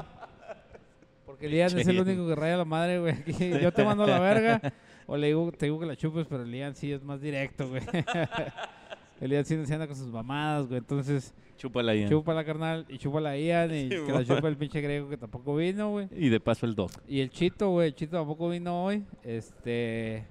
Porque 1.28 1.50
Lian 1.50 1.78
es 1.78 1.86
el 1.86 2.00
único 2.00 2.26
que 2.26 2.36
raya 2.36 2.56
la 2.56 2.66
madre, 2.66 3.00
güey. 3.00 3.16
Yo 3.62 3.74
te 3.74 3.84
mando 3.84 4.06
a 4.06 4.08
la 4.08 4.20
verga. 4.20 4.74
O 5.06 5.18
le 5.18 5.28
digo, 5.28 5.52
te 5.52 5.66
digo 5.66 5.78
que 5.78 5.86
la 5.86 5.98
chupes, 5.98 6.26
pero 6.28 6.46
Lian 6.46 6.74
sí 6.74 6.92
es 6.92 7.04
más 7.04 7.22
directo, 7.22 7.68
güey. 7.68 7.82
El 9.22 9.32
Lian 9.32 9.44
sí 9.44 9.66
se 9.66 9.74
anda 9.74 9.88
con 9.88 9.96
sus 9.96 10.08
mamadas, 10.08 10.68
güey. 10.68 10.80
Entonces, 10.80 11.34
Chúpala 11.58 11.92
ahí. 11.92 12.08
Chúpala, 12.08 12.46
carnal, 12.46 12.86
y 12.88 12.98
chúpala 12.98 13.38
Ian, 13.38 13.74
y 13.74 13.82
Sí, 13.90 13.96
que 14.06 14.12
la 14.12 14.24
chupa 14.24 14.48
el 14.48 14.56
pinche 14.56 14.80
griego 14.80 15.10
que 15.10 15.18
tampoco 15.18 15.56
vino, 15.56 15.92
güey. 15.92 16.08
Y 16.16 16.30
de 16.30 16.40
paso 16.40 16.66
el 16.66 16.76
dog. 16.76 16.92
Y 17.08 17.20
el 17.20 17.30
Chito, 17.30 17.72
güey, 17.72 17.90
el 17.90 17.96
Chito 17.96 18.18
tampoco 18.18 18.50
vino 18.50 18.86
hoy, 18.86 19.04
este... 19.24 20.26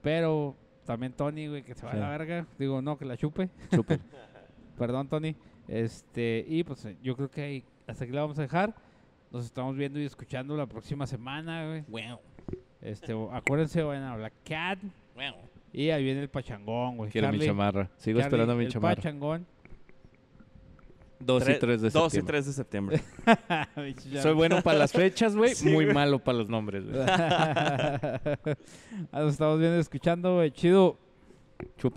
Pero 0.00 0.56
también 0.86 1.12
Tony, 1.12 1.48
güey, 1.48 1.62
que 1.62 1.74
se 1.74 1.84
va 1.84 1.92
a 1.92 1.96
la 1.96 2.08
verga. 2.10 2.46
Digo, 2.58 2.80
no, 2.80 2.96
que 2.96 3.04
la 3.04 3.16
chupe. 3.16 3.48
Chúpala. 3.70 4.00
Perdón, 4.78 5.08
Tony. 5.08 5.34
Este, 5.66 6.44
y 6.46 6.62
pues 6.62 6.84
eh, 6.84 6.96
yo 7.02 7.16
creo 7.16 7.30
que 7.30 7.64
hasta 7.86 8.04
aquí 8.04 8.12
la 8.12 8.20
vamos 8.20 8.38
a 8.38 8.42
dejar. 8.42 8.74
Nos 9.34 9.46
estamos 9.46 9.76
viendo 9.76 9.98
y 9.98 10.04
escuchando 10.04 10.56
la 10.56 10.64
próxima 10.64 11.08
semana, 11.08 11.66
güey. 11.66 11.82
Wow. 11.88 12.20
Este, 12.80 13.16
acuérdense, 13.32 13.82
vayan 13.82 14.04
a 14.04 14.16
Black 14.16 14.32
Cat. 14.44 14.78
Y 15.72 15.90
ahí 15.90 16.04
viene 16.04 16.20
el 16.20 16.28
pachangón, 16.28 16.98
güey. 16.98 17.10
Quiero 17.10 17.32
mi 17.32 17.40
chamarra. 17.40 17.90
Sigo 17.96 18.20
Charlie, 18.20 18.28
esperando 18.28 18.54
mi 18.54 18.66
el 18.66 18.70
chamarra. 18.70 18.94
pachangón. 18.94 19.44
2 21.18 21.48
y 21.48 21.58
3 21.58 21.82
de 21.82 21.90
2 21.90 22.14
y 22.14 22.16
septiembre. 22.16 22.32
3 22.32 22.46
de 22.46 22.52
septiembre. 22.52 23.02
Soy 24.22 24.34
bueno 24.34 24.62
para 24.62 24.78
las 24.78 24.92
fechas, 24.92 25.34
güey. 25.34 25.56
Sí, 25.56 25.68
muy 25.68 25.86
malo 25.86 26.20
para 26.20 26.38
los 26.38 26.48
nombres, 26.48 26.84
güey. 26.84 27.04
Nos 29.12 29.32
estamos 29.32 29.58
viendo 29.58 29.78
y 29.78 29.80
escuchando, 29.80 30.36
güey. 30.36 30.52
Chido. 30.52 30.96
Chupa. 31.76 31.92